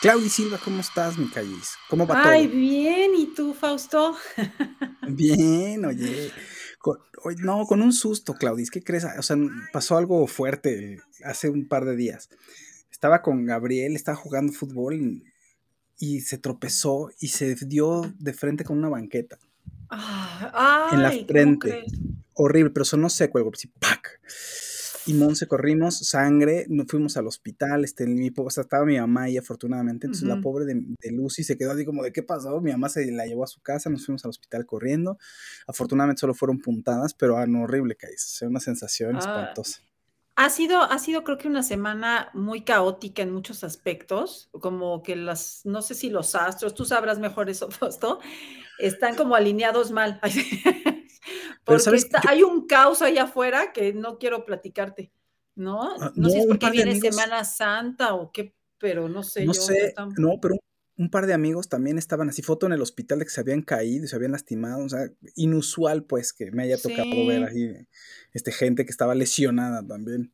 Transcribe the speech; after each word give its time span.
Claudia 0.00 0.28
Silva, 0.28 0.58
¿cómo 0.62 0.80
estás, 0.80 1.18
mi 1.18 1.28
callis? 1.28 1.74
¿Cómo 1.88 2.06
va 2.06 2.20
Ay, 2.22 2.46
todo? 2.46 2.56
bien, 2.56 3.12
¿y 3.16 3.34
tú, 3.34 3.54
Fausto? 3.54 4.14
Bien, 5.08 5.84
oye. 5.86 6.32
Con- 6.78 6.98
no, 7.38 7.66
con 7.66 7.82
un 7.82 7.92
susto, 7.92 8.34
Claudis, 8.34 8.70
¿qué 8.70 8.82
crees? 8.82 9.04
O 9.18 9.22
sea, 9.22 9.36
pasó 9.72 9.96
algo 9.96 10.26
fuerte 10.28 11.00
hace 11.24 11.48
un 11.48 11.66
par 11.66 11.84
de 11.86 11.96
días. 11.96 12.28
Estaba 12.92 13.22
con 13.22 13.46
Gabriel, 13.46 13.96
estaba 13.96 14.16
jugando 14.16 14.52
fútbol 14.52 14.94
y, 14.94 15.24
y 15.98 16.20
se 16.20 16.38
tropezó 16.38 17.10
y 17.18 17.28
se 17.28 17.54
dio 17.66 18.02
de 18.18 18.32
frente 18.32 18.64
con 18.64 18.78
una 18.78 18.88
banqueta 18.88 19.38
Ah, 19.88 20.90
en 20.92 21.02
la 21.02 21.08
Ay, 21.08 21.18
¿cómo 21.20 21.28
frente. 21.28 21.84
Horrible, 22.34 22.70
pero 22.70 22.84
sonó 22.84 23.08
seco 23.10 23.38
el 23.38 23.44
golpe, 23.44 23.58
¡pac! 23.80 24.20
Y 25.08 25.14
Monse 25.14 25.46
corrimos, 25.46 25.98
sangre, 25.98 26.66
nos 26.68 26.88
fuimos 26.88 27.16
al 27.16 27.28
hospital, 27.28 27.84
este, 27.84 28.06
mi, 28.08 28.30
o 28.36 28.50
sea, 28.50 28.62
estaba 28.62 28.84
mi 28.84 28.98
mamá 28.98 29.22
ahí 29.24 29.36
afortunadamente, 29.38 30.06
entonces 30.06 30.26
la 30.26 30.34
Ujú. 30.34 30.40
pobre 30.40 30.64
de, 30.64 30.74
de 30.74 31.12
Lucy 31.12 31.44
se 31.44 31.56
quedó 31.56 31.70
así 31.72 31.84
como 31.84 32.02
de 32.02 32.12
qué 32.12 32.24
pasó, 32.24 32.60
mi 32.60 32.72
mamá 32.72 32.88
se 32.88 33.10
la 33.12 33.24
llevó 33.26 33.44
a 33.44 33.46
su 33.46 33.60
casa, 33.60 33.88
nos 33.88 34.04
fuimos 34.04 34.24
al 34.24 34.30
hospital 34.30 34.66
corriendo, 34.66 35.16
afortunadamente 35.68 36.20
solo 36.20 36.34
fueron 36.34 36.58
puntadas, 36.58 37.14
pero 37.14 37.36
ah, 37.38 37.46
no, 37.46 37.62
horrible, 37.62 37.94
Cais, 37.96 38.24
o 38.34 38.36
sea, 38.38 38.48
una 38.48 38.58
sensación 38.60 39.16
Ah, 39.16 39.18
espantosa. 39.18 39.80
ha 40.36 40.50
sido, 40.50 40.82
ha 40.82 40.98
sido 40.98 41.24
creo 41.24 41.38
que 41.38 41.48
una 41.48 41.62
semana 41.62 42.30
muy 42.34 42.64
caótica 42.64 43.22
en 43.22 43.32
muchos 43.32 43.64
aspectos, 43.64 44.50
como 44.52 45.02
que 45.02 45.16
las, 45.16 45.62
no 45.66 45.82
sé 45.82 45.94
si 45.94 46.10
los 46.10 46.34
astros, 46.34 46.74
tú 46.74 46.84
sabrás 46.84 47.18
mejor 47.20 47.50
eso, 47.50 47.70
Fausto, 47.72 48.20
están 48.78 49.16
como 49.16 49.36
alineados 49.36 49.92
mal. 49.92 50.20
Porque 51.64 51.82
sabes, 51.82 52.04
está, 52.04 52.20
yo, 52.22 52.30
hay 52.30 52.42
un 52.42 52.66
caos 52.66 53.02
allá 53.02 53.24
afuera 53.24 53.72
que 53.72 53.92
no 53.92 54.18
quiero 54.18 54.44
platicarte, 54.44 55.12
¿no? 55.54 55.82
ah, 55.82 56.12
No 56.14 56.22
no, 56.22 56.28
sé 56.28 56.34
si 56.36 56.40
es 56.40 56.46
porque 56.46 56.70
viene 56.70 56.92
amigos, 56.92 57.14
Semana 57.14 57.44
Santa 57.44 58.14
o 58.14 58.32
qué, 58.32 58.54
pero 58.78 59.08
no 59.08 59.22
sé 59.22 59.44
no 59.44 59.52
yo, 59.52 59.60
sé, 59.60 59.94
no, 60.16 60.38
pero 60.40 60.56
un, 60.96 61.10
par 61.10 61.26
de 61.26 61.34
amigos 61.34 61.68
también 61.68 61.98
estaban 61.98 62.28
así, 62.28 62.42
foto 62.42 62.66
en 62.66 62.72
el 62.72 62.82
hospital 62.82 63.18
de 63.18 63.24
que 63.24 63.30
se 63.30 63.40
habían 63.40 63.62
caído 63.62 64.04
y 64.04 64.08
se 64.08 64.16
habían 64.16 64.32
lastimado, 64.32 64.84
o 64.84 64.88
sea, 64.88 65.10
inusual 65.34 66.04
pues 66.04 66.32
que 66.32 66.50
me 66.52 66.62
haya 66.64 66.78
tocado 66.78 67.26
ver 67.26 67.48
Sí. 67.50 67.56
ahí 67.58 67.86
este, 68.32 68.52
gente 68.52 68.84
que 68.84 68.90
estaba 68.90 69.14
lesionada 69.14 69.86
también. 69.86 70.32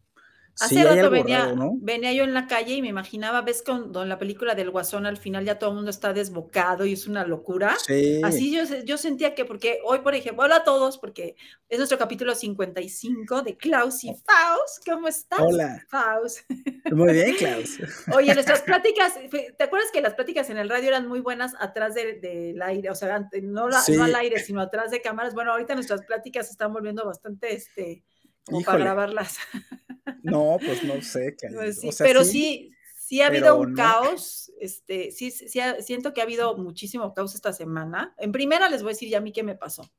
Hace 0.60 0.74
Sí, 0.76 0.84
rato 0.84 1.10
venía, 1.10 1.46
¿no? 1.54 1.72
venía 1.80 2.12
yo 2.12 2.24
en 2.24 2.34
la 2.34 2.46
calle 2.46 2.74
y 2.74 2.82
me 2.82 2.88
imaginaba, 2.88 3.40
ves 3.40 3.62
cuando 3.64 4.02
en 4.02 4.08
la 4.10 4.18
película 4.18 4.54
del 4.54 4.70
Guasón 4.70 5.06
al 5.06 5.16
final 5.16 5.44
ya 5.46 5.58
todo 5.58 5.70
el 5.70 5.76
mundo 5.76 5.90
está 5.90 6.12
desbocado 6.12 6.84
y 6.84 6.92
es 6.92 7.06
una 7.06 7.24
locura. 7.26 7.74
Sí, 7.84 8.20
Así 8.22 8.52
yo, 8.54 8.66
se- 8.66 8.84
yo 8.84 8.98
sentía 8.98 9.34
que, 9.34 9.44
porque 9.46 9.78
hoy, 9.84 10.00
por 10.00 10.14
ejemplo, 10.14 10.44
hola 10.44 10.56
a 10.56 10.64
todos, 10.64 10.98
porque 10.98 11.36
es 11.70 11.78
nuestro 11.78 11.96
capítulo 11.98 12.34
55 12.34 13.42
de 13.42 13.56
Klaus 13.56 14.04
y 14.04 14.10
Oh, 14.10 14.14
Faust. 14.26 14.86
¿Cómo 14.86 15.08
estás, 15.08 15.40
hola, 15.40 15.82
Faust? 15.88 16.40
muy 16.92 17.12
bien, 17.14 17.34
Klaus. 17.36 17.78
Oye, 18.14 18.34
nuestras 18.34 18.60
pláticas, 18.60 19.14
¿te 19.56 19.64
acuerdas 19.64 19.90
que 19.90 20.02
las 20.02 20.14
pláticas 20.14 20.50
en 20.50 20.58
el 20.58 20.68
radio 20.68 20.88
eran 20.88 21.08
muy 21.08 21.20
buenas 21.20 21.54
atrás 21.60 21.94
de- 21.94 22.20
del 22.20 22.60
aire? 22.60 22.90
O 22.90 22.94
sea, 22.94 23.14
ante- 23.16 23.40
no, 23.40 23.68
la- 23.68 23.82
no 23.96 24.04
al 24.04 24.14
aire, 24.16 24.38
sino 24.40 24.60
atrás 24.60 24.90
de 24.90 25.00
cámaras. 25.00 25.32
Bueno, 25.34 25.52
ahorita 25.52 25.74
nuestras 25.74 26.02
pláticas 26.04 26.46
se 26.46 26.52
están 26.52 26.72
volviendo 26.74 27.06
bastante, 27.06 27.54
este, 27.54 28.04
como 28.44 28.62
para 28.62 28.78
grabarlas. 28.78 29.38
no, 30.22 30.58
pues 30.64 30.84
no 30.84 31.00
sé, 31.02 31.36
Pues. 31.54 31.84
O 31.84 31.92
sea, 31.92 32.06
pero 32.06 32.24
sí, 32.24 32.72
sí, 32.96 33.20
ha 33.20 33.26
habido 33.26 33.58
un 33.58 33.70
no. 33.72 33.76
caos, 33.76 34.52
este, 34.60 35.10
sí, 35.12 35.30
sí, 35.30 35.48
sí 35.48 35.60
ha- 35.60 35.80
siento 35.80 36.12
que 36.12 36.20
ha 36.20 36.24
habido 36.24 36.56
muchísimo 36.56 37.14
caos 37.14 37.34
esta 37.34 37.52
semana. 37.52 38.14
En 38.18 38.32
primera 38.32 38.68
les 38.68 38.82
voy 38.82 38.90
a 38.90 38.94
decir 38.94 39.08
ya 39.08 39.18
a 39.18 39.22
mí 39.22 39.32
qué 39.32 39.42
me 39.42 39.54
pasó. 39.56 39.90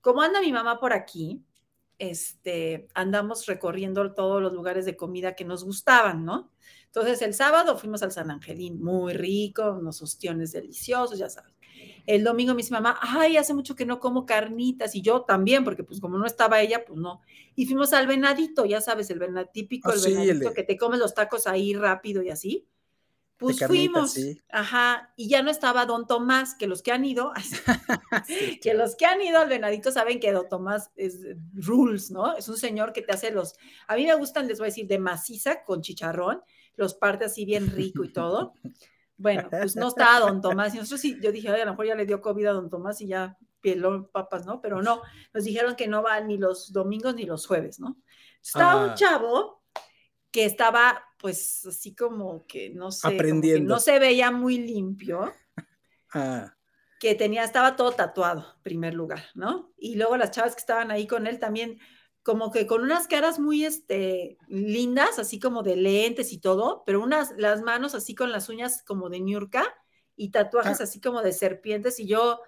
Como 0.00 0.22
anda 0.22 0.40
mi 0.40 0.52
mamá 0.52 0.80
por 0.80 0.92
aquí, 0.92 1.44
este, 1.98 2.88
andamos 2.94 3.46
recorriendo 3.46 4.14
todos 4.14 4.40
los 4.40 4.52
lugares 4.52 4.86
de 4.86 4.96
comida 4.96 5.34
que 5.36 5.44
nos 5.44 5.64
gustaban, 5.64 6.24
¿no? 6.24 6.50
Entonces 6.86 7.20
el 7.22 7.34
sábado 7.34 7.76
fuimos 7.76 8.02
al 8.02 8.10
San 8.10 8.30
Angelín, 8.30 8.82
muy 8.82 9.12
rico, 9.12 9.72
unos 9.78 10.00
ostiones 10.02 10.52
deliciosos, 10.52 11.18
ya 11.18 11.28
sabes. 11.28 11.52
El 12.06 12.24
domingo 12.24 12.54
me 12.54 12.58
dice 12.58 12.72
mamá, 12.72 12.98
ay, 13.00 13.36
hace 13.36 13.54
mucho 13.54 13.76
que 13.76 13.86
no 13.86 14.00
como 14.00 14.26
carnitas, 14.26 14.94
y 14.94 15.02
yo 15.02 15.22
también, 15.22 15.64
porque 15.64 15.84
pues 15.84 16.00
como 16.00 16.18
no 16.18 16.26
estaba 16.26 16.60
ella, 16.60 16.84
pues 16.84 16.98
no. 16.98 17.20
Y 17.54 17.66
fuimos 17.66 17.92
al 17.92 18.06
venadito, 18.06 18.64
ya 18.64 18.80
sabes, 18.80 19.10
el 19.10 19.18
venad, 19.18 19.46
típico, 19.52 19.90
Ah, 19.90 19.94
el 19.94 20.00
sí, 20.00 20.10
el 20.12 20.18
venadito 20.18 20.48
de, 20.50 20.54
que 20.54 20.62
te 20.62 20.76
comes 20.76 20.98
los 20.98 21.14
tacos 21.14 21.46
ahí 21.46 21.74
rápido 21.74 22.22
y 22.22 22.30
así. 22.30 22.66
Pues 23.36 23.58
carnitas, 23.58 23.92
fuimos, 23.92 24.12
sí. 24.12 24.40
ajá, 24.50 25.14
y 25.16 25.30
ya 25.30 25.42
no 25.42 25.50
estaba 25.50 25.86
don 25.86 26.06
Tomás, 26.06 26.54
que 26.54 26.66
los 26.66 26.82
que 26.82 26.92
han 26.92 27.06
ido, 27.06 27.32
Sí, 28.26 28.60
que 28.60 28.74
los 28.74 28.96
que 28.96 29.06
han 29.06 29.22
ido 29.22 29.38
al 29.38 29.48
venadito 29.48 29.90
saben 29.90 30.20
que 30.20 30.32
don 30.32 30.46
Tomás 30.48 30.90
es 30.94 31.24
eh, 31.24 31.38
rules, 31.54 32.10
¿no? 32.10 32.36
Es 32.36 32.48
un 32.50 32.58
señor 32.58 32.92
que 32.92 33.00
te 33.00 33.12
hace 33.12 33.30
los, 33.30 33.54
a 33.88 33.96
mí 33.96 34.04
me 34.04 34.14
gustan, 34.14 34.46
les 34.46 34.58
voy 34.58 34.66
a 34.66 34.68
decir, 34.68 34.86
de 34.86 34.98
maciza 34.98 35.64
con 35.64 35.80
chicharrón, 35.80 36.42
los 36.76 36.94
parte 36.94 37.24
así 37.24 37.46
bien 37.46 37.70
rico 37.70 38.04
y 38.04 38.12
todo. 38.12 38.52
Bueno, 39.20 39.48
pues 39.50 39.76
no 39.76 39.88
estaba 39.88 40.20
don 40.20 40.40
Tomás, 40.40 40.74
y 40.74 40.78
nosotros 40.78 41.00
sí, 41.00 41.18
yo 41.22 41.30
dije, 41.32 41.48
"Ay, 41.50 41.60
a 41.60 41.64
lo 41.66 41.72
mejor 41.72 41.86
ya 41.86 41.94
le 41.94 42.06
dio 42.06 42.20
COVID 42.22 42.46
a 42.46 42.52
don 42.52 42.70
Tomás 42.70 43.00
y 43.00 43.08
ya 43.08 43.36
peló 43.60 44.10
papas, 44.10 44.46
¿no? 44.46 44.60
Pero 44.62 44.80
no, 44.82 45.02
nos 45.34 45.44
dijeron 45.44 45.76
que 45.76 45.88
no 45.88 46.02
va 46.02 46.20
ni 46.20 46.38
los 46.38 46.72
domingos 46.72 47.14
ni 47.14 47.24
los 47.26 47.46
jueves, 47.46 47.78
¿no? 47.80 47.98
Estaba 48.42 48.76
un 48.76 48.92
Ah, 48.92 48.94
chavo 48.94 49.62
que 50.30 50.44
estaba 50.46 51.04
pues 51.18 51.66
así 51.66 51.94
como 51.94 52.46
que 52.46 52.70
no 52.70 52.90
sé, 52.92 53.32
que 53.52 53.60
no 53.60 53.78
aprendiendo. 53.78 53.78
se 53.78 53.98
veía 53.98 54.30
muy 54.30 54.58
limpio, 54.58 55.32
Ah, 56.14 56.54
que 56.98 57.14
tenía, 57.14 57.44
estaba 57.44 57.76
todo 57.76 57.92
tatuado, 57.92 58.58
primer 58.62 58.94
lugar, 58.94 59.24
¿no? 59.34 59.72
Y 59.78 59.96
luego 59.96 60.16
las 60.16 60.30
chavas 60.32 60.54
que 60.54 60.60
estaban 60.60 60.90
ahí 60.90 61.06
con 61.06 61.26
él 61.26 61.38
también, 61.38 61.78
como 62.22 62.50
que 62.50 62.66
con 62.66 62.82
unas 62.82 63.06
caras 63.06 63.38
muy 63.38 63.64
este, 63.64 64.36
lindas, 64.48 65.18
así 65.18 65.38
como 65.38 65.62
de 65.62 65.76
lentes 65.76 66.32
y 66.32 66.38
todo, 66.38 66.82
pero 66.84 67.02
unas, 67.02 67.32
las 67.38 67.62
manos 67.62 67.94
así 67.94 68.14
con 68.14 68.30
las 68.30 68.48
uñas 68.48 68.82
como 68.86 69.08
de 69.08 69.20
ñurca 69.20 69.64
y 70.16 70.30
tatuajes 70.30 70.80
ah, 70.80 70.84
así 70.84 71.00
como 71.00 71.22
de 71.22 71.32
serpientes. 71.32 71.98
Y 71.98 72.06
yo, 72.06 72.40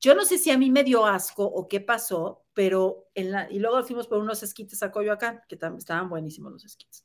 yo 0.00 0.14
no 0.14 0.24
sé 0.24 0.38
si 0.38 0.50
a 0.50 0.58
mí 0.58 0.70
me 0.70 0.84
dio 0.84 1.06
asco 1.06 1.44
o 1.44 1.66
qué 1.66 1.80
pasó, 1.80 2.44
pero 2.54 3.08
en 3.14 3.32
la, 3.32 3.50
y 3.50 3.58
luego 3.58 3.82
fuimos 3.82 4.06
por 4.06 4.18
unos 4.18 4.42
esquites 4.42 4.82
a 4.82 4.92
Coyoacán, 4.92 5.40
que 5.48 5.56
también 5.56 5.78
estaban 5.78 6.08
buenísimos 6.08 6.52
los 6.52 6.64
esquites. 6.64 7.04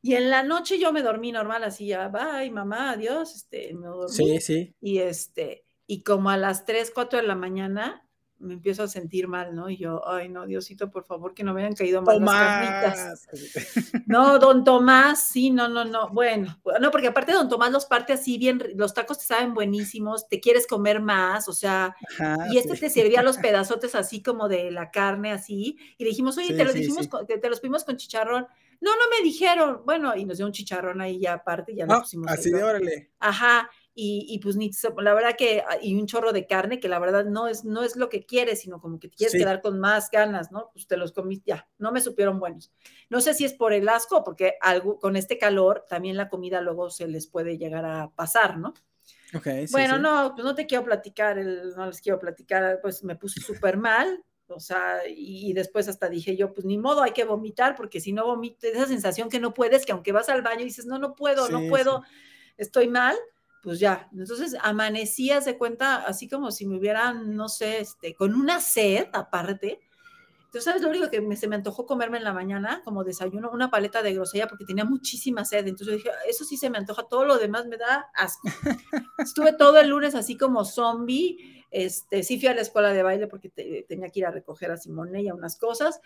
Y 0.00 0.14
en 0.14 0.30
la 0.30 0.42
noche 0.42 0.78
yo 0.78 0.92
me 0.92 1.02
dormí 1.02 1.30
normal, 1.30 1.62
así 1.62 1.86
ya, 1.86 2.08
bye, 2.08 2.50
mamá, 2.50 2.92
adiós, 2.92 3.36
este, 3.36 3.72
me 3.74 3.86
dormí. 3.86 4.12
sí, 4.12 4.40
sí. 4.40 4.76
Y 4.80 4.98
este, 4.98 5.64
y 5.86 6.02
como 6.02 6.30
a 6.30 6.36
las 6.36 6.64
3, 6.64 6.90
4 6.92 7.20
de 7.20 7.26
la 7.26 7.36
mañana 7.36 8.08
me 8.42 8.54
empiezo 8.54 8.82
a 8.82 8.88
sentir 8.88 9.28
mal, 9.28 9.54
¿no? 9.54 9.70
Y 9.70 9.76
yo, 9.78 10.06
ay, 10.06 10.28
no, 10.28 10.46
Diosito, 10.46 10.90
por 10.90 11.04
favor, 11.04 11.32
que 11.32 11.44
no 11.44 11.54
me 11.54 11.62
hayan 11.62 11.74
caído 11.74 12.02
mal 12.02 12.20
las 12.20 12.30
carnitas. 12.30 13.26
Tomás. 13.26 13.28
No, 14.06 14.38
don 14.38 14.64
Tomás, 14.64 15.22
sí, 15.22 15.50
no, 15.50 15.68
no, 15.68 15.84
no. 15.84 16.10
Bueno, 16.10 16.60
no, 16.80 16.90
porque 16.90 17.06
aparte 17.08 17.32
don 17.32 17.48
Tomás 17.48 17.70
los 17.72 17.86
parte 17.86 18.12
así 18.12 18.36
bien, 18.38 18.62
los 18.74 18.92
tacos 18.94 19.18
te 19.18 19.24
saben 19.24 19.54
buenísimos, 19.54 20.28
te 20.28 20.40
quieres 20.40 20.66
comer 20.66 21.00
más, 21.00 21.48
o 21.48 21.52
sea, 21.52 21.94
Ajá, 22.10 22.36
y 22.50 22.58
este 22.58 22.74
sí. 22.74 22.80
te 22.80 22.90
servía 22.90 23.22
los 23.22 23.38
pedazotes 23.38 23.94
así 23.94 24.22
como 24.22 24.48
de 24.48 24.70
la 24.70 24.90
carne 24.90 25.32
así, 25.32 25.78
y 25.96 26.04
le 26.04 26.10
dijimos, 26.10 26.36
oye, 26.38 26.54
te 26.54 26.64
los 26.64 26.72
sí, 26.74 26.80
dijimos, 26.80 27.08
con- 27.08 27.26
te, 27.26 27.38
te 27.38 27.48
los 27.48 27.60
pedimos 27.60 27.84
con 27.84 27.96
chicharrón. 27.96 28.46
No, 28.80 28.90
no 28.90 29.02
me 29.16 29.22
dijeron. 29.22 29.82
Bueno, 29.84 30.16
y 30.16 30.24
nos 30.24 30.38
dio 30.38 30.46
un 30.46 30.52
chicharrón 30.52 31.00
ahí 31.00 31.20
ya 31.20 31.34
aparte, 31.34 31.72
ya 31.74 31.86
le 31.86 31.94
Ah, 31.94 32.00
pusimos 32.00 32.30
así 32.32 32.50
de 32.50 32.64
órale. 32.64 33.10
Ajá, 33.20 33.70
y, 33.94 34.26
y 34.28 34.38
pues 34.40 34.56
ni, 34.56 34.70
la 34.98 35.14
verdad 35.14 35.36
que, 35.36 35.62
ah, 35.68 35.76
y 35.80 35.94
un 35.94 36.06
chorro 36.06 36.32
de 36.32 36.46
carne 36.46 36.80
que 36.80 36.88
la 36.88 36.98
verdad 36.98 37.24
no 37.26 37.48
es, 37.48 37.64
no 37.64 37.82
es 37.82 37.96
lo 37.96 38.08
que 38.08 38.24
quieres, 38.24 38.60
sino 38.62 38.80
como 38.80 38.98
que 38.98 39.08
te 39.08 39.16
quieres 39.16 39.32
Sí. 39.32 39.38
quedar 39.38 39.60
con 39.62 39.78
más 39.80 40.10
ganas, 40.10 40.50
¿no? 40.52 40.70
Pues 40.72 40.86
te 40.86 40.96
los 40.96 41.12
comí, 41.12 41.42
ya, 41.44 41.68
no 41.78 41.92
me 41.92 42.00
supieron 42.00 42.38
buenos. 42.40 42.72
No 43.10 43.20
sé 43.20 43.34
si 43.34 43.44
es 43.44 43.52
por 43.54 43.72
el 43.72 43.88
asco, 43.88 44.24
porque 44.24 44.54
algo, 44.60 44.98
con 44.98 45.16
este 45.16 45.38
calor 45.38 45.84
también 45.88 46.16
la 46.16 46.28
comida 46.28 46.60
luego 46.62 46.90
se 46.90 47.06
les 47.08 47.26
puede 47.26 47.58
llegar 47.58 47.84
a 47.84 48.10
pasar, 48.14 48.58
¿no? 48.58 48.74
Ok, 49.34 49.46
sí, 49.66 49.84
Bueno, 49.84 49.98
sí. 49.98 49.98
no, 49.98 50.32
pues 50.34 50.44
no 50.44 50.54
te 50.54 50.66
quiero 50.66 50.84
platicar, 50.84 51.38
el- 51.38 51.74
no 51.76 51.86
les 51.86 52.00
quiero 52.00 52.18
platicar, 52.18 52.80
pues 52.82 53.02
me 53.04 53.16
puse 53.16 53.40
súper 53.40 53.76
mal, 53.78 54.22
o 54.48 54.60
sea, 54.60 55.06
y, 55.08 55.50
y 55.50 55.52
después 55.54 55.88
hasta 55.88 56.08
dije 56.08 56.36
yo, 56.36 56.52
pues 56.52 56.66
ni 56.66 56.76
modo, 56.78 57.02
hay 57.02 57.12
que 57.12 57.24
vomitar, 57.24 57.74
porque 57.76 58.00
si 58.00 58.12
no 58.12 58.26
vomito, 58.26 58.66
esa 58.66 58.86
sensación 58.86 59.28
que 59.30 59.40
no 59.40 59.54
puedes, 59.54 59.86
que 59.86 59.92
aunque 59.92 60.12
vas 60.12 60.28
al 60.28 60.42
baño 60.42 60.64
dices, 60.64 60.84
no, 60.86 60.98
no 60.98 61.14
puedo, 61.14 61.48
no 61.48 61.64
Sí, 61.64 61.66
puedo, 61.66 62.02
sí. 62.02 62.06
estoy 62.58 62.88
mal, 62.88 63.16
pues 63.62 63.78
ya. 63.80 64.08
Entonces 64.12 64.56
amanecías 64.60 65.44
de 65.44 65.56
cuenta, 65.58 65.96
así 66.04 66.28
como 66.28 66.50
si 66.50 66.66
me 66.66 66.76
hubieran, 66.78 67.34
no 67.36 67.48
sé, 67.48 67.80
este, 67.80 68.14
con 68.14 68.34
una 68.34 68.60
sed 68.60 69.06
aparte, 69.12 69.80
Entonces, 70.46 70.64
¿sabes 70.64 70.82
lo 70.82 70.90
único 70.90 71.10
que 71.10 71.20
me, 71.22 71.36
se 71.36 71.48
me 71.48 71.56
antojó 71.56 71.86
comerme 71.86 72.18
en 72.18 72.24
la 72.24 72.34
mañana 72.34 72.82
como 72.84 73.04
desayuno? 73.04 73.50
Una 73.52 73.70
paleta 73.70 74.02
de 74.02 74.14
grosella 74.14 74.48
porque 74.48 74.66
tenía 74.66 74.84
muchísima 74.84 75.44
sed. 75.46 75.66
Entonces 75.66 75.96
dije, 75.96 76.10
eso 76.28 76.44
sí 76.44 76.56
se 76.58 76.70
me 76.70 76.78
antoja, 76.78 77.04
todo 77.08 77.24
lo 77.24 77.38
demás 77.38 77.66
me 77.66 77.78
da 77.78 78.10
asco. 78.14 78.42
Estuve 79.18 79.54
todo 79.54 79.78
el 79.80 79.88
lunes 79.88 80.14
así 80.14 80.36
como 80.36 80.64
zombie. 80.66 81.64
Este, 81.70 82.22
sí 82.22 82.38
fui 82.38 82.48
a 82.48 82.54
la 82.54 82.60
escuela 82.60 82.92
de 82.92 83.02
baile 83.02 83.26
porque 83.28 83.48
tenía 83.88 84.10
que 84.10 84.20
ir 84.20 84.26
a 84.26 84.30
recoger 84.30 84.70
a 84.70 84.76
Simone 84.76 85.22
y 85.22 85.28
a 85.28 85.34
unas 85.34 85.56
cosas, 85.56 86.00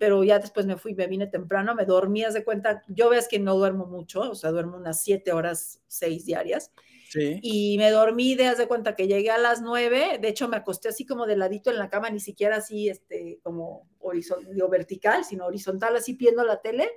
pero 0.00 0.24
ya 0.24 0.40
después 0.40 0.66
me 0.66 0.76
fui, 0.76 0.94
me 0.94 1.06
vine 1.06 1.28
temprano, 1.28 1.76
me 1.76 1.84
dormí, 1.84 2.24
de 2.24 2.44
cuenta, 2.44 2.82
yo 2.88 3.08
ves 3.08 3.28
que 3.28 3.38
no 3.38 3.54
duermo 3.56 3.86
mucho, 3.86 4.22
o 4.22 4.34
sea, 4.34 4.50
duermo 4.50 4.76
unas 4.76 5.00
siete 5.00 5.30
horas, 5.32 5.80
seis 5.86 6.26
diarias, 6.26 6.72
y 7.14 7.76
me 7.78 7.90
dormí, 7.90 8.34
de, 8.34 8.54
de 8.54 8.68
cuenta 8.68 8.94
que 8.94 9.06
llegué 9.06 9.30
a 9.30 9.38
las 9.38 9.60
nueve, 9.60 10.18
de 10.20 10.28
hecho 10.28 10.48
me 10.48 10.56
acosté 10.56 10.88
así 10.88 11.04
como 11.04 11.26
de 11.26 11.36
ladito 11.36 11.70
en 11.70 11.78
la 11.78 11.88
cama, 11.88 12.10
ni 12.10 12.20
siquiera 12.20 12.56
así, 12.56 12.88
este, 12.88 13.40
como 13.42 13.88
horizontal, 13.98 14.54
vertical, 14.70 15.24
sino 15.24 15.46
horizontal, 15.46 15.96
así 15.96 16.14
viendo 16.14 16.44
la 16.44 16.60
tele, 16.60 16.90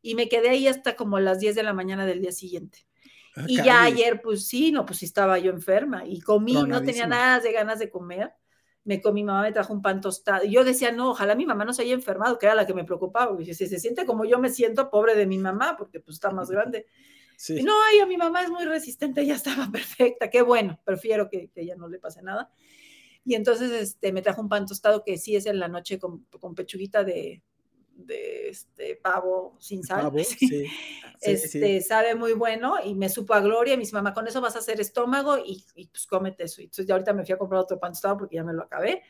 y 0.00 0.14
me 0.14 0.28
quedé 0.28 0.50
ahí 0.50 0.66
hasta 0.66 0.96
como 0.96 1.20
las 1.20 1.38
10 1.38 1.54
de 1.54 1.62
la 1.62 1.72
mañana 1.72 2.06
del 2.06 2.20
día 2.20 2.32
siguiente. 2.32 2.86
Ah, 3.34 3.44
y 3.46 3.56
ya 3.56 3.82
ayer, 3.84 4.20
pues 4.20 4.46
sí, 4.46 4.72
no, 4.72 4.84
pues 4.84 5.02
estaba 5.02 5.38
yo 5.38 5.50
enferma 5.50 6.04
y 6.06 6.20
comí, 6.20 6.54
no 6.64 6.82
tenía 6.82 7.06
nada 7.06 7.40
de 7.40 7.52
ganas 7.52 7.78
de 7.78 7.90
comer. 7.90 8.32
Me 8.84 9.00
comí, 9.00 9.22
mi 9.22 9.26
mamá 9.28 9.42
me 9.42 9.52
trajo 9.52 9.72
un 9.72 9.80
pan 9.80 10.00
tostado. 10.00 10.44
Y 10.44 10.50
yo 10.50 10.64
decía, 10.64 10.90
no, 10.90 11.10
ojalá 11.10 11.36
mi 11.36 11.46
mamá 11.46 11.64
no 11.64 11.72
se 11.72 11.82
haya 11.82 11.94
enfermado, 11.94 12.36
que 12.38 12.46
era 12.46 12.54
la 12.56 12.66
que 12.66 12.74
me 12.74 12.84
preocupaba. 12.84 13.40
Y 13.40 13.54
si 13.54 13.66
se 13.68 13.78
siente 13.78 14.04
como 14.04 14.24
yo 14.24 14.38
me 14.38 14.50
siento, 14.50 14.90
pobre 14.90 15.14
de 15.14 15.24
mi 15.24 15.38
mamá, 15.38 15.76
porque 15.78 16.00
pues 16.00 16.16
está 16.16 16.30
más 16.30 16.50
grande. 16.50 16.86
No, 17.62 17.72
ay, 17.88 18.06
mi 18.06 18.16
mamá 18.16 18.42
es 18.42 18.50
muy 18.50 18.64
resistente, 18.64 19.22
ella 19.22 19.34
estaba 19.34 19.68
perfecta, 19.72 20.30
qué 20.30 20.42
bueno, 20.42 20.78
prefiero 20.84 21.28
que, 21.28 21.48
que 21.48 21.62
ella 21.62 21.76
no 21.76 21.88
le 21.88 21.98
pase 21.98 22.22
nada. 22.22 22.50
Y 23.24 23.34
entonces 23.34 23.70
este, 23.70 24.12
me 24.12 24.22
trajo 24.22 24.42
un 24.42 24.48
pan 24.48 24.66
tostado 24.66 25.04
que 25.04 25.16
sí 25.18 25.36
es 25.36 25.46
en 25.46 25.58
la 25.58 25.68
noche 25.68 25.98
con, 25.98 26.26
con 26.40 26.54
pechuguita 26.54 27.04
de, 27.04 27.42
de 27.94 28.48
este 28.48 28.96
pavo 28.96 29.56
sin 29.60 29.84
sal. 29.84 30.12
Sí. 30.24 30.66
este, 31.20 31.80
sabe 31.82 32.16
muy 32.16 32.32
bueno 32.32 32.74
y 32.84 32.96
me 32.96 33.08
supo 33.08 33.34
a 33.34 33.40
gloria. 33.40 33.76
Mi 33.76 33.84
mamá, 33.92 34.12
con 34.12 34.26
eso 34.26 34.40
vas 34.40 34.56
a 34.56 34.58
hacer 34.58 34.80
estómago 34.80 35.38
y, 35.38 35.64
y 35.76 35.86
pues 35.86 36.06
cómete 36.06 36.44
eso. 36.44 36.60
Entonces 36.60 36.84
ya 36.86 36.94
ahorita 36.94 37.12
me 37.12 37.24
fui 37.24 37.32
a 37.32 37.38
comprar 37.38 37.60
otro 37.60 37.78
pan 37.78 37.92
tostado 37.92 38.18
porque 38.18 38.36
ya 38.36 38.42
me 38.42 38.52
lo 38.52 38.62
acabé 38.62 39.02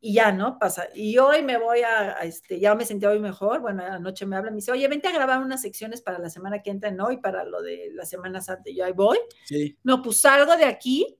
y 0.00 0.14
ya, 0.14 0.32
¿no? 0.32 0.58
Pasa. 0.58 0.88
Y 0.94 1.18
hoy 1.18 1.42
me 1.42 1.58
voy 1.58 1.80
a, 1.80 2.12
este, 2.22 2.60
ya 2.60 2.74
me 2.74 2.84
sentí 2.84 3.06
hoy 3.06 3.18
mejor, 3.18 3.60
bueno, 3.60 3.82
anoche 3.84 4.26
me 4.26 4.36
habla, 4.36 4.50
me 4.50 4.56
dice, 4.56 4.72
oye, 4.72 4.86
vente 4.88 5.08
a 5.08 5.12
grabar 5.12 5.42
unas 5.42 5.62
secciones 5.62 6.02
para 6.02 6.18
la 6.18 6.30
semana 6.30 6.62
que 6.62 6.70
entra, 6.70 6.90
¿no? 6.90 7.10
Y 7.10 7.16
para 7.16 7.44
lo 7.44 7.62
de 7.62 7.90
la 7.92 8.04
Semana 8.04 8.40
Santa, 8.40 8.70
y 8.70 8.76
yo 8.76 8.84
ahí 8.84 8.92
voy. 8.92 9.18
Sí. 9.44 9.78
No, 9.82 10.02
pues 10.02 10.20
salgo 10.20 10.56
de 10.56 10.64
aquí, 10.64 11.18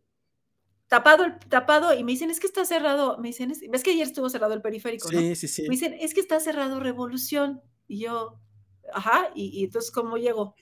tapado, 0.88 1.24
tapado, 1.48 1.94
y 1.94 2.04
me 2.04 2.12
dicen, 2.12 2.30
es 2.30 2.38
que 2.38 2.46
está 2.46 2.64
cerrado, 2.64 3.18
me 3.18 3.28
dicen, 3.28 3.52
ves 3.70 3.82
que 3.82 3.90
ayer 3.90 4.06
estuvo 4.06 4.28
cerrado 4.28 4.54
el 4.54 4.62
periférico, 4.62 5.10
¿no? 5.10 5.18
Sí, 5.18 5.34
sí, 5.34 5.48
sí. 5.48 5.62
Me 5.62 5.70
dicen, 5.70 5.94
es 5.94 6.14
que 6.14 6.20
está 6.20 6.38
cerrado 6.38 6.78
Revolución, 6.80 7.62
y 7.88 8.00
yo, 8.00 8.38
ajá, 8.92 9.30
y, 9.34 9.60
y 9.60 9.64
entonces, 9.64 9.90
¿cómo 9.90 10.16
llego? 10.16 10.54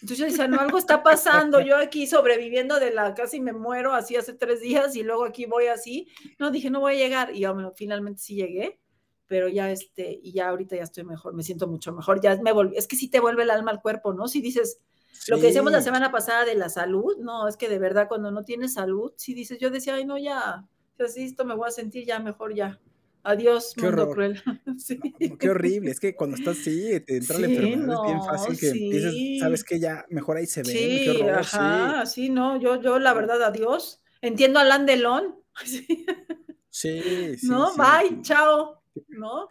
Entonces 0.00 0.18
yo 0.18 0.26
decía, 0.26 0.46
no, 0.46 0.60
algo 0.60 0.78
está 0.78 1.02
pasando, 1.02 1.60
yo 1.60 1.76
aquí 1.76 2.06
sobreviviendo 2.06 2.78
de 2.78 2.92
la, 2.92 3.14
casi 3.14 3.40
me 3.40 3.52
muero 3.52 3.94
así 3.94 4.14
hace 4.14 4.32
tres 4.32 4.60
días 4.60 4.94
y 4.94 5.02
luego 5.02 5.24
aquí 5.24 5.46
voy 5.46 5.66
así. 5.66 6.08
No, 6.38 6.52
dije, 6.52 6.70
no 6.70 6.80
voy 6.80 6.94
a 6.94 6.98
llegar 6.98 7.34
y 7.34 7.40
yo, 7.40 7.72
finalmente 7.74 8.20
sí 8.20 8.36
llegué, 8.36 8.80
pero 9.26 9.48
ya 9.48 9.70
este, 9.72 10.20
y 10.22 10.32
ya 10.32 10.48
ahorita 10.48 10.76
ya 10.76 10.84
estoy 10.84 11.02
mejor, 11.02 11.34
me 11.34 11.42
siento 11.42 11.66
mucho 11.66 11.92
mejor, 11.92 12.20
ya 12.20 12.36
me 12.36 12.52
volví, 12.52 12.76
es 12.76 12.86
que 12.86 12.94
sí 12.94 13.10
te 13.10 13.18
vuelve 13.18 13.42
el 13.42 13.50
alma 13.50 13.72
al 13.72 13.82
cuerpo, 13.82 14.14
¿no? 14.14 14.28
Si 14.28 14.40
dices, 14.40 14.80
lo 15.26 15.36
que 15.36 15.46
decíamos 15.46 15.72
la 15.72 15.82
semana 15.82 16.12
pasada 16.12 16.44
de 16.44 16.54
la 16.54 16.68
salud, 16.68 17.16
no, 17.18 17.48
es 17.48 17.56
que 17.56 17.68
de 17.68 17.80
verdad 17.80 18.06
cuando 18.06 18.30
no 18.30 18.44
tienes 18.44 18.74
salud, 18.74 19.12
si 19.16 19.34
dices, 19.34 19.58
yo 19.58 19.68
decía, 19.70 19.96
ay, 19.96 20.04
no, 20.04 20.16
ya, 20.16 20.64
si 21.06 21.24
esto 21.24 21.44
me 21.44 21.54
voy 21.54 21.68
a 21.68 21.72
sentir 21.72 22.06
ya 22.06 22.18
mejor 22.20 22.54
ya. 22.54 22.80
Adiós, 23.28 23.74
qué 23.76 23.82
mundo 23.82 24.08
cruel. 24.08 24.42
qué 25.38 25.50
horrible, 25.50 25.90
es 25.90 26.00
que 26.00 26.14
cuando 26.14 26.36
estás 26.36 26.58
así, 26.58 26.98
te 27.00 27.18
entra 27.18 27.38
la 27.38 27.46
enfermedad, 27.46 27.94
es 27.94 28.06
bien 28.06 28.22
fácil 28.22 28.58
que 28.58 28.72
dices, 28.72 29.14
sabes 29.38 29.64
que 29.64 29.78
ya 29.78 30.06
mejor 30.08 30.38
ahí 30.38 30.46
se 30.46 30.62
ve. 30.62 30.70
Sí, 30.70 31.20
ajá, 31.28 32.06
sí. 32.06 32.30
no, 32.30 32.58
yo, 32.58 32.80
yo 32.80 32.98
la 32.98 33.12
verdad, 33.12 33.42
adiós. 33.42 34.00
Entiendo 34.22 34.58
a 34.58 34.64
Landelón. 34.64 35.36
Sí, 36.70 37.36
sí. 37.36 37.48
no, 37.48 37.74
bye, 37.74 38.22
chao. 38.22 38.80
¿No? 39.08 39.48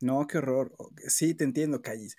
No, 0.00 0.26
qué 0.26 0.38
horror. 0.38 0.74
Sí, 1.06 1.32
te 1.34 1.44
entiendo, 1.44 1.80
Callis. 1.80 2.16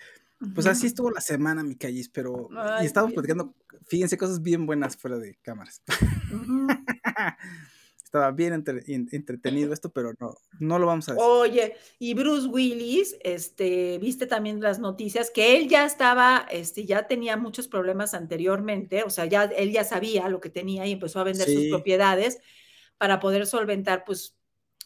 Pues 0.56 0.66
así 0.66 0.88
estuvo 0.88 1.12
la 1.12 1.20
semana, 1.20 1.62
mi 1.62 1.76
Callis, 1.76 2.08
pero 2.08 2.48
y 2.82 2.86
estamos 2.86 3.12
platicando, 3.12 3.54
fíjense, 3.90 4.18
cosas 4.18 4.42
bien 4.42 4.66
buenas 4.66 4.96
fuera 4.96 5.18
de 5.18 5.36
cámaras. 5.42 5.82
Estaba 8.10 8.32
bien 8.32 8.54
entretenido 8.54 9.72
esto, 9.72 9.92
pero 9.92 10.14
no, 10.20 10.34
no 10.60 10.80
lo 10.80 10.88
vamos 10.88 11.08
a 11.08 11.14
decir. 11.14 11.28
Oye, 11.28 11.76
y 12.00 12.16
Bruce 12.16 12.48
Willis, 12.48 13.16
este, 13.22 14.00
viste 14.00 14.26
también 14.26 14.60
las 14.62 14.80
noticias 14.80 15.30
que 15.30 15.56
él 15.56 15.70
ya 15.70 15.86
estaba, 15.86 16.48
este, 16.50 16.86
ya 16.86 17.06
tenía 17.06 17.38
muchos 17.38 17.68
problemas 17.68 18.16
anteriormente, 18.16 19.04
o 19.04 19.12
sea, 19.12 19.26
ya 19.26 19.44
él 19.44 19.72
ya 19.72 19.84
sabía 19.84 20.28
lo 20.28 20.42
que 20.42 20.50
tenía 20.50 20.88
y 20.88 20.94
empezó 20.94 21.20
a 21.20 21.24
vender 21.24 21.48
sus 21.48 21.68
propiedades 21.68 22.40
para 22.98 23.20
poder 23.20 23.46
solventar, 23.46 24.04
pues, 24.06 24.36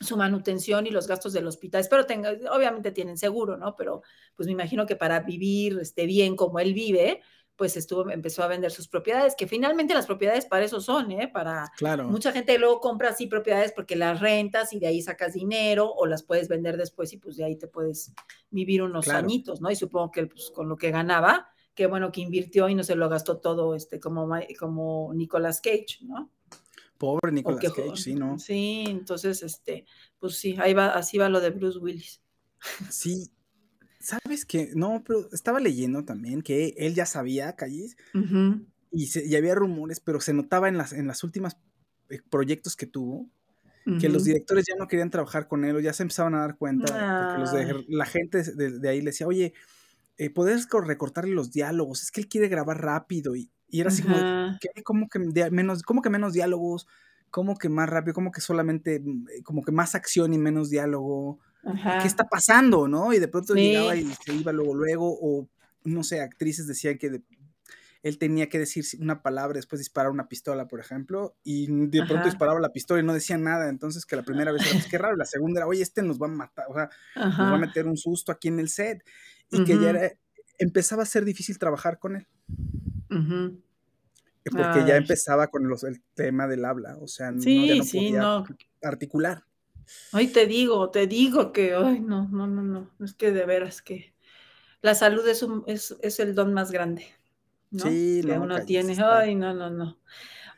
su 0.02 0.18
manutención 0.18 0.86
y 0.86 0.92
los 0.92 1.08
gastos 1.08 1.32
del 1.32 1.48
hospital. 1.48 1.80
Espero 1.80 2.06
tenga, 2.06 2.32
obviamente 2.52 2.92
tienen 2.92 3.18
seguro, 3.18 3.56
¿no? 3.56 3.78
Pero, 3.78 4.02
pues, 4.36 4.48
me 4.48 4.52
imagino 4.52 4.86
que 4.86 4.98
para 4.98 5.22
vivir, 5.22 5.80
este, 5.82 6.06
bien 6.06 6.36
como 6.36 6.60
él 6.60 6.74
vive, 6.74 7.22
pues 7.56 7.78
estuvo, 7.78 8.10
empezó 8.10 8.44
a 8.44 8.48
vender 8.48 8.72
sus 8.72 8.88
propiedades, 8.88 9.36
que 9.36 9.48
finalmente 9.48 9.94
las 9.94 10.08
propiedades 10.08 10.46
para 10.46 10.66
eso 10.66 10.82
son, 10.82 11.12
¿eh? 11.12 11.28
Para 11.28 11.72
claro. 11.78 12.10
mucha 12.10 12.32
gente 12.32 12.58
luego 12.58 12.80
compra 12.80 13.10
así 13.10 13.28
propiedades 13.28 13.72
porque 13.74 13.96
las 13.96 14.20
rentas 14.20 14.74
y 14.74 14.80
de 14.80 14.88
ahí 14.88 15.02
sacas 15.02 15.34
dinero 15.34 15.92
o 15.92 16.08
las 16.08 16.24
puedes 16.24 16.48
vender 16.48 16.78
después 16.78 17.14
y 17.14 17.18
pues 17.18 17.38
de 17.38 17.46
ahí 17.46 17.56
te 17.56 17.68
puedes 17.68 18.14
vivir 18.50 18.82
unos 18.82 19.08
añitos, 19.10 19.62
¿no? 19.62 19.70
Y 19.70 19.76
supongo 19.76 20.12
que 20.12 20.26
pues, 20.26 20.52
con 20.52 20.68
lo 20.68 20.78
que 20.78 20.92
ganaba, 20.92 21.48
qué 21.76 21.86
bueno 21.86 22.12
que 22.12 22.22
invirtió 22.22 22.70
y 22.70 22.76
no 22.76 22.84
se 22.84 22.96
lo 22.96 23.08
gastó 23.08 23.40
todo 23.40 23.76
este 23.76 24.00
como, 24.00 24.30
como 24.60 25.12
Nicolas 25.14 25.62
Cage, 25.62 26.00
¿no? 26.02 26.32
Pobre 26.98 27.32
Nicolas 27.32 27.72
Cage, 27.72 27.98
sí, 27.98 28.16
¿no? 28.16 28.40
Sí, 28.40 28.86
entonces, 28.88 29.44
este, 29.44 29.86
pues 30.20 30.38
sí, 30.38 30.56
ahí 30.60 30.74
va, 30.74 30.88
así 30.88 31.18
va 31.18 31.30
lo 31.30 31.40
de 31.40 31.52
Bruce 31.52 31.78
Willis. 31.78 32.22
Sí, 32.90 33.30
¿Sabes 34.04 34.46
qué? 34.46 34.72
No, 34.76 35.02
pero 35.08 35.30
estaba 35.32 35.62
leyendo 35.62 36.04
también 36.04 36.42
que 36.42 36.76
él 36.78 36.94
ya 36.94 37.06
sabía, 37.06 37.56
Callis, 37.56 37.96
y, 38.92 39.36
había 39.36 39.56
rumores, 39.56 40.02
pero 40.02 40.20
se 40.20 40.34
notaba 40.34 40.68
en 40.68 40.78
las, 40.78 40.92
en 40.92 41.08
las 41.08 41.24
últimas 41.24 41.58
eh, 42.10 42.20
proyectos 42.30 42.76
que 42.76 42.86
tuvo, 42.86 43.30
que 44.00 44.10
los 44.10 44.26
directores 44.26 44.66
ya 44.68 44.76
no 44.78 44.88
querían 44.88 45.10
trabajar 45.10 45.48
con 45.48 45.64
él 45.66 45.76
o 45.76 45.80
ya 45.80 45.94
se 45.94 46.04
empezaban 46.04 46.36
a 46.36 46.40
dar 46.40 46.58
cuenta, 46.58 47.38
porque 47.38 47.86
la 47.88 48.06
gente 48.06 48.44
de, 48.44 48.90
ahí 48.90 49.00
le 49.00 49.12
decía, 49.12 49.28
oye, 49.28 49.54
eh, 50.18 50.30
¿puedes 50.30 50.68
recortarle 50.70 51.34
los 51.34 51.52
diálogos? 51.52 52.04
Es 52.04 52.12
que 52.12 52.22
él 52.22 52.28
quiere 52.28 52.50
grabar 52.50 52.82
rápido 52.82 53.38
y, 53.38 53.52
era 53.72 53.88
así 53.88 54.04
como, 54.04 54.18
¿cómo 54.84 55.08
que, 55.08 55.20
menos, 55.50 55.82
¿cómo 55.82 56.02
que 56.02 56.10
menos 56.10 56.34
diálogos? 56.34 56.88
¿Cómo 57.32 57.58
que 57.58 57.70
más 57.70 57.90
rápido? 57.90 58.14
¿Cómo 58.14 58.32
que 58.32 58.42
solamente, 58.42 59.00
mm, 59.00 59.28
eh, 59.30 59.44
como 59.44 59.64
que 59.64 59.72
más 59.72 59.96
acción 59.96 60.34
y 60.34 60.38
menos 60.38 60.70
diálogo? 60.70 61.40
¿Qué 61.64 62.08
está 62.08 62.28
pasando? 62.28 62.88
¿No? 62.88 63.14
Y 63.14 63.20
de 63.20 63.28
pronto 63.28 63.54
llegaba 63.56 63.96
y 63.96 64.06
se 64.26 64.34
iba 64.34 64.52
luego, 64.52 64.76
luego, 64.76 65.18
o 65.22 65.48
no 65.84 66.04
sé, 66.04 66.22
actrices 66.22 66.68
decían 66.68 66.98
que 66.98 67.22
él 68.04 68.18
tenía 68.18 68.50
que 68.50 68.60
decir 68.60 68.84
una 69.00 69.22
palabra, 69.22 69.56
después 69.56 69.80
disparar 69.80 70.12
una 70.12 70.28
pistola, 70.28 70.68
por 70.68 70.82
ejemplo, 70.82 71.38
y 71.44 71.68
de 71.88 72.06
pronto 72.06 72.26
disparaba 72.26 72.60
la 72.60 72.74
pistola 72.74 73.02
y 73.02 73.06
no 73.06 73.14
decía 73.14 73.38
nada, 73.38 73.70
entonces 73.70 74.06
que 74.06 74.18
la 74.18 74.24
primera 74.24 74.52
vez 74.52 74.64
era, 74.64 74.72
pues 74.74 74.88
qué 74.88 74.98
raro, 74.98 75.16
la 75.16 75.26
segunda 75.26 75.60
era, 75.60 75.68
oye, 75.68 75.82
este 75.82 76.02
nos 76.02 76.22
va 76.22 76.28
a 76.28 76.30
matar, 76.30 76.66
o 76.70 76.74
sea, 76.74 76.90
nos 77.16 77.40
va 77.40 77.56
a 77.56 77.60
meter 77.60 77.88
un 77.88 77.96
susto 77.98 78.32
aquí 78.34 78.50
en 78.50 78.60
el 78.60 78.68
set, 78.68 79.06
y 79.50 79.64
que 79.64 79.80
ya 79.80 80.12
empezaba 80.58 81.04
a 81.04 81.06
ser 81.06 81.24
difícil 81.24 81.58
trabajar 81.58 81.98
con 81.98 82.18
él. 82.18 82.28
Porque 84.52 84.84
ya 84.86 84.98
empezaba 84.98 85.48
con 85.48 85.70
los, 85.70 85.86
el 85.86 86.02
tema 86.14 86.48
del 86.48 86.66
habla, 86.66 86.98
o 86.98 87.08
sea, 87.08 87.32
no, 87.32 87.42
ya 87.42 87.76
no 87.76 87.86
podía 87.86 88.44
articular. 88.82 89.46
Ay, 90.12 90.28
te 90.28 90.46
digo, 90.46 90.90
te 90.90 91.08
digo 91.08 91.52
que, 91.52 91.74
ay, 91.76 92.00
no, 92.00 92.28
no, 92.30 92.48
no, 92.48 92.62
no, 92.62 92.92
es 93.04 93.14
que 93.14 93.32
de 93.32 93.46
veras 93.46 93.82
que 93.82 94.14
la 94.82 94.96
salud 94.96 95.28
es, 95.28 95.44
un, 95.44 95.64
es, 95.68 95.96
es 96.02 96.20
el 96.20 96.36
don 96.36 96.54
más 96.54 96.72
grande, 96.72 97.08
¿no? 97.72 97.84
Sí, 97.84 98.22
que 98.26 98.32
uno 98.34 98.64
tiene, 98.66 98.96
ay, 99.04 99.36
no, 99.36 99.54
no, 99.54 99.70
no. 99.70 100.00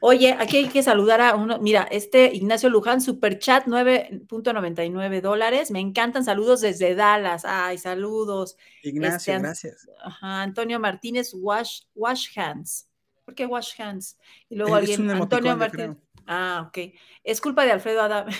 Oye, 0.01 0.35
aquí 0.37 0.57
hay 0.57 0.67
que 0.67 0.83
saludar 0.83 1.21
a 1.21 1.35
uno, 1.35 1.57
mira, 1.59 1.87
este 1.89 2.33
Ignacio 2.33 2.69
Luján, 2.69 3.01
super 3.01 3.39
chat 3.39 3.65
9.99 3.65 5.21
dólares, 5.21 5.71
me 5.71 5.79
encantan, 5.79 6.25
saludos 6.25 6.61
desde 6.61 6.95
Dallas, 6.95 7.43
ay, 7.45 7.77
saludos. 7.77 8.57
Ignacio, 8.83 9.33
este, 9.33 9.41
gracias. 9.43 9.89
Ajá, 10.03 10.43
Antonio 10.43 10.79
Martínez, 10.79 11.33
wash, 11.33 11.83
wash 11.95 12.27
hands. 12.37 12.89
¿Por 13.23 13.33
qué 13.33 13.45
wash 13.45 13.79
hands? 13.81 14.17
Y 14.49 14.55
luego 14.55 14.75
alguien, 14.75 15.09
Antonio 15.09 15.57
Martínez. 15.57 15.97
Ah, 16.27 16.65
ok. 16.67 16.93
Es 17.23 17.41
culpa 17.41 17.65
de 17.65 17.71
Alfredo 17.71 18.01
Adame. 18.01 18.33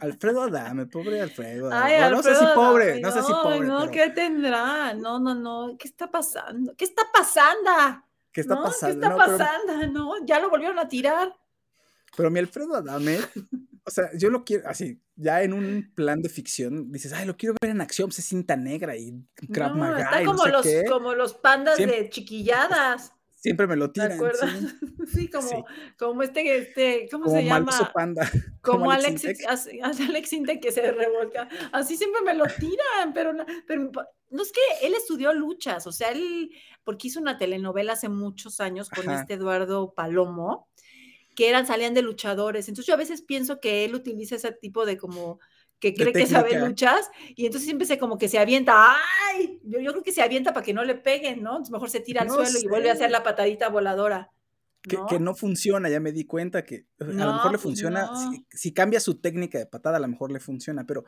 Alfredo 0.00 0.42
Adame, 0.42 0.86
pobre 0.86 1.20
Alfredo. 1.20 1.70
no 1.70 2.22
sé 2.22 2.34
si 2.34 2.44
pobre, 2.54 3.00
no, 3.00 3.10
sé 3.10 3.22
si 3.22 3.32
pobre. 3.32 3.60
No, 3.60 3.90
¿qué 3.90 4.10
tendrá? 4.10 4.94
No, 4.94 5.18
no, 5.18 5.34
no. 5.34 5.76
¿Qué 5.78 5.88
está 5.88 6.10
pasando? 6.10 6.74
¿Qué 6.76 6.84
está 6.84 7.02
pasando? 7.12 7.70
¿Qué 8.32 8.40
está 8.40 8.60
pasando? 8.60 9.00
¿Qué 9.00 9.06
está 9.06 9.16
pasando? 9.16 9.86
No, 9.92 10.26
ya 10.26 10.40
lo 10.40 10.50
volvieron 10.50 10.78
a 10.78 10.88
tirar. 10.88 11.34
Pero 12.16 12.30
mi 12.30 12.38
Alfredo 12.38 12.74
Adame, 12.74 13.18
o 13.84 13.90
sea, 13.90 14.10
yo 14.16 14.30
lo 14.30 14.44
quiero, 14.44 14.68
así, 14.68 15.00
ya 15.16 15.42
en 15.42 15.52
un 15.52 15.92
plan 15.94 16.20
de 16.20 16.28
ficción 16.28 16.90
dices, 16.90 17.12
ay, 17.12 17.26
lo 17.26 17.36
quiero 17.36 17.54
ver 17.60 17.70
en 17.70 17.80
acción, 17.80 18.08
pues 18.08 18.20
es 18.20 18.24
cinta 18.24 18.56
negra 18.56 18.96
y 18.96 19.24
Crab 19.52 19.76
no, 19.76 19.96
Está 19.96 20.24
como, 20.24 20.46
los, 20.46 20.66
como 20.88 21.14
los 21.14 21.34
pandas 21.34 21.76
de 21.78 22.08
chiquilladas. 22.10 23.12
Siempre 23.44 23.66
me 23.66 23.76
lo 23.76 23.90
tiran. 23.90 24.08
¿Te 24.08 24.14
acuerdas? 24.14 24.74
Sí, 25.12 25.28
como, 25.30 25.66
como 25.98 26.22
este, 26.22 26.56
este, 26.56 27.08
¿cómo 27.10 27.28
se 27.28 27.44
llama? 27.44 27.92
Panda. 27.92 28.26
Como, 28.62 28.90
Alex, 28.90 29.22
Alex, 29.82 30.32
Intec 30.32 30.62
que 30.62 30.72
se 30.72 30.90
revolca. 30.90 31.46
Así 31.70 31.98
siempre 31.98 32.22
me 32.22 32.32
lo 32.32 32.46
tiran, 32.46 33.12
pero, 33.12 33.34
pero 33.66 33.90
no 34.30 34.42
es 34.42 34.50
que 34.50 34.86
él 34.86 34.94
estudió 34.94 35.34
luchas, 35.34 35.86
o 35.86 35.92
sea, 35.92 36.10
él, 36.12 36.52
porque 36.84 37.08
hizo 37.08 37.20
una 37.20 37.36
telenovela 37.36 37.92
hace 37.92 38.08
muchos 38.08 38.60
años 38.60 38.88
con 38.88 39.10
este 39.10 39.34
Eduardo 39.34 39.92
Palomo, 39.92 40.70
que 41.36 41.50
eran, 41.50 41.66
salían 41.66 41.92
de 41.92 42.00
luchadores. 42.00 42.70
Entonces 42.70 42.86
yo 42.86 42.94
a 42.94 42.96
veces 42.96 43.20
pienso 43.20 43.60
que 43.60 43.84
él 43.84 43.94
utiliza 43.94 44.36
ese 44.36 44.52
tipo 44.52 44.86
de 44.86 44.96
como 44.96 45.38
que 45.78 45.94
cree 45.94 46.12
que 46.12 46.26
sabe 46.26 46.58
luchas 46.58 47.10
y 47.34 47.46
entonces 47.46 47.66
siempre 47.66 47.86
se 47.86 47.98
como 47.98 48.18
que 48.18 48.28
se 48.28 48.38
avienta, 48.38 48.94
¡ay! 48.94 49.60
Yo, 49.64 49.80
yo 49.80 49.92
creo 49.92 50.02
que 50.02 50.12
se 50.12 50.22
avienta 50.22 50.54
para 50.54 50.64
que 50.64 50.74
no 50.74 50.84
le 50.84 50.94
peguen, 50.94 51.42
¿no? 51.42 51.50
Entonces 51.52 51.72
mejor 51.72 51.90
se 51.90 52.00
tira 52.00 52.22
al 52.22 52.30
suelo 52.30 52.58
y 52.58 52.66
vuelve 52.66 52.90
a 52.90 52.94
hacer 52.94 53.10
la 53.10 53.22
patadita 53.22 53.68
voladora. 53.68 54.30
¿no? 54.92 55.06
Que, 55.06 55.18
no 55.18 55.34
funciona, 55.34 55.88
ya 55.88 56.00
me 56.00 56.12
di 56.12 56.24
cuenta 56.24 56.64
que 56.64 56.86
a 57.00 57.04
lo 57.04 57.12
mejor 57.14 57.46
le 57.46 57.58
pues 57.58 57.62
funciona, 57.62 58.10
si, 58.50 58.72
cambia 58.72 59.00
su 59.00 59.20
técnica 59.20 59.58
de 59.58 59.66
patada, 59.66 59.96
a 59.96 60.00
lo 60.00 60.08
mejor 60.08 60.30
le 60.30 60.40
funciona, 60.40 60.84
pero 60.86 61.04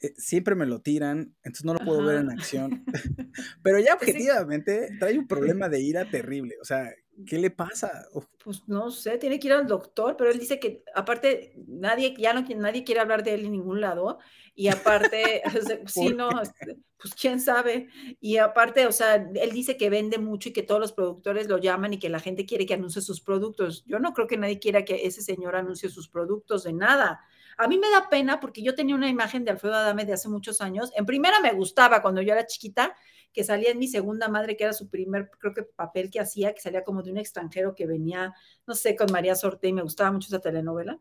eh, 0.00 0.14
siempre 0.16 0.54
me 0.56 0.66
lo 0.66 0.80
tiran, 0.80 1.34
entonces 1.42 1.64
no 1.64 1.74
lo 1.74 1.80
puedo 1.80 2.04
ver 2.04 2.18
en 2.18 2.30
acción. 2.30 2.84
pero 3.62 3.78
ya 3.78 3.94
objetivamente 3.94 4.88
trae 4.98 5.18
un 5.18 5.28
problema 5.28 5.68
de 5.68 5.80
ira 5.80 6.10
terrible, 6.10 6.56
o 6.60 6.64
sea, 6.64 6.92
¿Qué 7.26 7.38
le 7.38 7.50
pasa? 7.50 8.06
Pues 8.44 8.62
no 8.68 8.90
sé, 8.90 9.18
tiene 9.18 9.40
que 9.40 9.48
ir 9.48 9.52
al 9.52 9.66
doctor, 9.66 10.16
pero 10.16 10.30
él 10.30 10.38
dice 10.38 10.60
que 10.60 10.84
aparte 10.94 11.52
nadie, 11.66 12.14
ya 12.16 12.32
no 12.32 12.44
nadie 12.56 12.84
quiere 12.84 13.00
hablar 13.00 13.24
de 13.24 13.34
él 13.34 13.46
en 13.46 13.52
ningún 13.52 13.80
lado. 13.80 14.18
Y 14.54 14.68
aparte, 14.68 15.42
sí, 15.86 16.10
no, 16.10 16.40
este, 16.40 16.78
pues 16.96 17.14
quién 17.14 17.40
sabe. 17.40 17.88
Y 18.20 18.36
aparte, 18.36 18.86
o 18.86 18.92
sea, 18.92 19.14
él 19.14 19.50
dice 19.52 19.76
que 19.76 19.90
vende 19.90 20.18
mucho 20.18 20.50
y 20.50 20.52
que 20.52 20.62
todos 20.62 20.80
los 20.80 20.92
productores 20.92 21.48
lo 21.48 21.58
llaman 21.58 21.94
y 21.94 21.98
que 21.98 22.08
la 22.08 22.20
gente 22.20 22.46
quiere 22.46 22.66
que 22.66 22.74
anuncie 22.74 23.02
sus 23.02 23.20
productos. 23.20 23.84
Yo 23.86 23.98
no 23.98 24.12
creo 24.12 24.26
que 24.26 24.36
nadie 24.36 24.58
quiera 24.58 24.84
que 24.84 25.06
ese 25.06 25.22
señor 25.22 25.56
anuncie 25.56 25.88
sus 25.88 26.08
productos 26.08 26.64
de 26.64 26.72
nada. 26.72 27.20
A 27.56 27.66
mí 27.66 27.78
me 27.78 27.90
da 27.90 28.08
pena 28.08 28.38
porque 28.38 28.62
yo 28.62 28.76
tenía 28.76 28.94
una 28.94 29.08
imagen 29.08 29.44
de 29.44 29.50
Alfredo 29.50 29.74
Adame 29.74 30.04
de 30.04 30.12
hace 30.12 30.28
muchos 30.28 30.60
años. 30.60 30.92
En 30.94 31.04
primera 31.04 31.40
me 31.40 31.52
gustaba 31.52 32.00
cuando 32.00 32.22
yo 32.22 32.32
era 32.32 32.46
chiquita 32.46 32.94
que 33.38 33.44
salía 33.44 33.70
en 33.70 33.78
mi 33.78 33.86
segunda 33.86 34.26
madre, 34.26 34.56
que 34.56 34.64
era 34.64 34.72
su 34.72 34.88
primer, 34.88 35.30
creo 35.38 35.54
que 35.54 35.62
papel 35.62 36.10
que 36.10 36.18
hacía, 36.18 36.52
que 36.52 36.60
salía 36.60 36.82
como 36.82 37.04
de 37.04 37.12
un 37.12 37.18
extranjero 37.18 37.72
que 37.72 37.86
venía, 37.86 38.34
no 38.66 38.74
sé, 38.74 38.96
con 38.96 39.12
María 39.12 39.36
Sorte 39.36 39.68
y 39.68 39.72
me 39.72 39.82
gustaba 39.82 40.10
mucho 40.10 40.26
esa 40.26 40.40
telenovela. 40.40 40.98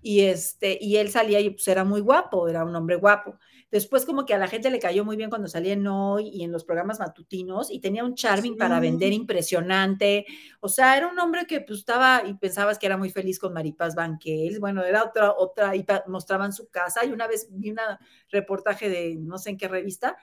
Y, 0.00 0.20
este, 0.20 0.78
y 0.80 0.98
él 0.98 1.10
salía 1.10 1.40
y 1.40 1.50
pues 1.50 1.66
era 1.66 1.82
muy 1.82 2.00
guapo, 2.00 2.48
era 2.48 2.64
un 2.64 2.76
hombre 2.76 2.94
guapo. 2.94 3.40
Después 3.68 4.06
como 4.06 4.24
que 4.24 4.32
a 4.32 4.38
la 4.38 4.46
gente 4.46 4.70
le 4.70 4.78
cayó 4.78 5.04
muy 5.04 5.16
bien 5.16 5.28
cuando 5.28 5.48
salía 5.48 5.72
en 5.72 5.84
Hoy 5.88 6.28
y 6.28 6.44
en 6.44 6.52
los 6.52 6.62
programas 6.62 7.00
matutinos 7.00 7.68
y 7.68 7.80
tenía 7.80 8.04
un 8.04 8.14
charming 8.14 8.56
para 8.56 8.78
vender 8.78 9.12
impresionante. 9.12 10.24
O 10.60 10.68
sea, 10.68 10.96
era 10.96 11.08
un 11.08 11.18
hombre 11.18 11.46
que 11.48 11.62
pues 11.62 11.80
estaba 11.80 12.22
y 12.24 12.34
pensabas 12.34 12.78
que 12.78 12.86
era 12.86 12.96
muy 12.96 13.10
feliz 13.10 13.40
con 13.40 13.52
Maripaz 13.52 13.96
Banquel. 13.96 14.60
Bueno, 14.60 14.84
era 14.84 15.02
otra, 15.02 15.32
otra, 15.32 15.74
y 15.74 15.84
mostraban 16.06 16.52
su 16.52 16.68
casa. 16.68 17.04
Y 17.04 17.10
una 17.10 17.26
vez 17.26 17.48
vi 17.50 17.72
un 17.72 17.78
reportaje 18.30 18.88
de 18.88 19.16
no 19.16 19.36
sé 19.36 19.50
en 19.50 19.56
qué 19.56 19.66
revista 19.66 20.16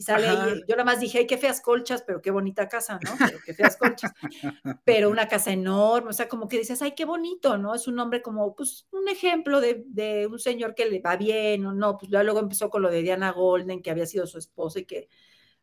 y 0.00 0.02
sale 0.02 0.28
ahí, 0.28 0.64
yo 0.66 0.76
nada 0.76 0.84
más 0.84 0.98
dije, 0.98 1.18
ay, 1.18 1.26
qué 1.26 1.36
feas 1.36 1.60
colchas, 1.60 2.02
pero 2.06 2.22
qué 2.22 2.30
bonita 2.30 2.70
casa, 2.70 2.98
¿no? 3.04 3.10
Pero 3.18 3.38
qué 3.44 3.52
feas 3.52 3.76
colchas. 3.76 4.10
pero 4.86 5.10
una 5.10 5.28
casa 5.28 5.52
enorme, 5.52 6.08
o 6.08 6.12
sea, 6.14 6.26
como 6.26 6.48
que 6.48 6.56
dices, 6.56 6.80
ay, 6.80 6.92
qué 6.92 7.04
bonito, 7.04 7.58
¿no? 7.58 7.74
Es 7.74 7.86
un 7.86 7.98
hombre 7.98 8.22
como, 8.22 8.54
pues, 8.56 8.86
un 8.92 9.10
ejemplo 9.10 9.60
de, 9.60 9.84
de 9.88 10.26
un 10.26 10.38
señor 10.38 10.74
que 10.74 10.88
le 10.88 11.00
va 11.00 11.16
bien 11.16 11.66
o 11.66 11.74
no. 11.74 11.98
Pues 11.98 12.10
ya 12.10 12.22
luego 12.22 12.40
empezó 12.40 12.70
con 12.70 12.80
lo 12.80 12.90
de 12.90 13.02
Diana 13.02 13.30
Golden, 13.30 13.82
que 13.82 13.90
había 13.90 14.06
sido 14.06 14.26
su 14.26 14.38
esposa 14.38 14.78
y 14.78 14.86
que 14.86 15.10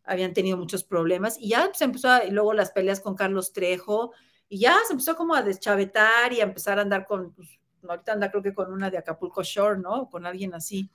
habían 0.03 0.35
tenido 0.35 0.55
muchos 0.55 0.83
problemas. 0.83 1.39
Y 1.39 1.49
ya 1.49 1.71
se 1.73 1.85
empezó, 1.85 2.09
a, 2.09 2.23
y 2.23 2.29
luego 2.29 2.53
las 2.53 2.69
peleas 2.69 2.99
con 2.99 3.15
Carlos 3.15 3.53
Trejo, 3.53 4.13
y 4.47 4.59
ya 4.59 4.77
se 4.85 4.93
empezó 4.93 5.15
como 5.15 5.33
a 5.33 5.41
deschavetar 5.41 6.31
y 6.31 6.41
a 6.41 6.43
empezar 6.43 6.77
a 6.77 6.83
andar 6.83 7.07
con, 7.07 7.33
pues, 7.33 7.59
ahorita 7.89 8.11
anda 8.11 8.29
creo 8.29 8.43
que 8.43 8.53
con 8.53 8.71
una 8.71 8.91
de 8.91 8.99
Acapulco 8.99 9.41
Shore, 9.41 9.79
¿no? 9.79 10.07
Con 10.11 10.27
alguien 10.27 10.53
así. 10.53 10.91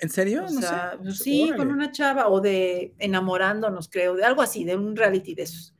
¿En 0.00 0.10
serio? 0.10 0.42
no 0.42 0.60
sé. 0.60 0.68
Pues 1.02 1.18
sí, 1.18 1.52
con 1.56 1.70
una 1.70 1.92
chava 1.92 2.28
o 2.28 2.40
de 2.40 2.94
enamorándonos, 2.98 3.88
creo, 3.88 4.14
de 4.16 4.24
algo 4.24 4.42
así, 4.42 4.64
de 4.64 4.76
un 4.76 4.96
reality 4.96 5.34
de 5.34 5.42
esos. 5.42 5.74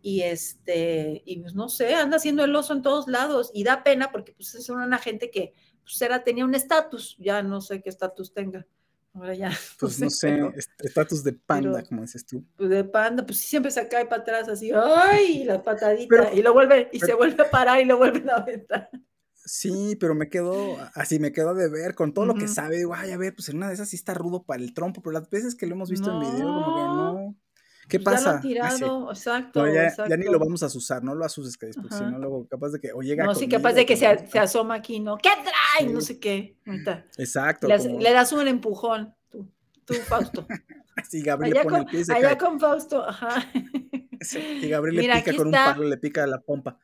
Y 0.00 0.22
este, 0.22 1.22
y 1.24 1.40
pues 1.40 1.54
no 1.54 1.68
sé, 1.68 1.94
anda 1.94 2.16
haciendo 2.16 2.44
el 2.44 2.54
oso 2.54 2.72
en 2.72 2.82
todos 2.82 3.08
lados 3.08 3.50
y 3.52 3.64
da 3.64 3.82
pena 3.82 4.12
porque 4.12 4.32
pues 4.32 4.54
es 4.54 4.68
una 4.68 4.98
gente 4.98 5.30
que 5.30 5.54
pues 5.82 6.00
era, 6.02 6.22
tenía 6.22 6.44
un 6.44 6.54
estatus, 6.54 7.16
ya 7.18 7.42
no 7.42 7.60
sé 7.60 7.82
qué 7.82 7.88
estatus 7.88 8.32
tenga. 8.32 8.66
Ahora 9.14 9.34
ya. 9.34 9.50
Pues 9.80 10.00
no 10.00 10.10
sé, 10.10 10.40
estatus 10.78 11.24
de 11.24 11.32
panda, 11.32 11.82
como 11.82 12.02
dices 12.02 12.24
tú. 12.24 12.44
Pues 12.56 12.70
de 12.70 12.84
panda, 12.84 13.24
pues 13.24 13.40
siempre 13.40 13.70
se 13.70 13.88
cae 13.88 14.06
para 14.06 14.22
atrás 14.22 14.48
así, 14.48 14.70
¡ay! 14.72 15.44
La 15.44 15.62
patadita, 15.62 16.32
y 16.32 16.42
lo 16.42 16.52
vuelve, 16.52 16.88
y 16.92 17.00
se 17.00 17.14
vuelve 17.14 17.42
a 17.42 17.50
parar 17.50 17.80
y 17.80 17.84
lo 17.84 17.96
vuelven 17.96 18.28
a 18.30 18.36
aventar. 18.36 18.90
Sí, 19.48 19.96
pero 19.98 20.14
me 20.14 20.28
quedo, 20.28 20.76
así 20.94 21.18
me 21.18 21.32
quedo 21.32 21.54
de 21.54 21.70
ver 21.70 21.94
con 21.94 22.12
todo 22.12 22.26
lo 22.26 22.34
que 22.34 22.48
sabe. 22.48 22.76
Digo, 22.76 22.94
ay, 22.94 23.12
a 23.12 23.16
ver, 23.16 23.34
pues 23.34 23.48
en 23.48 23.56
una 23.56 23.68
de 23.68 23.74
esas 23.74 23.88
sí 23.88 23.96
está 23.96 24.12
rudo 24.12 24.42
para 24.42 24.62
el 24.62 24.74
trompo, 24.74 25.00
pero 25.00 25.12
las 25.12 25.30
veces 25.30 25.54
que 25.54 25.66
lo 25.66 25.74
hemos 25.74 25.88
visto 25.88 26.12
en 26.12 26.20
video, 26.20 26.46
como 26.46 26.76
que 26.76 26.82
no. 26.82 27.36
¿Qué 27.88 27.98
pasa? 27.98 28.24
Ya 28.24 28.34
lo 28.34 28.40
tirado, 28.42 29.10
exacto, 29.10 29.64
ya, 29.66 30.16
ni 30.18 30.26
lo 30.26 30.38
vamos 30.38 30.62
a 30.62 30.66
usar, 30.66 31.02
no 31.02 31.14
lo 31.14 31.24
asuses, 31.24 31.56
porque 31.56 31.94
si 31.94 32.04
no, 32.04 32.18
luego 32.18 32.46
capaz 32.46 32.72
de 32.72 32.80
que 32.80 32.92
o 32.92 33.00
llega. 33.00 33.24
No, 33.24 33.34
sí, 33.34 33.48
capaz 33.48 33.72
de 33.72 33.86
que 33.86 33.96
se, 33.96 34.28
se, 34.28 34.38
asoma 34.38 34.74
aquí, 34.74 35.00
¿no? 35.00 35.16
¿Qué 35.16 35.30
trae? 35.30 35.90
No 35.90 36.02
sé 36.02 36.18
qué. 36.18 36.58
Exacto. 37.16 37.66
Le, 37.66 38.12
das 38.12 38.32
un 38.32 38.46
empujón, 38.46 39.14
tú, 39.30 39.50
tú 39.84 39.94
Fausto. 39.94 40.46
Sí, 41.08 41.22
Gabriel 41.22 41.58
allá 41.58 41.62
pone 41.62 41.76
con, 41.76 41.86
el 41.86 41.90
pie 41.92 42.00
y 42.00 42.04
se 42.04 42.12
Allá 42.12 42.36
con 42.36 42.58
Fausto, 42.58 43.08
ajá. 43.08 43.46
y 44.60 44.68
Gabriel 44.68 44.96
le 44.96 45.14
pica 45.14 45.36
con 45.36 45.46
un 45.46 45.52
palo, 45.52 45.84
le 45.84 45.96
pica 45.96 46.26
la 46.26 46.40
pompa. 46.40 46.76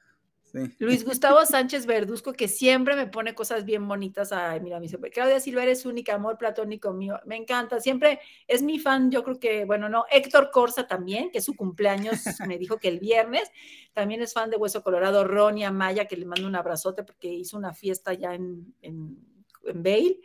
Luis 0.78 1.04
Gustavo 1.04 1.44
Sánchez 1.44 1.84
Verduzco, 1.84 2.32
que 2.32 2.46
siempre 2.46 2.94
me 2.94 3.08
pone 3.08 3.34
cosas 3.34 3.64
bien 3.64 3.86
bonitas. 3.88 4.32
Ay, 4.32 4.60
mira, 4.60 4.78
me 4.78 4.86
dice, 4.86 4.98
Claudia 5.10 5.40
Silva 5.40 5.64
eres 5.64 5.84
única, 5.84 6.14
amor 6.14 6.38
platónico 6.38 6.92
mío. 6.92 7.18
Me 7.26 7.36
encanta, 7.36 7.80
siempre 7.80 8.20
es 8.46 8.62
mi 8.62 8.78
fan. 8.78 9.10
Yo 9.10 9.24
creo 9.24 9.40
que, 9.40 9.64
bueno, 9.64 9.88
no, 9.88 10.04
Héctor 10.10 10.50
Corsa 10.52 10.86
también, 10.86 11.30
que 11.30 11.38
es 11.38 11.44
su 11.44 11.56
cumpleaños, 11.56 12.20
me 12.48 12.58
dijo 12.58 12.78
que 12.78 12.88
el 12.88 13.00
viernes. 13.00 13.50
También 13.92 14.22
es 14.22 14.32
fan 14.32 14.50
de 14.50 14.56
Hueso 14.56 14.82
Colorado. 14.82 15.24
Ronnie 15.24 15.64
Amaya, 15.64 16.06
que 16.06 16.16
le 16.16 16.26
mando 16.26 16.46
un 16.46 16.56
abrazote 16.56 17.02
porque 17.02 17.28
hizo 17.28 17.56
una 17.56 17.74
fiesta 17.74 18.14
ya 18.14 18.34
en, 18.34 18.74
en, 18.80 19.18
en 19.64 19.82
Bale. 19.82 20.20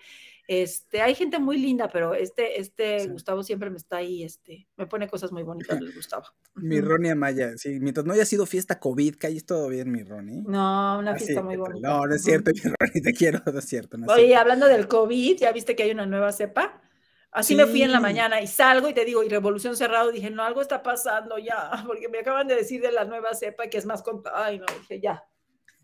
Este, 0.51 0.99
hay 1.03 1.13
gente 1.13 1.37
muy 1.37 1.59
linda, 1.59 1.87
pero 1.93 2.15
este, 2.15 2.59
este 2.59 3.07
Gustavo 3.07 3.43
siempre 3.43 3.69
me 3.69 3.77
está 3.77 3.97
ahí, 3.97 4.23
este, 4.23 4.67
me 4.77 4.87
pone 4.87 5.07
cosas 5.07 5.31
muy 5.31 5.43
bonitas, 5.43 5.79
Gustavo. 5.93 6.23
Mi 6.55 6.81
Ronnie 6.81 7.11
Amaya, 7.11 7.55
sí, 7.55 7.79
mientras 7.79 8.03
no 8.03 8.13
haya 8.13 8.25
sido 8.25 8.47
fiesta 8.47 8.79
COVID, 8.79 9.17
que 9.17 9.27
ahí 9.27 9.41
todo 9.41 9.67
bien, 9.67 9.91
mi 9.91 10.01
Ronnie. 10.01 10.41
No, 10.47 10.97
una 10.97 11.15
fiesta 11.15 11.43
muy 11.43 11.55
bonita. 11.55 11.87
No, 11.87 12.07
no 12.07 12.15
es 12.15 12.23
cierto, 12.23 12.49
mi 12.55 12.61
Ronnie, 12.61 13.01
te 13.03 13.13
quiero, 13.13 13.43
no 13.45 13.59
es 13.59 13.65
cierto. 13.65 13.95
Oye, 14.07 14.35
hablando 14.35 14.65
del 14.65 14.87
COVID, 14.87 15.37
¿ya 15.37 15.51
viste 15.51 15.75
que 15.75 15.83
hay 15.83 15.91
una 15.91 16.07
nueva 16.07 16.31
cepa? 16.31 16.81
Así 17.29 17.55
me 17.55 17.67
fui 17.67 17.83
en 17.83 17.91
la 17.91 17.99
mañana 17.99 18.41
y 18.41 18.47
salgo 18.47 18.89
y 18.89 18.95
te 18.95 19.05
digo, 19.05 19.23
y 19.23 19.29
Revolución 19.29 19.77
Cerrado, 19.77 20.11
dije, 20.11 20.31
no, 20.31 20.41
algo 20.41 20.63
está 20.63 20.81
pasando 20.81 21.37
ya, 21.37 21.69
porque 21.85 22.09
me 22.09 22.21
acaban 22.21 22.47
de 22.47 22.55
decir 22.55 22.81
de 22.81 22.91
la 22.91 23.05
nueva 23.05 23.35
cepa 23.35 23.67
que 23.67 23.77
es 23.77 23.85
más 23.85 24.01
con... 24.01 24.23
Ay, 24.33 24.57
no, 24.57 24.65
dije, 24.79 24.99
ya. 24.99 25.23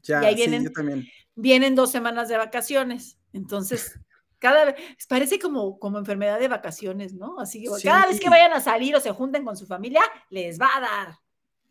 Ya, 0.01 0.23
y 0.23 0.25
ahí 0.25 0.35
vienen, 0.35 0.61
sí, 0.61 0.67
yo 0.69 0.73
también. 0.73 1.05
Vienen 1.35 1.75
dos 1.75 1.91
semanas 1.91 2.29
de 2.29 2.37
vacaciones, 2.37 3.19
entonces 3.31 3.99
cada 4.39 4.65
vez, 4.65 4.75
parece 5.07 5.39
como, 5.39 5.79
como 5.79 5.97
enfermedad 5.97 6.39
de 6.39 6.47
vacaciones, 6.47 7.13
¿no? 7.13 7.39
Así 7.39 7.63
que 7.63 7.69
cada 7.83 8.07
vez 8.07 8.19
que 8.19 8.29
vayan 8.29 8.53
a 8.53 8.59
salir 8.59 8.95
o 8.95 8.99
se 8.99 9.11
junten 9.11 9.43
con 9.43 9.57
su 9.57 9.65
familia, 9.65 10.01
les 10.29 10.59
va 10.59 10.69
a 10.75 10.81
dar. 10.81 11.19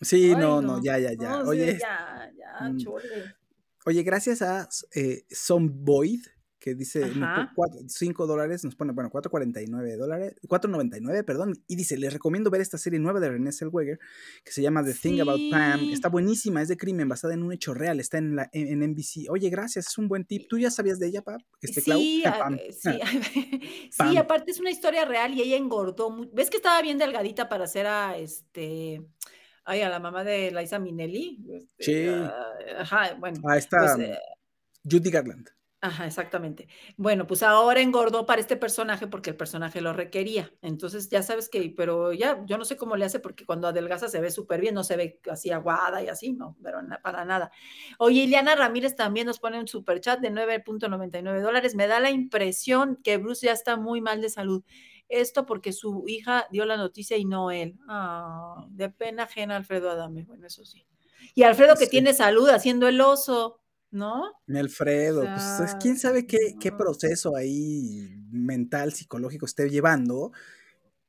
Sí, 0.01 0.35
no, 0.37 0.61
no, 0.61 0.83
ya, 0.83 0.99
ya, 0.99 1.13
ya. 1.13 1.39
oye, 1.41 1.79
ya, 1.79 2.31
ya, 2.37 2.69
mm, 2.69 2.79
Oye, 3.87 4.03
gracias 4.03 4.43
a 4.43 4.69
eh, 4.95 5.25
Void 5.49 6.23
que 6.65 6.75
dice 6.75 7.03
5 7.89 8.27
dólares, 8.27 8.65
nos 8.65 8.75
pone, 8.75 8.95
bueno, 8.95 9.11
4.49 9.11 9.99
dólares, 9.99 10.35
4.99, 10.49 11.23
perdón, 11.23 11.53
y 11.69 11.77
dice, 11.77 11.99
les 11.99 12.11
recomiendo 12.11 12.51
ver 12.51 12.63
esta 12.63 12.79
serie 12.79 12.99
nueva 12.99 13.21
de 13.21 13.29
René 13.29 13.53
Zellweger, 13.53 13.99
que 14.43 14.51
se 14.51 14.63
llama 14.63 14.83
The 14.83 14.95
Thing 14.95 15.21
About 15.21 15.51
Pam, 15.51 15.91
está 15.93 16.09
buenísima, 16.09 16.63
es 16.63 16.69
de 16.69 16.79
crimen, 16.79 17.07
basada 17.07 17.35
en 17.35 17.43
un 17.43 17.53
hecho 17.53 17.75
real, 17.75 18.01
está 18.01 18.17
en, 18.17 18.37
la, 18.37 18.49
en, 18.55 18.81
NBC. 18.81 19.29
Oye, 19.29 19.51
gracias, 19.51 19.89
es 19.89 19.99
un 19.99 20.09
buen 20.09 20.25
tip. 20.25 20.49
¿Tú 20.49 20.59
ya 20.59 20.71
sabías 20.71 20.99
de 20.99 21.09
ella, 21.09 21.21
Pap? 21.21 21.43
Este, 21.61 21.83
sí, 21.83 22.25
sí, 22.71 22.91
sí 23.91 24.17
aparte 24.17 24.51
es 24.51 24.59
una 24.59 24.71
historia 24.71 25.05
real 25.05 25.35
y 25.35 25.43
ella 25.43 25.59
engordó, 25.59 26.17
¿ves 26.33 26.49
que 26.49 26.57
estaba 26.57 26.81
bien 26.81 26.97
delgadita 26.97 27.47
para 27.47 27.65
hacer 27.65 27.87
a, 27.87 28.17
este... 28.17 29.03
Ay, 29.67 29.83
a 29.83 29.91
la 29.91 29.99
mamá 29.99 30.25
de 30.25 30.51
Liza 30.51 30.79
Minnelli. 30.79 31.45
Este, 31.79 32.07
sí. 32.07 32.31
ajá, 32.79 33.17
bueno. 33.19 33.41
Ahí 33.49 33.59
está. 33.59 33.97
Pues, 33.97 34.11
eh, 34.11 34.19
Judy 34.83 35.11
Garland. 35.11 35.49
Ajá, 35.85 36.07
exactamente. 36.07 36.67
Bueno, 36.97 37.27
pues 37.27 37.43
ahora 37.43 37.83
engordó 37.83 38.25
para 38.25 38.41
este 38.41 38.57
personaje 38.57 39.07
porque 39.07 39.29
el 39.29 39.37
personaje 39.37 39.83
lo 39.83 39.93
requería. 39.93 40.51
Entonces, 40.63 41.11
ya 41.11 41.23
sabes 41.23 41.51
que, 41.51 41.75
pero 41.77 42.15
ya, 42.15 42.43
yo 42.47 42.57
no 42.57 42.65
sé 42.65 42.79
cómo 42.79 42.97
le 42.97 43.05
hace 43.05 43.21
porque 43.21 43.45
cuando 43.45 43.69
adelgaza 43.69 44.09
se 44.09 44.19
ve 44.19 44.31
súper 44.31 44.63
bien, 44.63 44.75
no 44.75 44.83
se 44.83 44.97
ve 44.97 45.21
así 45.31 45.51
aguada 45.51 46.03
y 46.03 46.09
así, 46.09 46.33
no, 46.33 46.57
pero 46.63 46.79
para 47.03 47.27
nada. 47.27 47.53
Oye, 47.99 48.23
Ileana 48.23 48.55
Ramírez 48.55 48.97
también 48.97 49.27
nos 49.27 49.39
pone 49.41 49.61
un 49.61 49.69
super 49.69 50.01
chat 50.01 50.21
de 50.21 50.31
9.99 50.31 51.43
dólares. 51.43 51.75
Me 51.75 51.87
da 51.87 52.01
la 52.01 52.11
impresión 52.11 52.99
que 53.05 53.19
Bruce 53.19 53.45
ya 53.45 53.53
está 53.53 53.77
muy 53.77 54.01
mal 54.01 54.23
de 54.23 54.31
salud. 54.31 54.65
Esto 55.11 55.45
porque 55.45 55.75
su 55.75 56.05
hija 56.09 56.47
dio 56.51 56.65
la 56.65 56.79
noticia 56.79 57.19
y 57.19 57.27
no 57.27 57.51
él. 57.51 57.79
De 58.71 58.89
pena 58.89 59.25
ajena 59.25 59.57
Alfredo 59.57 59.91
Adame. 59.91 60.25
Bueno, 60.25 60.47
eso 60.47 60.65
sí. 60.65 60.87
Y 61.35 61.43
Alfredo 61.43 61.77
que 61.77 61.89
tiene 61.89 62.15
salud 62.15 62.49
haciendo 62.49 62.89
el 62.89 63.03
oso. 63.03 63.61
¿No? 63.95 64.33
Mi 64.47 64.59
Alfredo, 64.59 65.23
pues 65.23 65.77
quién 65.81 65.97
sabe 65.97 66.27
qué, 66.27 66.57
qué, 66.61 66.73
proceso 66.73 67.37
ahí 67.37 68.15
mental, 68.31 68.93
psicológico 68.93 69.47
esté 69.47 69.71
llevando, 69.71 70.33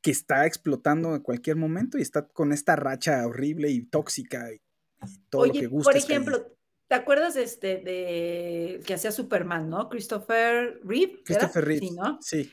que 0.02 0.12
está 0.12 0.46
explotando 0.46 1.16
en 1.16 1.22
cualquier 1.22 1.58
momento 1.58 1.98
y 1.98 2.02
está 2.02 2.28
con 2.28 2.54
esta 2.54 2.76
racha 2.76 3.26
horrible 3.26 3.70
y 3.72 3.82
tóxica 3.82 4.54
y, 4.54 4.62
todo 5.30 5.48
lo 5.48 5.54
que 5.54 5.68
gusta. 5.68 5.92
Por 5.92 5.98
ejemplo, 5.98 6.58
¿te 6.88 6.96
acuerdas 6.96 7.36
este 7.36 7.78
de 7.78 8.82
que 8.86 8.94
hacía 8.94 9.12
Superman, 9.12 9.70
no? 9.70 9.90
Christopher 9.90 10.80
Reeve. 10.84 11.22
Christopher 11.26 11.66
Reeve. 11.66 11.88
Sí, 11.88 11.92
¿no? 11.92 12.20
Sí 12.22 12.52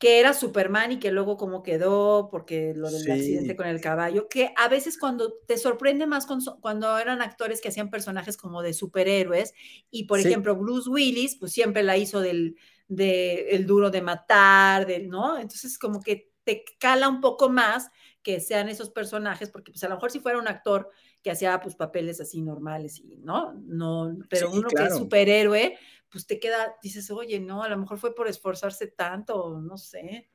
que 0.00 0.18
era 0.18 0.32
Superman 0.32 0.92
y 0.92 0.98
que 0.98 1.12
luego 1.12 1.36
como 1.36 1.62
quedó 1.62 2.28
porque 2.30 2.72
lo 2.74 2.90
del 2.90 3.08
accidente 3.12 3.54
con 3.54 3.66
el 3.66 3.82
caballo, 3.82 4.28
que 4.30 4.50
a 4.56 4.66
veces 4.66 4.96
cuando 4.98 5.34
te 5.46 5.58
sorprende 5.58 6.06
más 6.06 6.26
cuando 6.60 6.98
eran 6.98 7.20
actores 7.20 7.60
que 7.60 7.68
hacían 7.68 7.90
personajes 7.90 8.38
como 8.38 8.62
de 8.62 8.72
superhéroes 8.72 9.52
y 9.90 10.04
por 10.04 10.18
ejemplo 10.18 10.56
Bruce 10.56 10.88
Willis 10.88 11.36
pues 11.36 11.52
siempre 11.52 11.82
la 11.82 11.98
hizo 11.98 12.20
del 12.20 12.56
de 12.88 13.50
el 13.50 13.66
duro 13.66 13.90
de 13.90 14.00
matar, 14.00 14.86
del, 14.86 15.10
¿no? 15.10 15.38
Entonces 15.38 15.78
como 15.78 16.00
que 16.00 16.32
te 16.44 16.64
cala 16.78 17.06
un 17.06 17.20
poco 17.20 17.50
más 17.50 17.90
que 18.22 18.40
sean 18.40 18.70
esos 18.70 18.88
personajes 18.88 19.50
porque 19.50 19.70
pues 19.70 19.84
a 19.84 19.88
lo 19.88 19.96
mejor 19.96 20.10
si 20.10 20.20
fuera 20.20 20.38
un 20.38 20.48
actor 20.48 20.88
que 21.22 21.30
hacía 21.30 21.60
pues 21.60 21.76
papeles 21.76 22.22
así 22.22 22.40
normales 22.40 22.98
y 22.98 23.18
no, 23.18 23.52
no, 23.52 24.16
pero 24.30 24.50
uno 24.50 24.68
que 24.70 24.82
es 24.82 24.96
superhéroe, 24.96 25.76
pues 26.10 26.26
te 26.26 26.38
queda, 26.38 26.76
dices, 26.82 27.10
oye, 27.10 27.40
no, 27.40 27.62
a 27.62 27.68
lo 27.68 27.78
mejor 27.78 27.98
fue 27.98 28.14
por 28.14 28.28
esforzarse 28.28 28.88
tanto, 28.88 29.60
no 29.60 29.76
sé. 29.76 30.30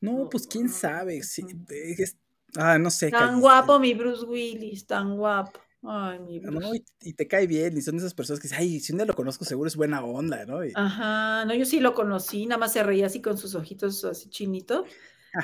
No, 0.00 0.28
pues 0.30 0.46
quién 0.46 0.68
sabe. 0.68 1.20
ah, 2.56 2.78
no 2.78 2.90
sé. 2.90 3.10
Tan 3.10 3.40
guapo 3.40 3.78
mi 3.78 3.94
Bruce 3.94 4.24
Willis, 4.24 4.86
tan 4.86 5.16
guapo. 5.16 5.60
Ay, 5.82 6.18
mi 6.20 6.40
Bruce. 6.40 6.58
No, 6.58 6.74
y, 6.74 7.12
te 7.14 7.26
cae 7.26 7.46
bien, 7.46 7.76
y 7.76 7.82
son 7.82 7.96
esas 7.96 8.14
personas 8.14 8.40
que 8.40 8.48
dicen, 8.48 8.58
ay, 8.60 8.80
si 8.80 8.92
un 8.92 8.98
día 8.98 9.06
lo 9.06 9.14
conozco, 9.14 9.44
seguro 9.44 9.68
es 9.68 9.76
buena 9.76 10.02
onda, 10.02 10.44
¿no? 10.46 10.60
Ajá, 10.74 11.44
no, 11.44 11.54
yo 11.54 11.64
sí 11.64 11.80
lo 11.80 11.94
conocí, 11.94 12.46
nada 12.46 12.58
más 12.58 12.72
se 12.72 12.82
reía 12.82 13.06
así 13.06 13.20
con 13.20 13.36
sus 13.36 13.54
ojitos 13.54 14.04
así 14.04 14.28
chinitos. 14.30 14.88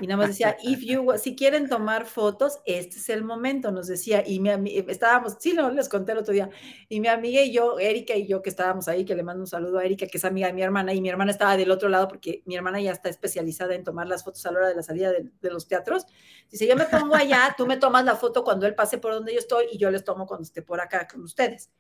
Y 0.01 0.07
nada 0.07 0.19
más 0.19 0.29
decía, 0.29 0.57
if 0.63 0.81
you, 0.81 1.13
si 1.17 1.37
quieren 1.37 1.69
tomar 1.69 2.07
fotos, 2.07 2.59
este 2.65 2.97
es 2.97 3.09
el 3.09 3.23
momento, 3.23 3.71
nos 3.71 3.87
decía. 3.87 4.25
Y 4.27 4.41
mi 4.41 4.51
estábamos, 4.89 5.37
sí, 5.39 5.53
no, 5.53 5.71
les 5.71 5.89
conté 5.89 6.13
el 6.13 6.19
otro 6.19 6.35
día. 6.35 6.51
Y 6.89 7.01
mi 7.01 7.09
amiga 7.09 7.41
y 7.43 7.53
yo, 7.53 7.79
Erika 7.79 8.15
y 8.15 8.27
yo, 8.27 8.43
que 8.43 8.51
estábamos 8.51 8.89
ahí, 8.89 9.05
que 9.05 9.15
le 9.15 9.23
mando 9.23 9.43
un 9.43 9.47
saludo 9.47 9.79
a 9.79 9.85
Erika, 9.85 10.07
que 10.07 10.19
es 10.19 10.25
amiga 10.25 10.49
de 10.49 10.55
mi 10.55 10.63
hermana, 10.63 10.93
y 10.93 11.01
mi 11.01 11.09
hermana 11.09 11.31
estaba 11.31 11.57
del 11.57 11.71
otro 11.71 11.89
lado 11.89 12.09
porque 12.09 12.43
mi 12.47 12.57
hermana 12.57 12.81
ya 12.81 12.91
está 12.91 13.09
especializada 13.09 13.75
en 13.75 13.85
tomar 13.85 14.09
las 14.09 14.25
fotos 14.25 14.45
a 14.47 14.51
la 14.51 14.59
hora 14.59 14.69
de 14.69 14.75
la 14.75 14.83
salida 14.83 15.13
de, 15.13 15.51
los 15.51 15.69
teatros. 15.69 16.07
Dice, 16.51 16.67
yo 16.67 16.75
me 16.75 16.87
pongo 16.87 17.15
allá, 17.15 17.55
tú 17.57 17.67
me 17.67 17.77
tomas 17.77 18.05
la 18.05 18.17
foto 18.17 18.43
cuando 18.43 18.67
él 18.67 18.75
pase 18.75 18.99
por 18.99 19.13
donde 19.13 19.33
yo 19.33 19.39
estoy 19.39 19.67
y 19.73 19.79
yo 19.79 19.91
les 19.91 20.03
tomo 20.03 20.27
cuando 20.27 20.43
esté 20.43 20.63
por 20.63 20.81
acá 20.81 21.07
con 21.07 21.23
ustedes. 21.23 21.71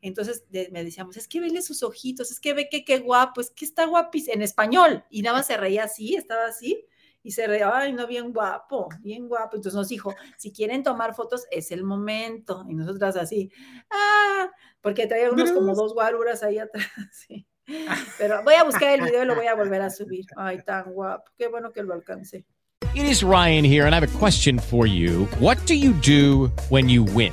Entonces 0.00 0.44
me 0.50 0.84
decíamos, 0.84 1.16
es 1.16 1.26
que 1.26 1.40
vele 1.40 1.62
sus 1.62 1.82
ojitos, 1.82 2.30
es 2.30 2.38
que 2.38 2.54
ve 2.54 2.68
que 2.68 2.84
qué 2.84 2.98
guapo, 2.98 3.40
es 3.40 3.50
que 3.50 3.64
está 3.64 3.86
guapis 3.86 4.28
en 4.28 4.42
español. 4.42 5.04
Y 5.10 5.22
nada 5.22 5.38
más 5.38 5.46
se 5.46 5.56
reía 5.56 5.84
así, 5.84 6.14
estaba 6.14 6.46
así 6.46 6.86
y 7.26 7.32
se 7.32 7.48
re, 7.48 7.60
ay, 7.64 7.92
no, 7.92 8.06
bien 8.06 8.32
guapo, 8.32 8.88
bien 9.00 9.26
guapo. 9.26 9.56
Entonces 9.56 9.74
nos 9.74 9.88
dijo, 9.88 10.14
si 10.38 10.52
quieren 10.52 10.84
tomar 10.84 11.12
fotos, 11.12 11.44
es 11.50 11.72
el 11.72 11.82
momento. 11.82 12.64
Y 12.68 12.74
nosotras 12.74 13.16
así, 13.16 13.50
ah, 13.90 14.48
porque 14.80 15.08
traía 15.08 15.32
unos 15.32 15.50
como 15.50 15.74
dos 15.74 15.92
guaruras 15.92 16.44
ahí 16.44 16.58
atrás. 16.58 16.86
Sí. 17.12 17.44
Pero 18.16 18.44
voy 18.44 18.54
a 18.54 18.62
buscar 18.62 18.90
el 18.90 19.00
video 19.00 19.24
y 19.24 19.26
lo 19.26 19.34
voy 19.34 19.48
a 19.48 19.56
volver 19.56 19.82
a 19.82 19.90
subir. 19.90 20.24
Ay, 20.36 20.62
tan 20.64 20.92
guapo. 20.92 21.32
Qué 21.36 21.48
bueno 21.48 21.72
que 21.72 21.82
lo 21.82 21.94
alcancé. 21.94 22.46
It 22.94 23.04
is 23.04 23.24
Ryan 23.24 23.64
here, 23.64 23.86
and 23.86 23.92
I 23.92 23.98
have 23.98 24.04
a 24.04 24.18
question 24.18 24.60
for 24.60 24.86
you. 24.86 25.26
What 25.40 25.58
do 25.66 25.74
you 25.74 25.92
do 25.94 26.52
when 26.68 26.88
you 26.88 27.02
win? 27.02 27.32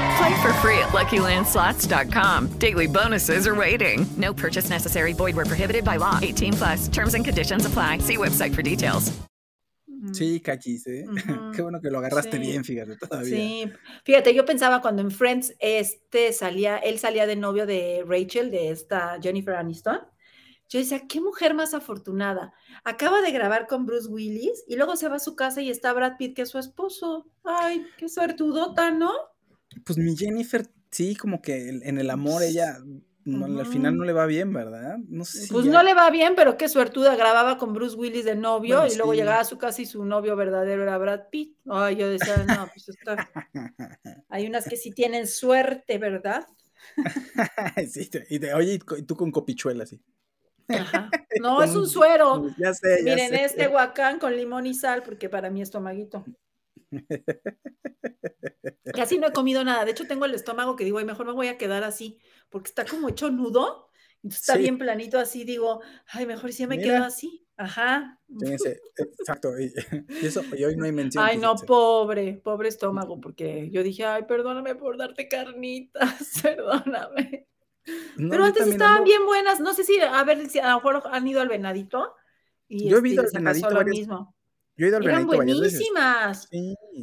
Play 0.21 0.41
for 0.43 0.53
free 0.61 0.77
at 0.77 0.89
LuckyLandSlots.com. 0.89 2.59
Daily 2.59 2.85
bonuses 2.85 3.47
are 3.47 3.55
waiting. 3.55 4.05
No 4.17 4.33
purchase 4.33 4.69
necessary. 4.69 5.13
Void 5.13 5.35
where 5.35 5.47
prohibited 5.47 5.83
by 5.83 5.97
law. 5.97 6.19
18 6.21 6.53
plus. 6.53 6.87
Terms 6.89 7.15
and 7.15 7.25
conditions 7.25 7.65
apply. 7.65 7.97
See 7.99 8.17
website 8.17 8.53
for 8.53 8.61
details. 8.61 9.11
Sí, 10.11 10.39
cachis, 10.39 10.85
¿eh? 10.85 11.05
Qué 11.55 11.61
bueno 11.63 11.79
que 11.81 11.89
lo 11.89 11.99
agarraste 11.99 12.37
sí. 12.37 12.39
bien, 12.39 12.63
fíjate, 12.63 12.97
todavía. 12.97 13.35
Sí, 13.35 13.71
fíjate, 14.03 14.33
yo 14.33 14.45
pensaba 14.45 14.81
cuando 14.81 15.01
en 15.01 15.11
Friends 15.11 15.55
este 15.59 16.33
salía, 16.33 16.77
él 16.77 16.99
salía 16.99 17.27
de 17.27 17.35
novio 17.35 17.65
de 17.65 18.03
Rachel, 18.07 18.51
de 18.51 18.71
esta 18.71 19.19
Jennifer 19.21 19.55
Aniston. 19.55 19.99
Yo 20.69 20.79
decía, 20.79 21.01
qué 21.07 21.19
mujer 21.19 21.53
más 21.53 21.73
afortunada. 21.73 22.53
Acaba 22.83 23.21
de 23.21 23.31
grabar 23.31 23.67
con 23.67 23.85
Bruce 23.85 24.07
Willis 24.07 24.63
y 24.67 24.75
luego 24.75 24.95
se 24.95 25.07
va 25.07 25.17
a 25.17 25.19
su 25.19 25.35
casa 25.35 25.61
y 25.61 25.69
está 25.69 25.93
Brad 25.93 26.17
Pitt, 26.17 26.35
que 26.35 26.43
es 26.43 26.49
su 26.49 26.59
esposo. 26.59 27.27
Ay, 27.43 27.85
qué 27.97 28.07
suertudota, 28.07 28.91
¿no? 28.91 29.11
Pues 29.85 29.97
mi 29.97 30.15
Jennifer, 30.15 30.67
sí, 30.89 31.15
como 31.15 31.41
que 31.41 31.69
en 31.69 31.97
el 31.97 32.09
amor 32.09 32.43
ella 32.43 32.77
no, 33.23 33.59
al 33.59 33.65
final 33.67 33.97
no 33.97 34.03
le 34.03 34.13
va 34.13 34.25
bien, 34.25 34.51
¿verdad? 34.51 34.97
No 35.07 35.25
sé 35.25 35.47
pues 35.51 35.65
no 35.65 35.83
le 35.83 35.93
va 35.93 36.09
bien, 36.09 36.33
pero 36.35 36.57
qué 36.57 36.67
suertuda, 36.67 37.15
grababa 37.15 37.57
con 37.57 37.73
Bruce 37.73 37.95
Willis 37.95 38.25
de 38.25 38.35
novio 38.35 38.87
y 38.87 38.95
luego 38.95 39.13
llegaba 39.13 39.41
a 39.41 39.45
su 39.45 39.57
casa 39.57 39.81
y 39.81 39.85
su 39.85 40.03
novio 40.05 40.35
verdadero 40.35 40.83
era 40.83 40.97
Brad 40.97 41.29
Pitt. 41.29 41.55
Ay, 41.69 41.97
yo 41.97 42.09
decía, 42.09 42.43
no, 42.43 42.67
pues 42.73 42.89
está. 42.89 43.29
Hay 44.29 44.47
unas 44.47 44.67
que 44.67 44.75
sí 44.75 44.91
tienen 44.91 45.27
suerte, 45.27 45.99
¿verdad? 45.99 46.47
sí, 47.91 48.09
y 48.29 48.45
oye, 48.47 48.73
y 48.73 49.03
tú 49.03 49.15
con 49.15 49.31
copichuela, 49.31 49.85
sí. 49.85 50.01
Ajá. 50.67 51.09
No, 51.41 51.63
es 51.63 51.75
un 51.75 51.87
suero. 51.87 52.45
Ya 52.57 52.73
sé, 52.73 53.03
ya 53.03 53.15
Miren, 53.15 53.33
este 53.33 53.67
huacán 53.67 54.19
con 54.19 54.35
limón 54.35 54.67
y 54.67 54.75
sal, 54.75 55.01
porque 55.01 55.27
para 55.27 55.49
mí 55.49 55.61
estomaguito. 55.61 56.23
Casi 58.93 59.17
no 59.17 59.27
he 59.27 59.31
comido 59.31 59.63
nada. 59.63 59.85
De 59.85 59.91
hecho, 59.91 60.07
tengo 60.07 60.25
el 60.25 60.33
estómago 60.33 60.75
que 60.75 60.83
digo, 60.83 60.97
ay, 60.97 61.05
mejor 61.05 61.25
me 61.25 61.33
voy 61.33 61.47
a 61.47 61.57
quedar 61.57 61.83
así, 61.83 62.19
porque 62.49 62.69
está 62.69 62.85
como 62.85 63.09
hecho 63.09 63.31
nudo. 63.31 63.89
Entonces 64.23 64.41
está 64.41 64.57
bien 64.57 64.77
planito 64.77 65.17
así, 65.17 65.45
digo, 65.45 65.81
ay, 66.07 66.27
mejor 66.27 66.53
si 66.53 66.67
me 66.67 66.79
quedo 66.79 67.03
así. 67.03 67.47
Ajá. 67.57 68.19
exacto. 69.19 69.59
Y, 69.59 69.73
eso, 70.25 70.43
y 70.55 70.63
hoy 70.63 70.75
no 70.75 70.85
hay 70.85 70.91
mención. 70.91 71.23
Ay, 71.23 71.37
no, 71.37 71.55
pobre, 71.55 72.39
pobre 72.43 72.69
estómago, 72.69 73.19
porque 73.19 73.69
yo 73.71 73.83
dije, 73.83 74.05
ay, 74.05 74.23
perdóname 74.27 74.75
por 74.75 74.97
darte 74.97 75.27
carnitas, 75.27 76.01
perdóname. 76.43 77.47
Pero 78.15 78.43
antes 78.43 78.67
estaban 78.67 79.03
bien 79.03 79.25
buenas, 79.25 79.59
no 79.59 79.73
sé 79.73 79.83
si, 79.83 79.99
a 79.99 80.23
ver, 80.23 80.47
si 80.49 80.59
a 80.59 80.69
lo 80.69 80.75
mejor 80.75 81.01
han 81.11 81.27
ido 81.27 81.41
al 81.41 81.49
venadito. 81.49 82.13
Y 82.67 82.89
yo 82.89 82.99
he 82.99 83.09
ido 83.09 83.23
este, 83.23 83.37
al 83.37 83.43
venadito 83.43 83.69
lo 83.71 83.85
mismo. 83.85 84.35
Yo 84.75 84.85
he 84.85 84.89
ido 84.89 84.97
al 84.97 85.07
Eran 85.07 85.27
buenísimas. 85.27 86.49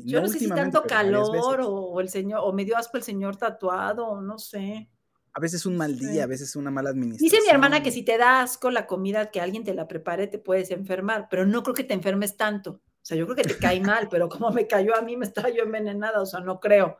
Yo 0.04 0.20
no, 0.20 0.28
sé 0.28 0.38
si 0.38 0.48
tanto 0.48 0.83
calor 0.83 1.61
o, 1.62 2.00
el 2.00 2.09
señor, 2.09 2.40
o 2.42 2.52
me 2.52 2.64
dio 2.64 2.76
asco 2.76 2.96
el 2.96 3.02
señor 3.02 3.37
tatuado, 3.37 4.20
no 4.20 4.38
sé. 4.38 4.88
A 5.35 5.40
veces 5.40 5.66
un 5.66 5.76
mal 5.76 5.96
día, 5.98 6.24
a 6.24 6.26
veces 6.26 6.57
una 6.57 6.70
mala 6.70 6.90
administración. 6.90 7.31
Dice 7.31 7.42
mi 7.42 7.52
hermana 7.52 7.83
que 7.83 7.92
si 7.92 8.02
te 8.02 8.18
da 8.18 8.42
asco 8.42 8.70
la 8.70 8.87
comida 8.87 9.31
que 9.31 9.40
alguien 9.40 9.62
te 9.62 9.74
la 9.74 9.87
prepare, 9.87 10.26
te 10.26 10.38
puedes 10.38 10.70
enfermar, 10.70 11.28
pero 11.31 11.46
no 11.46 11.62
creo 11.62 11.74
que 11.74 11.85
te 11.85 11.94
enfermes 11.94 12.37
tanto. 12.37 12.70
O 12.72 13.07
sea, 13.09 13.16
yo 13.16 13.24
creo 13.26 13.37
que 13.37 13.44
te 13.44 13.57
cae 13.57 13.81
mal, 13.81 14.09
pero 14.11 14.28
como 14.28 14.50
me 14.50 14.66
cayó 14.66 14.96
a 14.96 15.02
mí, 15.02 15.16
me 15.16 15.24
estaba 15.24 15.48
yo 15.48 15.62
envenenada, 15.62 16.20
o 16.20 16.26
sea, 16.26 16.40
no 16.40 16.61
creo 16.61 16.98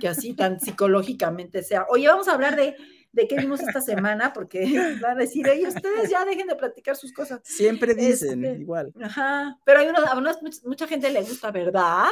que 0.00 0.08
así 0.08 0.34
tan 0.34 0.60
psicológicamente 0.60 1.62
sea. 1.62 1.86
Oye, 1.88 2.06
vamos 2.06 2.28
a 2.28 2.34
hablar 2.34 2.54
de 2.54 2.76
de 3.18 3.28
qué 3.28 3.36
vimos 3.36 3.60
esta 3.60 3.80
semana, 3.80 4.32
porque 4.32 4.60
van 5.02 5.16
a 5.18 5.20
decir, 5.20 5.46
"Ey, 5.48 5.66
ustedes 5.66 6.08
ya 6.10 6.24
dejen 6.24 6.46
de 6.46 6.54
platicar 6.56 6.96
sus 6.96 7.12
cosas. 7.12 7.40
Siempre 7.44 7.94
dicen 7.94 8.44
Este, 8.44 8.60
igual. 8.60 8.92
Ajá, 9.02 9.58
pero 9.64 9.80
hay 9.80 9.88
unos, 9.88 10.06
a 10.06 10.16
unos- 10.16 10.38
mucha, 10.64 10.86
gente 10.86 11.10
le 11.10 11.20
gusta, 11.22 11.50
¿verdad? 11.50 12.06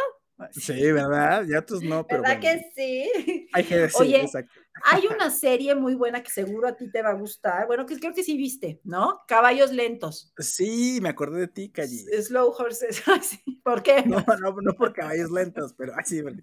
Sí, 0.51 0.93
¿verdad? 0.93 1.45
Ya 1.49 1.61
otros 1.61 1.83
no, 1.83 2.07
pero 2.07 2.21
¿Verdad 2.23 2.39
bueno. 2.43 2.61
que 2.61 2.71
sí? 2.75 3.49
Hay 3.55 3.65
que 3.65 3.77
decir, 3.79 4.01
Oye, 4.03 4.21
exacto. 4.21 4.53
Hay 4.85 5.07
una 5.07 5.31
serie 5.31 5.75
muy 5.75 5.95
buena 5.95 6.23
que 6.23 6.31
seguro 6.31 6.69
a 6.69 6.77
ti 6.77 6.91
te 6.91 7.03
va 7.03 7.11
a 7.11 7.15
gustar. 7.15 7.67
Bueno, 7.67 7.87
que 7.87 7.99
creo 7.99 8.13
que 8.13 8.23
sí 8.23 8.37
viste, 8.37 8.81
¿no? 8.85 9.21
Caballos 9.27 9.73
lentos. 9.73 10.33
Sí, 10.39 10.99
me 11.03 11.09
acordé 11.09 11.41
de 11.41 11.49
ti, 11.49 11.71
Calle. 11.71 12.05
Slow 12.23 12.51
horses. 12.57 13.03
¿Por 13.65 13.83
qué? 13.83 14.03
No, 14.07 14.25
no, 14.41 14.57
no 14.61 14.73
por 14.75 14.93
caballos 14.93 15.31
lentos, 15.31 15.73
pero 15.77 15.93
ay, 15.97 16.05
sí, 16.07 16.23
porque- 16.23 16.43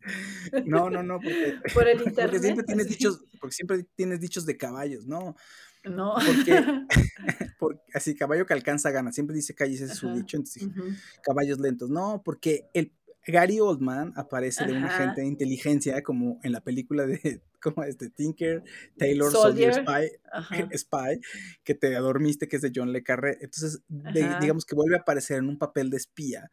no, 0.65 0.89
no, 0.89 1.03
no, 1.03 1.19
porque, 1.19 1.57
Por 1.73 1.87
el 1.87 1.97
porque 1.97 2.09
internet. 2.09 2.41
siempre 2.41 2.65
tienes 2.65 2.85
así. 2.87 2.95
dichos, 2.95 3.23
porque 3.39 3.55
siempre 3.55 3.85
tienes 3.95 4.19
dichos 4.19 4.45
de 4.45 4.57
caballos, 4.57 5.05
¿no? 5.05 5.35
No. 5.85 6.15
Porque, 6.25 6.63
porque 7.59 7.81
así 7.93 8.15
caballo 8.15 8.45
que 8.45 8.53
alcanza 8.53 8.89
gana, 8.91 9.11
siempre 9.11 9.35
dice 9.35 9.53
Calle, 9.53 9.75
ese 9.75 9.85
es 9.85 9.95
su 9.95 10.09
dicho, 10.13 10.37
entonces 10.37 10.67
caballos 11.21 11.59
lentos, 11.59 11.89
no, 11.89 12.21
porque 12.23 12.69
el 12.73 12.93
Gary 13.25 13.59
Oldman 13.59 14.13
aparece 14.15 14.65
de 14.65 14.73
un 14.73 14.83
agente 14.83 15.21
de 15.21 15.27
inteligencia 15.27 16.01
como 16.03 16.39
en 16.43 16.51
la 16.51 16.61
película 16.61 17.05
de 17.05 17.41
como 17.61 17.83
este 17.83 18.09
Tinker 18.09 18.61
Taylor 18.97 19.31
Soldier, 19.31 19.73
Soldier. 19.75 20.11
Spy. 20.73 20.77
Spy, 20.77 21.21
que 21.63 21.75
te 21.75 21.95
adormiste, 21.95 22.47
que 22.47 22.57
es 22.57 22.61
de 22.61 22.71
John 22.75 22.91
Le 22.91 23.03
Carré. 23.03 23.37
Entonces, 23.41 23.81
de- 23.87 24.35
digamos 24.41 24.65
que 24.65 24.75
vuelve 24.75 24.97
a 24.97 24.99
aparecer 25.01 25.37
en 25.37 25.47
un 25.47 25.57
papel 25.57 25.89
de 25.89 25.97
espía, 25.97 26.51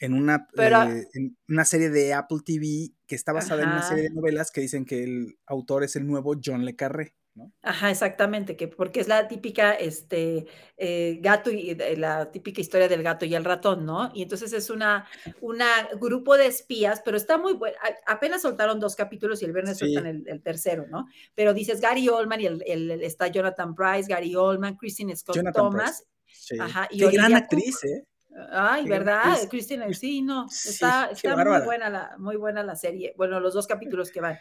en 0.00 0.14
una, 0.14 0.48
Pero- 0.54 0.82
eh, 0.90 1.06
en 1.14 1.36
una 1.48 1.64
serie 1.64 1.90
de 1.90 2.12
Apple 2.14 2.38
TV 2.44 2.90
que 3.06 3.14
está 3.14 3.32
basada 3.32 3.62
en 3.62 3.68
una 3.68 3.82
serie 3.82 4.04
de 4.04 4.10
novelas 4.10 4.50
que 4.50 4.60
dicen 4.60 4.84
que 4.84 5.04
el 5.04 5.38
autor 5.46 5.84
es 5.84 5.94
el 5.96 6.06
nuevo 6.06 6.34
John 6.44 6.64
Le 6.64 6.74
Carré, 6.76 7.14
¿no? 7.38 7.52
Ajá, 7.62 7.90
exactamente, 7.90 8.56
que 8.56 8.68
porque 8.68 9.00
es 9.00 9.08
la 9.08 9.26
típica, 9.28 9.72
este, 9.72 10.46
eh, 10.76 11.18
gato 11.22 11.50
y 11.50 11.72
de- 11.74 11.96
la 11.96 12.30
típica 12.30 12.60
historia 12.60 12.88
del 12.88 13.02
gato 13.02 13.24
y 13.24 13.34
el 13.34 13.44
ratón, 13.44 13.86
¿no? 13.86 14.10
Y 14.14 14.22
entonces 14.22 14.52
es 14.52 14.68
una, 14.68 15.06
una 15.40 15.66
grupo 15.98 16.36
de 16.36 16.46
espías, 16.46 17.00
pero 17.02 17.16
está 17.16 17.38
muy 17.38 17.54
bueno. 17.54 17.76
Apenas 18.06 18.42
soltaron 18.42 18.78
dos 18.80 18.94
capítulos 18.96 19.40
y 19.40 19.46
el 19.46 19.52
viernes 19.52 19.78
Sí. 19.78 19.86
sueltan 19.86 20.06
el, 20.06 20.28
el 20.28 20.42
tercero, 20.42 20.86
¿no? 20.90 21.06
Pero 21.34 21.54
dices 21.54 21.80
Gary 21.80 22.08
Oldman 22.08 22.40
y 22.42 22.46
el, 22.46 22.90
está 23.02 23.28
Jonathan 23.28 23.74
Price, 23.74 24.08
Gary 24.08 24.36
Oldman, 24.36 24.76
Christine 24.76 25.16
Scott 25.16 25.36
Jonathan 25.36 25.70
Thomas. 25.70 26.04
Sí. 26.26 26.58
Ajá, 26.60 26.86
y 26.90 26.98
Qué 26.98 27.10
gran 27.10 27.34
actriz, 27.34 27.82
¿eh? 27.84 28.04
Ay, 28.52 28.84
Qué 28.84 28.90
¿verdad? 28.90 29.36
Christine, 29.50 29.92
sí, 29.94 30.22
no, 30.22 30.46
está, 30.46 31.10
está 31.12 31.34
muy 31.36 31.60
buena 31.64 31.90
la, 31.90 32.14
muy 32.18 32.36
buena 32.36 32.62
la 32.62 32.76
serie. 32.76 33.12
Bueno, 33.16 33.40
los 33.40 33.52
dos 33.54 33.66
capítulos 33.66 34.10
que 34.12 34.20
van. 34.20 34.38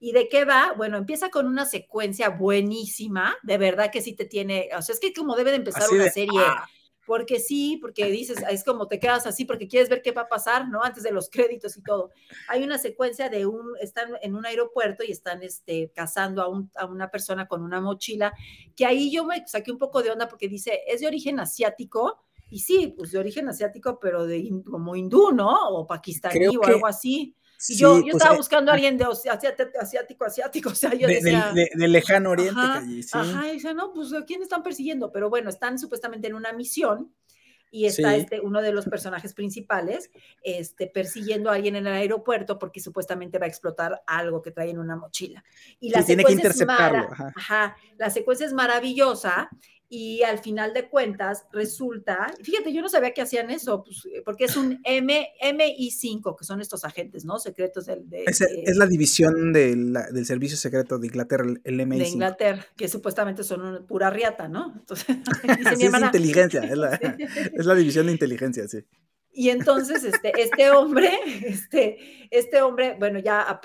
¿Y 0.00 0.12
de 0.12 0.28
qué 0.28 0.44
va? 0.44 0.74
Bueno, 0.76 0.96
empieza 0.96 1.28
con 1.30 1.46
una 1.46 1.66
secuencia 1.66 2.28
buenísima, 2.28 3.36
de 3.42 3.58
verdad 3.58 3.90
que 3.90 4.00
sí 4.02 4.14
te 4.14 4.24
tiene, 4.26 4.68
o 4.76 4.82
sea, 4.82 4.92
es 4.94 5.00
que 5.00 5.12
como 5.12 5.34
debe 5.34 5.50
de 5.50 5.56
empezar 5.56 5.82
Así 5.82 5.94
una 5.94 6.04
de, 6.04 6.10
serie, 6.10 6.40
ah. 6.40 6.64
porque 7.04 7.40
sí, 7.40 7.78
porque 7.80 8.04
dices, 8.06 8.38
es 8.48 8.62
como 8.62 8.86
te 8.86 9.00
quedas 9.00 9.26
así 9.26 9.44
porque 9.44 9.66
quieres 9.66 9.88
ver 9.88 10.02
qué 10.02 10.12
va 10.12 10.22
a 10.22 10.28
pasar, 10.28 10.68
¿no? 10.68 10.84
Antes 10.84 11.02
de 11.02 11.10
los 11.10 11.28
créditos 11.30 11.76
y 11.76 11.82
todo. 11.82 12.10
Hay 12.48 12.62
una 12.62 12.78
secuencia 12.78 13.28
de 13.28 13.46
un, 13.46 13.72
están 13.80 14.10
en 14.22 14.36
un 14.36 14.46
aeropuerto 14.46 15.02
y 15.02 15.10
están 15.10 15.42
este, 15.42 15.90
cazando 15.94 16.42
a, 16.42 16.48
un- 16.48 16.70
a 16.76 16.86
una 16.86 17.10
persona 17.10 17.48
con 17.48 17.62
una 17.62 17.80
mochila, 17.80 18.32
que 18.76 18.86
ahí 18.86 19.10
yo 19.10 19.24
me 19.24 19.46
saqué 19.48 19.72
un 19.72 19.78
poco 19.78 20.02
de 20.02 20.10
onda 20.12 20.28
porque 20.28 20.48
dice, 20.48 20.82
es 20.86 21.00
de 21.00 21.08
origen 21.08 21.40
asiático, 21.40 22.20
y 22.50 22.60
sí, 22.60 22.94
pues 22.96 23.10
de 23.10 23.18
origen 23.18 23.48
asiático, 23.48 23.98
pero 24.00 24.26
de 24.26 24.48
como 24.64 24.96
hindú, 24.96 25.32
¿no? 25.32 25.54
O 25.70 25.86
pakistaní 25.86 26.38
Creo 26.46 26.60
o 26.60 26.64
algo 26.66 26.86
así. 26.86 27.34
Y 27.60 27.74
Sí, 27.74 27.76
yo, 27.76 27.96
yo 27.96 28.02
pues, 28.02 28.14
estaba 28.14 28.34
eh, 28.34 28.38
buscando 28.38 28.70
a 28.70 28.74
alguien 28.74 28.96
de 28.96 29.04
asiático, 29.04 29.78
asiático, 29.80 30.24
asiático, 30.24 30.68
o 30.70 30.74
sea, 30.74 30.94
yo 30.94 31.08
de, 31.08 31.14
decía... 31.14 31.50
de- 31.54 31.70
del 31.74 31.90
lejano 31.92 32.30
oriente, 32.30 32.60
Ajá, 32.60 32.80
Calle, 32.80 33.02
sí. 33.02 33.10
Ajá, 33.12 33.48
y 33.48 33.52
dice, 33.54 33.74
no, 33.74 33.92
pues 33.92 34.12
¿a 34.12 34.24
quién 34.24 34.42
están 34.42 34.62
persiguiendo? 34.62 35.10
Pero 35.10 35.28
bueno, 35.28 35.50
están 35.50 35.78
supuestamente 35.78 36.28
en 36.28 36.34
una 36.34 36.52
misión 36.52 37.12
y 37.70 37.84
está 37.86 38.14
Sí. 38.14 38.20
este, 38.20 38.40
uno 38.40 38.62
de 38.62 38.72
los 38.72 38.86
personajes 38.86 39.34
principales 39.34 40.10
este, 40.42 40.86
persiguiendo 40.86 41.50
a 41.50 41.54
alguien 41.54 41.76
en 41.76 41.86
el 41.86 41.92
aeropuerto 41.92 42.58
porque 42.58 42.80
supuestamente 42.80 43.38
va 43.38 43.44
a 43.44 43.48
explotar 43.48 44.02
algo 44.06 44.40
que 44.40 44.52
trae 44.52 44.70
en 44.70 44.78
una 44.78 44.96
mochila. 44.96 45.44
Y 45.80 45.90
la 45.90 46.00
Sí, 46.00 46.06
tiene 46.06 46.24
que 46.24 46.30
secuencia 46.30 46.48
es 46.50 46.56
interceptarlo, 46.60 46.98
mara- 47.10 47.12
ajá. 47.12 47.32
ajá, 47.36 47.76
la 47.98 48.08
secuencia 48.10 48.46
es 48.46 48.52
maravillosa 48.54 49.50
y 49.90 50.22
al 50.22 50.38
final 50.38 50.74
de 50.74 50.88
cuentas 50.90 51.46
resulta, 51.50 52.32
fíjate, 52.42 52.72
yo 52.74 52.82
no 52.82 52.90
sabía 52.90 53.12
que 53.14 53.22
hacían 53.22 53.50
eso, 53.50 53.82
pues, 53.84 54.04
eh, 54.06 54.20
porque 54.24 54.44
es 54.44 54.56
un 54.56 54.80
M, 54.84 55.28
MI5, 55.42 56.36
que 56.36 56.44
son 56.44 56.60
estos 56.60 56.84
agentes, 56.84 57.24
¿no? 57.24 57.38
Secretos 57.38 57.86
del, 57.86 58.08
de, 58.08 58.24
Es, 58.26 58.40
de- 58.40 58.64
es 58.66 58.76
la 58.76 58.86
división 58.86 59.52
de 59.52 59.74
la- 59.76 60.10
del 60.10 60.26
servicio 60.26 60.56
secreto 60.58 60.98
de 60.98 61.06
Inglaterra, 61.06 61.44
el- 61.44 61.60
el 61.64 61.80
MI5. 61.80 61.98
de 62.02 62.08
Inglaterra, 62.08 62.66
que 62.76 62.86
supuestamente 62.88 63.42
son 63.44 63.62
una 63.62 63.86
pura 63.86 64.10
riata, 64.10 64.46
¿no? 64.48 64.74
Entonces, 64.78 65.06
dice 65.58 65.76
Sí, 65.76 65.88
mi 65.88 65.96
es 65.96 66.02
inteligencia, 66.02 66.60
es 66.64 66.76
la, 66.76 66.98
Sí. 66.98 67.50
es 67.54 67.66
la 67.66 67.74
división 67.74 68.06
de 68.06 68.12
inteligencia, 68.12 68.68
sí. 68.68 68.84
Y 69.32 69.50
entonces, 69.50 70.02
este, 70.04 70.32
este 70.40 70.70
hombre, 70.70 71.10
este, 71.46 71.98
este 72.30 72.60
hombre, 72.60 72.96
bueno, 72.98 73.20
ya 73.20 73.58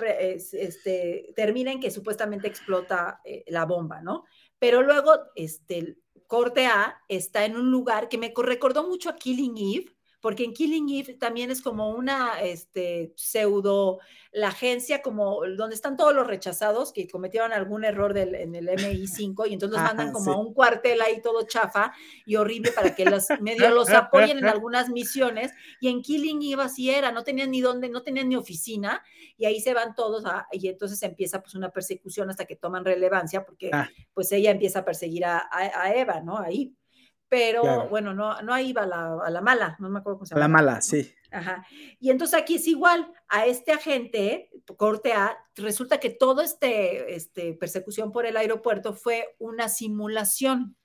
este, 0.52 1.32
termina 1.34 1.72
en 1.72 1.80
que 1.80 1.90
supuestamente 1.90 2.46
explota 2.48 3.20
eh, 3.24 3.44
la 3.48 3.64
bomba, 3.64 4.00
¿no? 4.00 4.24
Pero 4.58 4.82
luego, 4.82 5.12
este, 5.34 5.96
corte 6.34 6.66
A 6.66 7.02
está 7.08 7.44
en 7.44 7.56
un 7.56 7.70
lugar 7.70 8.08
que 8.08 8.18
me 8.18 8.32
co- 8.34 8.42
recordó 8.42 8.86
mucho 8.88 9.10
a 9.10 9.16
Killing 9.16 9.56
Eve, 9.58 9.93
porque 10.24 10.42
en 10.44 10.54
Killing 10.54 10.88
Eve 10.88 11.12
también 11.18 11.50
es 11.50 11.60
como 11.60 11.90
una 11.90 12.40
este, 12.40 13.12
pseudo, 13.14 13.98
la 14.32 14.48
agencia 14.48 15.02
como 15.02 15.42
donde 15.54 15.74
están 15.74 15.98
todos 15.98 16.14
los 16.14 16.26
rechazados 16.26 16.94
que 16.94 17.06
cometieron 17.06 17.52
algún 17.52 17.84
error 17.84 18.14
del- 18.14 18.34
en 18.34 18.54
el 18.54 18.70
MI5 18.70 19.46
y 19.46 19.52
entonces 19.52 19.78
los 19.78 19.82
mandan 19.86 20.12
como 20.12 20.24
sí. 20.24 20.30
a 20.30 20.36
un 20.40 20.54
cuartel 20.54 21.02
ahí 21.02 21.20
todo 21.20 21.42
chafa 21.46 21.92
y 22.24 22.36
horrible 22.36 22.72
para 22.72 22.94
que 22.94 23.04
los 23.04 23.26
medio 23.40 23.68
los 23.68 23.90
apoyen 23.90 24.38
en 24.38 24.46
algunas 24.46 24.88
misiones 24.88 25.52
y 25.78 25.88
en 25.88 26.00
Killing 26.00 26.40
Eve 26.42 26.62
así 26.62 26.88
era, 26.88 27.12
no 27.12 27.22
tenían 27.22 27.50
ni 27.50 27.60
dónde, 27.60 27.90
no 27.90 28.02
tenían 28.02 28.30
ni 28.30 28.36
oficina 28.36 29.02
y 29.36 29.44
ahí 29.44 29.60
se 29.60 29.74
van 29.74 29.94
todos 29.94 30.24
a- 30.24 30.46
y 30.52 30.68
entonces 30.68 31.02
empieza 31.02 31.42
pues 31.42 31.54
una 31.54 31.68
persecución 31.68 32.30
hasta 32.30 32.46
que 32.46 32.56
toman 32.56 32.86
relevancia 32.86 33.44
porque 33.44 33.68
Ah. 33.74 33.90
pues 34.14 34.32
ella 34.32 34.50
empieza 34.52 34.78
a 34.78 34.84
perseguir 34.86 35.26
a, 35.26 35.36
a- 35.38 35.82
a 35.82 35.94
Eva, 35.94 36.22
¿no? 36.22 36.38
Ahí. 36.38 36.74
Pero 37.36 37.62
Claro. 37.62 37.88
bueno, 37.88 38.14
no, 38.14 38.40
no 38.42 38.54
ahí 38.54 38.72
va 38.72 38.82
a 38.82 38.86
la, 38.86 39.18
a 39.24 39.30
la 39.30 39.40
mala, 39.40 39.76
no 39.80 39.88
me 39.90 39.98
acuerdo 39.98 40.18
cómo 40.18 40.26
se 40.26 40.34
A 40.34 40.38
la 40.38 40.44
llama. 40.44 40.58
mala, 40.58 40.80
sí. 40.80 41.12
Ajá. 41.32 41.66
Y 41.98 42.10
entonces 42.10 42.38
aquí 42.40 42.54
es 42.56 42.68
igual, 42.68 43.12
a 43.28 43.44
este 43.46 43.72
agente, 43.72 44.50
corte 44.76 45.12
A, 45.14 45.36
resulta 45.56 45.98
que 45.98 46.10
todo 46.10 46.42
este, 46.42 47.12
este 47.16 47.54
persecución 47.54 48.12
por 48.12 48.24
el 48.24 48.36
aeropuerto 48.36 48.94
fue 48.94 49.34
una 49.40 49.68
simulación. 49.68 50.76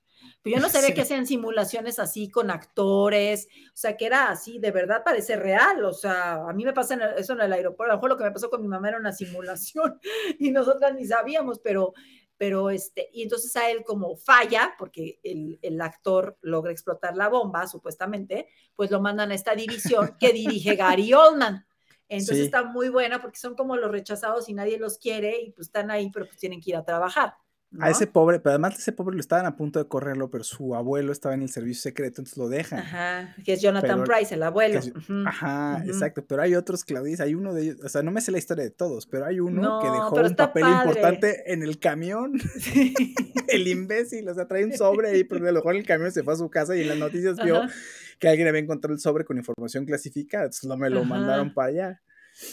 Pero 0.42 0.56
yo 0.56 0.62
no 0.62 0.68
sabía 0.70 0.88
Sí. 0.88 0.94
que 0.94 1.02
hacían 1.02 1.26
simulaciones 1.26 2.00
así 2.00 2.28
con 2.30 2.50
actores, 2.50 3.46
o 3.72 3.76
sea, 3.76 3.96
que 3.96 4.06
era 4.06 4.30
así, 4.30 4.58
de 4.58 4.72
verdad 4.72 5.02
parece 5.04 5.36
real, 5.36 5.84
o 5.84 5.92
sea, 5.92 6.48
a 6.48 6.52
mí 6.52 6.64
me 6.64 6.72
pasa 6.72 6.96
eso 7.16 7.32
en 7.34 7.42
el 7.42 7.52
aeropuerto, 7.52 7.92
a 7.92 7.94
lo 7.94 7.98
mejor 7.98 8.10
lo 8.10 8.16
que 8.16 8.24
me 8.24 8.32
pasó 8.32 8.50
con 8.50 8.60
mi 8.60 8.66
mamá 8.68 8.88
era 8.88 8.98
una 8.98 9.12
simulación 9.12 10.00
y 10.40 10.50
nosotras 10.50 10.94
ni 10.94 11.04
sabíamos, 11.06 11.60
pero, 11.60 11.94
pero 12.40 12.70
este, 12.70 13.10
y 13.12 13.22
entonces 13.22 13.54
a 13.56 13.70
él 13.70 13.84
como 13.84 14.16
falla, 14.16 14.74
porque 14.78 15.20
el, 15.22 15.58
el 15.60 15.78
actor 15.82 16.38
logra 16.40 16.72
explotar 16.72 17.14
la 17.14 17.28
bomba, 17.28 17.66
supuestamente, 17.66 18.48
pues 18.74 18.90
lo 18.90 18.98
mandan 18.98 19.30
a 19.30 19.34
esta 19.34 19.54
división 19.54 20.16
que 20.18 20.32
dirige 20.32 20.74
Gary 20.74 21.12
Oldman. 21.12 21.66
Entonces 22.08 22.38
Sí. 22.38 22.44
está 22.44 22.64
muy 22.64 22.88
buena 22.88 23.20
porque 23.20 23.38
son 23.38 23.54
como 23.54 23.76
los 23.76 23.90
rechazados 23.90 24.48
y 24.48 24.54
nadie 24.54 24.78
los 24.78 24.96
quiere 24.96 25.38
y 25.42 25.50
pues 25.52 25.66
están 25.66 25.90
ahí, 25.90 26.10
pero 26.10 26.24
pues 26.24 26.38
tienen 26.38 26.62
que 26.62 26.70
ir 26.70 26.76
a 26.76 26.84
trabajar. 26.86 27.34
¿No? 27.72 27.84
A 27.84 27.90
ese 27.90 28.06
pobre, 28.06 28.40
pero 28.40 28.50
además 28.50 28.74
de 28.74 28.80
ese 28.80 28.92
pobre 28.92 29.14
lo 29.14 29.20
estaban 29.20 29.46
a 29.46 29.56
punto 29.56 29.78
de 29.78 29.86
correrlo, 29.86 30.28
pero 30.30 30.42
su 30.44 30.74
abuelo 30.74 31.12
estaba 31.12 31.34
en 31.34 31.42
el 31.42 31.48
servicio 31.48 31.82
secreto, 31.82 32.20
entonces 32.20 32.36
lo 32.36 32.48
dejan. 32.48 32.80
Ajá, 32.80 33.36
que 33.44 33.52
es 33.52 33.62
Jonathan 33.62 34.02
Pero- 34.02 34.04
Price, 34.18 34.34
el 34.34 34.42
abuelo. 34.42 34.80
Ajá, 35.26 35.82
exacto. 35.86 36.24
Pero 36.26 36.42
hay 36.42 36.54
otros, 36.56 36.84
Claudice, 36.84 37.22
hay 37.22 37.34
uno 37.34 37.54
de 37.54 37.62
ellos, 37.62 37.76
o 37.84 37.88
sea, 37.88 38.02
no 38.02 38.10
me 38.10 38.20
sé 38.20 38.32
la 38.32 38.38
historia 38.38 38.64
de 38.64 38.70
todos, 38.70 39.06
pero 39.06 39.26
hay 39.26 39.38
uno 39.40 39.80
que 39.80 39.86
dejó 39.88 40.16
un 40.16 40.34
papel 40.36 40.62
padre. 40.62 40.76
importante 40.90 41.52
en 41.52 41.62
el 41.62 41.78
camión. 41.78 42.32
Sí. 42.60 42.94
El 43.48 43.66
imbécil, 43.66 44.28
o 44.28 44.34
sea, 44.34 44.46
trae 44.46 44.64
un 44.64 44.72
sobre 44.74 45.08
ahí, 45.08 45.24
pero 45.24 45.44
a 45.48 45.50
lo 45.50 45.58
mejor 45.58 45.74
el 45.74 45.84
camión 45.84 46.12
se 46.12 46.22
fue 46.22 46.34
a 46.34 46.36
su 46.36 46.48
casa 46.50 46.76
y 46.76 46.82
en 46.82 46.88
las 46.88 46.98
noticias 46.98 47.36
vio 47.42 47.56
Ajá. 47.56 47.72
que 48.20 48.28
alguien 48.28 48.46
había 48.46 48.60
encontrado 48.60 48.94
el 48.94 49.00
sobre 49.00 49.24
con 49.24 49.38
información 49.38 49.86
clasificada, 49.86 50.44
entonces 50.44 50.68
lo, 50.68 50.76
me 50.76 50.88
lo 50.88 51.00
Ajá. 51.00 51.08
mandaron 51.08 51.52
para 51.52 51.68
allá. 51.68 52.02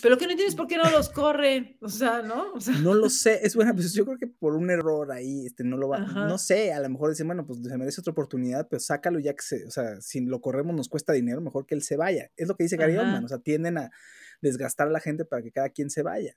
Pero 0.02 0.16
lo 0.16 0.20
que 0.20 0.26
no 0.26 0.32
entiendes 0.32 0.54
es 0.54 0.58
por 0.58 0.68
qué 0.68 0.76
no 0.78 0.90
los 0.90 1.10
corren, 1.10 1.78
o 1.82 1.88
sea, 1.90 2.22
¿no? 2.22 2.54
O 2.54 2.60
sea, 2.60 2.74
No 2.80 2.94
lo 2.94 3.10
sé, 3.10 3.40
es 3.44 3.56
buena, 3.56 3.74
pues 3.74 3.94
yo 3.94 4.06
creo 4.06 4.18
que 4.18 4.28
por 4.28 4.56
un 4.56 4.70
error 4.70 5.12
ahí, 5.12 5.46
este, 5.46 5.64
no 5.64 5.78
lo 5.78 5.88
va, 5.90 5.98
Ajá. 6.04 6.28
no 6.28 6.38
sé, 6.38 6.74
a 6.74 6.80
lo 6.82 6.90
mejor 6.90 7.10
dicen, 7.12 7.28
bueno, 7.28 7.46
pues 7.46 7.60
se 7.64 7.78
merece 7.78 8.02
otra 8.02 8.12
oportunidad, 8.12 8.68
pero 8.70 8.80
sácalo 8.80 9.20
ya 9.20 9.34
que 9.34 9.44
se, 9.44 9.66
o 9.66 9.72
sea, 9.72 10.02
si 10.02 10.22
lo 10.26 10.42
corremos 10.42 10.76
nos 10.76 10.90
cuesta 10.90 11.14
dinero, 11.14 11.40
mejor 11.42 11.66
que 11.66 11.76
él 11.76 11.84
se 11.84 11.96
vaya. 11.96 12.30
Es 12.36 12.48
lo 12.48 12.56
que 12.56 12.64
dice 12.64 12.76
Gary 12.78 12.96
Ajá. 12.96 13.04
Oldman, 13.04 13.26
o 13.26 13.28
sea, 13.30 13.40
tienden 13.40 13.78
a 13.78 13.92
desgastar 14.42 14.88
a 14.88 14.92
la 14.92 15.00
gente 15.00 15.24
para 15.26 15.42
que 15.42 15.52
cada 15.52 15.70
quien 15.70 15.90
se 15.90 16.02
vaya. 16.04 16.36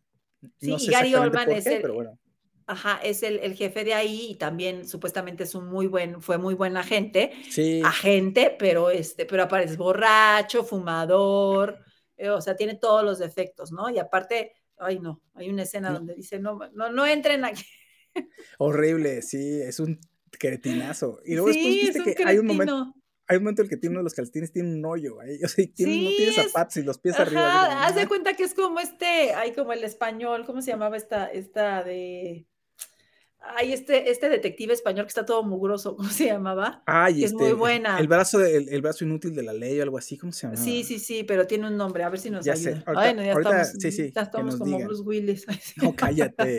Sí, 0.58 0.70
no 0.70 0.76
y 0.78 0.86
Gary 0.86 1.14
Oldman 1.14 1.46
por 1.46 1.56
es 1.56 1.66
el- 1.66 1.82
pero 1.82 1.94
bueno. 1.94 2.18
Ajá, 2.66 3.00
es 3.02 3.24
el, 3.24 3.40
el 3.40 3.54
jefe 3.54 3.82
de 3.82 3.94
ahí 3.94 4.28
y 4.30 4.34
también 4.36 4.86
supuestamente 4.86 5.42
es 5.42 5.56
un 5.56 5.66
muy 5.68 5.88
buen, 5.88 6.22
fue 6.22 6.38
muy 6.38 6.54
buen 6.54 6.76
agente, 6.76 7.32
Sí, 7.50 7.82
agente, 7.84 8.54
pero 8.56 8.90
este, 8.90 9.26
pero 9.26 9.42
aparece 9.42 9.74
borracho, 9.76 10.62
fumador, 10.62 11.78
eh, 12.20 12.30
o 12.30 12.40
sea, 12.40 12.54
tiene 12.56 12.74
todos 12.76 13.04
los 13.04 13.18
defectos, 13.18 13.72
¿no? 13.72 13.88
Y 13.90 13.98
aparte, 13.98 14.52
ay 14.78 14.98
no, 15.00 15.22
hay 15.34 15.48
una 15.50 15.62
escena 15.64 15.90
donde 15.92 16.14
dice, 16.14 16.38
no, 16.38 16.58
no, 16.74 16.90
no 16.92 17.06
entren 17.06 17.44
aquí. 17.44 17.64
Horrible, 18.58 19.22
sí, 19.22 19.60
es 19.60 19.80
un 19.80 19.98
cretinazo. 20.38 21.20
Y 21.24 21.32
luego 21.34 21.48
después 21.48 21.74
Sí, 21.74 21.80
es 21.80 21.94
viste 21.94 22.10
un 22.10 22.14
que 22.16 22.24
hay 22.24 22.38
un 22.38 22.46
momento, 22.46 22.74
cretino. 22.74 22.94
hay 23.28 23.36
un 23.36 23.42
momento 23.44 23.62
en 23.62 23.66
el 23.66 23.70
que 23.70 23.76
tiene 23.76 23.92
uno 23.94 24.00
de 24.00 24.04
los 24.04 24.14
calcetines 24.14 24.52
tiene 24.52 24.74
un 24.74 24.84
hoyo 24.84 25.20
ahí, 25.20 25.38
o 25.44 25.48
sea, 25.48 25.64
tiene- 25.74 26.04
no 26.04 26.10
tiene 26.10 26.30
es- 26.30 26.36
zapatos 26.36 26.76
y 26.76 26.82
los 26.82 26.98
pies 26.98 27.18
arriba. 27.18 27.46
Ajá, 27.46 27.68
como, 27.68 27.80
haz 27.82 27.94
de 27.94 28.08
cuenta 28.08 28.34
que 28.34 28.44
es 28.44 28.54
como 28.54 28.80
este, 28.80 29.34
ay, 29.34 29.52
como 29.52 29.72
el 29.72 29.84
español, 29.84 30.44
¿cómo 30.46 30.62
se 30.62 30.70
llamaba 30.70 30.96
esta, 30.96 31.26
esta 31.26 31.82
de, 31.84 32.46
ay, 33.40 33.72
este, 33.72 34.10
este 34.10 34.28
detective 34.28 34.72
español 34.72 35.04
que 35.06 35.08
está 35.10 35.24
todo 35.26 35.42
mugroso, 35.42 35.96
¿cómo 35.96 36.08
se 36.08 36.26
llamaba? 36.26 36.82
Ay, 36.86 37.24
es 37.24 37.30
este, 37.32 37.42
muy 37.42 37.50
el- 37.50 37.54
buena. 37.56 37.98
El 37.98 38.08
brazo, 38.08 38.38
de- 38.38 38.56
el, 38.56 38.68
el 38.68 38.82
brazo 38.82 39.04
inútil 39.04 39.34
de 39.34 39.42
la 39.42 39.52
ley 39.52 39.78
o 39.80 39.82
algo 39.82 39.98
así, 39.98 40.16
¿cómo 40.18 40.32
se 40.32 40.46
llama? 40.46 40.56
Sí, 40.56 40.84
sí, 40.84 40.98
sí, 40.98 41.24
pero 41.24 41.46
tiene 41.46 41.66
un 41.68 41.76
nombre, 41.76 42.02
a 42.04 42.08
ver 42.08 42.18
si 42.20 42.30
nos 42.30 42.44
Ya 42.44 42.56
sé, 42.56 42.70
ayuda. 42.70 42.84
ahorita- 42.86 43.02
Ay, 43.02 43.14
no, 43.14 43.22
ya 43.24 43.32
ahorita, 43.32 43.60
estamos, 43.62 43.82
sí, 43.82 43.92
sí, 43.92 44.12
ya 44.14 44.22
estamos 44.22 44.56
como 44.56 44.64
digan. 44.76 44.86
Bruce 44.88 45.02
Willis. 45.02 45.44
Ay, 45.48 45.58
sí. 45.62 45.74
No, 45.82 45.94
cállate. 45.94 46.58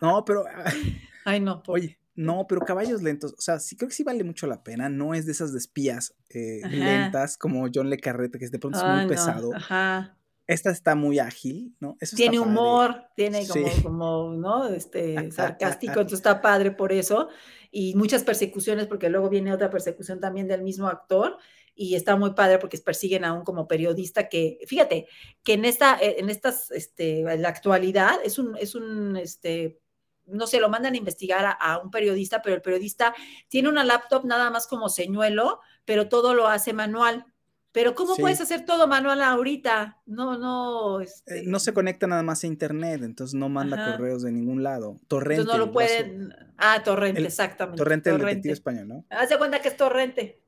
No, 0.00 0.24
pero, 0.24 0.44
ah, 0.46 0.64
Ay, 1.24 1.40
no, 1.40 1.62
oye, 1.66 1.98
no, 2.14 2.46
pero 2.48 2.62
caballos 2.62 3.02
lentos, 3.02 3.34
o 3.36 3.40
sea, 3.40 3.58
sí 3.60 3.76
creo 3.76 3.88
que 3.88 3.94
sí 3.94 4.02
vale 4.04 4.24
mucho 4.24 4.46
la 4.46 4.62
pena, 4.62 4.88
no 4.88 5.14
es 5.14 5.26
de 5.26 5.32
esas 5.32 5.52
de 5.52 5.58
espías 5.58 6.14
eh, 6.30 6.60
lentas 6.68 7.36
como 7.38 7.66
John 7.72 7.88
Le 7.90 7.98
Carrete, 7.98 8.38
que 8.38 8.48
de 8.48 8.58
pronto 8.58 8.78
es 8.78 8.84
muy 8.84 9.02
no, 9.02 9.08
pesado. 9.08 9.54
Ajá. 9.54 10.16
Esta 10.50 10.70
está 10.70 10.96
muy 10.96 11.20
ágil, 11.20 11.76
¿no? 11.78 11.96
Eso 12.00 12.16
Tiene 12.16 12.38
padre. 12.38 12.50
humor, 12.50 13.04
tiene 13.14 13.46
como, 13.46 13.68
Sí. 13.68 13.82
como, 13.82 14.32
¿no? 14.34 14.66
Este, 14.68 15.14
sarcástico, 15.30 15.92
entonces 16.00 16.18
está 16.18 16.40
padre 16.42 16.72
por 16.72 16.92
eso. 16.92 17.28
Y 17.70 17.94
muchas 17.94 18.24
persecuciones, 18.24 18.88
porque 18.88 19.08
luego 19.10 19.28
viene 19.28 19.52
otra 19.52 19.70
persecución 19.70 20.18
también 20.18 20.48
del 20.48 20.62
mismo 20.62 20.88
actor. 20.88 21.38
Y 21.72 21.94
está 21.94 22.16
muy 22.16 22.32
padre 22.34 22.58
porque 22.58 22.78
persiguen 22.78 23.24
a 23.24 23.32
un 23.32 23.44
como 23.44 23.68
periodista 23.68 24.28
que, 24.28 24.58
fíjate, 24.66 25.06
que 25.44 25.52
en 25.52 25.64
esta, 25.64 25.98
eh, 26.00 26.16
en 26.18 26.28
estas, 26.28 26.70
este, 26.72 27.20
en 27.20 27.42
la 27.42 27.48
actualidad 27.48 28.18
es 28.24 28.38
un, 28.40 28.56
es 28.56 28.74
un, 28.74 29.16
este, 29.16 29.80
no 30.26 30.48
sé, 30.48 30.58
lo 30.58 30.68
mandan 30.68 30.94
a 30.94 30.96
investigar 30.96 31.44
a, 31.46 31.52
a 31.52 31.78
un 31.78 31.92
periodista, 31.92 32.42
pero 32.42 32.56
el 32.56 32.62
periodista 32.62 33.14
tiene 33.48 33.68
una 33.68 33.84
laptop 33.84 34.24
nada 34.24 34.50
más 34.50 34.66
como 34.66 34.88
señuelo, 34.88 35.60
pero 35.84 36.08
todo 36.08 36.34
lo 36.34 36.48
hace 36.48 36.72
manual. 36.72 37.24
Pero 37.72 37.94
¿cómo 37.94 38.16
Sí. 38.16 38.22
puedes 38.22 38.40
hacer 38.40 38.64
todo 38.64 38.88
manual 38.88 39.22
ahorita? 39.22 39.98
No, 40.06 40.36
no, 40.38 41.00
Eh, 41.00 41.04
este, 41.04 41.42
no 41.44 41.60
se 41.60 41.72
conecta 41.72 42.06
nada 42.08 42.22
más 42.24 42.42
a 42.42 42.48
internet, 42.48 43.02
entonces 43.04 43.34
no 43.34 43.48
manda 43.48 43.80
Ajá. 43.80 43.92
correos 43.96 44.22
de 44.22 44.32
ningún 44.32 44.62
lado. 44.64 44.98
Torrente. 45.06 45.42
Entonces 45.42 45.60
no 45.60 45.66
lo 45.66 45.72
pueden. 45.72 46.34
Ah, 46.56 46.82
torrente, 46.84 47.20
el- 47.20 47.26
exactamente. 47.26 47.78
Torrente, 47.78 48.10
del 48.10 48.20
detective 48.20 48.52
español, 48.52 48.88
¿no? 48.88 49.04
Haz 49.10 49.28
de 49.28 49.38
cuenta 49.38 49.60
que 49.62 49.68
es 49.68 49.76
torrente. 49.76 50.42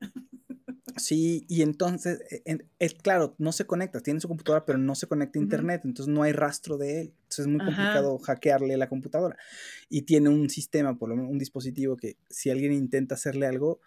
Sí, 0.97 1.45
y 1.49 1.63
entonces, 1.63 2.21
eh, 2.29 2.41
en- 2.45 2.69
es 2.77 2.93
claro, 2.93 3.33
no 3.39 3.51
se 3.51 3.65
conecta, 3.65 4.01
tiene 4.01 4.19
su 4.19 4.27
computadora, 4.27 4.63
pero 4.65 4.77
no 4.77 4.93
se 4.93 5.07
conecta 5.07 5.39
a 5.39 5.41
internet, 5.41 5.81
entonces 5.85 6.13
no 6.13 6.21
hay 6.23 6.33
rastro 6.33 6.77
de 6.77 7.01
él. 7.01 7.13
Entonces 7.23 7.39
es 7.39 7.47
muy 7.47 7.61
Ajá. 7.61 7.65
complicado 7.65 8.17
hackearle 8.19 8.77
la 8.77 8.89
computadora. 8.89 9.37
Y 9.89 10.03
tiene 10.03 10.29
un 10.29 10.49
sistema, 10.51 10.95
por 10.97 11.09
lo 11.09 11.15
menos 11.15 11.31
un 11.31 11.39
dispositivo 11.39 11.95
que 11.97 12.17
si 12.29 12.51
alguien 12.51 12.73
intenta 12.73 13.15
hacerle 13.15 13.47
algo, 13.47 13.79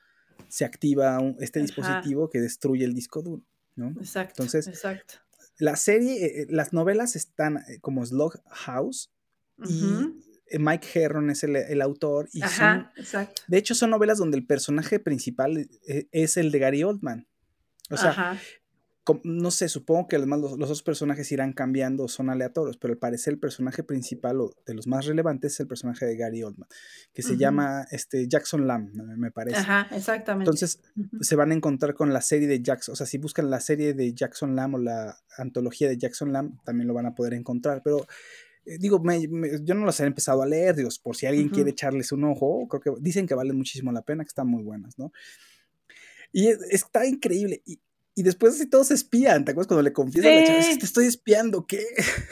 se 0.49 0.65
activa 0.65 1.19
un- 1.21 1.37
este 1.41 1.59
Ajá. 1.61 1.67
dispositivo 1.67 2.31
que 2.31 2.41
destruye 2.41 2.85
el 2.85 2.95
disco 2.95 3.23
duro, 3.23 3.43
¿no? 3.75 3.91
Exacto. 4.01 4.43
Entonces, 4.43 4.67
exacto. 4.69 5.15
La 5.59 5.77
serie, 5.77 6.25
eh, 6.25 6.43
eh, 6.43 6.47
las 6.51 6.73
novelas 6.73 7.17
están 7.17 7.59
eh, 7.69 7.79
como 7.81 8.05
Slug 8.05 8.41
House 8.51 9.11
y 9.67 10.59
Mike 10.59 10.87
Herron 10.95 11.31
es 11.31 11.43
el, 11.45 11.57
el 11.57 11.81
autor 11.83 12.29
y 12.33 12.41
son, 12.41 12.47
Ajá, 12.49 12.93
exacto. 12.97 13.43
de 13.49 13.57
hecho 13.59 13.75
son 13.75 13.91
novelas 13.91 14.19
donde 14.19 14.37
el 14.37 14.47
personaje 14.47 15.01
principal 15.01 15.69
es 16.13 16.37
el 16.37 16.51
de 16.53 16.59
Gary 16.59 16.83
Oldman. 16.85 17.27
O 17.91 17.97
sea, 17.97 18.11
Ajá. 18.11 18.39
No 19.25 19.51
sé, 19.51 19.69
supongo 19.69 20.09
que 20.09 20.17
además 20.17 20.41
los, 20.41 20.53
los 20.53 20.65
otros 20.69 20.83
personajes 20.83 21.31
irán 21.33 21.53
cambiando, 21.53 22.09
son 22.09 22.29
aleatorios, 22.31 22.77
pero 22.77 22.93
al 22.93 22.99
parecer 22.99 23.35
el 23.35 23.39
personaje 23.39 23.83
principal 23.85 24.41
o 24.41 24.53
de 24.67 24.75
los 24.75 24.87
más 24.87 25.07
relevantes 25.07 25.53
es 25.55 25.61
el 25.61 25.69
personaje 25.69 26.07
de 26.07 26.17
Gary 26.17 26.43
Oldman, 26.43 26.69
que 27.13 27.23
se 27.23 27.37
llama 27.37 27.87
este, 27.91 28.27
Jackson 28.29 28.67
Lamb, 28.67 28.93
me 29.17 29.31
parece. 29.31 29.59
Ajá, 29.59 29.89
exactamente. 29.95 30.51
Entonces 30.51 30.83
se 31.21 31.37
van 31.37 31.51
a 31.51 31.55
encontrar 31.55 31.95
con 31.95 32.13
la 32.13 32.21
serie 32.21 32.49
de 32.49 32.63
Jackson, 32.63 32.93
o 32.95 32.97
sea, 32.97 33.07
si 33.07 33.19
buscan 33.19 33.49
la 33.51 33.61
serie 33.61 33.95
de 33.95 34.13
Jackson 34.13 34.57
Lamb 34.57 34.75
o 34.75 34.79
la 34.79 35.17
antología 35.39 35.89
de 35.89 35.99
Jackson 35.99 36.33
Lamb, 36.33 36.61
también 36.65 36.89
lo 36.89 36.95
van 36.95 37.07
a 37.07 37.15
poder 37.15 37.35
encontrar, 37.35 37.83
pero 37.85 38.07
eh, 38.65 38.79
digo, 38.81 38.99
me- 38.99 39.29
me- 39.29 39.51
yo 39.63 39.75
no 39.77 39.87
las 39.87 40.01
he 40.01 40.05
empezado 40.07 40.43
a 40.43 40.47
leer, 40.47 40.75
digo, 40.75 40.89
por 41.03 41.15
si 41.17 41.27
alguien 41.27 41.49
quiere 41.55 41.71
echarles 41.71 42.11
un 42.11 42.25
ojo, 42.25 42.67
creo 42.69 42.81
que 42.81 42.91
dicen 43.01 43.27
que 43.29 43.35
valen 43.37 43.57
muchísimo 43.57 43.93
la 43.93 44.03
pena, 44.03 44.25
que 44.25 44.29
están 44.29 44.49
muy 44.49 44.65
buenas, 44.65 44.99
¿no? 44.99 45.13
Y 46.33 46.49
es- 46.49 46.61
está 46.71 47.07
increíble. 47.07 47.63
Y, 47.65 47.79
y 48.19 48.23
después 48.23 48.55
así 48.55 48.67
todos 48.67 48.87
se 48.87 48.95
espían, 48.95 49.45
¿te 49.45 49.51
acuerdas 49.51 49.69
cuando 49.69 49.83
le 49.83 49.93
confiesa 49.93 50.29
a 50.29 50.33
la 50.33 50.45
chava, 50.47 50.63
Sí. 50.63 50.79
te 50.79 50.87
estoy 50.87 51.05
espiando, 51.07 51.67
¿qué? 51.67 51.85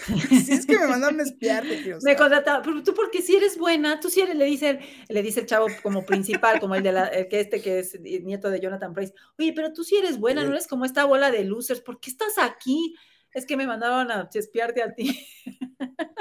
si 0.47 0.53
es 0.53 0.64
que 0.64 0.79
me 0.79 0.87
mandaron 0.88 1.20
a 1.20 1.23
espiarte, 1.25 1.77
tío, 1.83 1.97
o 1.97 1.99
Me 1.99 2.12
sea, 2.12 2.16
contrataba, 2.16 2.62
pero 2.62 2.83
tú 2.83 2.94
porque 2.94 3.20
si 3.20 3.37
eres 3.37 3.59
buena, 3.59 4.01
tú 4.01 4.09
si 4.09 4.23
eres, 4.23 4.35
le 4.35 4.47
dice, 4.47 4.81
le 5.11 5.23
dice 5.23 5.40
el 5.40 5.47
chavo 5.47 5.66
como 5.83 6.07
principal, 6.07 6.59
como 6.59 6.75
el 6.75 6.83
de 6.83 6.92
la, 6.92 7.07
el 7.09 7.29
que 7.29 7.40
este 7.40 7.61
que 7.61 7.81
es 7.81 8.01
nieto 8.01 8.49
de 8.49 8.61
Jonathan 8.61 8.94
Price, 8.94 9.12
oye, 9.38 9.53
pero 9.55 9.75
tú 9.75 9.85
si 9.85 9.97
eres 9.97 10.18
buena, 10.18 10.42
no 10.42 10.53
eres 10.53 10.66
como 10.66 10.87
esta 10.87 11.05
bola 11.05 11.31
de 11.31 11.44
losers, 11.44 11.83
¿por 11.83 12.01
qué 12.01 12.09
estás 12.09 12.38
aquí? 12.38 12.94
Es 13.35 13.44
que 13.44 13.57
me 13.59 13.66
mandaron 13.66 14.11
a 14.11 14.31
espiarte 14.33 14.83
a 14.83 14.94
ti. 14.94 15.27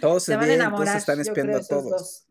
todos 0.00 0.22
se, 0.24 0.32
Se 0.32 0.36
van 0.36 0.50
a 0.50 0.54
enamorar, 0.54 0.86
todos 0.86 0.96
están 0.98 1.20
espiando 1.20 1.56
a 1.58 1.62
todos. 1.64 2.26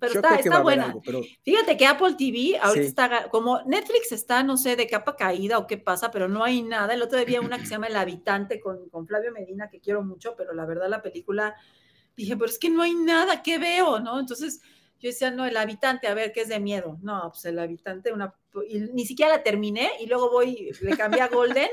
Pero 0.00 0.12
Yo 0.12 0.20
está, 0.20 0.38
que 0.38 0.48
buena. 0.62 0.86
algo, 0.86 1.02
pero 1.04 1.20
Fíjate 1.42 1.76
que 1.76 1.86
Apple 1.86 2.14
TV 2.18 2.58
ahorita 2.60 2.82
Sí. 2.82 2.88
está, 2.88 3.28
como 3.30 3.62
Netflix 3.62 4.12
está, 4.12 4.42
no 4.42 4.56
sé, 4.56 4.76
de 4.76 4.86
capa 4.86 5.16
caída 5.16 5.58
o 5.58 5.66
qué 5.66 5.78
pasa, 5.78 6.10
pero 6.10 6.28
no 6.28 6.44
hay 6.44 6.62
nada. 6.62 6.94
El 6.94 7.02
otro 7.02 7.24
día 7.24 7.40
una 7.40 7.58
que 7.58 7.66
se 7.66 7.72
llama 7.72 7.86
El 7.88 7.96
Habitante 7.96 8.60
con, 8.60 8.88
con 8.90 9.06
Flavio 9.06 9.32
Medina, 9.32 9.68
que 9.70 9.80
quiero 9.80 10.02
mucho, 10.02 10.34
pero 10.36 10.52
la 10.54 10.66
verdad 10.66 10.88
la 10.88 11.02
película, 11.02 11.54
dije, 12.16 12.36
pero 12.36 12.50
es 12.50 12.58
que 12.58 12.70
no 12.70 12.82
hay 12.82 12.94
nada, 12.94 13.42
¿qué 13.42 13.58
veo? 13.58 14.00
¿No? 14.00 14.18
Entonces 14.20 14.60
yo 14.98 15.08
decía, 15.10 15.30
no, 15.30 15.44
El 15.46 15.56
Habitante, 15.56 16.06
a 16.08 16.14
ver, 16.14 16.32
¿qué 16.32 16.40
es 16.42 16.48
de 16.48 16.58
miedo? 16.60 16.98
No, 17.02 17.30
pues 17.30 17.44
El 17.44 17.58
Habitante, 17.58 18.12
una, 18.12 18.34
y 18.68 18.80
ni 18.80 19.04
siquiera 19.06 19.36
la 19.36 19.42
terminé 19.42 19.90
y 20.00 20.06
luego 20.06 20.30
voy, 20.30 20.72
le 20.80 20.96
cambié 20.96 21.20
a 21.20 21.28
Golden. 21.28 21.68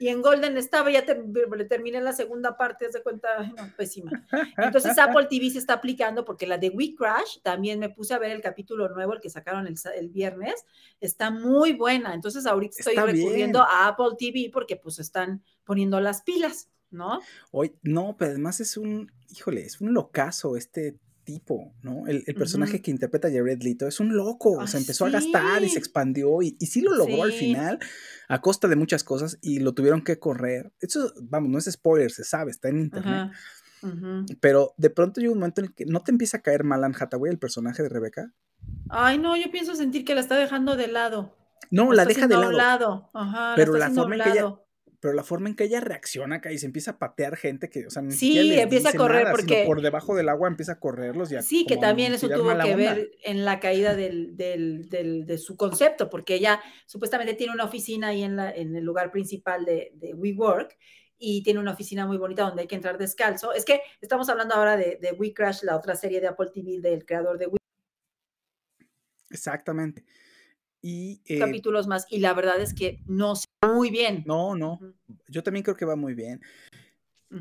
Y 0.00 0.08
en 0.08 0.22
Golden 0.22 0.56
estaba, 0.56 0.90
ya 0.90 1.04
le 1.04 1.64
terminé 1.66 2.00
la 2.00 2.14
segunda 2.14 2.56
parte, 2.56 2.88
de 2.88 3.02
cuenta, 3.02 3.28
no, 3.42 3.76
pésima. 3.76 4.26
Entonces 4.56 4.98
Apple 4.98 5.26
TV 5.28 5.50
se 5.50 5.58
está 5.58 5.74
aplicando 5.74 6.24
porque 6.24 6.46
la 6.46 6.56
de 6.56 6.70
We 6.70 6.94
Crash, 6.96 7.40
también 7.42 7.78
me 7.78 7.90
puse 7.90 8.14
a 8.14 8.18
ver 8.18 8.30
el 8.30 8.40
capítulo 8.40 8.88
nuevo, 8.88 9.12
el 9.12 9.20
que 9.20 9.28
sacaron 9.28 9.66
el, 9.66 9.76
el 9.94 10.08
viernes, 10.08 10.64
está 11.02 11.30
muy 11.30 11.74
buena. 11.74 12.14
Entonces 12.14 12.46
ahorita 12.46 12.76
estoy 12.78 12.94
Está 12.94 13.04
recurriendo 13.04 13.58
bien. 13.58 13.70
a 13.70 13.88
Apple 13.88 14.16
TV 14.18 14.50
porque 14.50 14.76
pues 14.76 14.98
están 14.98 15.44
poniendo 15.64 16.00
las 16.00 16.22
pilas, 16.22 16.70
¿no? 16.90 17.20
Hoy, 17.50 17.76
no, 17.82 18.16
pero 18.18 18.30
además 18.30 18.60
es 18.60 18.78
un, 18.78 19.12
híjole, 19.28 19.66
es 19.66 19.82
un 19.82 19.92
locazo 19.92 20.56
este 20.56 20.96
tipo, 21.32 21.72
¿no? 21.82 22.06
El, 22.06 22.24
el 22.26 22.34
personaje 22.34 22.80
que 22.82 22.90
interpreta 22.90 23.28
a 23.28 23.30
Jared 23.30 23.62
Leto 23.62 23.86
es 23.86 24.00
un 24.00 24.16
loco, 24.16 24.50
o 24.52 24.60
Ah, 24.62 24.66
sea, 24.66 24.80
empezó 24.80 25.06
a 25.06 25.10
gastar 25.10 25.62
y 25.62 25.68
se 25.68 25.78
expandió 25.78 26.42
y, 26.42 26.56
y 26.58 26.66
sí 26.66 26.80
lo 26.80 26.94
logró 26.94 27.22
al 27.22 27.32
final 27.32 27.78
a 28.28 28.40
costa 28.40 28.66
de 28.68 28.76
muchas 28.76 29.04
cosas 29.04 29.38
y 29.42 29.60
lo 29.60 29.72
tuvieron 29.74 30.02
que 30.02 30.18
correr. 30.18 30.72
Eso, 30.80 31.12
vamos, 31.22 31.50
no 31.50 31.58
es 31.58 31.66
spoiler, 31.70 32.10
se 32.10 32.24
sabe, 32.24 32.50
está 32.50 32.68
en 32.68 32.80
internet. 32.80 33.30
Pero 34.40 34.74
de 34.76 34.90
pronto 34.90 35.20
llega 35.20 35.32
un 35.32 35.38
momento 35.38 35.60
en 35.60 35.68
el 35.68 35.74
que 35.74 35.86
no 35.86 36.02
te 36.02 36.10
empieza 36.10 36.38
a 36.38 36.42
caer 36.42 36.64
mal 36.64 36.84
Anne 36.84 36.96
Hathaway, 36.98 37.30
el 37.32 37.38
personaje 37.38 37.82
de 37.82 37.88
Rebeca. 37.88 38.32
Ay, 38.88 39.18
no, 39.18 39.36
yo 39.36 39.50
pienso 39.50 39.74
sentir 39.74 40.04
que 40.04 40.14
la 40.14 40.20
está 40.20 40.36
dejando 40.36 40.76
de 40.76 40.88
lado. 40.88 41.36
No, 41.70 41.92
la 41.92 42.04
deja 42.04 42.26
de 42.26 42.36
lado. 42.36 43.10
Ajá, 43.14 43.54
Pero 43.56 43.72
la, 43.74 43.88
la 43.88 43.94
forma 43.94 44.06
un 44.16 44.20
en 44.20 44.24
que 44.24 44.30
ella- 44.30 44.42
lado. 44.42 44.66
Pero 45.00 45.14
la 45.14 45.24
forma 45.24 45.48
en 45.48 45.56
que 45.56 45.64
ella 45.64 45.80
reacciona 45.80 46.36
acá 46.36 46.52
y 46.52 46.58
se 46.58 46.66
empieza 46.66 46.90
a 46.92 46.98
patear 46.98 47.36
gente 47.36 47.70
que, 47.70 47.86
o 47.86 47.90
sea, 47.90 48.02
ni 48.02 48.12
Sí, 48.12 48.52
empieza 48.60 48.90
a 48.90 48.92
correr 48.92 49.24
nada, 49.24 49.32
porque- 49.34 49.64
por 49.66 49.80
debajo 49.80 50.14
del 50.14 50.28
agua 50.28 50.46
empieza 50.46 50.72
a 50.72 50.78
correrlos 50.78 51.32
y 51.32 51.36
a 51.36 51.42
Sí, 51.42 51.64
que 51.66 51.78
también 51.78 52.12
eso 52.12 52.28
tuvo 52.28 52.44
que 52.48 52.50
onda. 52.50 52.76
ver 52.76 53.10
en 53.24 53.46
la 53.46 53.60
caída 53.60 53.96
del, 53.96 54.36
del- 54.36 54.88
del- 54.90 55.24
de 55.24 55.38
su 55.38 55.56
concepto, 55.56 56.10
porque 56.10 56.34
ella 56.34 56.60
supuestamente 56.86 57.32
tiene 57.32 57.54
una 57.54 57.64
oficina 57.64 58.08
ahí 58.08 58.22
en, 58.22 58.36
la, 58.36 58.50
en 58.50 58.76
el 58.76 58.84
lugar 58.84 59.10
principal 59.10 59.64
de, 59.64 59.90
de 59.94 60.12
WeWork 60.12 60.76
y 61.18 61.42
tiene 61.42 61.60
una 61.60 61.72
oficina 61.72 62.06
muy 62.06 62.18
bonita 62.18 62.42
donde 62.42 62.62
hay 62.62 62.68
que 62.68 62.74
entrar 62.74 62.98
descalzo. 62.98 63.54
Es 63.54 63.64
que 63.64 63.80
estamos 64.02 64.28
hablando 64.28 64.54
ahora 64.54 64.76
de, 64.76 64.98
de 65.00 65.12
We 65.12 65.32
Crash, 65.32 65.62
la 65.62 65.76
otra 65.76 65.94
serie 65.94 66.20
de 66.20 66.26
Apple 66.28 66.48
TV 66.52 66.78
del 66.80 67.06
creador 67.06 67.38
de 67.38 67.46
We 67.46 67.58
Exactamente. 69.30 70.04
Y 70.82 71.20
eh, 71.26 71.38
capítulos 71.38 71.86
más, 71.86 72.06
y 72.10 72.18
la 72.20 72.32
verdad 72.34 72.60
es 72.60 72.72
que 72.74 73.00
no 73.06 73.36
sé 73.36 73.44
muy 73.74 73.90
bien. 73.90 74.22
no, 74.26 74.54
no, 74.56 74.78
yo 75.28 75.42
también 75.42 75.62
creo 75.62 75.76
que 75.76 75.84
va 75.84 75.96
muy 75.96 76.14
bien. 76.14 76.40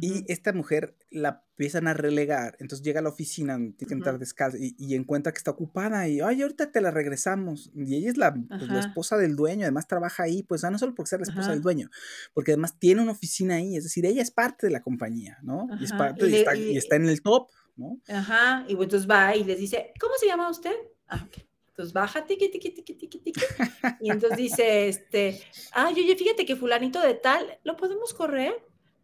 Y 0.02 0.24
esta 0.32 0.54
mujer 0.54 0.96
la 1.10 1.44
empiezan 1.58 1.88
a 1.88 1.96
relegar, 1.96 2.56
entonces 2.60 2.86
llega 2.86 3.00
a 3.00 3.04
la 3.04 3.10
oficina, 3.10 3.58
tiene 3.58 3.88
que 3.88 3.94
entrar 3.96 4.14
Ujú. 4.14 4.20
descalzo 4.20 4.58
y, 4.60 4.76
y 4.78 4.94
encuentra 4.94 5.32
que 5.32 5.40
está 5.40 5.50
ocupada 5.50 6.08
y, 6.08 6.20
ay, 6.22 6.44
ahorita 6.44 6.72
te 6.72 6.80
la 6.80 6.92
regresamos. 6.92 7.72
Y 7.74 7.96
ella 7.96 8.10
es 8.12 8.18
la, 8.18 8.36
pues, 8.36 8.70
la 8.70 8.80
esposa 8.80 9.18
del 9.18 9.36
dueño, 9.36 9.64
además 9.64 9.88
trabaja 9.88 10.22
ahí, 10.24 10.44
pues 10.44 10.64
ah, 10.64 10.70
no 10.70 10.78
solo 10.78 10.94
porque 10.94 11.10
sea 11.10 11.18
la 11.18 11.24
esposa 11.24 11.52
del 11.54 11.62
dueño, 11.62 11.90
porque 12.36 12.52
además 12.52 12.78
tiene 12.78 13.02
una 13.02 13.14
oficina 13.14 13.56
ahí, 13.56 13.76
es 13.76 13.84
decir, 13.84 14.06
ella 14.06 14.22
es 14.22 14.30
parte 14.30 14.68
de 14.68 14.72
la 14.74 14.82
compañía, 14.84 15.40
¿no? 15.42 15.68
Y, 15.82 15.86
es 15.86 15.92
parte, 15.92 16.28
y 16.28 16.30
le- 16.30 16.38
está, 16.38 16.56
y- 16.56 16.74
y 16.74 16.78
está 16.78 16.96
en 16.96 17.10
el 17.10 17.24
top, 17.24 17.50
¿no? 17.76 18.00
Ajá, 18.08 18.66
y 18.68 18.74
entonces 18.74 19.10
va 19.10 19.36
y 19.36 19.44
les 19.44 19.58
dice, 19.58 19.92
¿cómo 20.00 20.14
se 20.20 20.28
llama 20.28 20.52
usted? 20.52 20.76
Ah. 21.08 21.28
Entonces 21.80 21.94
baja, 21.94 22.26
tiqui, 22.26 22.50
tiqui, 22.52 22.72
tiqui, 22.72 22.94
tiqui, 22.94 23.20
tiqui. 23.20 23.42
Y 24.02 24.12
entonces 24.12 24.38
dice, 24.38 24.90
este, 24.90 25.42
ay, 25.72 25.94
oye, 25.94 26.14
fíjate 26.18 26.46
que 26.46 26.58
fulanito 26.58 27.00
de 27.00 27.14
tal, 27.14 27.58
¿lo 27.64 27.78
podemos 27.78 28.14
correr? 28.14 28.54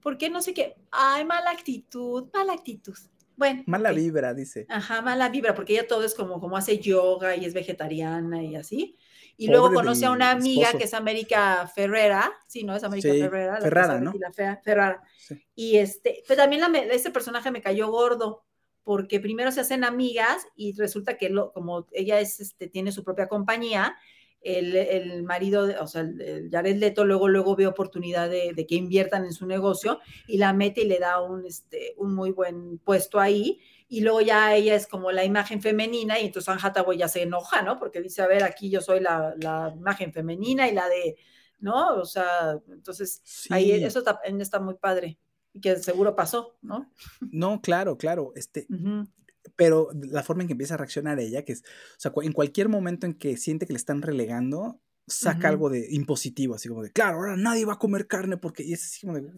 ¿Por 0.01 0.17
qué 0.17 0.29
no 0.29 0.41
sé 0.41 0.53
qué? 0.53 0.75
Ay, 0.91 1.23
mala 1.23 1.51
actitud, 1.51 2.27
mala 2.33 2.51
actitud. 2.51 2.97
Bueno. 3.37 3.63
Mala 3.65 3.91
ok. 3.91 3.95
vibra, 3.95 4.33
dice. 4.33 4.65
Ajá, 4.67 5.01
mala 5.01 5.29
vibra, 5.29 5.55
porque 5.55 5.71
ella 5.71 5.87
todo 5.87 6.03
es 6.03 6.13
como, 6.15 6.41
como 6.41 6.57
hace 6.57 6.79
yoga 6.79 7.37
y 7.37 7.45
es 7.45 7.53
vegetariana 7.53 8.43
y 8.43 8.57
así. 8.57 8.97
Y 9.37 9.47
Pobre 9.47 9.57
luego 9.59 9.73
conoce 9.73 10.05
a 10.05 10.11
una 10.11 10.31
amiga 10.31 10.65
esposo. 10.65 10.77
que 10.79 10.83
es 10.83 10.93
América 10.93 11.71
Ferrera, 11.73 12.29
sí, 12.45 12.65
¿no? 12.65 12.75
Es 12.75 12.83
América 12.83 13.09
Sí, 13.13 13.21
Ferrera. 13.21 13.53
la 13.53 13.61
Ferrara, 13.61 13.99
¿no? 14.01 14.13
la 14.19 14.33
fea, 14.33 14.59
Ferrara. 14.61 15.01
Sí. 15.17 15.41
Y 15.55 15.77
este, 15.77 16.23
pero 16.27 16.41
también 16.41 16.61
la 16.61 16.77
ese 16.93 17.09
personaje 17.09 17.51
me 17.51 17.61
cayó 17.61 17.89
gordo, 17.89 18.43
porque 18.85 19.19
primero 19.19 19.51
se 19.51 19.59
hacen 19.59 19.83
amigas 19.83 20.47
y 20.55 20.71
resulta 20.73 21.17
que 21.17 21.29
lo, 21.29 21.51
como 21.51 21.87
ella 21.91 22.21
es, 22.21 22.39
este, 22.39 22.67
tiene 22.67 22.93
su 22.93 23.03
propia 23.03 23.27
compañía, 23.27 23.97
el, 24.41 24.75
el 24.75 25.23
marido, 25.23 25.67
o 25.81 25.87
sea, 25.87 26.01
el, 26.01 26.21
el 26.21 26.49
Jared 26.51 26.77
Leto 26.77 27.03
luego, 27.03 27.27
luego 27.27 27.55
ve 27.55 27.65
oportunidad 27.65 28.29
de, 28.29 28.53
de 28.53 28.67
que 28.67 28.75
inviertan 28.75 29.25
en 29.25 29.33
su 29.33 29.47
negocio 29.47 29.99
y 30.27 30.37
la 30.37 30.53
mete 30.53 30.81
y 30.81 30.85
le 30.87 30.99
da 30.99 31.19
un, 31.19 31.47
este, 31.47 31.95
un 31.97 32.13
muy 32.13 32.29
buen 32.31 32.77
puesto 32.77 33.19
ahí. 33.19 33.59
Y 33.87 34.01
luego 34.01 34.21
ya 34.21 34.55
ella 34.55 34.75
es 34.75 34.85
como 34.85 35.11
la 35.11 35.25
imagen 35.25 35.63
femenina 35.63 36.19
y 36.19 36.27
entonces 36.27 36.47
Anne 36.49 36.61
Hathaway 36.63 36.97
ya 36.99 37.07
se 37.07 37.23
enoja, 37.23 37.63
¿no? 37.63 37.79
Porque 37.79 38.01
dice, 38.01 38.21
a 38.21 38.27
ver, 38.27 38.43
aquí 38.43 38.69
yo 38.69 38.81
soy 38.81 38.99
la, 38.99 39.33
la 39.39 39.73
imagen 39.75 40.13
femenina 40.13 40.67
y 40.69 40.73
la 40.73 40.87
de, 40.89 41.17
¿no? 41.59 41.95
O 41.95 42.05
sea, 42.05 42.59
entonces 42.71 43.23
ahí 43.49 43.71
Sí. 43.79 43.83
eso 43.83 44.03
también 44.03 44.41
está 44.41 44.59
muy 44.59 44.75
padre 44.75 45.17
y 45.55 45.61
que 45.61 45.77
seguro 45.77 46.15
pasó, 46.15 46.57
¿no? 46.61 46.91
No, 47.31 47.61
claro, 47.61 47.97
claro. 47.97 48.33
Este, 48.35 48.67
Ujú. 48.69 49.07
pero 49.55 49.89
la 49.93 50.21
forma 50.21 50.43
en 50.43 50.47
que 50.47 50.53
empieza 50.53 50.73
a 50.73 50.77
reaccionar 50.77 51.17
ella, 51.19 51.45
que 51.45 51.53
es, 51.53 51.61
o 51.61 51.99
sea, 51.99 52.11
en 52.21 52.33
cualquier 52.33 52.67
momento 52.67 53.05
en 53.07 53.13
que 53.13 53.37
siente 53.37 53.65
que 53.65 53.71
le 53.73 53.77
están 53.77 54.01
relegando, 54.01 54.81
saca 55.07 55.47
Ujú. 55.47 55.53
algo 55.53 55.69
de 55.69 55.87
impositivo, 55.91 56.55
así 56.55 56.67
como 56.67 56.83
de, 56.83 56.91
claro, 56.91 57.17
ahora 57.17 57.37
nadie 57.37 57.63
va 57.63 57.73
a 57.73 57.79
comer 57.79 58.05
carne 58.07 58.35
porque, 58.37 58.63
y 58.63 58.73
es 58.73 58.83
así 58.83 59.05
como 59.07 59.13
de, 59.17 59.31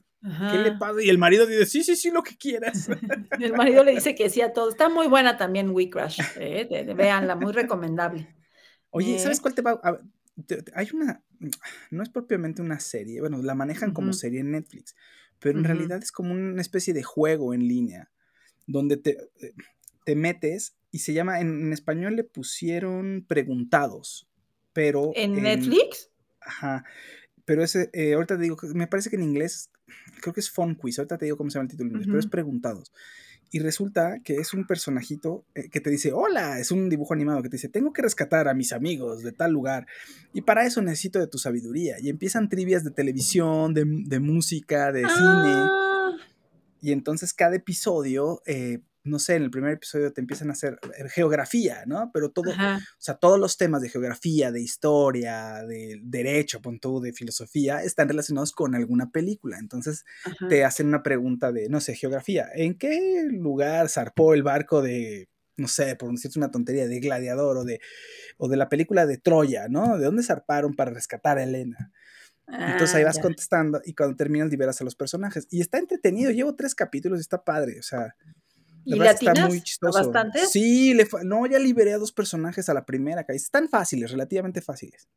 ¿qué 0.49 0.57
le 0.57 0.71
pasa? 0.71 1.03
Y 1.03 1.09
el 1.09 1.19
marido 1.19 1.45
dice, 1.45 1.65
sí, 1.67 1.83
sí, 1.83 1.95
sí, 1.95 2.09
lo 2.09 2.23
que 2.23 2.35
quieras. 2.35 2.87
El 3.39 3.53
marido 3.55 3.83
le 3.83 3.91
dice 3.91 4.15
que 4.15 4.31
sí 4.31 4.41
a 4.41 4.51
todo. 4.51 4.69
Está 4.69 4.89
muy 4.89 5.07
buena 5.07 5.37
también 5.37 5.69
We 5.69 5.91
Crash, 5.91 6.19
¿eh? 6.37 6.67
De- 6.67 6.83
de- 6.85 6.93
véanla, 6.95 7.35
muy 7.35 7.51
recomendable. 7.53 8.27
Oye, 8.89 9.19
¿sabes 9.19 9.37
¿Eh? 9.37 9.41
cuál 9.43 9.53
te 9.53 9.61
va 9.61 9.79
a- 9.83 9.99
te- 10.47 10.63
Hay 10.73 10.87
una, 10.93 11.21
no 11.91 12.01
es 12.01 12.09
propiamente 12.09 12.63
una 12.63 12.79
serie, 12.79 13.19
bueno, 13.19 13.39
la 13.43 13.53
manejan 13.53 13.91
como 13.93 14.09
Ujú. 14.09 14.17
serie 14.17 14.39
en 14.39 14.51
Netflix, 14.51 14.95
pero 15.39 15.57
en 15.57 15.65
Ujú. 15.65 15.73
realidad 15.73 15.99
es 16.01 16.11
como 16.11 16.33
una 16.33 16.61
especie 16.61 16.93
de 16.93 17.03
juego 17.03 17.53
en 17.53 17.67
línea, 17.67 18.11
donde 18.65 18.97
te, 18.97 19.17
eh, 19.41 19.53
te 20.05 20.15
metes 20.15 20.75
y 20.91 20.99
se 20.99 21.13
llama, 21.13 21.39
en, 21.39 21.61
en 21.61 21.73
español 21.73 22.15
le 22.15 22.23
pusieron 22.23 23.25
preguntados, 23.27 24.27
pero... 24.73 25.11
¿En 25.15 25.33
Netflix? 25.33 26.09
Ajá, 26.39 26.85
pero 27.45 27.63
ese, 27.63 27.89
eh, 27.93 28.13
ahorita 28.13 28.35
te 28.35 28.43
digo, 28.43 28.57
me 28.73 28.87
parece 28.87 29.09
que 29.09 29.15
en 29.15 29.23
inglés, 29.23 29.69
creo 30.21 30.33
que 30.33 30.41
es 30.41 30.49
Fun 30.49 30.75
Quiz, 30.75 30.99
ahorita 30.99 31.17
te 31.17 31.25
digo 31.25 31.37
cómo 31.37 31.49
se 31.49 31.55
llama 31.55 31.63
el 31.65 31.71
título 31.71 31.89
en 31.89 31.95
inglés, 31.95 32.07
pero 32.07 32.19
es 32.19 32.27
preguntados. 32.27 32.91
Y 33.51 33.59
resulta 33.59 34.19
que 34.23 34.35
es 34.35 34.53
un 34.53 34.67
personajito 34.67 35.45
eh, 35.55 35.69
que 35.69 35.79
te 35.79 35.89
dice, 35.89 36.11
hola, 36.11 36.59
es 36.59 36.71
un 36.71 36.89
dibujo 36.89 37.13
animado 37.13 37.41
que 37.41 37.49
te 37.49 37.55
dice, 37.55 37.69
tengo 37.69 37.93
que 37.93 38.01
rescatar 38.01 38.47
a 38.47 38.53
mis 38.53 38.73
amigos 38.73 39.23
de 39.23 39.31
tal 39.31 39.51
lugar. 39.51 39.87
Y 40.33 40.41
para 40.41 40.65
eso 40.65 40.81
necesito 40.81 41.19
de 41.19 41.27
tu 41.27 41.37
sabiduría. 41.37 41.97
Y 42.01 42.09
empiezan 42.09 42.49
trivias 42.49 42.83
de 42.83 42.91
televisión, 42.91 43.73
de, 43.73 43.85
de 43.85 44.19
música, 44.19 44.91
de 44.91 45.01
cine. 45.01 45.09
Ah, 45.15 46.11
Y 46.81 46.91
entonces 46.91 47.33
cada 47.33 47.55
episodio, 47.55 48.41
eh, 48.45 48.79
no 49.07 49.19
sé, 49.19 49.35
en 49.35 49.43
el 49.43 49.51
primer 49.51 49.73
episodio 49.73 50.11
te 50.13 50.21
empiezan 50.21 50.49
a 50.49 50.53
hacer 50.53 50.79
eh, 50.97 51.09
geografía, 51.09 51.83
¿no? 51.85 52.11
Pero 52.13 52.31
todo, 52.31 52.51
ajá. 52.51 52.77
o 52.77 53.01
sea, 53.01 53.15
todos 53.15 53.39
los 53.39 53.57
temas 53.57 53.81
de 53.81 53.89
geografía, 53.89 54.51
de 54.51 54.61
historia, 54.61 55.63
de 55.65 55.99
derecho, 56.03 56.61
pon 56.61 56.79
tú, 56.79 56.99
de 57.01 57.13
filosofía, 57.13 57.81
están 57.83 58.07
relacionados 58.09 58.51
con 58.51 58.75
alguna 58.75 59.09
película. 59.11 59.57
Entonces 59.59 60.05
ajá. 60.25 60.47
te 60.47 60.63
hacen 60.65 60.87
una 60.87 61.03
pregunta 61.03 61.51
de, 61.51 61.69
no 61.69 61.79
sé, 61.81 61.95
geografía. 61.95 62.49
¿En 62.53 62.77
qué 62.77 63.27
lugar 63.31 63.89
zarpó 63.89 64.33
el 64.33 64.43
barco 64.43 64.81
de, 64.81 65.29
no 65.57 65.67
sé, 65.67 65.95
por 65.95 66.11
decirte 66.11 66.39
una 66.39 66.51
tontería, 66.51 66.87
de 66.87 66.99
Gladiador 66.99 67.57
o 67.57 67.63
de, 67.65 67.79
o 68.37 68.47
de 68.47 68.57
la 68.57 68.69
película 68.69 69.05
de 69.05 69.17
Troya, 69.17 69.67
¿no? 69.69 69.97
¿De 69.97 70.05
dónde 70.05 70.23
zarparon 70.23 70.75
para 70.75 70.91
rescatar 70.91 71.37
a 71.37 71.43
Helena? 71.43 71.91
Entonces 72.47 72.95
ahí 72.95 73.03
Ah, 73.03 73.07
vas 73.07 73.17
ya. 73.17 73.21
contestando 73.23 73.81
y 73.83 73.93
cuando 73.93 74.15
terminas 74.15 74.49
liberas 74.49 74.79
a 74.79 74.85
los 74.85 74.95
personajes. 74.95 75.47
Y 75.49 75.59
está 75.59 75.79
entretenido, 75.79 76.31
llevo 76.31 76.55
tres 76.55 76.75
capítulos 76.75 77.19
y 77.19 77.21
está 77.21 77.43
padre, 77.43 77.79
o 77.79 77.83
sea... 77.83 78.15
La 78.87 78.95
¿Y 78.95 78.99
que 79.19 79.25
está 79.25 79.33
muy 79.47 79.59
¿A 79.59 79.63
chistoso. 79.63 79.99
bastantes? 79.99 80.49
Sí, 80.51 80.93
le 80.93 81.07
no, 81.23 81.45
ya 81.45 81.59
liberé 81.59 81.93
a 81.93 81.97
dos 81.97 82.11
personajes 82.11 82.69
a 82.69 82.73
la 82.73 82.85
primera, 82.85 83.25
que 83.25 83.33
están 83.33 83.67
fáciles, 83.69 84.11
relativamente 84.11 84.61
fáciles. 84.61 85.07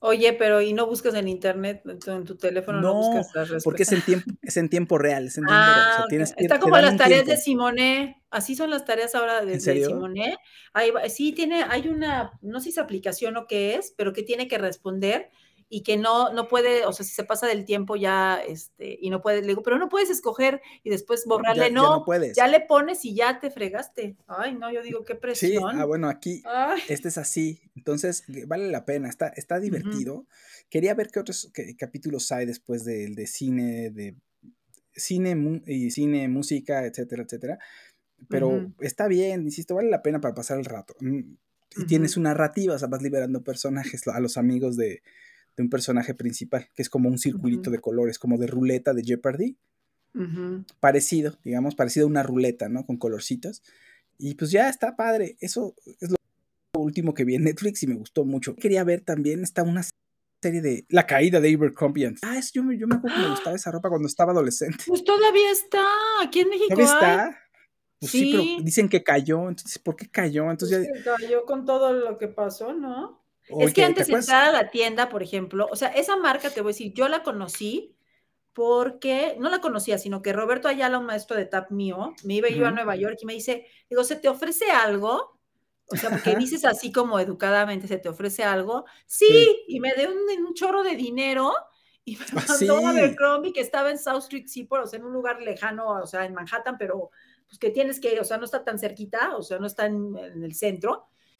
Oye, 0.00 0.32
pero 0.32 0.60
¿y 0.60 0.72
no 0.74 0.86
buscas 0.86 1.14
en 1.14 1.26
internet, 1.26 1.82
en 1.84 1.98
tu, 1.98 2.10
en 2.12 2.24
tu 2.24 2.36
teléfono 2.36 2.80
no, 2.80 2.94
No, 2.94 2.98
buscas 2.98 3.50
las 3.50 3.64
porque 3.64 3.82
es 3.82 3.92
en 3.92 4.00
tiempo, 4.02 4.30
es 4.42 4.56
en 4.56 4.68
tiempo 4.68 4.96
real, 4.96 5.26
es 5.26 5.38
en 5.38 5.46
tiempo 5.46 5.64
real. 5.72 5.78
O 5.78 5.82
Ah, 5.82 5.94
sea, 5.96 6.04
ok. 6.04 6.08
tienes 6.10 6.36
Está 6.36 6.54
te 6.56 6.60
como 6.60 6.76
las 6.78 6.96
tareas 6.96 7.20
de 7.20 7.24
tiempo. 7.26 7.42
Simone. 7.42 8.22
Así 8.30 8.54
son 8.54 8.70
las 8.70 8.84
tareas 8.84 9.14
ahora 9.16 9.44
de, 9.44 9.54
¿En 9.54 9.58
de? 9.58 9.84
Simone. 9.84 10.36
Ahí 10.72 10.90
va- 10.92 11.08
sí, 11.08 11.32
tiene, 11.32 11.64
hay 11.64 11.88
una, 11.88 12.30
no 12.42 12.60
sé 12.60 12.64
si 12.64 12.70
es 12.70 12.78
aplicación 12.78 13.36
o 13.38 13.46
qué 13.48 13.74
es, 13.74 13.92
pero 13.96 14.12
que 14.12 14.22
tiene 14.22 14.46
que 14.46 14.58
responder 14.58 15.30
y 15.70 15.82
que 15.82 15.96
no, 15.98 16.32
no 16.32 16.48
puede, 16.48 16.86
o 16.86 16.92
sea, 16.92 17.04
si 17.04 17.12
se 17.14 17.24
pasa 17.24 17.46
del 17.46 17.64
tiempo 17.66 17.96
ya, 17.96 18.40
este, 18.46 18.96
y 19.00 19.10
no 19.10 19.20
puede, 19.20 19.42
le 19.42 19.48
digo, 19.48 19.62
pero 19.62 19.78
no 19.78 19.88
puedes 19.88 20.08
escoger 20.10 20.62
y 20.82 20.90
después 20.90 21.24
borrarle, 21.26 21.64
Ya, 21.64 21.68
ya 21.68 21.74
no, 21.74 22.02
puedes. 22.04 22.36
ya 22.36 22.46
le 22.48 22.60
pones 22.60 23.04
y 23.04 23.14
ya 23.14 23.38
te 23.40 23.50
fregaste. 23.50 24.16
Ay, 24.26 24.54
no, 24.54 24.72
yo 24.72 24.82
digo, 24.82 25.04
qué 25.04 25.12
Sí, 25.14 25.18
presión. 25.20 25.78
ah, 25.78 25.84
bueno, 25.84 26.08
aquí 26.08 26.42
Ay, 26.46 26.80
este 26.88 27.08
es 27.08 27.18
así, 27.18 27.60
entonces 27.76 28.22
que 28.22 28.46
vale 28.46 28.70
la 28.70 28.84
pena, 28.86 29.08
está, 29.08 29.28
está 29.28 29.60
divertido. 29.60 30.26
Quería 30.70 30.94
ver 30.94 31.08
qué 31.10 31.20
otros 31.20 31.50
qué 31.52 31.76
capítulos 31.76 32.30
hay 32.32 32.46
después 32.46 32.84
del 32.84 33.14
de 33.14 33.26
cine, 33.26 33.90
de 33.90 34.16
cine 34.92 35.62
y 35.66 35.90
cine, 35.90 36.28
música, 36.28 36.84
etcétera, 36.86 37.22
etcétera. 37.22 37.58
Pero 38.28 38.72
está 38.80 39.06
bien, 39.06 39.42
insisto, 39.42 39.74
vale 39.76 39.90
la 39.90 40.02
pena 40.02 40.20
para 40.20 40.34
pasar 40.34 40.58
el 40.58 40.64
rato. 40.64 40.94
Mm, 41.00 41.34
Y 41.76 41.86
tienes 41.86 42.16
una 42.16 42.30
narrativa, 42.30 42.74
o 42.74 42.78
sea, 42.78 42.88
vas 42.88 43.02
liberando 43.02 43.44
personajes, 43.44 44.06
a 44.08 44.18
los 44.20 44.36
amigos 44.36 44.76
de, 44.76 45.02
de 45.58 45.62
un 45.64 45.68
personaje 45.70 46.14
principal, 46.14 46.68
que 46.74 46.80
es 46.82 46.88
como 46.88 47.08
un 47.10 47.18
circulito 47.18 47.62
Ujú. 47.68 47.70
de 47.72 47.78
colores, 47.80 48.18
como 48.18 48.38
de 48.38 48.46
ruleta 48.46 48.94
de 48.94 49.02
Jeopardy. 49.04 49.56
ujú. 50.14 50.64
parecido, 50.80 51.36
digamos, 51.44 51.74
parecido 51.74 52.06
a 52.06 52.08
una 52.10 52.22
ruleta, 52.22 52.68
¿no? 52.70 52.86
Con 52.86 52.96
colorcitos. 52.96 53.62
Y 54.16 54.34
pues 54.36 54.50
ya 54.50 54.68
está 54.70 54.96
padre. 54.96 55.36
Eso 55.40 55.74
es 56.00 56.10
lo 56.10 56.80
último 56.80 57.12
que 57.12 57.24
vi 57.24 57.34
en 57.34 57.44
Netflix 57.44 57.82
y 57.82 57.86
me 57.86 57.94
gustó 57.96 58.24
mucho. 58.24 58.56
Quería 58.56 58.82
ver 58.84 59.02
también, 59.02 59.42
está 59.42 59.62
una 59.64 59.82
serie 60.42 60.60
de 60.62 60.86
La 60.88 61.06
caída 61.06 61.40
de 61.40 61.54
Abercrombie. 61.54 62.14
Ah, 62.22 62.38
es, 62.38 62.52
yo, 62.52 62.62
me- 62.64 62.78
yo 62.78 62.86
me 62.86 62.96
acuerdo 62.96 63.16
que 63.16 63.22
me 63.22 63.30
gustaba 63.30 63.54
esa 63.56 63.70
ropa 63.70 63.88
cuando 63.90 64.08
estaba 64.08 64.32
adolescente. 64.32 64.84
Pues 64.86 65.04
todavía 65.04 65.50
está, 65.52 65.84
aquí 66.22 66.40
en 66.40 66.48
México 66.48 66.74
¿Todavía 66.74 66.92
hay. 67.00 67.28
está? 67.28 67.38
Pues 68.00 68.12
sí. 68.12 68.30
pero 68.32 68.42
Sí. 68.44 68.58
dicen 68.62 68.88
que 68.88 69.02
cayó. 69.04 69.48
Entonces, 69.48 69.78
¿por 69.78 69.94
qué 69.96 70.08
cayó? 70.08 70.50
Entonces 70.50 70.88
Pues 70.88 71.04
ya... 71.04 71.16
cayó 71.16 71.44
con 71.44 71.64
todo 71.66 71.92
lo 71.92 72.16
que 72.18 72.28
pasó, 72.28 72.72
¿no? 72.72 73.17
Es 73.48 73.72
que 73.74 73.82
¿te 73.82 73.86
antes 73.86 74.06
de 74.08 74.14
entrar 74.14 74.44
a 74.44 74.52
la 74.52 74.70
tienda, 74.70 75.08
por 75.08 75.22
ejemplo, 75.22 75.68
o 75.70 75.76
sea, 75.76 75.88
esa 75.88 76.16
marca, 76.16 76.50
te 76.50 76.60
voy 76.60 76.70
a 76.70 76.74
decir, 76.74 76.92
yo 76.94 77.08
la 77.08 77.22
conocí 77.22 77.96
porque, 78.52 79.36
no 79.38 79.48
la 79.50 79.60
conocía, 79.60 79.98
sino 79.98 80.20
que 80.22 80.32
Roberto 80.32 80.68
Ayala, 80.68 80.98
un 80.98 81.06
maestro 81.06 81.36
de 81.36 81.44
tap 81.46 81.70
mío, 81.70 82.14
me 82.24 82.34
iba 82.34 82.48
yo 82.48 82.64
a 82.66 82.68
Ujú. 82.68 82.76
Nueva 82.76 82.96
York 82.96 83.16
y 83.22 83.26
me 83.26 83.34
dice, 83.34 83.66
digo, 83.88 84.02
¿se 84.04 84.16
te 84.16 84.28
ofrece 84.28 84.70
algo? 84.70 85.38
O 85.90 85.96
sea, 85.96 86.10
porque 86.10 86.36
dices 86.36 86.64
así 86.64 86.92
como 86.92 87.18
educadamente, 87.20 87.86
¿se 87.88 87.98
te 87.98 88.08
ofrece 88.08 88.42
algo? 88.44 88.84
Sí, 89.06 89.26
Sí. 89.26 89.64
y 89.68 89.80
me 89.80 89.94
dio 89.94 90.10
un, 90.10 90.46
un 90.46 90.54
chorro 90.54 90.82
de 90.82 90.96
dinero 90.96 91.52
y 92.04 92.16
me 92.16 92.24
Ah, 92.36 92.44
mandó 92.48 92.76
a 92.78 92.80
sí. 92.80 92.86
Abercrombie, 92.98 93.52
que 93.52 93.60
estaba 93.60 93.90
en 93.90 93.98
South 93.98 94.18
Street 94.24 94.46
Seaport, 94.46 94.84
o 94.84 94.86
sea, 94.86 94.98
en 94.98 95.06
un 95.06 95.12
lugar 95.12 95.40
lejano, 95.40 95.88
o 95.88 96.06
sea, 96.06 96.24
en 96.24 96.34
Manhattan, 96.34 96.76
pero 96.78 97.10
pues 97.46 97.58
que 97.58 97.70
tienes 97.70 98.00
que, 98.00 98.18
o 98.20 98.24
sea, 98.24 98.36
no 98.36 98.44
está 98.44 98.64
tan 98.64 98.78
cerquita, 98.78 99.36
o 99.36 99.42
sea, 99.42 99.58
no 99.58 99.66
está 99.66 99.86
en, 99.86 100.16
en 100.18 100.42
el 100.42 100.54
centro. 100.54 101.08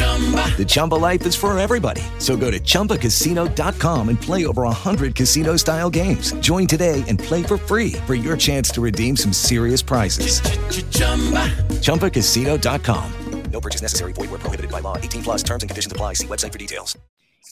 The 0.00 0.66
Chumba 0.66 0.96
life 0.96 1.24
is 1.24 1.34
for 1.34 1.58
everybody. 1.58 2.02
So 2.18 2.36
go 2.36 2.50
to 2.50 2.60
ChumbaCasino.com 2.60 4.08
and 4.10 4.20
play 4.20 4.44
over 4.44 4.64
100 4.64 5.14
casino 5.14 5.56
style 5.56 5.88
games. 5.88 6.32
Join 6.40 6.66
today 6.66 7.02
and 7.08 7.18
play 7.18 7.42
for 7.42 7.56
free 7.56 7.92
for 8.06 8.14
your 8.14 8.36
chance 8.36 8.70
to 8.72 8.82
redeem 8.82 9.16
some 9.16 9.32
serious 9.32 9.80
prizes. 9.80 10.42
ChumbaCasino.com. 11.80 13.12
No 13.52 13.60
purchase 13.60 13.82
necessary. 13.82 14.12
Void 14.12 14.30
where 14.30 14.38
prohibited 14.38 14.70
by 14.70 14.80
law. 14.80 14.96
18 14.96 15.22
plus 15.22 15.42
terms 15.42 15.62
and 15.62 15.70
conditions 15.70 15.92
apply. 15.92 16.14
See 16.14 16.26
website 16.26 16.52
for 16.52 16.58
details. 16.58 16.96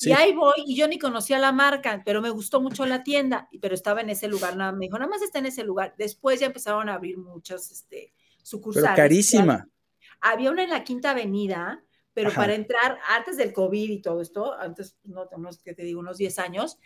Y 0.00 0.12
ahí 0.12 0.32
voy, 0.32 0.54
y 0.64 0.76
yo 0.76 0.86
ni 0.86 0.98
conocía 0.98 1.40
la 1.40 1.50
marca, 1.50 2.02
pero 2.04 2.22
me 2.22 2.30
gustó 2.30 2.60
mucho 2.60 2.86
la 2.86 3.02
tienda, 3.02 3.48
pero 3.60 3.74
estaba 3.74 4.00
en 4.00 4.10
ese 4.10 4.28
lugar, 4.28 4.56
nada, 4.56 4.70
me 4.70 4.86
dijo, 4.86 4.96
nada 4.96 5.10
más 5.10 5.22
está 5.22 5.40
en 5.40 5.46
ese 5.46 5.64
lugar. 5.64 5.94
Después 5.98 6.38
ya 6.38 6.46
empezaron 6.46 6.88
a 6.88 6.94
abrir 6.94 7.18
muchas 7.18 7.72
este, 7.72 8.12
sucursales. 8.42 8.90
Pero 8.90 8.96
carísima. 8.96 9.68
Había 10.20 10.52
una 10.52 10.62
en 10.62 10.70
la 10.70 10.84
Quinta 10.84 11.10
Avenida, 11.10 11.82
pero 12.18 12.30
Ajá. 12.30 12.40
para 12.40 12.54
entrar 12.56 12.98
antes 13.10 13.36
del 13.36 13.52
COVID 13.52 13.90
y 13.90 14.02
todo 14.02 14.20
esto, 14.20 14.52
antes, 14.54 14.98
no, 15.04 15.28
unos, 15.36 15.62
que 15.62 15.72
te 15.72 15.84
digo, 15.84 16.00
unos 16.00 16.18
10 16.18 16.40
años, 16.40 16.76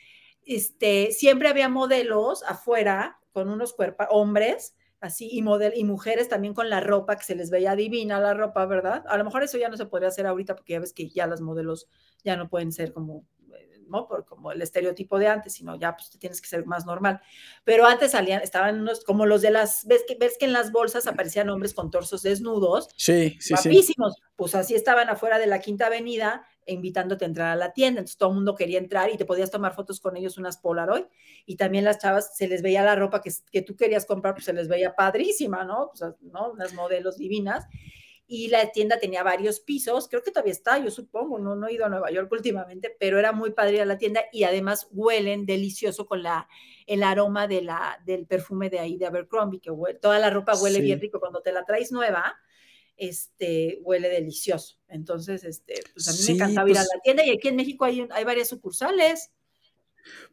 este, 0.45 1.11
siempre 1.13 1.49
había 1.49 1.71
modelos 1.71 2.43
afuera 2.43 3.19
con 3.33 3.49
unos 3.49 3.73
cuerpos, 3.73 4.09
hombres, 4.11 4.77
así, 5.01 5.31
y, 5.33 5.41
model, 5.41 5.73
y 5.75 5.85
mujeres 5.85 6.29
también 6.29 6.53
con 6.53 6.69
la 6.69 6.81
ropa, 6.81 7.17
que 7.17 7.25
se 7.25 7.35
les 7.35 7.49
veía 7.49 7.75
divina 7.75 8.21
la 8.21 8.35
ropa, 8.35 8.67
¿verdad? 8.67 9.05
A 9.09 9.17
lo 9.17 9.25
mejor 9.25 9.43
eso 9.43 9.57
ya 9.57 9.71
no 9.71 9.79
se 9.79 9.87
podría 9.87 10.09
hacer 10.09 10.27
ahorita 10.27 10.55
porque 10.55 10.75
ya 10.75 10.81
ves 10.81 10.93
que 10.93 11.09
ya 11.09 11.27
las 11.27 11.41
modelos 11.41 11.89
ya 12.23 12.37
no 12.37 12.51
pueden 12.51 12.71
ser 12.71 12.93
como, 12.93 13.25
¿no? 13.93 14.09
Por, 14.09 14.25
como 14.25 14.51
el 14.51 14.61
estereotipo 14.61 15.19
de 15.19 15.29
antes, 15.29 15.53
sino 15.53 15.77
ya 15.77 15.95
pues 15.95 16.11
tienes 16.19 16.41
que 16.41 16.49
ser 16.49 16.67
más 16.67 16.85
normal. 16.85 17.21
Pero 17.63 17.87
antes 17.87 18.11
salían, 18.11 18.43
estaban 18.43 18.81
unos, 18.81 19.05
como 19.05 19.27
los 19.27 19.43
de 19.43 19.53
las, 19.53 19.87
ves 19.87 20.03
que, 20.09 20.17
ves 20.17 20.37
que 20.39 20.47
en 20.47 20.53
las 20.53 20.73
bolsas 20.73 21.07
aparecían 21.07 21.49
hombres 21.51 21.75
con 21.75 21.91
torsos 21.91 22.23
desnudos, 22.23 22.89
Sí, 22.97 23.37
sí, 23.39 23.55
sí. 23.57 23.69
guapísimos, 23.69 24.17
pues 24.35 24.57
así 24.57 24.75
estaban 24.75 25.09
afuera 25.09 25.39
de 25.39 25.47
la 25.47 25.61
Quinta 25.61 25.87
Avenida 25.87 26.45
invitándote 26.67 27.25
a 27.25 27.29
entrar 27.29 27.49
a 27.49 27.57
la 27.57 27.73
tienda, 27.73 28.01
entonces 28.01 28.17
todo 28.17 28.31
el 28.31 28.37
mundo 28.37 28.55
quería 28.55 28.79
entrar 28.79 29.11
y 29.11 29.17
te 29.17 29.25
podías 29.25 29.51
tomar 29.51 29.75
fotos 29.75 30.01
con 30.01 30.17
ellos, 30.17 30.39
unas 30.39 30.59
Polaroid, 30.59 31.05
y 31.45 31.57
también 31.57 31.85
las 31.85 31.99
chavas, 31.99 32.37
se 32.37 32.47
les 32.47 32.63
veía 32.63 32.85
la 32.85 32.95
ropa 32.95 33.21
que, 33.21 33.33
que 33.51 33.63
tú 33.63 33.77
querías 33.77 34.07
comprar, 34.07 34.35
pues 34.35 34.45
se 34.45 34.53
les 34.53 34.69
veía 34.69 34.95
padrísima, 34.95 35.65
¿no? 35.65 35.91
O 35.93 35.97
sea, 35.97 36.15
¿no? 36.21 36.53
Unas 36.53 36.73
modelos 36.75 37.19
divinas, 37.19 37.67
y 38.35 38.49
la 38.49 38.73
tienda 38.73 38.99
tenía 38.99 39.23
varios 39.23 39.61
pisos, 39.61 40.09
creo 40.09 40.23
que 40.23 40.31
todavía 40.31 40.53
está, 40.53 40.79
yo 40.79 40.91
supongo, 40.91 41.39
no, 41.39 41.55
no 41.55 41.67
he 41.69 41.75
ido 41.75 41.85
a 41.85 41.91
Nueva 41.91 42.11
York 42.11 42.33
últimamente, 42.33 42.97
pero 42.99 43.19
era 43.19 43.33
muy 43.33 43.51
padre 43.51 43.85
la 43.85 43.99
tienda 43.99 44.23
y 44.33 44.45
además 44.45 44.89
huelen 44.91 45.45
delicioso 45.45 46.07
con 46.07 46.23
la, 46.23 46.49
el 46.87 47.03
aroma 47.03 47.47
de 47.47 47.61
la, 47.61 48.01
del 48.07 48.27
perfume 48.27 48.71
de 48.71 48.79
ahí 48.79 48.97
de 48.97 49.05
Abercrombie, 49.05 49.61
que 49.61 49.71
huele, 49.71 49.99
toda 49.99 50.19
la 50.19 50.31
ropa 50.31 50.55
huele 50.57 50.79
Sí. 50.79 50.83
bien 50.85 50.99
rico 50.99 51.21
cuando 51.21 51.43
te 51.43 51.53
la 51.53 51.67
traes 51.67 51.93
nueva, 51.93 52.35
este, 52.97 53.81
huele 53.83 54.09
delicioso. 54.09 54.79
Entonces, 54.89 55.45
este, 55.45 55.75
pues 55.93 56.09
a 56.09 56.13
mí 56.13 56.17
Sí, 56.19 56.33
me 56.33 56.37
encantaba 56.39 56.71
ir 56.71 56.79
a 56.79 56.81
pues- 56.81 56.91
la 56.95 57.01
tienda 57.03 57.27
y 57.27 57.31
aquí 57.37 57.49
en 57.49 57.57
México 57.57 57.85
hay, 57.85 58.07
hay 58.11 58.25
varias 58.25 58.49
sucursales. 58.49 59.31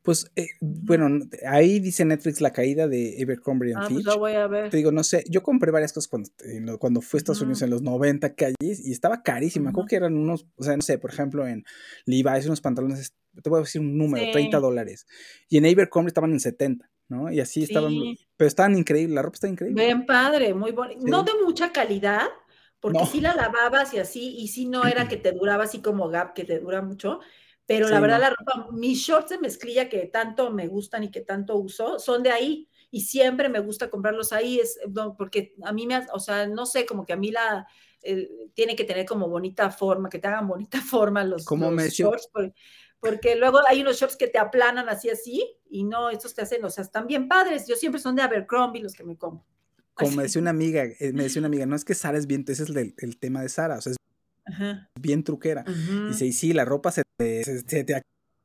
Pues, 0.01 0.31
eh, 0.35 0.47
bueno, 0.61 1.19
ahí 1.47 1.79
dice 1.79 2.05
Netflix 2.05 2.41
la 2.41 2.51
caída 2.53 2.87
de 2.87 3.17
Abercrombie 3.21 3.73
Ah, 3.75 3.79
pues 3.87 3.89
Fitch. 4.03 4.05
lo 4.05 4.19
voy 4.19 4.33
a 4.33 4.47
ver. 4.47 4.69
Te 4.69 4.77
digo, 4.77 4.91
no 4.91 5.03
sé, 5.03 5.23
yo 5.29 5.43
compré 5.43 5.71
varias 5.71 5.93
cosas 5.93 6.07
cuando, 6.07 6.29
lo- 6.61 6.79
cuando 6.79 7.01
fui 7.01 7.17
a 7.17 7.19
Estados 7.19 7.41
Unidos 7.41 7.61
en 7.61 7.69
los 7.69 7.81
90 7.81 8.33
calles 8.35 8.85
y 8.85 8.91
estaba 8.91 9.21
carísima. 9.23 9.71
Creo 9.71 9.81
Ujú. 9.81 9.87
que 9.89 9.95
eran 9.95 10.15
unos, 10.15 10.45
o 10.55 10.63
sea, 10.63 10.75
no 10.75 10.81
sé, 10.81 10.97
por 10.97 11.11
ejemplo, 11.11 11.47
en 11.47 11.63
Levi's 12.05 12.45
unos 12.45 12.61
pantalones, 12.61 13.13
te 13.43 13.49
voy 13.49 13.59
a 13.59 13.63
decir 13.63 13.81
un 13.81 13.97
número, 13.97 14.25
Sí. 14.25 14.31
30 14.31 14.59
dólares. 14.59 15.05
Y 15.49 15.57
en 15.57 15.65
Abercrombie 15.65 16.07
estaban 16.09 16.31
en 16.31 16.39
70, 16.39 16.89
¿no? 17.07 17.31
Y 17.31 17.39
así 17.39 17.63
estaban, 17.63 17.93
pero 18.37 18.47
estaban 18.47 18.77
increíbles, 18.77 19.15
la 19.15 19.21
ropa 19.21 19.35
está 19.35 19.47
increíble. 19.47 19.83
Bien 19.85 20.05
padre, 20.05 20.53
muy 20.53 20.71
bonito. 20.71 21.01
No 21.05 21.23
de 21.23 21.31
mucha 21.45 21.71
calidad, 21.71 22.27
porque 22.79 22.99
No. 22.99 23.05
sí 23.05 23.19
la 23.21 23.35
lavabas 23.35 23.93
y 23.93 23.99
así, 23.99 24.35
y 24.37 24.47
sí 24.47 24.65
no 24.65 24.81
era 24.87 25.07
que 25.07 25.17
te 25.17 25.31
duraba 25.31 25.65
así 25.65 25.79
como 25.81 26.09
Gap, 26.09 26.33
que 26.33 26.43
te 26.45 26.59
dura 26.59 26.81
mucho, 26.81 27.19
pero 27.69 27.87
la 27.87 27.97
Sí, 27.97 28.01
verdad 28.01 28.15
no. 28.17 28.21
la 28.23 28.29
ropa, 28.31 28.67
mis 28.71 28.97
shorts 28.97 29.29
de 29.29 29.37
mezclilla 29.37 29.89
que 29.89 30.07
tanto 30.07 30.49
me 30.49 30.65
gustan 30.67 31.03
y 31.03 31.11
que 31.11 31.21
tanto 31.21 31.55
uso, 31.55 31.99
son 31.99 32.23
de 32.23 32.31
ahí, 32.31 32.67
y 32.89 33.01
siempre 33.01 33.47
me 33.47 33.59
gusta 33.59 33.91
comprarlos 33.91 34.33
ahí, 34.33 34.59
es, 34.59 34.79
no, 34.89 35.15
porque 35.15 35.53
a 35.63 35.71
mí 35.71 35.85
me, 35.85 35.99
o 36.11 36.19
sea, 36.19 36.47
no 36.47 36.65
sé, 36.65 36.87
como 36.87 37.05
que 37.05 37.13
a 37.13 37.15
mí 37.15 37.29
la, 37.29 37.67
el- 38.01 38.27
tiene 38.55 38.75
que 38.75 38.85
tener 38.85 39.05
como 39.05 39.29
bonita 39.29 39.69
forma, 39.69 40.09
que 40.09 40.17
te 40.17 40.27
hagan 40.27 40.47
bonita 40.47 40.81
forma 40.81 41.23
los, 41.23 41.45
Como 41.45 41.69
los 41.69 41.83
shorts, 41.91 42.27
por- 42.33 42.51
porque 42.99 43.35
luego 43.35 43.59
hay 43.69 43.81
unos 43.81 43.97
shorts 43.99 44.17
que 44.17 44.27
te 44.27 44.39
aplanan 44.39 44.89
así 44.89 45.11
así, 45.11 45.55
y 45.69 45.83
no, 45.83 46.09
estos 46.09 46.33
te 46.33 46.41
hacen, 46.41 46.65
o 46.65 46.71
sea, 46.71 46.83
están 46.83 47.05
bien 47.05 47.27
padres, 47.27 47.67
yo 47.67 47.75
siempre 47.75 48.01
son 48.01 48.15
de 48.15 48.23
Abercrombie 48.23 48.81
los 48.81 48.93
que 48.93 49.03
me 49.03 49.15
compro. 49.15 49.45
Como 49.93 50.09
me 50.15 50.23
decía 50.23 50.41
una 50.41 50.49
amiga, 50.49 50.85
eh, 50.85 51.13
me 51.13 51.21
decía 51.23 51.39
una 51.39 51.47
amiga, 51.49 51.67
no 51.67 51.75
es 51.75 51.85
que 51.85 51.93
Sara 51.93 52.17
es 52.17 52.25
bien, 52.25 52.45
ese 52.47 52.63
es 52.63 52.69
el, 52.69 52.95
el 52.97 53.19
tema 53.19 53.43
de 53.43 53.49
Sara, 53.49 53.77
o 53.77 53.81
sea, 53.81 53.91
es 53.91 53.97
Ajá. 54.45 54.89
bien 54.99 55.23
truquera. 55.23 55.63
Ujú. 55.67 56.07
Dice, 56.07 56.25
y 56.25 56.33
sí, 56.33 56.51
la 56.53 56.65
ropa 56.65 56.91
se 56.91 57.03
se- 57.19 57.59
se 57.67 57.83
te 57.83 58.01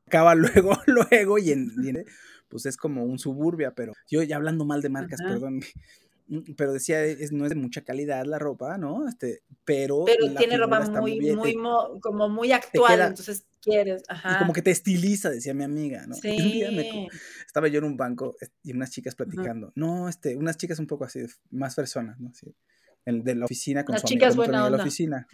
acaba 0.07 0.35
luego, 0.69 0.77
luego, 0.87 1.37
y 1.39 1.51
en, 1.51 1.71
y 1.83 1.89
en- 1.89 2.05
pues 2.47 2.65
es 2.65 2.77
como 2.77 3.03
un 3.05 3.17
suburbia, 3.17 3.73
pero 3.73 3.93
yo 4.09 4.21
ya 4.23 4.35
hablando 4.35 4.65
mal 4.65 4.81
de 4.81 4.89
marcas, 4.89 5.19
Ajá. 5.21 5.29
perdón, 5.29 5.61
mm, 6.27 6.53
pero 6.57 6.73
decía, 6.73 7.03
es, 7.03 7.31
no 7.31 7.45
es 7.45 7.49
de 7.49 7.55
mucha 7.55 7.81
calidad 7.81 8.25
la 8.25 8.37
ropa, 8.39 8.77
¿no? 8.77 9.07
Este, 9.07 9.41
pero, 9.63 10.05
Pero 10.05 10.33
tiene 10.35 10.57
ropa 10.57 10.79
muy, 11.01 11.19
muy, 11.35 11.53
te- 11.53 11.57
mo- 11.57 11.99
como 12.01 12.29
muy 12.29 12.51
actual, 12.51 12.95
queda- 12.97 13.07
entonces 13.07 13.45
quieres, 13.61 14.03
y 14.03 14.05
ajá. 14.09 14.37
como 14.37 14.53
que 14.53 14.61
te 14.61 14.71
estiliza, 14.71 15.29
decía 15.31 15.53
mi 15.53 15.63
amiga, 15.63 16.05
¿no? 16.07 16.15
Y 16.21 16.41
un 16.45 16.51
día 16.51 16.71
me 16.71 16.87
co- 16.87 17.07
Sí. 17.11 17.17
estaba 17.47 17.67
yo 17.67 17.79
en 17.79 17.85
un 17.85 17.97
banco 17.97 18.35
eh, 18.41 18.47
y 18.63 18.73
unas 18.73 18.91
chicas 18.91 19.15
platicando, 19.15 19.71
no, 19.75 20.07
este, 20.09 20.35
unas 20.35 20.57
chicas 20.57 20.77
un 20.79 20.87
poco 20.87 21.05
así, 21.05 21.25
más 21.51 21.73
personas, 21.75 22.19
¿no? 22.19 22.29
Así, 22.29 22.53
el 23.05 23.23
de 23.23 23.35
la 23.35 23.45
oficina 23.45 23.83
con 23.85 23.93
Las 23.93 24.01
su 24.01 24.07
chicas 24.07 24.33
amiga, 24.33 24.35
con 24.35 24.39
otro 24.39 24.51
buena 24.51 24.57
amigo 24.59 24.65
de 24.65 24.71
la 24.71 24.75
onda. 24.75 24.83
oficina. 24.83 25.27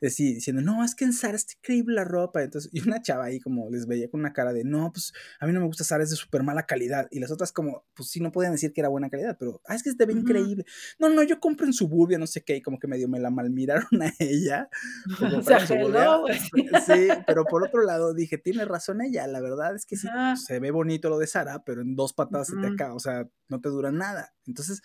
Decí- 0.00 0.34
diciendo, 0.34 0.62
no, 0.62 0.84
es 0.84 0.94
que 0.94 1.04
en 1.04 1.12
Sara 1.12 1.36
está 1.36 1.54
increíble 1.58 1.94
la 1.94 2.04
ropa. 2.04 2.42
Entonces, 2.42 2.70
y 2.72 2.80
una 2.86 3.00
chava 3.02 3.24
ahí 3.24 3.40
como 3.40 3.70
les 3.70 3.86
veía 3.86 4.08
con 4.10 4.20
una 4.20 4.32
cara 4.32 4.52
de, 4.52 4.64
no, 4.64 4.92
pues 4.92 5.12
a 5.40 5.46
mí 5.46 5.52
no 5.52 5.60
me 5.60 5.66
gusta 5.66 5.84
Sara, 5.84 6.02
es 6.04 6.10
de 6.10 6.16
súper 6.16 6.42
mala 6.42 6.66
calidad. 6.66 7.08
Y 7.10 7.20
las 7.20 7.30
otras 7.30 7.52
como, 7.52 7.84
pues 7.94 8.10
sí, 8.10 8.20
no 8.20 8.32
podían 8.32 8.52
decir 8.52 8.72
que 8.72 8.80
era 8.80 8.88
buena 8.88 9.10
calidad, 9.10 9.36
pero, 9.38 9.60
ah, 9.66 9.74
es 9.74 9.82
que 9.82 9.90
se 9.90 9.96
te 9.96 10.06
ve 10.06 10.12
Ujú. 10.12 10.22
increíble. 10.22 10.64
No, 10.98 11.08
no, 11.08 11.22
yo 11.22 11.40
compro 11.40 11.66
en 11.66 11.72
Suburbia, 11.72 12.18
no 12.18 12.26
sé 12.26 12.42
qué, 12.44 12.56
y 12.56 12.62
como 12.62 12.78
que 12.78 12.86
medio 12.88 13.08
me 13.08 13.20
la 13.20 13.30
malmiraron 13.30 13.86
a 14.02 14.12
ella. 14.18 14.68
por 15.18 15.28
Se 15.28 15.34
comprar 15.34 15.60
en 15.62 15.66
Suburbia. 15.68 16.00
ajeló, 16.02 16.20
güey. 16.22 16.38
Sí, 16.86 17.08
pero 17.26 17.44
por 17.44 17.64
otro 17.64 17.82
lado 17.82 18.14
dije, 18.14 18.38
tiene 18.38 18.64
razón 18.64 19.00
ella, 19.02 19.26
la 19.26 19.40
verdad 19.40 19.74
es 19.74 19.86
que 19.86 19.96
sí, 19.96 20.08
Ajá. 20.08 20.36
se 20.36 20.60
ve 20.60 20.70
bonito 20.70 21.08
lo 21.08 21.18
de 21.18 21.26
Sara, 21.26 21.62
pero 21.64 21.80
en 21.82 21.96
dos 21.96 22.12
patadas 22.12 22.48
se 22.48 22.56
te 22.56 22.66
acaba, 22.66 22.94
o 22.94 23.00
sea, 23.00 23.28
no 23.48 23.60
te 23.60 23.68
dura 23.68 23.90
nada. 23.92 24.34
Entonces, 24.46 24.82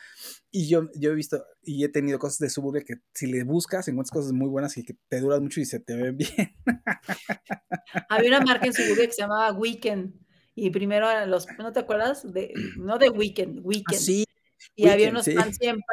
y 0.49 0.67
yo, 0.67 0.89
yo 0.95 1.11
he 1.11 1.15
visto 1.15 1.43
y 1.61 1.83
he 1.83 1.89
tenido 1.89 2.17
cosas 2.17 2.39
de 2.39 2.49
Suburbia 2.49 2.83
que 2.83 2.95
si 3.13 3.27
le 3.27 3.43
buscas, 3.43 3.87
encuentras 3.87 4.11
cosas 4.11 4.31
muy 4.31 4.47
buenas 4.49 4.70
y 4.77 4.83
que 4.83 4.95
te 5.07 5.19
duran 5.19 5.43
mucho 5.43 5.59
y 5.61 5.65
se 5.65 5.79
te 5.79 5.95
ven 5.95 6.17
bien. 6.17 6.55
Había 8.09 8.29
una 8.29 8.41
marca 8.41 8.65
en 8.67 8.73
Suburbia 8.73 9.05
que 9.07 9.13
se 9.13 9.21
llamaba 9.21 9.51
Weekend, 9.53 10.13
y 10.55 10.69
primero 10.69 11.07
los, 11.27 11.47
¿no 11.57 11.71
te 11.71 11.79
acuerdas? 11.79 12.31
De, 12.33 12.53
no 12.77 12.97
de 12.97 13.09
Weekend, 13.09 13.59
Weekend. 13.63 13.95
Así, 14.01 14.25
y 14.75 14.87
había 14.87 15.09
Weekend, 15.09 15.11
unos 15.11 15.25
sí. 15.25 15.35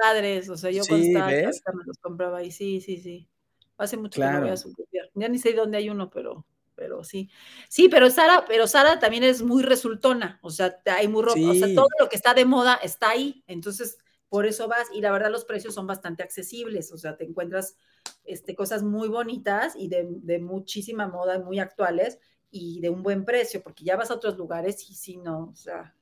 padres, 0.03 0.49
o 0.49 0.57
sea, 0.57 0.71
yo 0.71 0.85
cuando 0.87 1.05
Sí, 1.05 1.13
estaba 1.13 1.31
¿ves? 1.33 1.45
chavita 1.45 1.73
me 1.73 1.85
los 1.87 1.99
compraba 1.99 2.39
ahí, 2.39 2.51
sí, 2.51 2.81
sí, 2.81 2.99
sí. 2.99 3.29
Hace 3.77 3.97
mucho 3.97 4.21
que 4.21 4.27
no 4.29 4.39
voy 4.41 4.49
Claro. 4.49 4.55
a 4.55 4.57
Suburbia. 4.57 5.09
Ya 5.15 5.29
ni 5.29 5.39
sé 5.39 5.53
dónde 5.53 5.79
hay 5.79 5.89
uno, 5.91 6.11
pero, 6.11 6.47
pero 6.75 7.05
sí. 7.05 7.31
Sí, 7.69 7.89
pero 7.89 8.11
Sara, 8.11 8.45
pero 8.47 8.67
Sara 8.67 8.99
también 8.99 9.23
es 9.25 9.43
muy 9.43 9.63
resultona, 9.63 10.39
o 10.43 10.51
sea, 10.51 10.77
hay 10.87 11.07
muy 11.09 11.23
ropa, 11.23 11.41
o 11.51 11.55
sea, 11.55 11.69
Sí. 11.69 11.75
todo 11.75 11.87
lo 12.01 12.09
que 12.09 12.17
está 12.17 12.35
de 12.35 12.45
moda 12.45 12.75
está 12.83 13.11
ahí, 13.11 13.45
entonces 13.47 13.99
por 14.29 14.47
eso 14.47 14.69
vas, 14.69 14.89
y 14.93 15.01
la 15.01 15.11
verdad 15.11 15.31
los 15.31 15.45
precios 15.45 15.75
son 15.75 15.87
bastante 15.87 16.23
accesibles, 16.23 16.93
o 16.93 16.99
sea, 16.99 17.17
te 17.17 17.25
encuentras 17.25 17.77
este, 18.25 18.55
cosas 18.55 18.83
muy 18.83 19.09
bonitas 19.09 19.75
y 19.77 19.89
de, 19.89 20.07
de 20.09 20.39
muchísima 20.39 21.09
moda, 21.09 21.39
muy 21.39 21.59
actuales, 21.59 22.19
y 22.51 22.81
de 22.81 22.91
un 22.91 23.03
buen 23.03 23.25
precio, 23.25 23.63
porque 23.63 23.85
ya 23.85 23.97
vas 23.97 24.11
a 24.11 24.15
otros 24.15 24.37
lugares 24.37 24.89
y 24.91 24.95
sí, 24.95 25.17
no, 25.19 25.51
o 25.51 25.55
sea, 25.55 25.95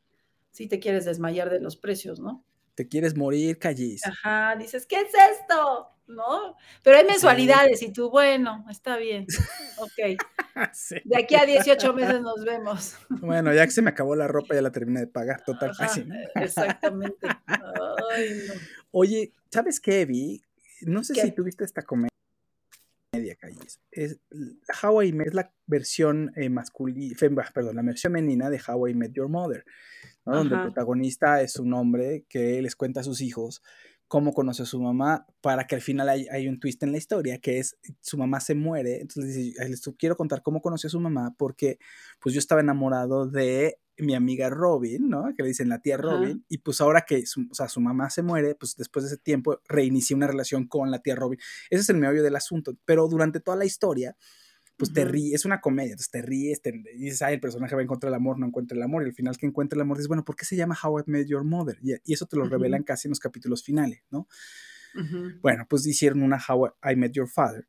sí 0.50 0.68
te 0.68 0.78
quieres 0.78 1.04
desmayar 1.04 1.50
de 1.50 1.60
los 1.60 1.76
precios, 1.76 2.20
¿no? 2.20 2.44
Te 2.76 2.86
quieres 2.86 3.16
morir, 3.16 3.58
callis. 3.58 4.06
Ajá, 4.06 4.54
dices, 4.56 4.86
¿qué 4.86 5.00
es 5.00 5.08
esto? 5.08 5.88
¿No? 6.06 6.56
Pero 6.82 6.98
hay 6.98 7.04
mensualidades 7.04 7.82
y 7.82 7.90
tú, 7.90 8.10
bueno, 8.10 8.64
está 8.70 8.96
bien, 8.96 9.26
ok. 9.78 10.20
Sí. 10.72 10.96
De 11.04 11.16
aquí 11.16 11.34
a 11.34 11.44
18 11.44 11.92
meses 11.94 12.20
nos 12.20 12.44
vemos. 12.44 12.96
Bueno, 13.08 13.52
ya 13.52 13.64
que 13.64 13.72
se 13.72 13.82
me 13.82 13.90
acabó 13.90 14.14
la 14.14 14.28
ropa, 14.28 14.54
ya 14.54 14.62
la 14.62 14.70
terminé 14.70 15.00
de 15.00 15.06
pagar, 15.08 15.42
total. 15.44 15.70
Ajá, 15.70 15.86
así, 15.86 16.04
¿no? 16.04 16.14
exactamente. 16.36 17.26
Ay, 17.46 18.42
no. 18.46 18.54
Oye, 18.92 19.32
¿sabes 19.50 19.80
qué, 19.80 20.04
Vi? 20.04 20.42
No 20.82 21.02
sé 21.02 21.14
¿Qué? 21.14 21.22
si 21.22 21.32
tuviste 21.32 21.64
esta 21.64 21.82
comedia, 21.82 22.10
Calles. 23.36 23.80
Es 23.90 24.20
How 24.82 25.02
I 25.02 25.12
Met, 25.12 25.28
es 25.28 25.34
la 25.34 25.52
versión 25.66 26.32
eh, 26.36 26.48
masculina, 26.48 27.16
perdón, 27.52 27.76
la 27.76 27.82
versión 27.82 28.12
femenina 28.12 28.50
de 28.50 28.60
How 28.66 28.88
I 28.88 28.94
Met 28.94 29.12
Your 29.12 29.28
Mother, 29.28 29.64
¿no? 30.24 30.36
donde 30.36 30.54
el 30.54 30.62
protagonista 30.62 31.40
es 31.42 31.56
un 31.56 31.72
hombre 31.74 32.24
que 32.28 32.60
les 32.62 32.76
cuenta 32.76 33.00
a 33.00 33.04
sus 33.04 33.20
hijos 33.20 33.62
cómo 34.08 34.32
conoció 34.32 34.64
a 34.64 34.66
su 34.66 34.80
mamá, 34.80 35.26
para 35.40 35.66
que 35.66 35.74
al 35.74 35.80
final 35.80 36.08
hay, 36.08 36.26
hay, 36.30 36.48
un 36.48 36.60
twist 36.60 36.82
en 36.82 36.92
la 36.92 36.98
historia, 36.98 37.38
que 37.38 37.58
es 37.58 37.76
su 38.00 38.16
mamá 38.16 38.40
se 38.40 38.54
muere, 38.54 39.00
entonces 39.00 39.34
dice, 39.34 39.68
les 39.68 39.82
quiero 39.98 40.16
contar 40.16 40.42
cómo 40.42 40.60
conoció 40.60 40.88
a 40.88 40.90
su 40.90 41.00
mamá, 41.00 41.34
porque 41.36 41.78
pues 42.20 42.34
yo 42.34 42.38
estaba 42.38 42.60
enamorado 42.60 43.26
de 43.26 43.78
mi 43.98 44.14
amiga 44.14 44.50
Robin, 44.50 45.08
¿no? 45.08 45.32
Que 45.36 45.42
le 45.42 45.48
dicen 45.48 45.68
la 45.68 45.80
tía 45.80 45.96
Robin, 45.96 46.44
y 46.48 46.58
pues 46.58 46.80
ahora 46.80 47.02
que 47.06 47.26
su, 47.26 47.46
o 47.50 47.54
sea, 47.54 47.68
su 47.68 47.80
mamá 47.80 48.10
se 48.10 48.22
muere, 48.22 48.54
pues 48.54 48.76
después 48.76 49.04
de 49.04 49.14
ese 49.14 49.18
tiempo 49.18 49.60
reinicié 49.68 50.14
una 50.14 50.26
relación 50.26 50.66
con 50.66 50.90
la 50.90 51.00
tía 51.00 51.16
Robin. 51.16 51.38
Ese 51.70 51.82
es 51.82 51.88
el 51.88 51.96
meollo 51.96 52.22
del 52.22 52.36
asunto, 52.36 52.76
pero 52.84 53.08
durante 53.08 53.40
toda 53.40 53.56
la 53.56 53.64
historia, 53.64 54.16
pues 54.76 54.92
te 54.92 55.04
ríes, 55.04 55.34
es 55.34 55.44
una 55.44 55.60
comedia, 55.60 55.92
entonces 55.92 56.10
te 56.10 56.22
ríes, 56.22 56.60
te, 56.60 56.72
dices, 56.96 57.22
ay, 57.22 57.34
el 57.34 57.40
personaje 57.40 57.74
va 57.74 57.80
a 57.80 57.84
encontrar 57.84 58.10
el 58.10 58.14
amor, 58.14 58.38
no 58.38 58.46
encuentra 58.46 58.76
el 58.76 58.82
amor, 58.82 59.02
y 59.02 59.06
al 59.06 59.14
final 59.14 59.36
que 59.38 59.46
encuentra 59.46 59.76
el 59.76 59.80
amor, 59.82 59.96
dices, 59.96 60.08
bueno, 60.08 60.24
¿por 60.24 60.36
qué 60.36 60.44
se 60.44 60.56
llama 60.56 60.76
How 60.80 61.00
I 61.00 61.02
Met 61.06 61.26
Your 61.28 61.44
Mother? 61.44 61.78
Y, 61.82 61.94
y 62.04 62.12
eso 62.12 62.26
te 62.26 62.36
lo 62.36 62.44
revelan 62.44 62.82
casi 62.82 63.08
en 63.08 63.10
los 63.10 63.20
capítulos 63.20 63.62
finales, 63.62 64.02
¿no? 64.10 64.28
Bueno, 65.42 65.66
pues 65.68 65.86
hicieron 65.86 66.22
una 66.22 66.38
How 66.38 66.72
I 66.90 66.96
Met 66.96 67.12
Your 67.12 67.28
Father. 67.28 67.66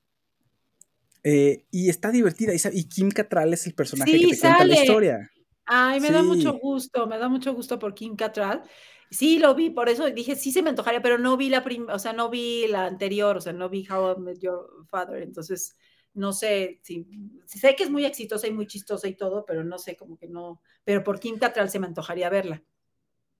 Eh, 1.23 1.65
y 1.71 1.89
está 1.89 2.11
divertida, 2.11 2.53
y, 2.53 2.59
y, 2.71 2.83
Kim 2.85 3.09
Cattrall 3.09 3.53
es 3.53 3.67
el 3.67 3.73
personaje 3.73 4.11
sí, 4.11 4.21
que 4.21 4.27
te 4.29 4.35
sale. 4.35 4.55
cuenta 4.55 4.75
la 4.75 4.81
historia. 4.81 5.31
Ay, 5.65 5.99
me 5.99 6.07
sí. 6.07 6.13
da 6.13 6.23
mucho 6.23 6.53
gusto, 6.53 7.07
me 7.07 7.17
da 7.17 7.27
mucho 7.27 7.53
gusto 7.53 7.77
por 7.79 7.93
Kim 7.93 8.15
Cattrall. 8.15 8.63
Sí, 9.09 9.39
lo 9.39 9.55
vi, 9.55 9.69
por 9.69 9.89
eso 9.89 10.09
dije, 10.11 10.35
sí 10.35 10.51
se 10.51 10.61
me 10.61 10.69
antojaría, 10.69 11.01
pero 11.01 11.17
no 11.17 11.37
vi 11.37 11.49
la 11.49 11.63
prim 11.63 11.87
o 11.89 11.99
sea, 11.99 12.13
no 12.13 12.29
vi 12.29 12.67
la 12.67 12.85
anterior, 12.85 13.37
o 13.37 13.41
sea, 13.41 13.53
no 13.53 13.69
vi 13.69 13.85
How 13.89 14.17
I 14.17 14.21
Met 14.21 14.39
Your 14.39 14.85
Father, 14.89 15.21
entonces 15.21 15.75
no 16.17 16.33
sé, 16.33 16.79
si, 16.81 17.07
sé 17.45 17.75
que 17.75 17.83
es 17.83 17.89
muy 17.89 18.05
exitosa 18.05 18.47
y 18.47 18.51
muy 18.51 18.67
chistosa 18.67 19.07
y 19.07 19.15
todo, 19.15 19.45
pero 19.45 19.63
no 19.63 19.77
sé, 19.77 19.95
como 19.95 20.17
que 20.17 20.27
no, 20.27 20.61
pero 20.83 21.03
por 21.03 21.19
Kim 21.19 21.37
Cattrall 21.37 21.69
se 21.69 21.79
me 21.79 21.87
antojaría 21.87 22.29
verla. 22.29 22.63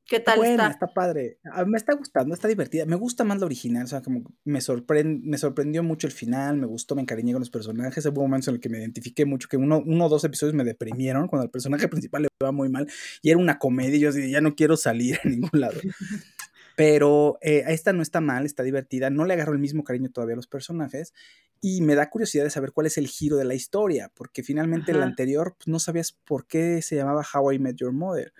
¿Qué 0.05 0.21
tal 0.21 0.38
Buena, 0.38 0.69
está? 0.69 0.86
está 0.86 0.88
padre. 0.93 1.39
A 1.51 1.65
me 1.65 1.75
está 1.75 1.93
gustando, 1.93 2.34
está 2.34 2.47
divertida. 2.47 2.86
Me 2.86 2.95
gusta 2.95 3.25
más 3.25 3.39
la 3.39 3.45
original, 3.45 3.84
o 3.84 3.88
sea, 3.88 4.01
como 4.01 4.23
me, 4.45 4.61
sorprend 4.61 5.21
me 5.25 5.38
sorprendió 5.38 5.84
mucho 5.84 6.07
el 6.07 6.13
final, 6.13 6.55
me 6.55 6.65
gustó, 6.65 6.95
me 6.95 7.01
encariñé 7.01 7.34
con 7.34 7.41
los 7.41 7.49
personajes. 7.49 8.05
Hubo 8.05 8.21
momentos 8.21 8.47
en 8.47 8.55
el 8.55 8.61
que 8.61 8.69
me 8.69 8.80
identifiqué 8.80 9.25
mucho, 9.25 9.49
que 9.49 9.57
uno, 9.57 9.84
uno 9.86 10.05
o 10.05 10.09
dos 10.09 10.23
episodios 10.23 10.55
me 10.55 10.63
deprimieron 10.63 11.28
cuando 11.28 11.43
el 11.43 11.51
personaje 11.51 11.89
principal 12.09 12.21
le 12.21 12.30
va 12.41 12.53
muy 12.53 12.69
mal 12.69 12.88
y 13.21 13.32
era 13.32 13.39
una 13.39 13.59
comedia 13.59 13.97
y 13.97 13.99
yo 13.99 14.09
así, 14.09 14.32
ya 14.32 14.39
no 14.39 14.55
quiero 14.55 14.78
salir 14.78 15.19
a 15.23 15.28
ningún 15.28 15.49
lado. 15.51 15.78
Pero 16.78 17.39
eh, 17.41 17.63
esta 17.69 17.91
no 17.91 18.03
está 18.03 18.21
mal, 18.21 18.45
está 18.45 18.61
divertida, 18.61 19.09
no 19.09 19.25
le 19.25 19.34
agarro 19.34 19.53
el 19.53 19.57
mismo 19.57 19.84
cariño 19.84 20.11
todavía 20.11 20.34
a 20.34 20.36
los 20.36 20.45
personajes 20.45 21.11
y 21.59 21.82
me 21.82 21.95
da 21.95 22.11
curiosidad 22.11 22.43
de 22.43 22.51
saber 22.51 22.71
cuál 22.71 22.86
es 22.86 22.99
el 22.99 23.07
giro 23.07 23.36
de 23.36 23.45
la 23.45 23.55
historia, 23.55 24.11
porque 24.13 24.43
finalmente 24.43 24.91
el 24.91 25.01
anterior 25.01 25.55
pues, 25.57 25.67
no 25.69 25.80
sabías 25.80 26.11
por 26.11 26.45
qué 26.45 26.84
se 26.84 26.95
llamaba 26.95 27.25
How 27.34 27.53
I 27.53 27.57
Met 27.57 27.78
Your 27.78 27.93
Mother. 27.93 28.32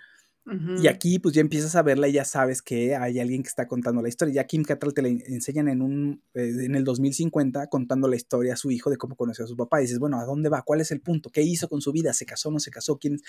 Uh 0.46 0.52
-huh. 0.52 0.84
Y 0.84 0.86
aquí 0.86 1.18
pues 1.18 1.34
ya 1.34 1.40
empiezas 1.40 1.74
a 1.74 1.82
verla 1.82 2.06
y 2.06 2.12
ya 2.12 2.24
sabes 2.24 2.62
que 2.62 2.94
hay 2.94 3.18
alguien 3.18 3.42
que 3.42 3.48
está 3.48 3.66
contando 3.66 4.02
la 4.02 4.08
historia. 4.08 4.34
Ya 4.34 4.46
Kim 4.46 4.62
Cattrall 4.62 4.94
te 4.94 5.02
la 5.02 5.08
enseñan 5.08 5.66
en, 5.66 5.82
un, 5.82 6.22
eh, 6.34 6.52
en 6.60 6.76
el 6.76 6.84
2050 6.84 7.66
contando 7.66 8.06
la 8.06 8.14
historia 8.14 8.52
a 8.52 8.56
su 8.56 8.70
hijo 8.70 8.88
de 8.88 8.98
cómo 8.98 9.16
conoció 9.16 9.46
a 9.46 9.48
su 9.48 9.56
papá. 9.56 9.80
Y 9.80 9.86
dices, 9.86 9.98
bueno, 9.98 10.20
¿a 10.20 10.24
dónde 10.24 10.48
va? 10.48 10.62
¿Cuál 10.62 10.80
es 10.80 10.92
el 10.92 11.00
punto? 11.00 11.30
¿Qué 11.30 11.42
hizo 11.42 11.68
con 11.68 11.80
su 11.80 11.90
vida? 11.90 12.12
¿Se 12.12 12.24
casó? 12.24 12.52
¿No 12.52 12.60
se 12.60 12.70
casó? 12.70 12.98
¿Quién 12.98 13.14
es 13.14 13.22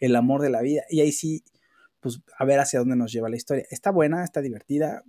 el 0.00 0.16
amor 0.16 0.42
de 0.42 0.50
la 0.50 0.60
vida? 0.60 0.82
Y 0.90 1.00
ahí 1.02 1.12
sí, 1.12 1.44
pues 2.00 2.20
a 2.36 2.44
ver 2.44 2.58
hacia 2.60 2.78
dónde 2.80 2.96
nos 2.96 3.12
lleva 3.12 3.28
la 3.28 3.36
historia. 3.36 3.64
Está 3.70 3.90
buena, 3.90 4.24
está 4.24 4.40
divertida. 4.40 5.04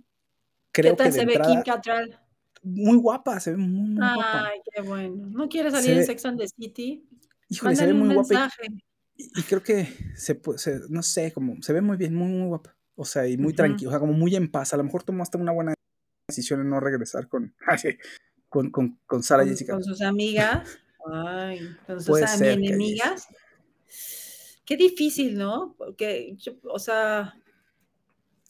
Creo 0.70 0.92
¿Qué 0.92 0.96
tal 0.96 1.06
que 1.08 1.12
se 1.12 1.24
ve 1.26 1.40
Kim 1.44 1.62
Cattrall? 1.62 2.18
Muy 2.62 2.96
guapa, 2.96 3.40
se 3.40 3.50
ve 3.52 3.56
muy, 3.56 3.90
muy 3.90 4.04
Ay, 4.04 4.14
guapa. 4.14 4.50
qué 4.72 4.82
bueno. 4.82 5.26
¿No 5.30 5.48
quiere 5.48 5.70
salir 5.70 5.90
en 5.90 5.98
ve, 5.98 6.04
Sex 6.06 6.24
and 6.26 6.38
the 6.38 6.46
City? 6.48 7.04
Híjole, 7.48 7.74
se 7.76 7.82
Mándale 7.82 7.92
ve 7.92 8.00
un 8.00 8.06
muy 8.06 8.14
guapa. 8.14 8.50
Y, 9.16 9.24
y 9.40 9.42
creo 9.42 9.62
que 9.62 9.88
se, 10.16 10.40
se- 10.56 10.80
no 10.88 11.02
sé, 11.02 11.32
como 11.32 11.60
se 11.62 11.72
ve 11.72 11.80
muy 11.80 11.96
bien, 11.96 12.14
muy, 12.14 12.28
muy 12.28 12.46
guapa. 12.48 12.76
O 12.94 13.04
sea, 13.04 13.26
y 13.26 13.36
muy 13.36 13.48
Ujú. 13.48 13.56
tranquila, 13.56 13.88
o 13.88 13.92
sea, 13.92 14.00
como 14.00 14.12
muy 14.12 14.36
en 14.36 14.50
paz. 14.50 14.72
A 14.74 14.76
lo 14.76 14.84
mejor 14.84 15.02
tomó 15.02 15.22
hasta 15.22 15.38
una 15.38 15.52
buena 15.52 15.74
decisión 16.28 16.60
en 16.60 16.70
no 16.70 16.78
regresar 16.80 17.28
con, 17.28 17.54
con, 18.48 18.70
con, 18.70 18.98
con 19.06 19.22
Sara 19.22 19.42
Con, 19.42 19.50
Jessica. 19.50 19.72
con 19.74 19.84
sus 19.84 20.00
amigas. 20.02 20.78
Ay, 21.12 21.76
con 21.86 21.96
sus 21.98 22.06
Puede 22.06 22.28
ser 22.28 22.58
que 22.60 22.66
enemigas. 22.66 23.26
Qué 24.64 24.76
difícil, 24.76 25.36
¿no? 25.36 25.74
Porque, 25.76 26.34
yo- 26.38 26.52
o 26.64 26.78
sea, 26.78 27.34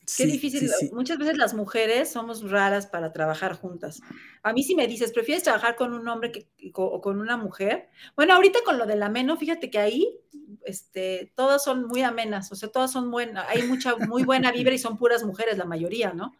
qué 0.00 0.24
Sí, 0.24 0.26
difícil. 0.26 0.68
sí, 0.68 0.74
sí. 0.80 0.90
Muchas 0.92 1.16
veces 1.18 1.38
las 1.38 1.54
mujeres 1.54 2.10
somos 2.10 2.50
raras 2.50 2.86
para 2.86 3.12
trabajar 3.12 3.54
juntas. 3.54 4.00
A 4.42 4.52
mí 4.52 4.62
si 4.62 4.74
me 4.74 4.86
dices, 4.88 5.12
¿prefieres 5.12 5.42
trabajar 5.44 5.76
con 5.76 5.94
un 5.94 6.06
hombre 6.08 6.32
que, 6.32 6.48
o 6.74 7.00
con 7.00 7.20
una 7.20 7.36
mujer? 7.36 7.88
Bueno, 8.16 8.34
ahorita 8.34 8.58
con 8.64 8.78
lo 8.78 8.86
del 8.86 9.02
ameno, 9.02 9.36
fíjate 9.36 9.70
que 9.70 9.78
ahí 9.78 10.18
este, 10.64 11.32
todas 11.34 11.64
son 11.64 11.86
muy 11.86 12.02
amenas, 12.02 12.52
o 12.52 12.56
sea, 12.56 12.68
todas 12.68 12.92
son 12.92 13.10
buenas, 13.10 13.46
hay 13.48 13.62
mucha, 13.62 13.96
muy 13.96 14.22
buena 14.24 14.52
vibra 14.52 14.74
y 14.74 14.78
son 14.78 14.96
puras 14.98 15.24
mujeres 15.24 15.56
la 15.58 15.64
mayoría, 15.64 16.12
¿no? 16.12 16.32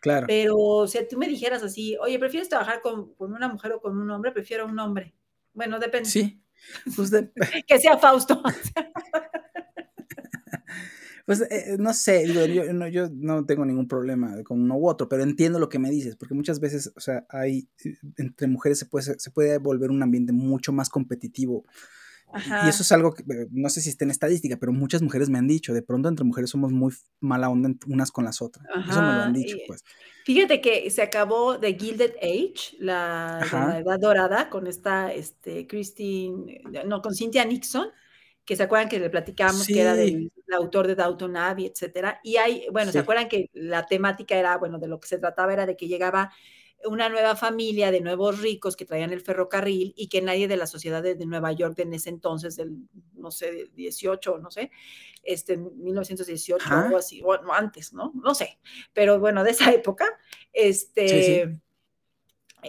Claro. 0.00 0.26
Pero 0.26 0.86
si 0.86 0.98
tú 1.08 1.18
me 1.18 1.28
dijeras 1.28 1.62
así, 1.62 1.96
oye, 2.00 2.18
¿prefieres 2.18 2.48
trabajar 2.48 2.80
con, 2.80 3.14
con 3.14 3.32
una 3.34 3.48
mujer 3.48 3.72
o 3.72 3.80
con 3.80 3.98
un 3.98 4.10
hombre? 4.10 4.32
Prefiero 4.32 4.66
un 4.66 4.78
hombre. 4.78 5.14
Bueno, 5.52 5.78
depende. 5.78 6.08
Sí. 6.08 6.40
Pues, 6.96 7.10
de- 7.10 7.30
Que 7.66 7.78
sea 7.78 7.98
Fausto. 7.98 8.42
pues 11.26 11.42
eh, 11.42 11.76
no 11.78 11.92
sé, 11.94 12.24
digo, 12.26 12.44
yo, 12.46 12.72
no, 12.72 12.88
yo 12.88 13.08
no 13.12 13.44
tengo 13.46 13.64
ningún 13.64 13.86
problema 13.88 14.42
con 14.42 14.60
uno 14.60 14.76
u 14.76 14.88
otro, 14.88 15.08
pero 15.08 15.22
entiendo 15.22 15.58
lo 15.58 15.68
que 15.68 15.78
me 15.78 15.90
dices, 15.90 16.16
porque 16.16 16.34
muchas 16.34 16.60
veces, 16.60 16.92
o 16.96 17.00
sea, 17.00 17.24
hay, 17.28 17.68
eh, 17.84 17.96
entre 18.16 18.48
mujeres 18.48 18.78
se 18.78 18.86
puede, 18.86 19.18
se 19.18 19.30
puede 19.30 19.58
volver 19.58 19.90
un 19.90 20.02
ambiente 20.02 20.32
mucho 20.32 20.72
más 20.72 20.88
competitivo. 20.88 21.64
Y- 22.32 22.36
Ajá. 22.36 22.66
Y 22.66 22.68
eso 22.70 22.82
es 22.82 22.92
algo 22.92 23.12
que 23.12 23.22
eh, 23.22 23.46
no 23.50 23.68
sé 23.68 23.80
si 23.80 23.88
está 23.90 24.04
en 24.04 24.10
estadística, 24.10 24.56
pero 24.56 24.72
muchas 24.72 25.02
mujeres 25.02 25.28
me 25.30 25.38
han 25.38 25.46
dicho, 25.48 25.72
de 25.74 25.82
pronto 25.82 26.08
entre 26.08 26.24
mujeres 26.24 26.50
somos 26.50 26.72
muy 26.72 26.92
mala 27.20 27.48
onda 27.50 27.70
unas 27.86 28.10
con 28.12 28.24
las 28.24 28.40
otras. 28.42 28.64
Eso 28.66 28.76
me 28.78 28.84
lo 28.84 28.92
Ajá, 29.12 29.24
han 29.24 29.32
dicho, 29.32 29.56
pues. 29.66 29.84
Fíjate 30.24 30.60
que 30.60 30.88
se 30.90 31.02
acabó 31.02 31.58
The 31.58 31.74
Gilded 31.74 32.12
Age, 32.22 32.76
la, 32.78 33.38
Ajá. 33.38 33.68
la 33.68 33.78
Edad 33.80 33.98
Dorada, 33.98 34.50
con 34.50 34.66
esta, 34.66 35.12
este, 35.12 35.66
Christine, 35.66 36.60
no, 36.86 37.02
con 37.02 37.14
Cynthia 37.14 37.44
Nixon, 37.44 37.88
que 38.44 38.54
se 38.56 38.62
acuerdan 38.64 38.88
que 38.88 38.98
le 39.00 39.10
platicábamos 39.10 39.66
que 39.66 39.80
era 39.80 39.94
Sí. 39.94 40.00
del, 40.00 40.12
del 40.46 40.54
autor 40.56 40.86
de 40.86 40.94
Downton 40.94 41.36
Abbey, 41.36 41.66
etcétera. 41.66 42.20
Y 42.22 42.36
hay, 42.36 42.66
bueno, 42.72 42.88
Sí. 42.90 42.94
¿se 42.94 42.98
acuerdan 43.00 43.28
que 43.28 43.48
la 43.54 43.86
temática 43.86 44.34
era, 44.36 44.56
bueno, 44.58 44.78
de 44.78 44.88
lo 44.88 44.98
que 45.00 45.08
se 45.08 45.18
trataba 45.18 45.52
era 45.52 45.66
de 45.66 45.76
que 45.76 45.88
llegaba 45.88 46.32
una 46.84 47.08
nueva 47.08 47.36
familia 47.36 47.90
de 47.90 48.00
nuevos 48.00 48.40
ricos 48.40 48.76
que 48.76 48.84
traían 48.84 49.12
el 49.12 49.20
ferrocarril 49.20 49.92
y 49.96 50.08
que 50.08 50.22
nadie 50.22 50.48
de 50.48 50.56
la 50.56 50.66
sociedad 50.66 51.02
de, 51.02 51.16
Nueva 51.26 51.52
York 51.52 51.78
en 51.80 51.92
ese 51.92 52.08
entonces, 52.08 52.56
del, 52.56 52.76
no 53.14 53.30
sé, 53.30 53.52
del 53.52 53.74
18, 53.74 54.38
no 54.38 54.50
sé, 54.50 54.70
este, 55.22 55.56
1918 55.56 56.64
o 56.68 56.72
algo 56.72 56.96
así, 56.96 57.22
o 57.24 57.36
no, 57.42 57.52
antes, 57.52 57.92
¿no? 57.92 58.12
No 58.14 58.34
sé, 58.34 58.58
pero 58.92 59.20
bueno, 59.20 59.44
de 59.44 59.50
esa 59.50 59.70
época, 59.72 60.06
este, 60.52 61.08
Sí, 61.08 61.22
sí. 61.22 61.32
eh, 61.32 61.60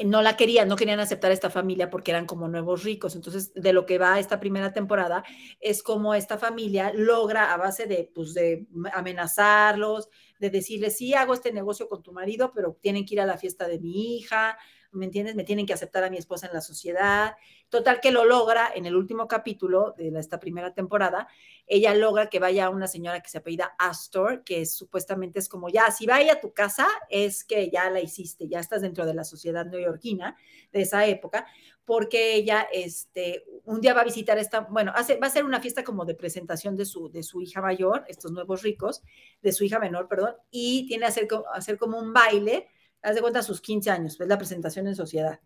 no 0.05 0.21
la 0.21 0.37
querían, 0.37 0.67
no 0.67 0.75
querían 0.75 0.99
aceptar 0.99 1.31
a 1.31 1.33
esta 1.33 1.49
familia 1.49 1.89
porque 1.89 2.11
eran 2.11 2.25
como 2.25 2.47
nuevos 2.47 2.83
ricos. 2.83 3.15
Entonces, 3.15 3.53
de 3.53 3.73
lo 3.73 3.85
que 3.85 3.97
va 3.97 4.19
esta 4.19 4.39
primera 4.39 4.71
temporada 4.73 5.23
es 5.59 5.83
como 5.83 6.15
esta 6.15 6.37
familia 6.37 6.91
logra 6.95 7.53
a 7.53 7.57
base 7.57 7.87
de, 7.87 8.09
pues, 8.13 8.33
de 8.33 8.67
amenazarlos, 8.93 10.09
de 10.41 10.49
decirles, 10.49 10.97
sí, 10.97 11.13
hago 11.13 11.33
este 11.33 11.53
negocio 11.53 11.87
con 11.87 12.03
tu 12.03 12.11
marido, 12.11 12.51
pero 12.53 12.77
tienen 12.81 13.05
que 13.05 13.13
ir 13.13 13.21
a 13.21 13.25
la 13.25 13.37
fiesta 13.37 13.67
de 13.67 13.79
mi 13.79 14.17
hija, 14.17 14.57
¿me 14.91 15.05
entiendes? 15.05 15.35
Me 15.35 15.45
tienen 15.45 15.65
que 15.65 15.73
aceptar 15.73 16.03
a 16.03 16.09
mi 16.09 16.17
esposa 16.17 16.47
en 16.47 16.53
la 16.53 16.59
sociedad. 16.59 17.35
Total 17.69 18.01
que 18.01 18.11
lo 18.11 18.25
logra 18.25 18.69
en 18.75 18.85
el 18.85 18.95
último 18.97 19.27
capítulo 19.27 19.93
de 19.97 20.11
esta 20.19 20.39
primera 20.39 20.73
temporada. 20.73 21.29
Ella 21.65 21.93
logra 21.95 22.27
que 22.29 22.39
vaya 22.39 22.69
una 22.69 22.87
señora 22.87 23.21
que 23.21 23.29
se 23.29 23.37
apellida 23.37 23.73
Astor, 23.79 24.43
que 24.43 24.61
es- 24.61 24.75
supuestamente 24.75 25.39
es 25.39 25.47
como 25.47 25.69
ya, 25.69 25.89
si 25.91 26.05
vaya 26.07 26.33
a 26.33 26.39
tu 26.41 26.51
casa, 26.53 26.87
es 27.09 27.45
que 27.45 27.69
ya 27.69 27.89
la 27.89 28.01
hiciste, 28.01 28.49
ya 28.49 28.59
estás 28.59 28.81
dentro 28.81 29.05
de 29.05 29.13
la 29.13 29.23
sociedad 29.23 29.65
neoyorquina 29.65 30.35
de 30.73 30.81
esa 30.81 31.05
época, 31.05 31.45
porque 31.85 32.35
ella 32.35 32.67
este, 32.71 33.43
un 33.65 33.81
día 33.81 33.93
va 33.93 34.01
a 34.01 34.05
visitar 34.05 34.37
esta, 34.37 34.61
bueno, 34.61 34.91
hace, 34.95 35.17
va 35.17 35.27
a 35.27 35.29
hacer 35.29 35.43
una 35.43 35.59
fiesta 35.59 35.83
como 35.83 36.05
de 36.05 36.15
presentación 36.15 36.75
de 36.75 36.85
su, 36.85 37.09
de 37.09 37.23
su 37.23 37.41
hija 37.41 37.61
mayor, 37.61 38.05
estos 38.07 38.31
nuevos 38.31 38.61
ricos, 38.61 39.01
de 39.41 39.51
su 39.51 39.63
hija 39.63 39.79
menor, 39.79 40.07
perdón, 40.07 40.35
y 40.51 40.85
tiene 40.87 41.01
que 41.03 41.09
hacer, 41.09 41.27
hacer 41.53 41.77
como 41.77 41.99
un 41.99 42.13
baile, 42.13 42.67
haz 43.01 43.15
de 43.15 43.21
cuenta 43.21 43.41
sus 43.41 43.61
15 43.61 43.89
años, 43.89 44.19
es 44.19 44.27
la 44.27 44.37
presentación 44.37 44.87
en 44.87 44.95
sociedad. 44.95 45.39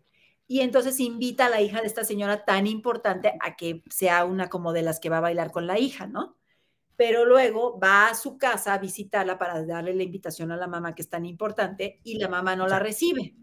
Y 0.48 0.60
entonces 0.60 1.00
invita 1.00 1.46
a 1.46 1.50
la 1.50 1.60
hija 1.60 1.80
de 1.80 1.88
esta 1.88 2.04
señora 2.04 2.44
tan 2.44 2.66
importante 2.66 3.32
a 3.40 3.56
que 3.56 3.82
sea 3.90 4.24
una 4.24 4.48
como 4.48 4.72
de 4.72 4.82
las 4.82 5.00
que 5.00 5.08
va 5.08 5.18
a 5.18 5.22
bailar 5.22 5.50
con 5.50 5.66
la 5.66 5.78
hija, 5.78 6.06
¿no? 6.06 6.36
Pero 6.96 7.24
luego 7.24 7.78
va 7.78 8.08
a 8.08 8.14
su 8.14 8.38
casa 8.38 8.74
a 8.74 8.78
visitarla 8.78 9.38
para 9.38 9.64
darle 9.64 9.94
la 9.94 10.04
invitación 10.04 10.52
a 10.52 10.56
la 10.56 10.68
mamá 10.68 10.94
que 10.94 11.02
es 11.02 11.10
tan 11.10 11.26
importante 11.26 12.00
y 12.04 12.18
la 12.18 12.28
mamá 12.28 12.54
no 12.56 12.68
la 12.68 12.78
recibe. 12.78 13.34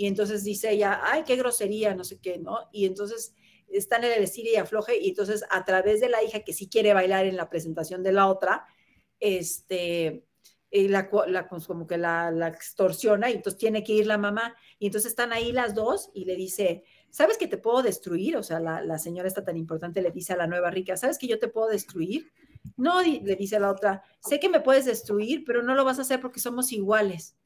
Y 0.00 0.06
entonces 0.06 0.44
dice 0.44 0.70
ella, 0.70 0.98
ay, 1.02 1.24
qué 1.26 1.36
grosería, 1.36 1.94
no 1.94 2.04
sé 2.04 2.18
qué, 2.22 2.38
¿no? 2.38 2.70
Y 2.72 2.86
entonces 2.86 3.34
están 3.68 4.02
en 4.02 4.12
el 4.12 4.22
estilo 4.22 4.48
y 4.50 4.56
afloje 4.56 4.98
y 4.98 5.10
entonces 5.10 5.44
a 5.50 5.62
través 5.66 6.00
de 6.00 6.08
la 6.08 6.22
hija 6.22 6.40
que 6.40 6.54
sí 6.54 6.70
quiere 6.70 6.94
bailar 6.94 7.26
en 7.26 7.36
la 7.36 7.50
presentación 7.50 8.02
de 8.02 8.12
la 8.12 8.26
otra, 8.26 8.64
este, 9.18 10.24
eh, 10.70 10.88
la, 10.88 11.10
pues, 11.10 11.66
como 11.66 11.86
que 11.86 11.98
la, 11.98 12.48
extorsiona 12.48 13.28
y 13.28 13.34
entonces 13.34 13.58
tiene 13.58 13.84
que 13.84 13.92
ir 13.92 14.06
la 14.06 14.16
mamá 14.16 14.56
y 14.78 14.86
entonces 14.86 15.10
están 15.10 15.34
ahí 15.34 15.52
las 15.52 15.74
dos 15.74 16.08
y 16.14 16.24
le 16.24 16.34
dice, 16.34 16.82
¿sabes 17.10 17.36
que 17.36 17.46
te 17.46 17.58
puedo 17.58 17.82
destruir? 17.82 18.38
O 18.38 18.42
sea, 18.42 18.58
la, 18.58 18.80
la 18.80 18.98
señora 18.98 19.28
está 19.28 19.44
tan 19.44 19.58
importante 19.58 20.00
le 20.00 20.12
dice 20.12 20.32
a 20.32 20.38
la 20.38 20.46
nueva 20.46 20.70
rica, 20.70 20.96
¿sabes 20.96 21.18
que 21.18 21.28
yo 21.28 21.38
te 21.38 21.48
puedo 21.48 21.68
destruir? 21.68 22.32
No, 22.78 23.02
le 23.02 23.36
dice 23.36 23.60
la 23.60 23.70
otra, 23.70 24.02
sé 24.20 24.40
que 24.40 24.48
me 24.48 24.60
puedes 24.60 24.86
destruir, 24.86 25.44
pero 25.44 25.62
no 25.62 25.74
lo 25.74 25.84
vas 25.84 25.98
a 25.98 26.02
hacer 26.02 26.22
porque 26.22 26.40
somos 26.40 26.72
iguales. 26.72 27.36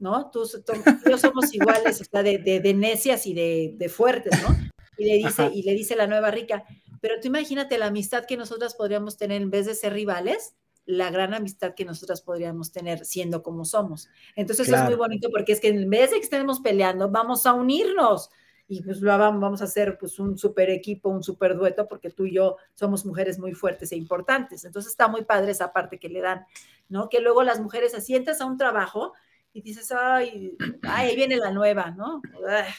¿No? 0.00 0.30
Tú, 0.30 0.42
tú 0.66 0.72
yo 1.08 1.18
somos 1.18 1.54
iguales, 1.54 2.00
o 2.00 2.04
sea, 2.04 2.22
de, 2.22 2.38
de, 2.38 2.60
de 2.60 2.74
necias 2.74 3.26
y 3.26 3.34
de, 3.34 3.74
de, 3.76 3.88
fuertes, 3.88 4.32
¿no? 4.42 4.56
Y 4.98 5.04
le 5.04 5.14
dice, 5.14 5.50
y 5.54 5.62
le 5.62 5.72
dice 5.74 5.94
la 5.94 6.06
nueva 6.06 6.30
rica, 6.30 6.64
pero 7.00 7.20
tú 7.20 7.28
imagínate 7.28 7.78
la 7.78 7.86
amistad 7.86 8.24
que 8.26 8.36
nosotras 8.36 8.74
podríamos 8.74 9.16
tener 9.16 9.40
en 9.40 9.50
vez 9.50 9.66
de 9.66 9.74
ser 9.74 9.92
rivales, 9.92 10.54
la 10.86 11.10
gran 11.10 11.34
amistad 11.34 11.74
que 11.74 11.84
nosotras 11.84 12.20
podríamos 12.20 12.72
tener 12.72 13.04
siendo 13.04 13.42
como 13.42 13.64
somos. 13.64 14.08
Entonces 14.34 14.66
claro. 14.66 14.84
es 14.84 14.90
muy 14.90 14.98
bonito 14.98 15.28
porque 15.30 15.52
es 15.52 15.60
que 15.60 15.68
en 15.68 15.88
vez 15.88 16.10
de 16.10 16.16
que 16.16 16.24
estemos 16.24 16.60
peleando, 16.60 17.10
vamos 17.10 17.46
a 17.46 17.52
unirnos 17.52 18.30
y 18.66 18.82
pues 18.82 19.00
lo 19.00 19.16
vamos, 19.18 19.40
vamos 19.40 19.60
a 19.62 19.64
hacer 19.64 19.98
pues 19.98 20.18
un 20.18 20.38
super 20.38 20.70
equipo, 20.70 21.08
un 21.08 21.24
super 21.24 21.56
dueto, 21.56 21.88
porque 21.88 22.10
tú 22.10 22.24
y 22.24 22.34
yo 22.34 22.56
somos 22.74 23.04
mujeres 23.04 23.38
muy 23.38 23.52
fuertes 23.52 23.90
e 23.90 23.96
importantes. 23.96 24.64
Entonces 24.64 24.92
está 24.92 25.08
muy 25.08 25.24
padre 25.24 25.50
esa 25.50 25.72
parte 25.72 25.98
que 25.98 26.08
le 26.08 26.20
dan, 26.20 26.44
¿no? 26.88 27.08
Que 27.08 27.20
luego 27.20 27.42
las 27.42 27.60
mujeres 27.60 27.94
asientas 27.94 28.40
a 28.40 28.46
un 28.46 28.56
trabajo 28.56 29.12
y 29.52 29.62
dices, 29.62 29.90
ay, 29.92 30.56
ay, 30.82 31.10
ahí 31.10 31.16
viene 31.16 31.36
la 31.36 31.50
nueva, 31.50 31.90
¿no? 31.90 32.22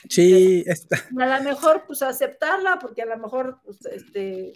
Sí, 0.09 0.63
está. 0.65 0.97
A 1.19 1.38
lo 1.39 1.43
mejor, 1.43 1.84
pues 1.86 2.01
aceptarla, 2.01 2.80
porque 2.80 3.01
a 3.01 3.05
lo 3.05 3.17
mejor, 3.17 3.59
pues, 3.65 3.86
este, 3.86 4.53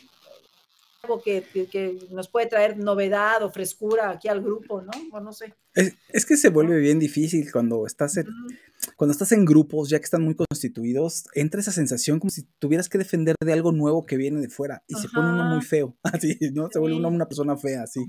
algo 1.03 1.21
que, 1.21 1.43
que, 1.53 1.67
que, 1.67 1.99
nos 2.11 2.29
puede 2.29 2.47
traer 2.47 2.77
novedad 2.77 3.43
o 3.43 3.51
frescura 3.51 4.09
aquí 4.09 4.27
al 4.27 4.41
grupo, 4.41 4.81
¿no? 4.81 4.91
O 5.11 5.19
no 5.19 5.33
sé. 5.33 5.53
Es, 5.73 5.93
es 6.09 6.25
que 6.25 6.37
se 6.37 6.49
vuelve 6.49 6.79
bien 6.79 6.99
difícil 6.99 7.51
cuando 7.51 7.85
estás 7.85 8.17
en, 8.17 8.27
uh 8.27 8.31
-huh. 8.31 8.93
cuando 8.95 9.11
estás 9.11 9.31
en 9.33 9.45
grupos, 9.45 9.89
ya 9.89 9.99
que 9.99 10.05
están 10.05 10.23
muy 10.23 10.35
constituidos, 10.35 11.25
entra 11.33 11.59
esa 11.59 11.71
sensación 11.71 12.19
como 12.19 12.31
si 12.31 12.43
tuvieras 12.59 12.89
que 12.89 12.97
defender 12.97 13.35
de 13.43 13.53
algo 13.53 13.71
nuevo 13.71 14.05
que 14.05 14.17
viene 14.17 14.39
de 14.39 14.49
fuera 14.49 14.83
y 14.87 14.95
Ajá. 14.95 15.03
se 15.03 15.09
pone 15.09 15.29
uno 15.33 15.43
muy 15.43 15.61
feo, 15.61 15.97
así, 16.03 16.37
¿no? 16.53 16.69
Se 16.71 16.79
vuelve 16.79 16.97
uno 16.97 17.09
una 17.09 17.27
persona 17.27 17.57
fea, 17.57 17.83
así. 17.83 18.05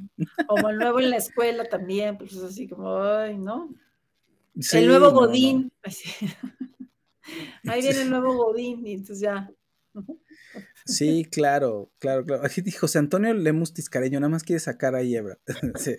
Como 0.46 0.70
el 0.70 0.78
nuevo 0.78 1.00
en 1.00 1.10
la 1.10 1.16
escuela 1.16 1.64
también, 1.64 2.16
pues 2.16 2.32
es 2.32 2.42
así 2.42 2.68
como, 2.68 2.96
ay, 3.02 3.36
¿no? 3.36 3.68
Sí, 4.60 4.78
el 4.78 4.88
nuevo 4.88 5.10
Godín. 5.10 5.72
No, 5.84 5.90
no. 5.90 6.90
Ahí 7.72 7.82
viene 7.82 8.02
el 8.02 8.10
nuevo 8.10 8.34
Godín 8.34 8.86
y 8.86 8.92
entonces 8.92 9.20
ya. 9.20 9.50
Sí, 10.84 11.26
claro, 11.30 11.90
claro, 11.98 12.24
claro. 12.24 12.44
Aquí 12.44 12.60
dijo 12.60 12.80
José 12.80 12.98
Antonio 12.98 13.34
Lemus 13.34 13.74
Tiscareño, 13.74 14.20
nada 14.20 14.30
más 14.30 14.44
quiere 14.44 14.60
sacar 14.60 14.94
a 14.94 15.02
Hebra. 15.02 15.38
sí. 15.76 15.96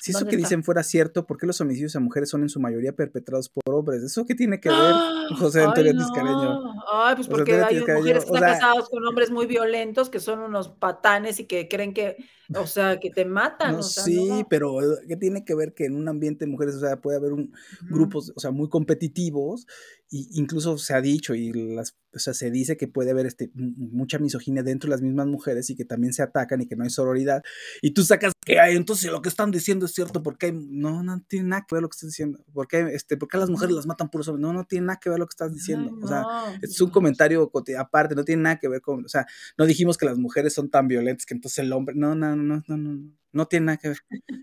Si 0.00 0.10
eso 0.10 0.24
que 0.24 0.36
está? 0.36 0.48
dicen 0.48 0.62
fuera 0.62 0.82
cierto, 0.82 1.26
¿por 1.26 1.38
qué 1.38 1.46
los 1.46 1.60
homicidios 1.60 1.96
a 1.96 2.00
mujeres 2.00 2.28
son 2.28 2.42
en 2.42 2.48
su 2.48 2.60
mayoría 2.60 2.94
perpetrados 2.94 3.48
por 3.48 3.74
hombres? 3.74 4.02
¿Eso 4.02 4.26
qué 4.26 4.34
tiene 4.34 4.60
que 4.60 4.68
ver, 4.68 4.78
¡Ah! 4.78 5.26
José 5.38 5.62
Antonio 5.62 5.94
no. 5.94 6.04
Tiscareño? 6.04 6.60
Ay, 6.92 7.14
pues 7.16 7.28
porque 7.28 7.54
hay 7.54 7.80
mujeres 7.80 8.24
que 8.24 8.30
están 8.32 8.38
sea, 8.38 8.52
casadas 8.54 8.88
con 8.88 9.04
hombres 9.06 9.30
muy 9.30 9.46
violentos, 9.46 10.10
que 10.10 10.20
son 10.20 10.40
unos 10.40 10.68
patanes 10.68 11.40
y 11.40 11.46
que 11.46 11.66
creen 11.68 11.94
que, 11.94 12.16
o 12.54 12.66
sea, 12.66 13.00
que 13.00 13.10
te 13.10 13.24
matan. 13.24 13.72
No, 13.72 13.78
o 13.78 13.82
sea, 13.82 14.04
sí, 14.04 14.28
no. 14.28 14.46
pero 14.48 14.78
¿qué 15.08 15.16
tiene 15.16 15.44
que 15.44 15.54
ver 15.54 15.72
que 15.72 15.86
en 15.86 15.96
un 15.96 16.08
ambiente 16.08 16.44
de 16.44 16.50
mujeres, 16.50 16.74
o 16.76 16.80
sea, 16.80 17.00
puede 17.00 17.16
haber 17.16 17.32
un, 17.32 17.40
uh 17.40 17.84
-huh. 17.84 17.90
grupos, 17.90 18.32
o 18.36 18.40
sea, 18.40 18.50
muy 18.50 18.68
competitivos 18.68 19.66
y 20.10 20.28
incluso 20.38 20.78
se 20.78 20.94
ha 20.94 21.00
dicho 21.00 21.34
y 21.34 21.52
las, 21.52 21.96
o 22.16 22.18
sea, 22.18 22.34
se 22.34 22.50
dice 22.50 22.76
que 22.76 22.88
puede 22.88 23.10
haber 23.10 23.26
este, 23.26 23.50
mucha 23.54 24.18
misoginia 24.18 24.62
dentro 24.62 24.88
de 24.88 24.92
las 24.92 25.02
mismas 25.02 25.26
mujeres 25.26 25.70
y 25.70 25.76
que 25.76 25.84
también 25.84 26.12
se 26.12 26.22
atacan 26.22 26.60
y 26.60 26.66
que 26.66 26.76
no 26.76 26.84
hay 26.84 26.90
sororidad 26.90 27.42
y 27.82 27.92
tú 27.92 28.02
sacas 28.02 28.32
que 28.44 28.58
hay, 28.58 28.76
entonces 28.76 29.10
lo 29.10 29.22
que 29.22 29.28
están 29.28 29.50
diciendo 29.50 29.86
es 29.86 29.92
cierto 29.92 30.22
porque 30.22 30.46
hay, 30.46 30.52
no, 30.52 31.02
no 31.02 31.22
tiene 31.28 31.48
nada 31.48 31.66
que 31.68 31.74
ver 31.74 31.82
lo 31.82 31.88
que 31.88 31.94
estás 31.94 32.10
diciendo, 32.10 32.44
porque 32.52 32.80
este, 32.92 33.16
porque 33.16 33.38
las 33.38 33.50
mujeres 33.50 33.74
las 33.74 33.86
matan 33.86 34.08
puros 34.08 34.28
hombres, 34.28 34.42
no, 34.42 34.52
no 34.52 34.64
tiene 34.64 34.86
nada 34.86 34.98
que 35.00 35.10
ver 35.10 35.18
lo 35.18 35.26
que 35.26 35.34
estás 35.34 35.52
diciendo, 35.52 35.90
Ay, 35.92 35.98
no, 36.00 36.04
o 36.04 36.08
sea, 36.08 36.58
es 36.62 36.80
un 36.80 36.90
comentario 36.90 37.50
aparte, 37.78 38.14
no 38.14 38.24
tiene 38.24 38.42
nada 38.42 38.58
que 38.58 38.68
ver 38.68 38.80
con, 38.80 39.04
o 39.04 39.08
sea, 39.08 39.26
no 39.58 39.66
dijimos 39.66 39.96
que 39.96 40.06
las 40.06 40.18
mujeres 40.18 40.54
son 40.54 40.70
tan 40.70 40.88
violentas 40.88 41.26
que 41.26 41.34
entonces 41.34 41.58
el 41.60 41.72
hombre, 41.72 41.94
no, 41.96 42.14
no, 42.14 42.34
no, 42.34 42.42
no, 42.44 42.62
no, 42.66 42.76
no 42.76 43.10
tiene 43.44 43.66
nada 43.66 43.76
que 43.76 43.88
ver. 43.88 43.98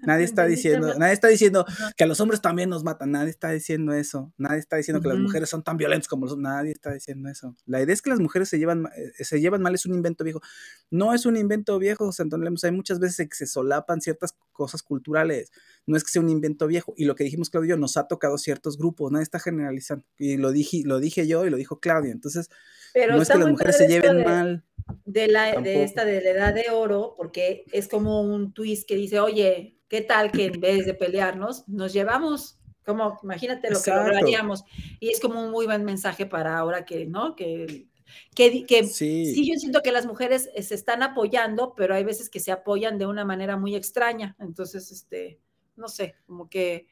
Nadie 0.06 0.24
está 0.26 0.46
diciendo, 0.46 0.94
nadie 1.00 1.14
está 1.14 1.28
diciendo 1.28 1.66
que 1.98 2.04
a 2.04 2.08
los 2.08 2.20
hombres 2.20 2.40
también 2.40 2.70
nos 2.70 2.84
matan, 2.84 3.12
nadie 3.12 3.32
está 3.32 3.50
diciendo 3.50 3.94
eso. 3.94 4.32
Nadie 4.38 4.60
está 4.60 4.78
diciendo 4.78 5.02
que 5.02 5.08
las 5.08 5.18
mujeres 5.18 5.50
son 5.50 5.64
tan 5.64 5.78
violentas 5.78 6.08
como 6.08 6.28
los 6.28 6.38
nadie 6.38 6.72
está 6.72 6.94
diciendo 6.94 7.30
eso. 7.30 7.56
La 7.66 7.82
idea 7.82 7.94
es 7.94 8.04
que 8.04 8.12
las 8.12 8.20
mujeres 8.20 8.48
se 8.50 8.60
llevan 8.60 8.86
eh, 8.96 9.24
se 9.24 9.42
llevan 9.42 9.64
mal 9.64 9.74
es 9.74 9.88
un 9.88 9.96
invento 9.96 10.24
viejo. 10.24 10.42
No 10.92 11.16
es 11.16 11.26
un 11.26 11.36
invento 11.36 11.80
viejo, 11.80 12.06
José 12.06 12.22
Antonio 12.22 12.44
Lemos, 12.44 12.64
hay 12.64 12.72
muchas 12.72 13.00
veces 13.00 13.28
que 13.28 13.36
se 13.36 13.48
solapan 13.48 14.00
ciertas 14.00 14.36
cosas 14.52 14.84
culturales. 14.84 15.52
No 15.88 15.98
es 15.98 16.04
que 16.04 16.12
sea 16.12 16.22
un 16.22 16.30
invento 16.30 16.68
viejo 16.68 16.94
y 16.96 17.06
lo 17.06 17.16
que 17.16 17.24
dijimos 17.24 17.50
Claudio 17.50 17.76
nos 17.78 17.98
ha 17.98 18.08
tocado 18.08 18.38
ciertos 18.38 18.78
grupos, 18.78 19.12
nadie 19.12 19.24
está 19.24 19.40
generalizando. 19.40 20.06
Y 20.20 20.38
lo 20.38 20.52
dije 20.52 20.84
lo 20.86 21.00
dije 21.00 21.28
yo 21.28 21.46
y 21.46 21.50
lo 21.50 21.58
dijo 21.58 21.80
Claudia. 21.80 22.12
Entonces, 22.12 22.50
Pero 22.94 23.16
no 23.16 23.22
es 23.22 23.30
que 23.30 23.38
las 23.38 23.50
mujeres 23.50 23.78
se 23.78 23.88
lleven 23.88 24.18
de... 24.18 24.26
mal 24.26 24.64
de, 25.06 25.28
la, 25.28 25.60
de 25.62 25.84
esta 25.84 26.06
de 26.06 26.22
la 26.22 26.30
edad 26.30 26.54
de 26.54 26.72
oro, 26.72 27.14
porque 27.18 27.66
es 27.72 27.88
como 27.88 28.22
un 28.22 28.54
twist 28.54 28.88
que 28.88 28.96
dice, 28.96 29.20
oye, 29.20 29.78
¿qué 29.88 30.02
tal 30.02 30.32
que 30.32 30.46
en 30.46 30.60
vez 30.60 30.86
de 30.86 30.94
pelearnos, 30.94 31.68
nos 31.68 31.94
llevamos? 31.94 32.60
Como, 32.86 33.20
imagínate 33.24 33.70
lo 33.70 33.78
Exacto. 33.78 34.02
que 34.02 34.08
lograríamos. 34.08 34.64
Y 35.00 35.10
es 35.10 35.20
como 35.20 35.42
un 35.44 35.52
muy 35.52 35.66
buen 35.66 35.84
mensaje 35.84 36.26
para 36.26 36.58
ahora 36.58 36.84
que, 36.86 37.06
¿no? 37.06 37.36
Que, 37.36 37.88
que, 38.36 38.66
que 38.66 38.84
sí. 38.86 39.34
sí. 39.34 39.50
yo 39.50 39.58
siento 39.58 39.82
que 39.82 39.92
las 39.92 40.06
mujeres 40.06 40.50
eh, 40.56 40.64
se 40.64 40.76
están 40.76 41.04
apoyando, 41.04 41.74
pero 41.76 41.96
hay 41.96 42.04
veces 42.04 42.30
que 42.30 42.40
se 42.40 42.52
apoyan 42.52 42.98
de 42.98 43.06
una 43.06 43.26
manera 43.26 43.58
muy 43.58 43.76
extraña. 43.76 44.36
Entonces, 44.40 44.92
este, 44.92 45.40
no 45.76 45.88
sé, 45.88 46.16
como 46.26 46.50
que, 46.50 46.88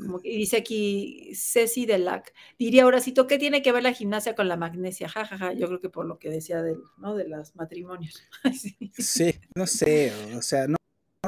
como 0.00 0.20
que 0.20 0.30
dice 0.30 0.58
aquí 0.58 1.30
Ceci 1.34 1.86
Delac, 1.86 2.32
diría 2.58 2.86
Horacito, 2.86 3.26
¿qué 3.26 3.38
tiene 3.38 3.62
que 3.62 3.72
ver 3.72 3.82
la 3.82 3.92
gimnasia 3.92 4.34
con 4.34 4.48
la 4.48 4.56
magnesia? 4.56 5.08
Ja, 5.08 5.24
ja, 5.24 5.38
ja, 5.38 5.52
yo 5.52 5.66
creo 5.66 5.80
que 5.80 5.90
por 5.90 6.06
lo 6.06 6.18
que 6.18 6.30
decía 6.30 6.62
de, 6.62 6.76
¿no? 6.98 7.14
de 7.14 7.28
los 7.28 7.56
matrimonios. 7.56 8.22
sí. 8.54 8.76
sí. 8.98 9.34
no 9.54 9.66
sé, 9.66 10.12
o 10.36 10.42
sea, 10.42 10.66
no, 10.68 10.76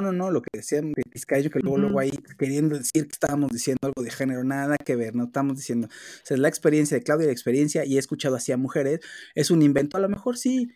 no, 0.01 0.13
no, 0.13 0.31
lo 0.31 0.43
que 0.43 0.51
decía 0.53 0.81
que 0.81 1.61
luego, 1.61 1.77
uh 1.77 1.79
-huh. 1.79 1.81
luego 1.81 1.99
ahí 2.01 2.11
queriendo 2.39 2.77
decir 2.77 3.05
que 3.05 3.13
estábamos 3.13 3.51
diciendo 3.51 3.81
algo 3.83 4.03
de 4.03 4.11
género, 4.11 4.45
nada 4.45 4.77
que 4.77 4.97
ver, 4.97 5.15
no 5.15 5.25
estamos 5.25 5.57
diciendo, 5.57 5.89
o 5.89 6.27
sea, 6.27 6.35
es 6.37 6.41
la 6.41 6.49
experiencia 6.49 6.97
de 6.97 7.03
Claudia, 7.03 7.27
la 7.27 7.33
experiencia, 7.33 7.85
y 7.85 7.97
he 7.97 7.99
escuchado 7.99 8.37
así 8.37 8.53
a 8.53 8.57
mujeres, 8.57 9.01
es 9.35 9.51
un 9.51 9.63
invento, 9.63 9.97
a 9.97 10.01
lo 10.01 10.09
mejor 10.09 10.37
sí, 10.37 10.71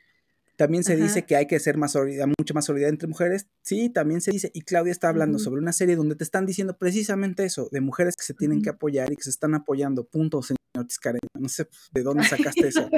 también 0.62 0.84
se 0.84 0.92
Ajá. 0.92 1.02
dice 1.02 1.26
que 1.26 1.34
hay 1.34 1.48
que 1.48 1.58
ser 1.58 1.76
más 1.76 1.90
solidaridad, 1.90 2.28
mucha 2.38 2.54
más 2.54 2.66
solidaridad 2.66 2.90
entre 2.90 3.08
mujeres. 3.08 3.48
Sí, 3.62 3.88
también 3.88 4.20
se 4.20 4.30
dice. 4.30 4.52
Y 4.54 4.60
Claudia 4.60 4.92
está 4.92 5.08
hablando 5.08 5.38
uh 5.38 5.40
-huh. 5.40 5.44
sobre 5.44 5.60
una 5.60 5.72
serie 5.72 5.96
donde 5.96 6.14
te 6.14 6.22
están 6.22 6.46
diciendo 6.46 6.78
precisamente 6.78 7.44
eso, 7.44 7.68
de 7.72 7.80
mujeres 7.80 8.14
que 8.14 8.22
se 8.22 8.32
tienen 8.32 8.58
uh 8.58 8.60
-huh. 8.60 8.64
que 8.64 8.70
apoyar 8.70 9.12
y 9.12 9.16
que 9.16 9.24
se 9.24 9.30
están 9.30 9.56
apoyando. 9.56 10.04
Punto, 10.04 10.40
señor 10.40 10.86
Tiscareño. 10.86 11.18
No 11.36 11.48
sé 11.48 11.66
de 11.90 12.02
dónde 12.04 12.22
sacaste 12.22 12.68
eso. 12.68 12.88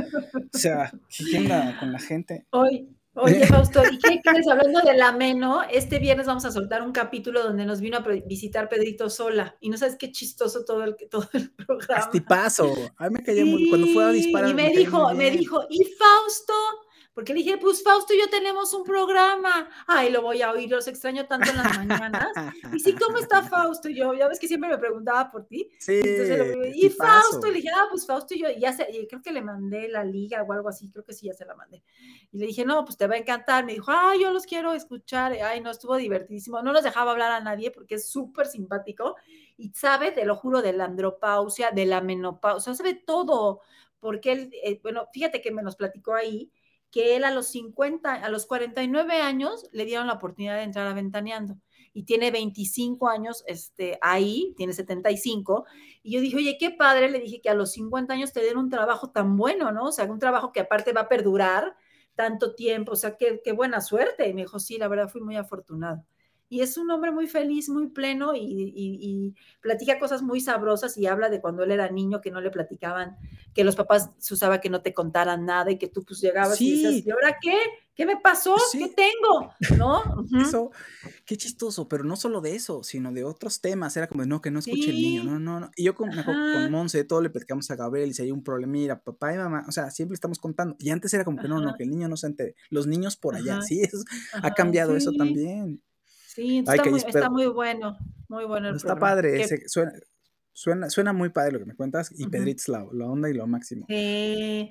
o 0.55 0.59
sea, 0.59 0.93
¿qué 1.09 1.39
onda 1.39 1.79
con 1.81 1.91
la 1.91 1.99
gente? 2.01 2.45
Hoy. 2.51 2.87
Oye, 3.15 3.47
Fausto, 3.47 3.83
¿y 3.91 3.99
qué 3.99 4.21
crees? 4.23 4.47
Hablando 4.47 4.81
del 4.81 5.01
ameno, 5.01 5.63
este 5.63 6.01
viernes 6.01 6.27
vamos 6.27 6.45
a 6.45 6.51
soltar 6.51 6.83
un 6.83 6.93
capítulo 6.93 7.43
donde 7.45 7.65
nos 7.65 7.81
vino 7.81 7.97
a 7.97 8.01
visitar 8.27 8.69
Pedrito 8.69 9.09
Sola. 9.09 9.57
Y 9.61 9.71
no 9.71 9.79
sabes 9.79 9.97
qué 9.97 10.13
chistoso 10.13 10.67
todo 10.67 10.85
el, 10.85 10.97
todo 11.11 11.31
el 11.33 11.51
programa. 11.53 12.05
Estipazo. 12.05 12.75
A 12.99 13.09
mí 13.09 13.15
me 13.15 13.23
cayó 13.23 13.45
sí, 13.45 13.51
muy. 13.51 13.69
Cuando 13.71 13.87
fue 13.87 14.05
a 14.05 14.11
disparar. 14.11 14.51
Y 14.51 14.55
me, 14.55 14.65
me 14.65 14.77
dijo, 14.77 15.15
me 15.15 15.31
dijo, 15.31 15.63
¿y 15.71 15.79
Fausto? 15.97 16.53
Porque 17.15 17.33
le 17.33 17.39
dije, 17.39 17.59
pues 17.59 17.83
Fausto 17.85 18.13
y 18.13 18.19
yo 18.19 18.29
tenemos 18.29 18.75
un 18.75 18.83
programa. 18.83 19.71
Ay, 19.87 20.11
lo 20.11 20.21
voy 20.21 20.43
a 20.43 20.51
oír, 20.51 20.69
los 20.69 20.89
extraño 20.89 21.27
tanto 21.27 21.49
en 21.49 21.59
las 21.59 21.79
mañanas. 21.79 22.33
Y 22.75 22.81
sí, 22.81 22.93
¿cómo 22.95 23.19
está 23.19 23.43
Fausto? 23.45 23.89
Y 23.89 23.95
yo, 23.95 24.15
ya 24.15 24.27
ves 24.27 24.41
que 24.41 24.49
siempre 24.49 24.69
me 24.69 24.79
preguntaba 24.79 25.31
por 25.31 25.47
ti. 25.47 25.71
Sí. 25.79 26.01
Entonces, 26.05 26.75
y 26.75 26.91
Fausto, 26.91 27.47
le 27.47 27.53
dije, 27.55 27.69
ah, 27.73 27.87
pues 27.89 28.05
Fausto 28.05 28.35
y 28.35 28.41
yo, 28.41 28.49
y 28.51 28.59
ya 28.59 28.73
sé, 28.73 28.89
y 28.91 29.07
creo 29.07 29.23
que 29.23 29.31
le 29.31 29.43
mandé 29.43 29.89
la 29.89 30.03
liga 30.03 30.43
o 30.43 30.53
algo 30.53 30.69
así, 30.69 30.91
creo 30.91 31.05
que 31.05 31.13
sí, 31.13 31.27
ya 31.27 31.35
se 31.35 31.45
la 31.45 31.55
mandé. 31.55 31.85
Y 32.33 32.39
le 32.39 32.47
dije, 32.47 32.65
no, 32.65 32.85
pues 32.85 32.97
te 32.97 33.07
va 33.07 33.15
a 33.15 33.19
encantar. 33.19 33.65
Me 33.65 33.75
dijo, 33.75 33.93
ay, 33.93 34.23
yo 34.23 34.33
los 34.33 34.45
quiero 34.45 34.73
escuchar. 34.73 35.35
Ay, 35.35 35.61
no, 35.61 35.71
estuvo 35.71 35.95
divertidísimo. 35.97 36.63
No 36.63 36.73
nos 36.73 36.83
dejaba 36.83 37.13
hablar 37.13 37.31
a 37.31 37.41
nadie 37.41 37.71
porque 37.71 37.95
es 37.95 38.09
súper 38.09 38.49
simpático 38.49 39.15
y 39.57 39.71
sabe, 39.71 40.11
te 40.11 40.25
lo 40.25 40.35
juro, 40.35 40.63
de 40.63 40.73
la 40.73 40.87
andropausia, 40.87 41.71
de 41.71 41.87
la 41.87 42.01
menopausia, 42.01 42.75
sabe 42.75 42.95
todo. 42.95 43.61
Porque 44.01 44.33
él, 44.33 44.51
eh, 44.65 44.81
bueno, 44.83 45.07
fíjate 45.13 45.41
que 45.41 45.53
me 45.53 45.63
nos 45.63 45.77
platicó 45.77 46.15
ahí 46.15 46.51
que 46.95 47.17
él 47.17 47.25
a 47.25 47.33
los 47.33 47.49
50, 47.49 48.15
a 48.15 48.29
los 48.29 48.47
49 48.47 49.21
años 49.21 49.69
le 49.73 49.85
dieron 49.85 50.07
la 50.07 50.13
oportunidad 50.13 50.55
de 50.55 50.63
entrar 50.63 50.87
a 50.87 50.95
Ventaneando 50.95 51.59
y 51.93 52.05
tiene 52.05 52.31
25 52.31 53.09
años 53.09 53.43
este, 53.49 53.99
ahí, 54.01 54.55
tiene 54.57 54.73
75, 54.73 55.65
y 56.05 56.13
yo 56.13 56.21
dije, 56.21 56.37
oye, 56.37 56.57
qué 56.57 56.71
padre, 56.71 57.11
le 57.11 57.19
dije 57.19 57.41
que 57.41 57.51
a 57.51 57.55
los 57.55 57.73
50 57.73 58.15
años 58.15 58.33
te 58.33 58.43
den 58.43 58.59
un 58.59 58.71
trabajo 58.71 59.11
tan 59.11 59.37
bueno, 59.37 59.73
¿no? 59.73 59.87
O 59.87 59.93
sea, 59.93 60.05
un 60.05 60.21
trabajo 60.21 60.53
que 60.53 60.61
aparte 60.61 60.93
va 60.93 61.03
a 61.03 61.09
perdurar 61.09 61.75
tanto 62.15 62.55
tiempo, 62.55 62.93
o 62.93 62.97
sea, 62.97 63.17
qué, 63.17 63.41
qué 63.43 63.51
buena 63.51 63.81
suerte. 63.81 64.29
Y 64.29 64.35
me 64.35 64.43
dijo, 64.43 64.61
sí, 64.61 64.79
la 64.79 64.87
verdad 64.87 65.09
fui 65.09 65.21
muy 65.21 65.37
afortunado 65.37 66.05
y 66.49 66.61
es 66.61 66.77
un 66.77 66.91
hombre 66.91 67.11
muy 67.11 67.27
feliz, 67.27 67.69
muy 67.69 67.89
pleno 67.89 68.35
y, 68.35 68.41
y, 68.41 68.73
y, 68.75 69.35
platica 69.61 69.99
cosas 69.99 70.23
muy 70.23 70.41
sabrosas 70.41 70.97
y 70.97 71.07
habla 71.07 71.31
de 71.31 71.41
cuando 71.41 71.63
él 71.65 71.71
era 71.71 71.91
niño 71.91 72.21
que 72.21 72.31
no 72.31 72.41
le 72.41 72.51
platicaban, 72.51 73.17
que 73.55 73.65
los 73.65 73.77
papás 73.77 74.11
se 74.19 74.35
usaba 74.35 74.61
que 74.61 74.69
no 74.71 74.83
te 74.83 74.93
contaran 74.93 75.47
nada 75.47 75.71
y 75.71 75.79
que 75.79 75.89
tú 75.89 76.05
pues 76.05 76.21
llegabas 76.21 76.59
sí. 76.59 76.69
y 76.69 76.73
dices, 76.73 77.07
¿y 77.07 77.11
ahora 77.11 77.39
qué? 77.41 77.57
¿Qué 77.95 78.07
me 78.07 78.17
pasó? 78.17 78.57
Sí. 78.71 78.79
¿Qué 78.79 78.89
tengo? 78.89 79.53
¿No? 79.79 80.03
Uh 80.25 80.27
-huh. 80.27 80.43
Eso, 80.43 80.71
qué 81.27 81.37
chistoso, 81.37 81.89
pero 81.89 82.05
no 82.05 82.17
solo 82.17 82.41
de 82.41 82.55
eso, 82.55 82.83
sino 82.83 83.13
de 83.13 83.25
otros 83.25 83.61
temas. 83.61 83.97
Era 83.97 84.07
como, 84.07 84.25
no, 84.25 84.41
que 84.41 84.51
no 84.51 84.61
escuche 84.61 84.85
sí. 84.85 84.91
el 84.91 84.97
niño, 84.97 85.25
no, 85.25 85.39
no, 85.39 85.61
no. 85.61 85.71
Y 85.77 85.85
yo 85.85 85.95
con, 85.95 86.11
con 86.11 86.71
Monse, 86.71 87.05
todo 87.05 87.21
le 87.21 87.31
platicamos 87.31 87.71
a 87.71 87.77
Gabriel 87.77 88.11
y 88.11 88.15
si 88.15 88.23
hay 88.23 88.31
un 88.31 88.43
problema, 88.43 88.73
mira, 88.73 89.03
papá 89.03 89.35
y 89.35 89.37
mamá, 89.37 89.65
o 89.69 89.73
sea, 89.73 89.91
siempre 89.91 90.15
estamos 90.15 90.39
contando. 90.39 90.77
Y 90.79 90.91
antes 90.91 91.13
era 91.13 91.25
como 91.25 91.41
que 91.41 91.49
no, 91.49 91.61
no, 91.61 91.75
que 91.77 91.85
el 91.85 91.91
niño 91.91 92.09
no 92.09 92.17
se 92.17 92.29
entere. 92.29 92.55
Los 92.71 92.87
niños 92.87 93.17
por 93.17 93.35
allá, 93.35 93.55
Ajá. 93.55 93.63
sí, 93.63 93.81
eso, 93.83 93.99
ha 94.35 94.53
cambiado 94.53 94.97
eso 94.97 95.13
también. 95.13 95.83
Sí, 96.35 96.59
está, 96.59 96.73
Ay, 96.73 96.91
muy, 96.91 97.01
está, 97.01 97.31
muy, 97.31 97.47
bueno, 97.47 97.97
muy 98.29 98.45
bueno 98.45 98.69
el 98.71 98.77
Está 98.77 98.89
programa. 98.89 99.01
padre, 99.15 99.41
ese, 99.41 99.69
suena, 99.69 99.93
Suena, 100.53 100.89
suena 100.89 101.13
muy 101.13 101.31
padre 101.31 101.53
lo 101.53 101.59
que 101.61 101.65
me 101.65 101.75
cuentas 101.75 102.13
y 102.13 102.23
Ujú. 102.23 102.31
Pedrito 102.31 102.61
es 102.63 102.69
la, 102.69 102.87
la 102.93 103.07
onda 103.07 103.29
y 103.29 103.35
lo 103.35 103.47
máximo, 103.47 103.87
Sí, 103.89 104.71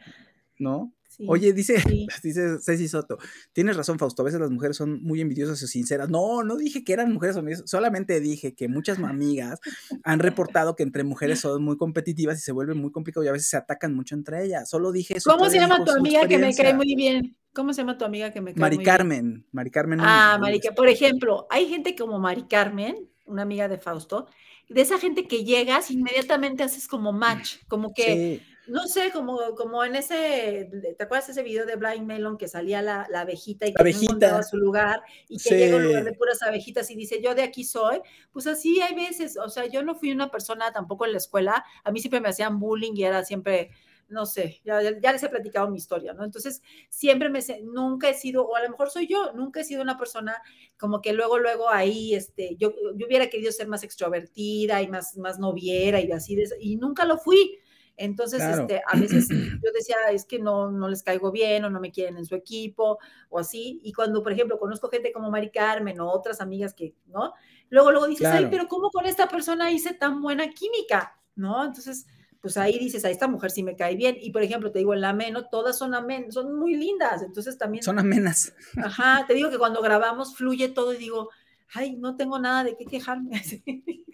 ¿no? 0.59 0.93
Sí, 1.15 1.25
Oye, 1.27 1.53
dice, 1.53 1.79
sí. 1.81 2.07
dice 2.23 2.59
Ceci 2.59 2.87
Soto, 2.87 3.17
tienes 3.51 3.77
razón, 3.77 3.99
Fausto, 3.99 4.21
a 4.21 4.25
veces 4.25 4.39
las 4.39 4.51
mujeres 4.51 4.77
son 4.77 5.01
muy 5.03 5.21
envidiosas 5.21 5.61
o 5.61 5.67
sinceras. 5.67 6.09
No, 6.09 6.43
no 6.43 6.55
dije 6.55 6.83
que 6.83 6.93
eran 6.93 7.11
mujeres 7.13 7.35
envidiosas, 7.35 7.69
solamente 7.69 8.19
dije 8.19 8.53
que 8.55 8.67
muchas 8.67 8.97
amigas 9.03 9.59
han 10.03 10.19
reportado 10.19 10.75
que 10.75 10.83
entre 10.83 11.03
mujeres 11.03 11.39
son 11.39 11.63
muy 11.63 11.77
competitivas 11.77 12.37
y 12.39 12.41
se 12.41 12.51
vuelven 12.51 12.77
muy 12.77 12.91
complicado 12.91 13.23
y 13.23 13.27
a 13.27 13.31
veces 13.31 13.49
se 13.49 13.57
atacan 13.57 13.93
mucho 13.93 14.15
entre 14.15 14.43
ellas. 14.45 14.69
Solo 14.69 14.91
dije 14.91 15.17
eso. 15.17 15.29
¿Cómo 15.31 15.49
se 15.49 15.59
llama 15.59 15.75
dijo 15.75 15.85
tu 15.85 15.91
amiga 15.99 16.21
que 16.27 16.37
me 16.37 16.41
cae 16.41 16.49
experiencia. 16.49 16.75
muy 16.75 16.95
bien? 16.95 17.37
¿Cómo 17.53 17.71
se 17.73 17.81
llama 17.81 17.97
tu 17.97 18.05
amiga 18.05 18.31
que 18.31 18.41
me 18.41 18.53
cae 18.53 18.59
Mari 18.61 18.75
muy 18.77 18.83
bien? 18.83 18.95
Carmen, 18.95 19.45
Mari 19.51 19.69
Carmen. 19.69 19.99
Ah. 20.01 20.37
Mari, 20.41 20.59
Ca- 20.59 20.73
por 20.73 20.87
ejemplo, 20.87 21.45
hay 21.51 21.67
gente 21.67 21.95
como 21.95 22.19
Mari 22.19 22.47
Carmen, 22.47 22.95
una 23.25 23.43
amiga 23.43 23.67
de 23.67 23.77
Fausto, 23.77 24.27
de 24.69 24.81
esa 24.81 24.97
gente 24.97 25.27
que 25.27 25.43
llegas, 25.43 25.91
inmediatamente 25.91 26.63
haces 26.63 26.87
como 26.87 27.11
match, 27.13 27.57
como 27.67 27.93
que, 27.93 28.39
Sí, 28.41 28.52
no 28.67 28.87
sé, 28.87 29.11
como, 29.11 29.55
como 29.55 29.83
en 29.83 29.95
ese, 29.95 30.69
¿te 30.97 31.03
acuerdas 31.03 31.29
ese 31.29 31.43
video 31.43 31.65
de 31.65 31.75
Blind 31.75 32.05
Melon 32.05 32.37
que 32.37 32.47
salía 32.47 32.81
la, 32.81 33.07
la 33.09 33.21
abejita 33.21 33.67
y 33.67 33.73
La 33.73 33.83
que 33.83 33.91
no 33.93 33.99
encontraba 34.01 34.35
abejita. 34.35 34.49
su 34.49 34.57
lugar 34.57 35.01
y 35.27 35.37
que 35.37 35.57
llega 35.57 35.75
a 35.75 35.77
un 35.79 35.83
lugar 35.85 36.03
de 36.05 36.11
Sí. 36.11 36.17
puras 36.17 36.41
abejitas 36.43 36.89
y 36.91 36.95
dice, 36.95 37.21
yo 37.21 37.35
de 37.35 37.43
aquí 37.43 37.63
soy? 37.63 38.01
Pues 38.31 38.47
así 38.47 38.81
hay 38.81 38.95
veces, 38.95 39.37
o 39.37 39.49
sea, 39.49 39.65
yo 39.65 39.83
no 39.83 39.95
fui 39.95 40.11
una 40.11 40.31
persona 40.31 40.71
tampoco 40.71 41.05
en 41.05 41.11
la 41.11 41.17
escuela, 41.17 41.65
a 41.83 41.91
mí 41.91 41.99
siempre 41.99 42.21
me 42.21 42.29
hacían 42.29 42.59
bullying 42.59 42.93
y 42.95 43.03
era 43.03 43.23
siempre, 43.25 43.71
no 44.07 44.25
sé, 44.25 44.61
ya, 44.63 44.79
les 44.79 45.23
he 45.23 45.29
platicado 45.29 45.69
mi 45.69 45.77
historia, 45.77 46.13
¿no? 46.13 46.23
Entonces, 46.23 46.61
siempre 46.89 47.29
me, 47.29 47.39
nunca 47.63 48.09
he 48.09 48.13
sido, 48.13 48.45
o 48.47 48.55
a 48.55 48.61
lo 48.61 48.69
mejor 48.69 48.89
soy 48.91 49.07
yo, 49.07 49.33
nunca 49.33 49.61
he 49.61 49.63
sido 49.63 49.81
una 49.81 49.97
persona 49.97 50.37
como 50.77 51.01
que 51.01 51.13
luego, 51.13 51.39
luego 51.39 51.69
ahí, 51.69 52.13
este, 52.13 52.55
yo, 52.57 52.73
yo 52.95 53.07
hubiera 53.07 53.27
querido 53.27 53.51
ser 53.51 53.67
más 53.67 53.83
extrovertida 53.83 54.81
y 54.81 54.87
más, 54.87 55.17
más 55.17 55.39
noviera 55.39 55.99
y 55.99 56.11
así, 56.11 56.35
de- 56.35 56.49
y 56.59 56.75
nunca 56.77 57.05
lo 57.05 57.17
fui. 57.17 57.59
Entonces, 57.97 58.39
Claro. 58.39 58.61
este, 58.63 58.81
a 58.87 58.97
veces 58.97 59.29
yo 59.29 59.71
decía, 59.73 59.97
es 60.11 60.25
que 60.25 60.39
no, 60.39 60.71
no 60.71 60.87
les 60.87 61.03
caigo 61.03 61.31
bien 61.31 61.63
o 61.65 61.69
no 61.69 61.79
me 61.79 61.91
quieren 61.91 62.17
en 62.17 62.25
su 62.25 62.35
equipo 62.35 62.97
o 63.29 63.39
así. 63.39 63.79
Y 63.83 63.93
cuando, 63.93 64.23
por 64.23 64.31
ejemplo, 64.31 64.57
conozco 64.57 64.89
gente 64.89 65.11
como 65.11 65.29
Mari 65.29 65.51
Carmen 65.51 65.99
o 65.99 66.09
otras 66.11 66.41
amigas 66.41 66.73
que, 66.73 66.95
¿no? 67.07 67.33
Luego, 67.69 67.91
luego 67.91 68.07
dices, 68.07 68.27
ay, 68.27 68.47
pero 68.49 68.67
¿cómo 68.67 68.89
con 68.89 69.05
esta 69.05 69.27
persona 69.27 69.71
hice 69.71 69.93
tan 69.93 70.21
buena 70.21 70.49
química? 70.49 71.19
¿No? 71.35 71.63
Entonces, 71.63 72.05
pues 72.39 72.57
ahí 72.57 72.77
dices, 72.77 73.05
a 73.05 73.09
esta 73.09 73.27
mujer 73.27 73.51
sí 73.51 73.63
me 73.63 73.75
cae 73.75 73.95
bien. 73.95 74.17
Y 74.19 74.31
por 74.31 74.43
ejemplo, 74.43 74.71
te 74.71 74.79
digo, 74.79 74.93
en 74.93 75.01
la 75.01 75.09
ameno, 75.09 75.47
todas 75.49 75.77
son 75.77 75.93
amén, 75.95 76.31
son 76.31 76.53
muy 76.59 76.75
lindas. 76.75 77.21
Entonces 77.23 77.57
también, 77.57 77.83
son 77.83 77.99
amenas. 77.99 78.53
ajá, 78.83 79.23
te 79.27 79.33
digo 79.33 79.49
que 79.49 79.57
cuando 79.57 79.81
grabamos 79.81 80.35
fluye 80.35 80.67
todo 80.69 80.93
y 80.93 80.97
digo, 80.97 81.29
ay, 81.73 81.95
no 81.95 82.15
tengo 82.15 82.39
nada 82.39 82.63
de 82.63 82.75
qué 82.77 82.85
quejarme. 82.85 83.31
así, 83.37 83.63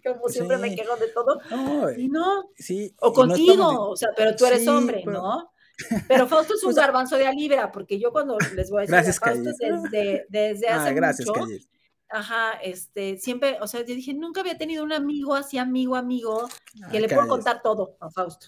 Como 0.03 0.29
siempre 0.29 0.57
me 0.57 0.75
quejo 0.75 0.95
de 0.97 1.07
todo. 1.09 1.39
No, 1.51 1.91
Y 1.91 2.07
no, 2.09 2.49
sí. 2.55 2.93
o 2.99 3.07
no 3.09 3.13
contigo, 3.13 3.51
estamos 3.53 3.79
o 3.91 3.95
sea, 3.95 4.09
pero 4.15 4.35
tú 4.35 4.45
eres 4.45 4.61
Sí, 4.63 4.67
hombre, 4.69 5.01
pero- 5.05 5.21
¿no? 5.21 5.51
Pero 6.09 6.27
Fausto 6.27 6.55
es 6.55 6.63
un 6.65 6.73
garbanzo 6.75 7.15
de 7.15 7.25
a 7.25 7.31
libra, 7.31 7.71
porque 7.71 7.97
yo 7.97 8.11
cuando 8.11 8.37
les 8.53 8.69
voy 8.69 8.79
a 8.79 8.81
decir, 8.81 8.95
Gracias, 8.95 9.17
a 9.21 9.25
Fausto 9.27 9.49
desde, 9.57 10.25
desde 10.27 10.67
hace 10.67 10.89
Ah, 10.89 10.91
gracias, 10.91 11.25
mucho, 11.29 11.39
Calle. 11.39 11.61
ajá, 12.09 12.51
este, 12.61 13.17
siempre, 13.17 13.57
o 13.61 13.65
sea, 13.67 13.79
yo 13.85 13.95
dije, 13.95 14.13
nunca 14.13 14.41
había 14.41 14.57
tenido 14.57 14.83
un 14.83 14.91
amigo 14.91 15.35
así, 15.35 15.57
amigo, 15.57 15.95
amigo, 15.95 16.49
que 16.91 16.97
Ah, 16.97 16.99
le 16.99 17.07
puedo 17.07 17.29
contar 17.29 17.61
todo 17.61 17.95
a 18.01 18.09
Fausto. 18.09 18.47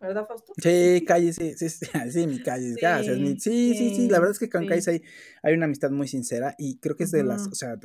¿Verdad, 0.00 0.26
Fausto? 0.26 0.52
Sí, 0.56 1.04
Calle, 1.06 1.32
sí, 1.32 1.54
sí, 1.56 1.68
sí, 1.68 1.86
sí, 2.12 2.26
mi 2.26 2.38
Calle, 2.40 2.74
gracias. 2.80 3.18
mi- 3.18 3.38
Sí, 3.38 3.74
sí, 3.74 3.94
sí, 3.94 4.08
la 4.08 4.18
verdad 4.18 4.32
es 4.32 4.38
que 4.38 4.48
con 4.48 4.62
sí. 4.62 4.68
Calle 4.68 4.90
hay, 4.90 5.02
hay 5.42 5.54
una 5.54 5.66
amistad 5.66 5.90
muy 5.90 6.08
sincera 6.08 6.54
y 6.58 6.78
creo 6.78 6.96
que 6.96 7.04
es 7.04 7.10
de 7.10 7.24
las, 7.24 7.48
o 7.48 7.54
sea, 7.54 7.76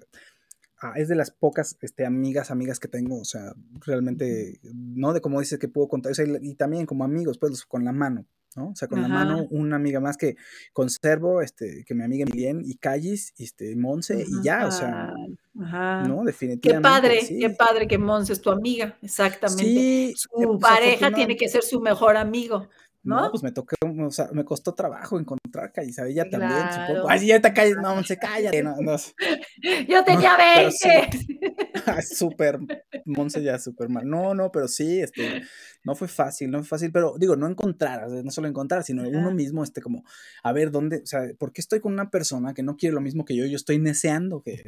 ah, 0.81 0.93
es 0.95 1.07
de 1.07 1.15
las 1.15 1.31
pocas 1.31 1.77
este, 1.81 2.05
amigas, 2.05 2.51
amigas 2.51 2.79
que 2.79 2.87
tengo, 2.87 3.19
o 3.19 3.25
sea, 3.25 3.53
realmente, 3.85 4.59
no 4.73 5.13
de 5.13 5.21
como 5.21 5.39
dices 5.39 5.59
que 5.59 5.67
puedo 5.67 5.87
contar, 5.87 6.11
o 6.11 6.15
sea, 6.15 6.25
y, 6.41 6.55
también 6.55 6.85
como 6.85 7.03
amigos, 7.03 7.37
pues 7.39 7.65
con 7.65 7.83
la 7.83 7.91
mano, 7.91 8.25
¿no? 8.55 8.69
O 8.69 8.75
sea, 8.75 8.87
con 8.87 9.01
la 9.01 9.07
mano, 9.07 9.47
una 9.49 9.75
amiga 9.77 9.99
más 9.99 10.17
que 10.17 10.35
conservo, 10.71 11.41
este, 11.41 11.83
que 11.85 11.95
mi 11.95 12.03
amiga 12.03 12.25
Emilien 12.27 12.61
y 12.63 12.75
Callis, 12.75 13.33
este, 13.37 13.75
Monse, 13.75 14.23
y 14.27 14.43
ya, 14.43 14.67
o 14.67 14.71
sea, 14.71 15.13
ajá. 15.61 16.03
¿no? 16.07 16.19
Qué 16.21 16.25
Definitivamente. 16.27 16.89
padre, 16.89 17.21
sí. 17.21 17.39
qué 17.39 17.49
padre 17.51 17.87
que 17.87 17.97
Monse 17.97 18.33
es 18.33 18.41
tu 18.41 18.49
amiga, 18.51 18.97
exactamente. 19.01 19.63
Sí, 19.63 20.13
Su 20.15 20.59
pareja 20.59 21.11
tiene 21.11 21.35
que 21.35 21.47
ser 21.49 21.63
su 21.63 21.79
mejor 21.79 22.17
amigo, 22.17 22.69
No, 23.03 23.21
¿no? 23.21 23.31
pues 23.31 23.43
me 23.43 23.51
tocó, 23.51 23.75
o 23.81 24.11
sea, 24.11 24.29
me 24.31 24.45
costó 24.45 24.73
trabajo 24.73 25.19
encontrar 25.19 25.71
a 25.75 26.07
ella 26.07 26.29
también, 26.29 26.61
supongo. 26.71 27.09
Ay, 27.09 27.19
sí, 27.19 27.27
ya 27.27 27.41
te 27.41 27.53
calles, 27.53 27.77
no, 27.81 28.03
se 28.03 28.17
cállate, 28.17 28.63
no, 28.63 28.75
no. 28.81 28.95
Yo 29.87 30.03
tenía 30.03 30.35
pero 30.37 30.71
sí. 30.71 30.89
20. 30.89 31.43
Ah, 31.85 32.01
Súper, 32.01 32.59
Monse 33.05 33.43
ya 33.43 33.59
súper 33.59 33.89
mal. 33.89 34.07
No, 34.07 34.33
no, 34.33 34.51
pero 34.51 34.67
sí, 34.67 35.01
este, 35.01 35.41
no 35.83 35.95
fue 35.95 36.07
fácil, 36.07 36.49
no 36.49 36.59
fue 36.59 36.67
fácil, 36.67 36.91
pero 36.91 37.15
digo, 37.17 37.35
no 37.35 37.47
encontrar, 37.47 38.09
no 38.09 38.31
solo 38.31 38.47
encontrar, 38.47 38.83
sino 38.83 39.03
uno 39.07 39.31
mismo, 39.31 39.63
este, 39.63 39.81
como, 39.81 40.03
a 40.43 40.53
ver, 40.53 40.71
¿dónde, 40.71 41.01
o 41.03 41.05
sea, 41.05 41.23
por 41.37 41.51
qué 41.51 41.61
estoy 41.61 41.81
con 41.81 41.91
una 41.93 42.09
persona 42.09 42.53
que 42.53 42.63
no 42.63 42.77
quiere 42.77 42.95
lo 42.95 43.01
mismo 43.01 43.25
que 43.25 43.35
yo? 43.35 43.45
Yo 43.45 43.57
estoy 43.57 43.79
neceando 43.79 44.41
que, 44.41 44.63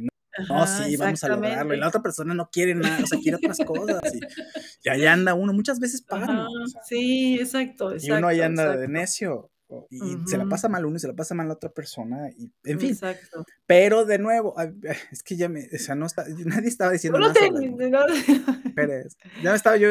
no, 0.49 0.67
sí, 0.67 0.97
vamos 0.97 1.23
a 1.23 1.29
lograrlo, 1.29 1.73
y 1.73 1.77
la 1.77 1.87
otra 1.87 2.01
persona 2.01 2.33
no 2.33 2.49
quiere 2.51 2.75
nada, 2.75 3.03
o 3.03 3.07
sea, 3.07 3.19
quiere 3.19 3.37
otras 3.37 3.57
cosas, 3.65 4.01
y, 4.13 4.19
y 4.83 4.89
ahí 4.89 5.05
anda 5.05 5.33
uno, 5.33 5.53
muchas 5.53 5.79
veces 5.79 6.01
para, 6.01 6.25
Ajá, 6.25 6.47
sí, 6.87 7.35
exacto, 7.39 7.91
exacto. 7.91 8.13
y 8.13 8.17
uno 8.17 8.27
ahí 8.27 8.41
anda 8.41 8.75
de 8.75 8.87
necio. 8.87 9.51
Y 9.89 9.99
se 10.27 10.37
la 10.37 10.45
pasa 10.45 10.69
mal 10.69 10.85
uno 10.85 10.95
y 10.97 10.99
se 10.99 11.07
la 11.07 11.15
pasa 11.15 11.33
mal 11.33 11.47
la 11.47 11.55
otra 11.55 11.71
persona. 11.71 12.29
Y, 12.37 12.51
en 12.65 12.79
fin. 12.79 12.91
Exacto. 12.91 13.43
Pero 13.65 14.05
de 14.05 14.19
nuevo, 14.19 14.55
es 15.11 15.23
que 15.23 15.35
ya 15.35 15.49
me. 15.49 15.65
O 15.73 15.77
sea, 15.79 15.95
no 15.95 16.05
está, 16.05 16.23
nadie 16.45 16.69
estaba 16.69 16.91
diciendo 16.91 17.17
No 17.17 17.27
nada 17.29 17.33
te- 17.33 17.47
sobre 17.47 17.67
no-. 17.67 17.77
Ya 19.43 19.49
me 19.49 19.55
estaba 19.55 19.75
yo. 19.77 19.89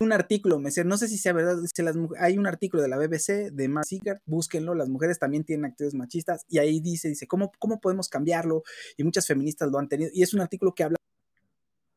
Un 0.00 0.12
artículo, 0.12 0.60
me 0.60 0.66
decía, 0.66 0.84
no 0.84 0.96
sé 0.96 1.08
si 1.08 1.18
sea 1.18 1.32
verdad, 1.32 1.60
dice 1.60 1.82
las 1.82 1.96
hay 2.20 2.38
un 2.38 2.46
artículo 2.46 2.80
de 2.84 2.88
la 2.88 2.96
BBC 2.96 3.50
de 3.50 3.68
Mark 3.68 3.84
Sigard, 3.84 4.20
búsquenlo, 4.26 4.76
las 4.76 4.88
mujeres 4.88 5.18
también 5.18 5.42
tienen 5.42 5.64
actitudes 5.64 5.94
machistas, 5.94 6.44
y 6.48 6.58
ahí 6.58 6.78
dice, 6.78 7.08
dice, 7.08 7.26
¿cómo, 7.26 7.50
¿cómo 7.58 7.80
podemos 7.80 8.08
cambiarlo? 8.08 8.62
Y 8.96 9.02
muchas 9.02 9.26
feministas 9.26 9.68
lo 9.72 9.76
han 9.80 9.88
tenido, 9.88 10.08
y 10.14 10.22
es 10.22 10.32
un 10.34 10.40
artículo 10.40 10.72
que 10.72 10.84
habla 10.84 10.96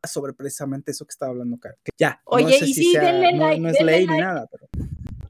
sobre 0.09 0.33
precisamente 0.33 0.89
eso 0.89 1.05
que 1.05 1.11
estaba 1.11 1.29
hablando. 1.29 1.59
Que 1.59 1.69
ya, 1.95 2.19
no 2.25 2.31
Oye, 2.37 2.57
sé 2.57 2.65
y 2.65 2.73
si 2.73 2.83
sí, 2.85 2.91
sea- 2.93 3.03
denle 3.03 3.33
no, 3.33 3.39
like, 3.47 3.61
no 3.61 3.69
es 3.69 3.77
denle 3.77 3.91
ley 3.91 4.07
ni 4.07 4.17
nada, 4.17 4.47
pero 4.49 4.65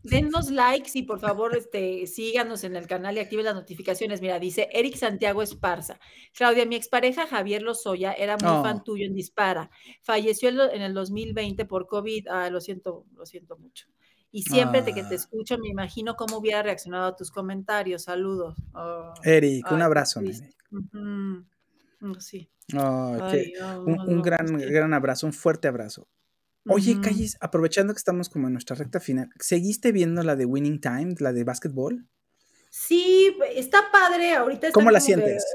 Denos 0.04 0.49
likes 0.49 0.91
y 0.95 1.04
por 1.04 1.20
favor 1.20 1.56
este, 1.56 2.08
síganos 2.08 2.64
en 2.64 2.76
el 2.76 2.88
canal 2.88 3.16
y 3.18 3.20
activen 3.20 3.45
las 3.45 3.56
notificaciones. 3.56 4.22
Mira, 4.22 4.39
dice 4.39 4.68
Eric 4.74 4.95
Santiago 4.95 5.41
Esparza. 5.43 5.99
Claudia, 6.34 6.66
mi 6.66 6.76
expareja 6.76 7.28
Javier 7.28 7.62
Lozoya 7.62 8.14
era 8.14 8.38
muy 8.38 8.49
Oh. 8.52 8.64
fan 8.64 8.84
tuyo 8.84 9.06
en 9.06 9.14
Dispara. 9.14 9.70
Falleció 10.02 10.49
en, 10.49 10.82
el 10.82 10.93
2020 10.93 11.66
por 11.66 11.88
COVID. 11.88 12.28
Ah, 12.30 12.49
lo 12.49 12.62
siento, 12.62 13.06
lo 13.16 13.26
siento 13.26 13.58
mucho. 13.58 13.88
Y 14.32 14.43
siempre 14.43 14.82
te, 14.82 14.93
que 14.93 15.04
te 15.04 15.14
Ah. 15.14 15.16
escucho 15.16 15.58
me 15.58 15.68
imagino 15.70 16.16
cómo 16.16 16.38
hubiera 16.38 16.64
reaccionado 16.64 17.06
a 17.08 17.16
tus 17.16 17.30
comentarios. 17.32 18.04
Saludos. 18.04 18.56
Oh, 18.74 19.14
Eric, 19.24 19.70
un 19.72 19.78
ay, 19.78 19.84
abrazo. 19.84 20.22
Mm, 20.72 21.43
Sí. 22.20 22.49
Ay, 22.74 23.52
que- 23.54 23.64
un, 23.64 23.99
un 23.99 24.22
gran, 24.22 24.47
gran 24.58 24.93
abrazo, 24.93 25.28
un 25.28 25.34
fuerte 25.34 25.68
abrazo. 25.68 26.08
Oye, 26.68 26.93
Ujú. 26.93 27.01
Callis, 27.01 27.38
aprovechando 27.41 27.93
que 27.93 27.97
estamos 27.97 28.30
como 28.30 28.47
en 28.47 28.53
nuestra 28.53 28.76
recta 28.76 28.99
final, 28.99 29.30
¿seguiste 29.39 29.91
viendo 29.91 30.22
la 30.24 30.36
de 30.36 30.45
Winning 30.45 30.80
Time, 30.80 31.16
la 31.20 31.34
de 31.34 31.43
básquetbol? 31.43 32.05
Sí, 32.70 33.36
está 33.55 33.91
padre. 33.91 34.34
Ahorita 34.34 34.68
está 34.68 34.74
¿Cómo 34.74 34.91
la 34.91 34.99
como 34.99 35.16
que- 35.16 35.22
sientes? 35.24 35.45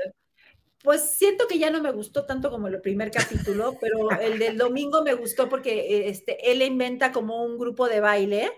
pues 0.83 1.01
siento 1.03 1.49
que 1.49 1.59
ya 1.59 1.71
no 1.71 1.83
me 1.83 1.91
gustó 1.91 2.27
tanto 2.27 2.49
como 2.51 2.69
el 2.69 2.81
primer 2.81 3.11
capítulo, 3.11 3.77
pero 3.81 4.11
el 4.21 4.39
del 4.39 4.57
domingo 4.59 5.03
me 5.03 5.15
gustó 5.15 5.49
porque 5.49 5.81
eh, 5.81 6.09
este, 6.11 6.51
él 6.53 6.63
inventa 6.63 7.11
como 7.13 7.45
un 7.45 7.59
grupo 7.59 7.89
de 7.89 7.99
baile, 8.01 8.51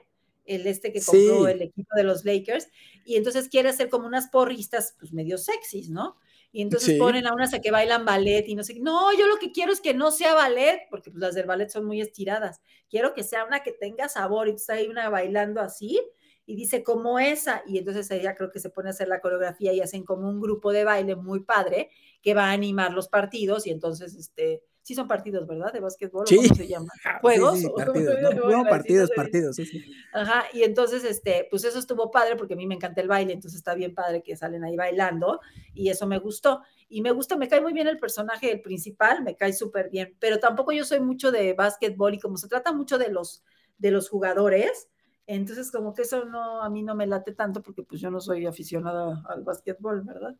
el 0.44 0.66
este 0.66 0.92
que 0.92 1.01
compró 1.01 1.46
Sí. 1.46 1.51
el 1.53 1.62
equipo 1.62 1.94
de 1.96 2.03
los 2.03 2.24
Lakers, 2.26 2.68
y 3.07 3.16
entonces 3.16 3.49
quiere 3.49 3.68
hacer 3.70 3.88
como 3.88 4.07
unas 4.07 4.28
porristas, 4.28 4.94
pues 4.99 5.12
medio 5.12 5.38
sexys, 5.38 5.88
¿no? 5.90 6.16
Y 6.53 6.62
entonces 6.62 6.94
Sí. 6.94 6.99
ponen 6.99 7.26
a 7.26 7.34
unas 7.34 7.53
a 7.55 7.61
que 7.61 7.70
bailan 7.70 8.05
ballet 8.07 8.44
y 8.49 8.55
no 8.55 8.64
sé. 8.64 8.74
No, 8.80 9.12
yo 9.18 9.26
lo 9.26 9.36
que 9.36 9.53
quiero 9.53 9.72
es 9.72 9.80
que 9.80 9.94
no 9.94 10.11
sea 10.11 10.34
ballet, 10.34 10.80
porque 10.90 11.11
pues, 11.11 11.20
las 11.20 11.34
del 11.34 11.46
ballet 11.46 11.68
son 11.70 11.84
muy 11.84 12.01
estiradas. 12.01 12.61
Quiero 12.90 13.12
que 13.14 13.22
sea 13.24 13.44
una 13.44 13.61
que 13.62 13.72
tenga 13.72 14.09
sabor. 14.09 14.46
Y 14.49 14.51
entonces 14.53 14.70
hay 14.70 14.86
una 14.88 15.09
bailando 15.11 15.61
así 15.61 16.01
y 16.46 16.57
dice 16.57 16.82
como 16.82 17.18
esa. 17.18 17.62
Y 17.66 17.78
entonces 17.78 18.11
ella 18.11 18.34
creo 18.34 18.51
que 18.51 18.61
se 18.61 18.70
pone 18.70 18.88
a 18.88 18.92
hacer 18.92 19.09
la 19.09 19.20
coreografía 19.20 19.72
y 19.74 19.80
hacen 19.82 20.05
como 20.05 20.28
un 20.28 20.40
grupo 20.40 20.72
de 20.72 20.84
baile 20.84 21.16
muy 21.16 21.40
padre 21.44 21.90
que 22.22 22.34
va 22.34 22.46
a 22.46 22.53
animar 22.53 22.92
los 22.92 23.09
partidos 23.09 23.66
y 23.66 23.70
entonces 23.70 24.14
este, 24.16 24.62
sí 24.89 24.95
son 24.95 25.07
partidos, 25.07 25.47
¿verdad? 25.47 25.70
De 25.70 25.80
básquetbol, 25.80 26.26
sí. 26.26 26.36
¿cómo 26.36 26.55
se 26.55 26.66
llama? 26.66 26.89
¿Juegos? 27.20 27.59
Sí, 27.59 27.64
sí, 27.66 27.72
partidos, 27.76 28.16
no, 28.22 28.51
no, 28.51 28.64
partidos, 28.64 29.11
partidos, 29.14 29.57
sí, 29.57 29.66
sí. 29.66 29.84
Ajá, 30.14 30.45
y 30.55 30.62
entonces, 30.62 31.05
este, 31.05 31.47
pues 31.51 31.62
eso 31.64 31.78
estuvo 31.78 32.11
padre 32.11 32.36
porque 32.36 32.55
a 32.55 32.57
mí 32.57 32.66
me 32.66 32.74
encanta 32.74 33.03
el 33.03 33.09
baile, 33.09 33.34
entonces 33.34 33.59
está 33.59 33.74
bien 33.74 33.95
padre 33.95 34.22
que 34.22 34.34
salen 34.34 34.64
ahí 34.64 34.76
bailando 34.76 35.41
y 35.74 35.91
eso 35.91 36.07
me 36.07 36.18
gustó. 36.18 36.62
Y 36.89 37.03
me 37.03 37.11
gusta, 37.11 37.36
me 37.36 37.49
cae 37.49 37.61
muy 37.61 37.74
bien 37.74 37.86
el 37.86 37.99
personaje, 37.99 38.51
el 38.51 38.62
principal, 38.62 39.22
me 39.22 39.36
cae 39.36 39.53
súper 39.53 39.91
bien, 39.91 40.16
pero 40.18 40.39
tampoco 40.39 40.72
yo 40.72 40.86
soy 40.86 41.01
mucho 41.01 41.30
de 41.30 41.53
básquetbol 41.53 42.14
y 42.14 42.18
como 42.18 42.39
se 42.39 42.49
trata 42.49 42.72
mucho 42.72 42.97
de 42.97 43.11
los, 43.11 43.45
de 43.76 43.91
los 43.91 44.09
jugadores, 44.09 44.89
entonces 45.26 45.70
como 45.70 45.93
que 45.93 46.01
eso 46.01 46.24
no, 46.24 46.62
a 46.62 46.70
mí 46.70 46.82
no 46.82 46.95
me 46.95 47.07
late 47.07 47.34
tanto 47.34 47.61
porque 47.61 47.82
pues 47.82 48.01
yo 48.01 48.11
no 48.11 48.22
soy 48.22 48.47
aficionada 48.47 49.22
al 49.28 49.43
básquetbol, 49.43 50.01
¿verdad? 50.01 50.34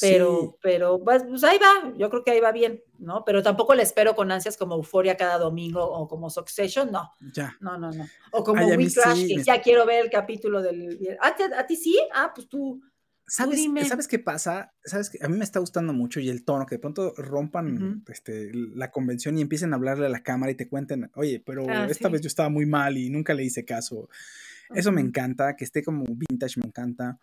Pero, 0.00 0.40
Sí. 0.52 0.58
pero 0.62 1.02
pues, 1.02 1.24
pues, 1.24 1.42
ahí 1.44 1.58
va, 1.58 1.92
yo 1.96 2.08
creo 2.10 2.22
que 2.22 2.30
ahí 2.30 2.40
va 2.40 2.52
bien, 2.52 2.82
¿no? 2.98 3.24
Pero 3.24 3.42
tampoco 3.42 3.74
le 3.74 3.82
espero 3.82 4.14
con 4.14 4.30
ansias 4.30 4.56
como 4.56 4.76
Euforia 4.76 5.16
cada 5.16 5.38
domingo 5.38 5.84
o 5.84 6.06
como 6.06 6.30
Succession, 6.30 6.92
no, 6.92 7.10
Ya. 7.32 7.56
no, 7.60 7.78
no, 7.78 7.90
no. 7.90 8.08
O 8.32 8.44
como 8.44 8.60
Ay, 8.60 8.76
We 8.76 8.92
Crash, 8.92 9.16
sí, 9.16 9.28
que 9.28 9.36
me- 9.38 9.42
ya 9.44 9.60
quiero 9.60 9.84
ver 9.86 10.04
el 10.04 10.10
capítulo 10.10 10.62
del... 10.62 11.16
¿A 11.20 11.34
ti, 11.34 11.42
a 11.42 11.66
ti 11.66 11.74
sí? 11.76 11.98
Ah, 12.14 12.32
pues 12.34 12.48
tú, 12.48 12.80
¿Sabes. 13.30 13.66
¿Sabes 13.86 14.08
qué 14.08 14.18
pasa? 14.18 14.72
¿Sabes 14.84 15.10
qué? 15.10 15.18
A 15.22 15.28
mí 15.28 15.36
me 15.36 15.44
está 15.44 15.58
gustando 15.60 15.92
mucho 15.92 16.18
y 16.18 16.30
el 16.30 16.46
tono, 16.46 16.64
que 16.64 16.76
de 16.76 16.78
pronto 16.78 17.12
rompan 17.18 18.02
este, 18.08 18.50
la 18.54 18.90
convención 18.90 19.36
y 19.36 19.42
empiecen 19.42 19.72
a 19.74 19.76
hablarle 19.76 20.06
a 20.06 20.08
la 20.08 20.22
cámara 20.22 20.50
y 20.50 20.54
te 20.54 20.66
cuenten, 20.66 21.10
oye, 21.14 21.42
pero 21.44 21.66
Ah, 21.68 21.86
esta 21.90 22.08
sí. 22.08 22.12
vez 22.12 22.22
yo 22.22 22.26
estaba 22.28 22.48
muy 22.48 22.64
mal 22.64 22.96
y 22.96 23.10
nunca 23.10 23.34
le 23.34 23.44
hice 23.44 23.66
caso. 23.66 24.08
Eso 24.74 24.92
me 24.92 25.02
encanta, 25.02 25.56
que 25.56 25.64
esté 25.64 25.82
como 25.82 26.04
vintage, 26.08 26.58
me 26.58 26.66
encanta. 26.66 27.18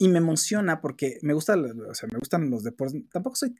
Y 0.00 0.06
me 0.08 0.18
emociona 0.18 0.80
porque 0.80 1.18
me 1.22 1.34
gusta, 1.34 1.56
o 1.56 1.94
sea, 1.94 2.08
me 2.12 2.18
gustan 2.20 2.48
los 2.50 2.62
deportes. 2.62 3.02
Tampoco 3.10 3.34
soy, 3.34 3.54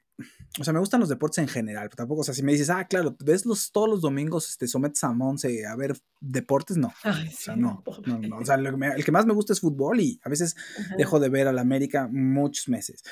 o 0.57 0.63
sea, 0.63 0.71
me 0.71 0.79
gustan 0.79 1.01
los 1.01 1.09
deportes 1.09 1.37
en 1.39 1.49
general. 1.49 1.89
pero 1.89 1.97
Tampoco, 1.97 2.21
o 2.21 2.23
sea, 2.23 2.33
si 2.33 2.43
me 2.43 2.53
dices, 2.53 2.69
ah, 2.69 2.85
claro, 2.87 3.17
ves 3.23 3.45
los, 3.45 3.71
todos 3.73 3.89
los 3.89 3.99
domingos, 4.01 4.47
este, 4.49 4.67
sometes 4.67 5.03
a 5.03 5.11
Monse 5.11 5.65
a 5.67 5.75
ver 5.75 5.97
deportes, 6.21 6.77
no. 6.77 6.93
Ay, 7.03 7.27
O 7.27 7.31
sea, 7.37 7.55
sí, 7.55 7.59
no, 7.59 7.83
no, 8.05 8.19
no. 8.19 8.37
O 8.37 8.45
sea, 8.45 8.55
lo 8.55 8.71
que 8.71 8.77
me- 8.77 8.87
el 8.93 9.03
que 9.03 9.11
más 9.11 9.25
me 9.25 9.33
gusta 9.33 9.51
es 9.51 9.59
fútbol 9.59 9.99
y 9.99 10.19
a 10.23 10.29
veces 10.29 10.55
Ajá. 10.79 10.95
dejo 10.97 11.19
de 11.19 11.27
ver 11.27 11.47
al 11.49 11.59
América 11.59 12.07
muchos 12.09 12.69
meses. 12.69 13.03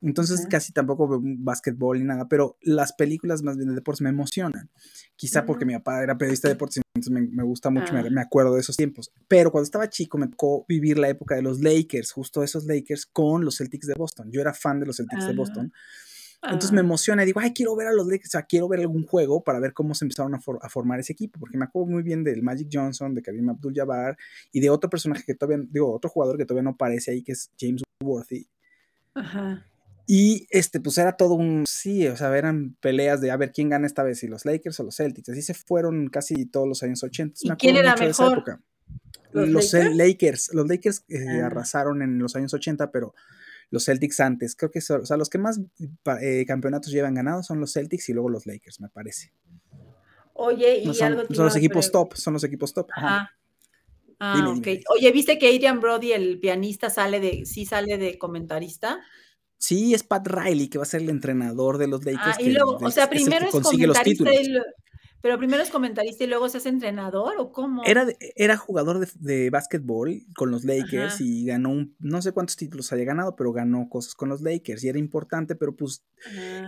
Entonces 0.00 0.46
casi 0.48 0.72
tampoco 0.72 1.08
veo 1.08 1.20
básquetbol 1.22 1.98
ni 1.98 2.04
nada, 2.04 2.28
pero 2.28 2.56
las 2.60 2.92
películas 2.92 3.42
más 3.42 3.56
bien 3.56 3.68
de 3.70 3.74
deportes 3.74 4.00
me 4.00 4.10
emocionan. 4.10 4.70
Quizá 5.16 5.44
porque 5.44 5.64
mi 5.64 5.72
papá 5.74 6.02
era 6.04 6.16
periodista 6.16 6.46
de 6.46 6.54
deportes, 6.54 6.82
entonces 6.94 7.12
me, 7.12 7.26
me 7.34 7.42
gusta 7.42 7.68
mucho, 7.70 7.92
me, 7.92 8.00
Ah. 8.00 8.10
me 8.10 8.20
acuerdo 8.20 8.54
de 8.54 8.60
esos 8.60 8.76
tiempos. 8.76 9.10
Pero 9.26 9.50
cuando 9.50 9.64
estaba 9.64 9.88
chico 9.90 10.16
me 10.16 10.28
tocó 10.28 10.64
vivir 10.68 10.98
la 10.98 11.08
época 11.08 11.34
de 11.34 11.42
los 11.42 11.60
Lakers, 11.60 12.12
justo 12.12 12.44
esos 12.44 12.64
Lakers 12.66 13.06
con 13.06 13.44
los 13.44 13.56
Celtics 13.56 13.88
de 13.88 13.94
Boston. 13.94 14.30
Yo 14.30 14.40
era 14.40 14.54
fan 14.54 14.78
de 14.78 14.86
los 14.86 14.96
Celtics 14.98 15.26
de. 15.26 15.34
Boston. 15.34 15.72
Entonces 16.44 16.70
me 16.70 16.78
Ah. 16.78 16.84
emociona 16.84 17.24
y 17.24 17.26
digo, 17.26 17.40
ay, 17.40 17.52
quiero 17.52 17.74
ver 17.74 17.88
a 17.88 17.92
los 17.92 18.06
Lakers, 18.06 18.28
o 18.28 18.30
sea, 18.30 18.42
quiero 18.42 18.68
ver 18.68 18.78
algún 18.78 19.04
juego 19.04 19.42
para 19.42 19.58
ver 19.58 19.72
cómo 19.72 19.96
se 19.96 20.04
empezaron 20.04 20.32
a, 20.36 20.40
for- 20.40 20.60
a 20.62 20.68
formar 20.68 21.00
ese 21.00 21.12
equipo, 21.12 21.40
porque 21.40 21.58
me 21.58 21.64
acuerdo 21.64 21.90
muy 21.90 22.04
bien 22.04 22.22
del 22.22 22.44
Magic 22.44 22.68
Johnson, 22.72 23.12
de 23.16 23.22
Karim 23.22 23.48
Abdul-Jabbar 23.50 24.16
y 24.52 24.60
de 24.60 24.70
otro 24.70 24.88
personaje 24.88 25.24
que 25.26 25.34
todavía, 25.34 25.66
digo, 25.68 25.92
otro 25.92 26.08
jugador 26.08 26.38
que 26.38 26.44
todavía 26.46 26.62
no 26.62 26.70
aparece 26.70 27.10
ahí, 27.10 27.24
que 27.24 27.32
es 27.32 27.50
James 27.58 27.82
Worthy. 28.00 28.46
Ajá. 29.14 29.66
Y 30.10 30.46
este, 30.48 30.80
pues 30.80 30.96
era 30.96 31.18
todo 31.18 31.34
un, 31.34 31.64
sí, 31.68 32.08
o 32.08 32.16
sea, 32.16 32.34
eran 32.36 32.74
peleas 32.80 33.20
de 33.20 33.30
a 33.30 33.36
ver 33.36 33.52
quién 33.52 33.68
gana 33.68 33.86
esta 33.86 34.02
vez, 34.02 34.18
si 34.20 34.26
los 34.26 34.46
Lakers 34.46 34.80
o 34.80 34.84
los 34.84 34.96
Celtics. 34.96 35.28
Así 35.28 35.42
se 35.42 35.52
fueron 35.52 36.08
casi 36.08 36.46
todos 36.46 36.66
los 36.66 36.82
años 36.82 37.02
80. 37.02 37.38
¿Y 37.42 37.48
Me 37.50 37.56
quién 37.58 37.76
era 37.76 37.90
mucho 37.92 38.04
de 38.04 38.10
esa 38.10 38.22
mejor? 38.22 38.38
época. 38.38 38.62
¿Los 39.32 39.48
Los, 39.50 39.72
Lakers? 39.74 39.96
Lakers, 39.96 40.50
los 40.54 40.66
Lakers 40.66 41.04
eh, 41.10 41.40
Ah. 41.42 41.46
arrasaron 41.48 42.00
en 42.00 42.18
los 42.18 42.34
años 42.36 42.54
80, 42.54 42.90
pero 42.90 43.14
los 43.70 43.84
Celtics 43.84 44.18
antes. 44.20 44.56
Creo 44.56 44.70
que 44.70 44.80
son, 44.80 45.02
o 45.02 45.04
sea, 45.04 45.18
los 45.18 45.28
que 45.28 45.36
más 45.36 45.60
eh, 46.22 46.44
campeonatos 46.46 46.90
llevan 46.90 47.12
ganados 47.12 47.44
son 47.46 47.60
los 47.60 47.74
Celtics 47.74 48.08
y 48.08 48.14
luego 48.14 48.30
los 48.30 48.46
Lakers, 48.46 48.80
me 48.80 48.88
parece. 48.88 49.30
Oye, 50.32 50.78
y 50.78 50.86
No, 50.86 50.94
son, 50.94 51.06
algo 51.08 51.34
son 51.34 51.44
los 51.44 51.56
equipos 51.56 51.92
top, 51.92 52.14
son 52.14 52.32
los 52.32 52.44
equipos 52.44 52.72
top. 52.72 52.88
Ajá. 52.96 53.06
Ajá. 53.06 53.32
Ah, 54.20 54.52
dime. 54.54 54.80
Oye, 54.88 55.12
¿viste 55.12 55.38
que 55.38 55.48
Adrian 55.48 55.80
Brody, 55.80 56.12
el 56.12 56.40
pianista, 56.40 56.88
sale 56.88 57.20
de, 57.20 57.44
sí 57.44 57.66
sale 57.66 57.98
de 57.98 58.16
comentarista? 58.16 59.00
Sí, 59.58 59.92
es 59.94 60.02
Pat 60.04 60.26
Riley, 60.26 60.68
que 60.68 60.78
va 60.78 60.84
a 60.84 60.86
ser 60.86 61.02
el 61.02 61.10
entrenador 61.10 61.78
de 61.78 61.88
los 61.88 62.04
Lakers. 62.04 62.36
Ah, 62.38 62.42
y 62.42 62.50
luego, 62.50 62.76
o 62.80 62.90
sea, 62.90 63.04
es 63.04 63.10
primero 63.10 63.46
es 63.46 63.50
comentarista 63.52 64.32
y 64.34 64.48
lo- 64.48 64.62
pero 65.20 65.36
primero 65.36 65.60
es 65.60 65.70
comentarista 65.70 66.22
y 66.22 66.28
luego 66.28 66.48
se 66.48 66.58
hace 66.58 66.68
entrenador 66.68 67.34
o 67.38 67.50
cómo? 67.50 67.82
Era, 67.84 68.06
era 68.36 68.56
jugador 68.56 69.00
de, 69.00 69.08
de 69.18 69.50
básquetbol 69.50 70.22
con 70.36 70.52
los 70.52 70.64
Lakers 70.64 71.14
Ajá. 71.14 71.24
y 71.24 71.44
ganó 71.46 71.70
un, 71.70 71.96
no 71.98 72.22
sé 72.22 72.30
cuántos 72.30 72.54
títulos 72.56 72.92
haya 72.92 73.02
ganado, 73.02 73.34
pero 73.34 73.52
ganó 73.52 73.88
cosas 73.88 74.14
con 74.14 74.28
los 74.28 74.42
Lakers 74.42 74.84
y 74.84 74.88
era 74.90 74.98
importante, 75.00 75.56
pero 75.56 75.74
pues 75.74 76.04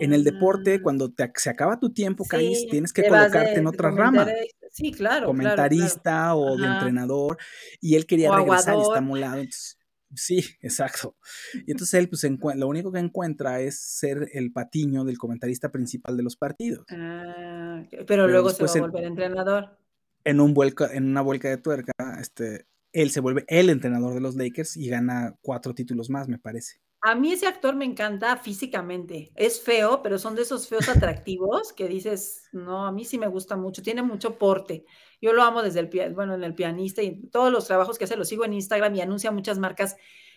en 0.01 0.12
el 0.12 0.24
deporte, 0.24 0.82
cuando 0.82 1.12
te, 1.12 1.30
se 1.36 1.49
acaba 1.49 1.78
tu 1.78 1.93
tiempo, 1.93 2.24
Caís, 2.24 2.59
Ah. 2.59 2.61
Sí, 2.62 2.68
tienes 2.72 2.93
que 2.93 3.03
colocarte 3.07 3.51
de- 3.53 3.57
en 3.61 3.66
otra 3.68 3.93
rama. 3.93 4.26
Sí, 4.72 4.91
claro, 4.91 4.97
claro, 4.99 5.26
comentarista 5.26 6.34
o 6.34 6.57
de 6.57 6.66
entrenador, 6.66 7.38
y 7.80 7.95
él 7.95 8.05
quería 8.07 8.30
O 8.30 8.36
regresar 8.36 8.76
y 8.76 8.80
está 8.82 9.01
molado. 9.01 9.36
entonces- 9.38 9.76
sí, 10.14 10.44
exacto. 10.62 11.16
Y 11.66 11.70
entonces 11.72 11.94
él, 11.94 12.08
pues, 12.08 12.24
lo 12.56 12.68
único 12.68 12.92
que 12.92 12.98
encuentra 12.98 13.61
es 13.61 13.78
ser 13.80 14.28
el 14.32 14.52
patiño 14.52 15.04
del 15.04 15.18
comentarista 15.18 15.70
principal 15.70 16.16
de 16.16 16.22
los 16.22 16.36
partidos. 16.36 16.86
Ah, 16.90 17.84
pero, 17.90 18.04
Pero 18.06 18.28
luego 18.28 18.50
se 18.50 18.64
va 18.64 18.70
a 18.70 18.74
en- 18.76 18.80
volver 18.82 19.04
entrenador. 19.04 19.78
en, 20.24 20.40
un 20.40 20.54
vuelca, 20.54 20.88
en 20.92 21.04
una 21.06 21.20
vuelca 21.22 21.48
de 21.48 21.56
tuerca, 21.58 21.92
este, 22.20 22.66
él 22.92 23.11
se 23.11 23.20
vuelve 23.20 23.44
el 23.48 23.70
entrenador 23.70 24.14
de 24.14 24.20
los 24.20 24.34
Lakers 24.36 24.76
y 24.76 24.88
gana 24.88 25.36
cuatro 25.42 25.74
títulos 25.74 26.11
más, 26.11 26.28
me 26.28 26.38
parece. 26.38 26.80
A 27.03 27.14
mí 27.14 27.32
ese 27.32 27.46
actor 27.46 27.74
me 27.74 27.86
encanta 27.86 28.36
físicamente. 28.36 29.32
Es 29.34 29.62
feo, 29.62 30.03
pero 30.03 30.18
son 30.18 30.34
de 30.34 30.42
esos 30.42 30.68
feos 30.68 30.88
atractivos 30.88 31.72
que 31.72 31.88
dices, 31.88 32.48
no, 32.53 32.86
a 32.86 32.92
mí 32.92 33.05
sí 33.05 33.18
me 33.18 33.28
gusta 33.28 33.57
mucho. 33.57 33.82
Tiene 33.82 34.03
mucho 34.03 34.38
porte. 34.38 34.84
Yo 35.20 35.32
lo 35.32 35.42
amo 35.42 35.62
desde 35.62 35.80
el, 35.80 36.14
bueno, 36.14 36.34
en 36.34 36.44
el 36.44 36.55
pianista 36.55 37.03
y 37.03 37.28
todos 37.28 37.51
los 37.51 37.66
trabajos 37.66 37.98
que 37.98 38.05
hace 38.05 38.16
los 38.16 38.28
sigo 38.28 38.44
en 38.44 38.53
Instagram 38.53 38.94
y 38.94 39.01
anuncia 39.01 39.30
muchas 39.30 39.59
marcas 39.59 39.96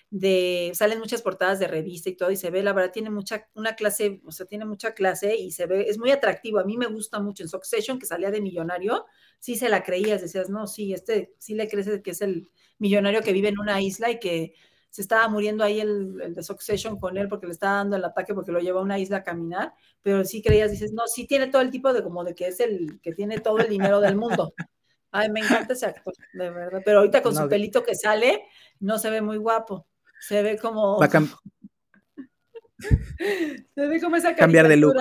de, 0.10 0.72
salen 0.76 1.00
muchas 1.00 1.24
portadas 1.24 1.60
de 1.60 1.68
revista 1.68 2.08
y 2.08 2.16
todo 2.16 2.30
y 2.30 2.38
se 2.38 2.52
ve, 2.52 2.62
la 2.62 2.72
verdad, 2.72 2.92
tiene 2.92 3.10
mucha, 3.10 3.48
una 3.56 3.76
clase, 3.76 4.22
o 4.26 4.32
sea, 4.32 4.46
tiene 4.46 4.64
mucha 4.64 4.94
clase 4.94 5.36
y 5.36 5.52
se 5.52 5.66
ve, 5.66 5.90
es 5.90 5.98
muy 5.98 6.12
atractivo. 6.12 6.60
A 6.60 6.66
mí 6.66 6.78
me 6.78 6.86
gusta 6.86 7.20
mucho 7.20 7.44
en 7.44 7.50
Succession, 7.50 7.98
que 7.98 8.06
salía 8.06 8.30
de 8.30 8.40
millonario, 8.40 9.06
sí 9.40 9.56
se 9.56 9.70
la 9.70 9.84
creías, 9.84 10.22
decías, 10.22 10.50
no, 10.50 10.68
sí, 10.68 10.94
este, 10.94 11.34
sí 11.40 11.56
le 11.56 11.68
crees 11.68 11.90
que 12.04 12.12
es 12.12 12.22
el 12.22 12.52
millonario 12.78 13.22
que 13.22 13.34
vive 13.34 13.50
en 13.50 13.60
una 13.60 13.82
isla 13.82 14.12
y 14.12 14.20
que 14.20 14.54
se 14.94 15.02
estaba 15.02 15.28
muriendo 15.28 15.64
ahí 15.64 15.80
el, 15.80 16.22
el 16.22 16.36
de 16.36 16.44
Succession 16.44 17.00
con 17.00 17.18
él 17.18 17.28
porque 17.28 17.48
le 17.48 17.54
estaba 17.54 17.78
dando 17.78 17.96
el 17.96 18.06
ataque 18.06 18.36
porque 18.36 18.52
lo 18.52 18.60
lleva 18.60 18.80
a 18.80 18.84
una 18.84 19.00
isla 19.00 19.18
a 19.18 19.24
caminar, 19.24 19.74
pero 20.04 20.24
sí 20.24 20.44
creías, 20.44 20.70
dices, 20.70 20.94
no, 20.94 21.08
sí 21.08 21.26
tiene 21.26 21.48
todo 21.48 21.64
el 21.64 21.72
tipo 21.72 21.92
de 21.94 22.04
como 22.04 22.24
de 22.24 22.36
que 22.36 22.46
es 22.48 22.60
el 22.60 23.00
que 23.02 23.12
tiene 23.12 23.40
todo 23.40 23.60
el 23.62 23.70
dinero 23.70 24.00
del 24.02 24.16
mundo. 24.16 24.54
Ay, 25.12 25.32
me 25.32 25.40
encanta 25.40 25.74
ese 25.74 25.88
actor, 25.88 26.14
de 26.34 26.50
verdad, 26.52 26.84
pero 26.86 27.00
ahorita 27.00 27.24
con 27.24 27.34
No, 27.34 27.42
su 27.44 27.50
pelito 27.50 27.84
que 27.84 27.96
sale, 27.96 28.44
no 28.80 29.00
se 29.00 29.10
ve 29.10 29.22
muy 29.22 29.38
guapo, 29.38 29.88
se 30.20 30.44
ve 30.44 30.60
como, 30.60 31.00
Va 31.00 31.06
a 31.06 31.10
cam- 31.10 31.36
se 33.76 33.88
ve 33.88 34.00
como 34.00 34.16
esa 34.16 34.36
cambiar 34.36 34.68
de 34.68 34.78
look. 34.78 34.96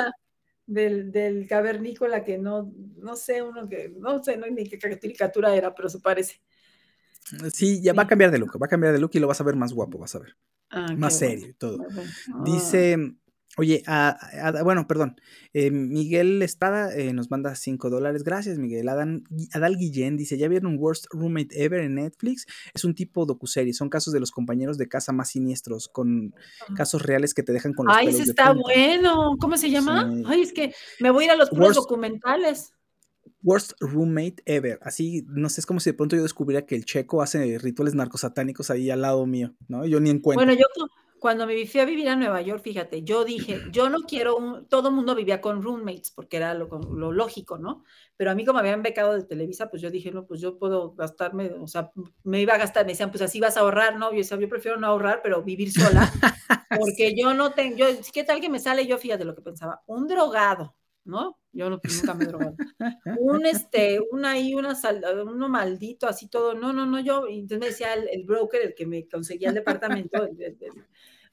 Del, 0.65 1.13
del 1.13 1.47
cavernícola 1.49 2.25
que 2.25 2.39
no, 2.39 2.73
no 2.97 3.15
sé, 3.17 3.43
uno 3.43 3.69
que, 3.69 3.91
no 3.99 4.23
sé, 4.23 4.39
no 4.39 4.47
ni 4.47 4.67
qué 4.67 4.79
caricatura 4.79 5.55
era, 5.55 5.75
pero 5.75 5.91
se 5.91 5.99
parece. 5.99 6.41
Sí, 7.53 7.81
ya 7.83 7.93
va 7.93 8.03
a 8.03 8.07
cambiar 8.09 8.31
de 8.31 8.39
look, 8.39 8.61
va 8.61 8.67
a 8.67 8.69
cambiar 8.69 8.93
de 8.93 8.99
look 8.99 9.11
y 9.15 9.19
lo 9.19 9.27
vas 9.29 9.41
a 9.41 9.45
ver 9.45 9.57
más 9.57 9.73
guapo, 9.73 9.99
vas 9.99 10.15
a 10.15 10.19
ver. 10.19 10.37
Ah, 10.71 10.95
más 10.97 11.19
serio 11.19 11.49
y 11.49 11.53
todo. 11.55 11.79
Ah. 12.33 12.43
Dice, 12.45 12.97
oye, 13.59 13.83
a- 13.87 14.17
a- 14.49 14.63
bueno, 14.63 14.87
perdón, 14.87 15.17
eh, 15.53 15.71
Miguel 15.71 16.41
Estrada 16.43 16.95
eh, 16.97 17.13
nos 17.13 17.31
manda 17.31 17.55
5 17.55 17.91
dólares. 17.91 18.25
Gracias, 18.25 18.59
Miguel. 18.59 18.89
Adán, 18.89 19.25
Adal 19.53 19.77
Guillén 19.77 20.17
dice, 20.17 20.37
¿ya 20.39 20.49
vieron 20.49 20.77
Worst 20.79 21.07
Roommate 21.11 21.63
Ever 21.63 21.81
en 21.83 21.97
Netflix? 21.97 22.47
Es 22.75 22.85
un 22.85 22.95
tipo 22.95 23.27
docuserie, 23.27 23.75
son 23.75 23.89
casos 23.91 24.13
de 24.15 24.21
los 24.21 24.31
compañeros 24.31 24.79
de 24.79 24.89
casa 24.89 25.13
más 25.13 25.29
siniestros, 25.31 25.89
con 25.89 26.35
casos 26.75 27.03
reales 27.03 27.35
que 27.35 27.43
te 27.43 27.53
dejan 27.53 27.75
con 27.75 27.87
los 27.87 27.95
Ay, 27.97 28.07
pelos 28.07 28.21
ese 28.21 28.25
de 28.27 28.31
está 28.31 28.53
punta. 28.55 28.63
bueno. 28.75 29.37
¿Cómo 29.39 29.57
se 29.59 29.71
llama? 29.71 30.11
Sí. 30.11 30.23
Ay, 30.27 30.41
es 30.41 30.53
que 30.55 30.75
me 31.01 31.11
voy 31.11 31.25
a 31.25 31.27
ir 31.27 31.31
a 31.33 31.37
los 31.37 31.51
puros 31.51 31.69
Worst- 31.77 31.81
documentales. 31.83 32.73
Worst 33.43 33.73
Roommate 33.81 34.37
Ever. 34.47 34.79
Así, 34.83 35.25
no 35.29 35.49
sé, 35.49 35.61
es 35.61 35.67
como 35.67 35.81
si 35.81 35.91
de 35.91 35.95
pronto 35.95 36.17
yo 36.17 36.23
descubriera 36.23 36.67
que 36.67 36.75
el 36.77 36.85
checo 36.85 37.23
hace 37.23 37.59
rituales 37.59 37.95
narcosatánicos 37.95 38.71
ahí 38.71 38.91
al 38.91 39.03
lado 39.03 39.27
mío, 39.27 39.55
¿no? 39.69 39.87
Yo 39.87 40.01
ni 40.01 40.11
en 40.11 40.21
cuenta. 40.21 40.45
Bueno, 40.45 40.53
yo 40.55 40.67
cu- 40.75 40.89
cuando 41.19 41.47
me 41.47 41.67
fui 41.67 41.81
a 41.81 41.85
vivir 41.85 42.09
a 42.09 42.17
Nueva 42.17 42.41
York, 42.43 42.63
fíjate, 42.63 43.03
yo 43.05 43.25
dije, 43.25 43.61
yo 43.73 43.89
no 43.89 43.99
quiero 44.01 44.37
un, 44.37 44.67
todo 44.69 44.89
el 44.89 44.95
mundo 44.95 45.15
vivía 45.15 45.41
con 45.41 45.63
roommates, 45.63 46.11
porque 46.11 46.37
era 46.39 46.55
lo, 46.55 46.67
lo 46.69 47.13
lógico, 47.13 47.59
¿no? 47.59 47.85
Pero 48.17 48.31
a 48.31 48.35
mí 48.35 48.45
como 48.45 48.61
me 48.61 48.69
habían 48.69 48.83
becado 48.83 49.15
de 49.15 49.25
Televisa, 49.25 49.71
pues 49.71 49.83
yo 49.83 49.91
dije, 49.91 50.11
no, 50.11 50.27
pues 50.27 50.41
yo 50.41 50.59
puedo 50.59 50.95
gastarme, 50.95 51.51
o 51.61 51.67
sea, 51.67 51.91
me 52.25 52.41
iba 52.41 52.55
a 52.55 52.59
gastar, 52.59 52.85
me 52.87 52.93
decían, 52.93 53.11
pues 53.11 53.23
así 53.23 53.41
vas 53.41 53.57
a 53.57 53.61
ahorrar, 53.61 53.99
¿no? 53.99 54.11
Yo 54.13 54.19
decía, 54.19 54.39
yo 54.39 54.49
prefiero 54.49 54.79
no 54.79 54.87
ahorrar, 54.87 55.21
pero 55.23 55.43
vivir 55.43 55.73
sola, 55.73 56.11
porque 56.73 57.15
yo 57.17 57.35
no 57.35 57.53
tengo, 57.53 57.77
yo, 57.77 57.87
¿qué 58.13 58.25
tal 58.25 58.41
que 58.41 58.49
me 58.51 58.59
sale? 58.61 58.87
Yo 58.87 58.99
fíjate 58.99 59.25
lo 59.25 59.35
que 59.35 59.43
pensaba, 59.43 59.83
un 59.87 60.09
drogado, 60.09 60.75
¿no? 61.05 61.39
Yo 61.53 61.69
no, 61.69 61.81
nunca 61.83 62.15
me 62.15 62.25
he 62.25 62.27
drogado. 62.29 62.55
Un, 63.21 63.45
este, 63.47 64.01
una 64.11 64.31
ahí, 64.33 64.55
una 64.55 64.75
sal- 64.75 65.05
uno 65.27 65.49
maldito, 65.49 66.07
así 66.07 66.29
todo, 66.29 66.55
no, 66.55 66.73
no, 66.73 66.87
no, 66.87 67.01
yo, 67.01 67.29
y 67.29 67.41
entonces 67.41 67.59
me 67.61 67.67
decía 67.67 67.95
el, 67.95 68.09
el 68.09 68.25
broker, 68.25 68.61
el 68.63 68.75
que 68.75 68.87
me 68.87 69.07
conseguía 69.09 69.49
el 69.51 69.55
departamento, 69.55 70.25
el- 70.25 70.41
el- 70.41 70.57
el- 70.61 70.85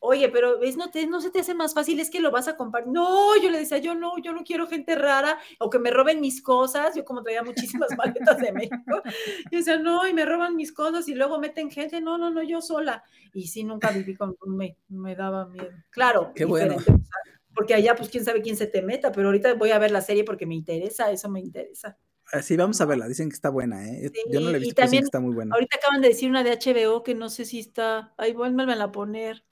oye, 0.01 0.29
pero 0.29 0.59
¿ves? 0.59 0.77
No, 0.77 0.89
te, 0.91 1.05
no 1.07 1.19
se 1.19 1.29
te 1.29 1.39
hace 1.41 1.53
más 1.53 1.73
fácil, 1.73 1.99
es 1.99 2.09
que 2.09 2.21
lo 2.21 2.31
vas 2.31 2.47
a 2.47 2.55
comprar. 2.55 2.87
No, 2.87 3.35
yo 3.41 3.49
le 3.51 3.59
decía, 3.59 3.79
yo 3.79 3.95
no, 3.95 4.13
yo 4.23 4.31
no 4.31 4.43
quiero 4.45 4.65
gente 4.65 4.95
rara 4.95 5.37
o 5.59 5.69
que 5.69 5.77
me 5.77 5.91
roben 5.91 6.21
mis 6.21 6.41
cosas. 6.41 6.95
Yo 6.95 7.03
como 7.03 7.21
traía 7.21 7.43
muchísimas 7.43 7.89
maletas 7.97 8.37
de 8.39 8.53
México, 8.53 9.01
yo 9.51 9.57
decía, 9.57 9.77
no, 9.77 10.07
y 10.07 10.13
me 10.13 10.25
roban 10.25 10.55
mis 10.55 10.71
cosas 10.71 11.05
y 11.09 11.15
luego 11.15 11.37
meten 11.39 11.69
gente. 11.69 11.99
No, 11.99 12.17
no, 12.17 12.29
no, 12.31 12.41
yo 12.43 12.61
sola. 12.61 13.03
Y 13.33 13.47
sí, 13.47 13.65
nunca 13.65 13.91
viví 13.91 14.15
con, 14.15 14.35
me, 14.47 14.77
me 14.87 15.15
daba 15.17 15.47
miedo. 15.47 15.69
Claro. 15.89 16.31
Qué 16.33 16.45
bueno. 16.45 16.77
Porque 17.55 17.73
allá, 17.73 17.95
pues, 17.95 18.09
quién 18.09 18.23
sabe 18.23 18.41
quién 18.41 18.55
se 18.55 18.67
te 18.67 18.81
meta, 18.81 19.11
pero 19.11 19.27
ahorita 19.27 19.53
voy 19.55 19.71
a 19.71 19.79
ver 19.79 19.91
la 19.91 20.01
serie 20.01 20.23
porque 20.23 20.45
me 20.45 20.55
interesa, 20.55 21.11
eso 21.11 21.29
me 21.29 21.39
interesa. 21.39 21.97
Ah, 22.31 22.41
Sí, 22.43 22.55
vamos 22.55 22.79
a 22.79 22.85
verla. 22.85 23.07
Dicen 23.07 23.29
que 23.29 23.35
está 23.35 23.49
buena, 23.49 23.87
¿eh? 23.87 24.11
Yo 24.31 24.39
no 24.39 24.51
la 24.51 24.57
he 24.57 24.59
visto, 24.59 24.75
pero 24.75 24.87
dicen 24.87 24.99
que 25.01 25.05
está 25.05 25.19
muy 25.19 25.33
buena. 25.33 25.55
ahorita 25.55 25.77
acaban 25.77 26.01
de 26.01 26.09
decir 26.09 26.29
una 26.29 26.43
de 26.43 26.51
HBO 26.51 27.01
que 27.03 27.15
no 27.15 27.29
sé 27.29 27.45
si 27.45 27.59
está, 27.59 28.13
ahí 28.17 28.33
vuélvemela 28.33 28.83
a 28.85 28.91
poner, 28.91 29.43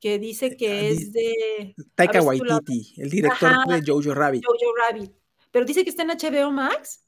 que 0.00 0.18
dice 0.18 0.56
que 0.56 0.88
es 0.90 1.12
de... 1.12 1.74
Taika 1.94 2.14
si 2.14 2.18
la- 2.18 2.24
Waititi, 2.24 2.94
el 3.02 3.10
director 3.10 3.50
Ajá, 3.50 3.64
de 3.76 3.82
Jojo 3.86 4.14
Rabbit. 4.14 4.44
Jojo 4.46 4.72
Rabbit. 4.88 5.12
Pero 5.50 5.64
dice 5.66 5.84
que 5.84 5.90
está 5.90 6.02
en 6.02 6.10
HBO 6.10 6.50
Max. 6.52 7.02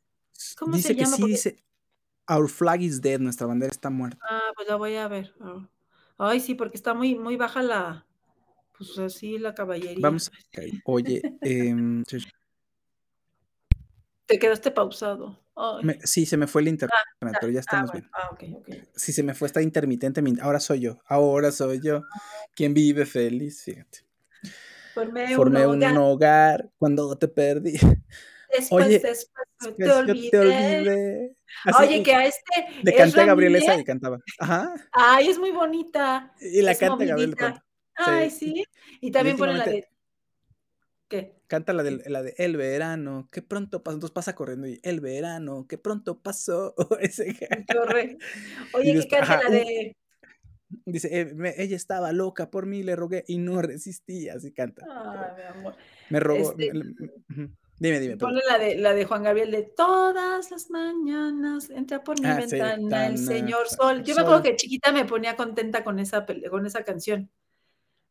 ¿Cómo 0.59 0.77
Dice 0.77 0.89
se 0.89 0.95
llama? 0.95 1.17
sí, 1.17 1.23
Porque- 1.23 1.33
dice 1.33 1.65
Our 2.31 2.49
flag 2.51 2.83
is 2.83 3.01
dead, 3.01 3.19
nuestra 3.21 3.47
bandera 3.47 3.71
está 3.71 3.89
muerta. 3.89 4.19
Ah, 4.29 4.53
pues 4.55 4.69
la 4.69 4.77
voy 4.77 4.95
a 4.97 5.09
ver. 5.09 5.35
Ah. 5.41 5.67
Ay, 6.19 6.41
sí, 6.41 6.55
porque 6.55 6.77
está 6.77 6.93
muy, 6.93 7.15
muy 7.15 7.37
baja 7.37 7.63
la, 7.63 8.07
pues 8.79 8.99
así 8.99 9.39
la 9.39 9.55
caballería. 9.55 9.97
Vamos, 10.01 10.29
ok, 10.29 10.65
oye, 10.85 11.23
em, 11.43 12.05
Te 14.27 14.39
quedaste 14.39 14.71
pausado. 14.71 15.39
Me- 15.83 15.99
sí, 16.05 16.27
se 16.27 16.37
me 16.37 16.47
fue 16.47 16.63
el 16.63 16.69
internet, 16.69 16.95
pero 17.41 17.51
ya 17.51 17.59
Ah, 17.59 17.61
estamos 17.61 17.91
bueno. 17.91 18.07
bien. 18.07 18.13
Ah, 18.15 18.29
ok, 18.33 18.45
ok. 18.61 18.89
Sí, 18.95 19.13
se 19.13 19.23
me 19.23 19.35
fue, 19.35 19.47
está 19.47 19.63
intermitente. 19.63 20.23
mi- 20.23 20.39
Ahora 20.41 20.61
soy 20.61 20.81
yo, 20.81 20.99
ahora 21.07 21.51
soy 21.51 21.81
yo 21.83 22.03
quien 22.55 22.75
vive 22.75 23.07
feliz, 23.07 23.63
fíjate. 23.65 24.05
Formé, 24.95 25.35
Formé 25.35 25.67
un 25.67 25.83
un 25.83 25.97
hogar. 25.97 25.99
hogar 25.99 26.71
cuando 26.79 27.17
te 27.17 27.27
perdí. 27.29 27.73
Después, 28.51 28.87
Oye, 28.87 28.99
después 29.01 29.31
te 29.61 29.69
después 29.69 29.89
yo 29.89 29.99
olvidé. 29.99 30.31
te 30.31 30.39
olvidé. 30.39 31.37
Así, 31.65 31.83
Oye, 31.85 32.03
que 32.03 32.15
a 32.15 32.25
este. 32.27 32.67
Le 32.83 32.93
canté 32.93 33.03
a 33.03 33.05
Ezra 33.07 33.25
Gabriela 33.27 33.59
esa 33.59 33.77
y 33.77 33.85
cantaba. 33.85 34.19
Ajá. 34.39 34.75
Ay, 34.93 35.29
es 35.29 35.39
muy 35.39 35.51
bonita. 35.51 36.33
Y 36.41 36.63
la 36.63 36.73
es 36.73 36.79
canta 36.79 36.95
Gabriela 37.05 37.17
movidita. 37.17 37.37
pronto. 37.37 37.63
Ay, 37.99 38.31
Sí. 38.31 38.65
Y 39.01 39.11
también 39.11 39.37
ponen 39.37 39.59
la 39.59 39.65
de. 39.67 39.89
¿Qué? 41.09 41.35
Canta 41.47 41.73
la 41.73 41.83
de, 41.83 42.03
la 42.11 42.23
de 42.23 42.35
El 42.37 42.57
verano, 42.59 43.29
que 43.33 43.41
pronto 43.41 43.83
pasó. 43.83 43.95
Entonces 43.97 44.15
pasa 44.15 44.35
corriendo 44.35 44.69
y 44.69 44.79
El 44.83 45.01
verano, 45.01 45.67
que 45.67 45.79
pronto 45.79 46.21
pasó. 46.21 46.75
Ese- 47.01 47.35
Qué 47.35 47.79
horror. 47.79 48.19
Oye, 48.75 48.93
que 49.01 49.09
canta 49.09 49.35
ajá, 49.37 49.41
la 49.45 49.51
de. 49.51 49.97
Dice, 50.85 51.09
eh, 51.21 51.25
me- 51.35 51.55
ella 51.57 51.77
estaba 51.77 52.13
loca 52.13 52.51
por 52.51 52.67
mí, 52.67 52.83
le 52.83 52.95
rogué 52.95 53.25
y 53.27 53.39
no 53.39 53.61
resistía. 53.63 54.35
Así 54.35 54.53
canta. 54.53 54.87
Ay, 54.87 55.31
mi 55.37 55.59
amor. 55.59 55.77
Me 56.11 56.21
rogó. 56.21 56.51
Este- 56.51 56.73
me- 56.75 56.85
me- 56.85 57.13
ujú. 57.45 57.55
Dime, 57.81 58.01
dime. 58.01 58.17
Ponle 58.17 58.43
la 58.47 58.59
de, 58.59 58.77
la 58.77 58.93
de 58.93 59.05
Juan 59.05 59.23
Gabriel 59.23 59.53
de 59.53 59.63
todas 59.63 60.51
las 60.51 60.69
mañanas 60.69 61.71
entra 61.71 62.03
por 62.03 62.21
mi 62.21 62.27
Ah, 62.27 62.35
sí, 62.43 62.57
ventana 62.57 63.07
el 63.07 63.19
señor 63.19 63.69
sol. 63.69 64.03
Yo 64.03 64.17
me 64.17 64.23
acuerdo 64.23 64.43
que 64.43 64.57
chiquita 64.57 64.91
me 64.91 65.05
ponía 65.05 65.37
contenta 65.37 65.85
con 65.85 66.01
esa, 66.01 66.27
con 66.51 66.67
esa 66.67 66.83
canción. 66.83 67.31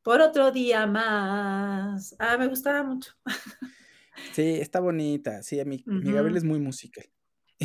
Por 0.07 0.21
otro 0.21 0.51
día 0.53 0.87
más. 0.87 2.15
Ah, 2.17 2.37
me 2.37 2.47
gustaba 2.47 2.81
mucho. 2.81 3.11
Sí, 4.33 4.53
está 4.59 4.79
bonita. 4.79 5.43
Sí, 5.43 5.59
a 5.59 5.65
mi, 5.65 5.83
mi 5.85 5.99
Ujú. 6.07 6.15
Gabriel 6.15 6.37
es 6.37 6.43
muy 6.43 6.59
musical. 6.59 7.05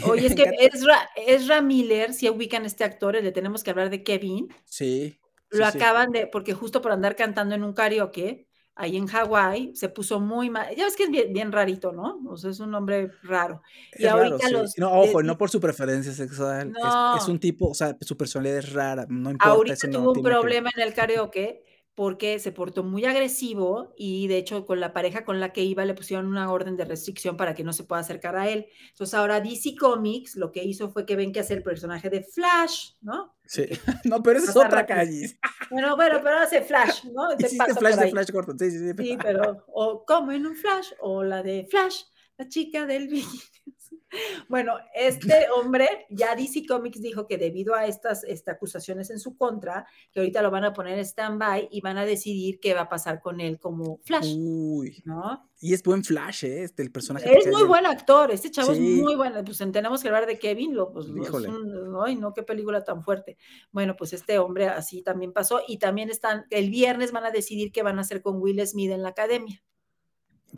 Oye, 0.05 0.27
es 0.27 0.35
que. 0.35 0.43
Ezra, 0.59 1.09
Ezra 1.17 1.63
Miller, 1.63 2.13
si 2.13 2.29
ubican 2.29 2.65
a 2.65 2.67
este 2.67 2.83
actor, 2.85 3.15
le 3.15 3.31
tenemos 3.33 3.63
que 3.63 3.71
hablar 3.71 3.89
de 3.91 4.03
Kevin. 4.03 4.49
Sí. 4.65 5.19
Lo 5.51 5.65
sí, 5.67 5.73
sí. 5.73 5.79
acaban 5.79 6.11
de, 6.11 6.27
porque 6.27 6.53
justo 6.53 6.83
por 6.83 6.91
andar 6.93 7.15
cantando 7.17 7.55
en 7.55 7.63
un 7.65 7.73
karaoke, 7.73 8.49
ahí 8.75 8.97
en 8.99 9.07
Hawái, 9.07 9.75
se 9.77 9.89
puso 9.89 10.19
muy 10.21 10.51
mal. 10.51 10.75
Ya 10.77 10.85
ves 10.85 10.97
que 10.97 11.05
es 11.05 11.11
bien, 11.11 11.33
bien 11.33 11.53
rarito, 11.53 11.93
¿no? 11.93 12.21
O 12.29 12.37
sea, 12.37 12.51
es 12.51 12.59
un 12.61 12.75
hombre 12.75 13.11
raro. 13.23 13.63
Y 13.97 14.05
Es 14.05 14.11
raro, 14.13 14.25
ahorita 14.25 14.49
sí. 14.49 14.53
los. 14.53 14.79
No, 14.79 14.93
ojo, 14.93 15.23
no 15.23 15.39
por 15.39 15.49
su 15.49 15.59
preferencia 15.61 16.13
sexual. 16.13 16.69
es- 16.71 16.77
Es, 16.77 17.29
No. 17.29 17.33
un 17.33 17.39
tipo, 17.39 17.69
o 17.71 17.75
sea, 17.75 17.97
su 18.01 18.17
personalidad 18.17 18.59
es 18.59 18.73
rara. 18.75 19.07
No 19.09 19.31
importa, 19.31 19.55
Ahorita 19.55 19.87
no 19.87 19.93
tuvo 20.01 20.09
un 20.11 20.17
que 20.17 20.23
problema 20.23 20.69
en 20.77 20.83
el 20.83 20.93
karaoke 20.93 21.65
porque 21.95 22.39
se 22.39 22.53
portó 22.53 22.83
muy 22.85 23.05
agresivo 23.05 23.93
y 23.97 24.27
de 24.27 24.39
hecho 24.39 24.65
con 24.65 24.81
la 24.81 24.93
pareja 24.93 25.25
con 25.25 25.41
la 25.41 25.53
que 25.53 25.63
iba 25.63 25.85
le 25.85 25.95
pusieron 25.95 26.27
una 26.27 26.51
orden 26.51 26.77
de 26.77 26.87
restricción 26.87 27.37
para 27.37 27.55
que 27.55 27.65
no 27.65 27.73
se 27.73 27.85
pueda 27.85 28.01
acercar 28.01 28.37
a 28.37 28.49
él. 28.49 28.67
Entonces 28.91 29.15
ahora 29.15 29.41
DC 29.41 29.75
Comics 29.79 30.37
lo 30.37 30.53
que 30.53 30.65
hizo 30.65 30.91
fue 30.91 31.05
que 31.05 31.17
ven 31.17 31.33
que 31.33 31.41
hace 31.41 31.55
el 31.55 31.63
personaje 31.63 32.09
de 32.09 32.23
Flash, 32.23 32.93
¿no? 33.03 33.35
Sí. 33.45 33.67
No, 34.05 34.23
pero 34.23 34.39
esa 34.39 34.51
es 34.51 34.57
otra 34.57 34.87
calle. 34.87 35.39
Bueno, 35.71 35.97
bueno, 35.97 36.21
pero 36.23 36.39
hace 36.39 36.61
Flash, 36.61 37.05
¿no? 37.15 37.33
Hiciste 37.33 37.75
flash 37.75 37.97
de. 37.97 38.11
Flash 38.11 38.31
Gordon. 38.31 38.59
Sí, 38.59 38.71
sí, 38.71 38.79
sí. 38.79 38.93
Sí, 38.99 39.19
pero, 39.23 39.65
o 39.69 40.05
como 40.05 40.33
en 40.33 40.47
un 40.47 40.55
flash, 40.55 40.91
o 41.01 41.25
la 41.25 41.43
de 41.43 41.67
Flash, 41.71 42.03
la 42.37 42.47
chica 42.47 42.85
del 42.85 43.09
bikini. 43.09 43.72
Bueno, 44.49 44.75
este 44.95 45.47
hombre, 45.57 46.07
ya 46.11 46.35
DC 46.37 46.67
Comics 46.67 47.01
dijo 47.01 47.27
que 47.27 47.39
debido 47.39 47.75
a 47.75 47.87
estas, 47.87 48.25
estas 48.25 48.57
acusaciones 48.57 49.11
en 49.11 49.19
su 49.19 49.37
contra, 49.37 49.87
que 50.13 50.21
ahorita 50.21 50.43
lo 50.43 50.51
van 50.51 50.65
a 50.65 50.73
poner 50.73 50.99
en 50.99 51.05
stand-by 51.05 51.69
y 51.71 51.81
van 51.81 51.97
a 51.99 52.05
decidir 52.05 52.61
qué 52.61 52.75
va 52.75 52.83
a 52.83 52.89
pasar 52.89 53.21
con 53.21 53.41
él 53.41 53.59
como 53.59 53.99
Flash, 54.05 54.35
Uy. 54.37 55.03
¿no? 55.05 55.49
Y 55.61 55.75
es 55.75 55.83
buen 55.83 56.03
Flash, 56.05 56.45
¿eh? 56.45 56.65
Este, 56.65 56.83
el 56.83 56.91
personaje. 56.91 57.33
Es 57.39 57.47
muy 57.47 57.63
buen 57.65 57.87
actor, 57.87 58.31
este 58.33 58.51
chavo 58.51 58.75
Sí. 58.75 58.95
es 58.97 59.03
muy 59.03 59.15
bueno. 59.15 59.43
Pues 59.45 59.59
tenemos 59.59 60.03
que 60.03 60.09
hablar 60.09 60.27
de 60.27 60.39
Kevin, 60.39 60.75
lo, 60.75 60.93
pues, 60.93 61.07
Híjole. 61.07 61.49
un- 61.49 61.97
ay, 62.05 62.17
no, 62.17 62.35
qué 62.35 62.43
película 62.43 62.83
tan 62.85 63.03
fuerte. 63.03 63.39
Bueno, 63.71 63.95
pues 63.97 64.13
este 64.13 64.39
hombre 64.39 64.67
así 64.69 65.03
también 65.03 65.33
pasó 65.33 65.61
y 65.67 65.79
también 65.79 66.11
están, 66.11 66.47
el 66.51 66.69
viernes 66.69 67.13
van 67.13 67.25
a 67.25 67.31
decidir 67.31 67.71
qué 67.73 67.83
van 67.83 67.99
a 67.99 68.03
hacer 68.03 68.23
con 68.23 68.41
Will 68.43 68.67
Smith 68.67 68.91
en 68.91 69.03
la 69.03 69.11
academia. 69.11 69.63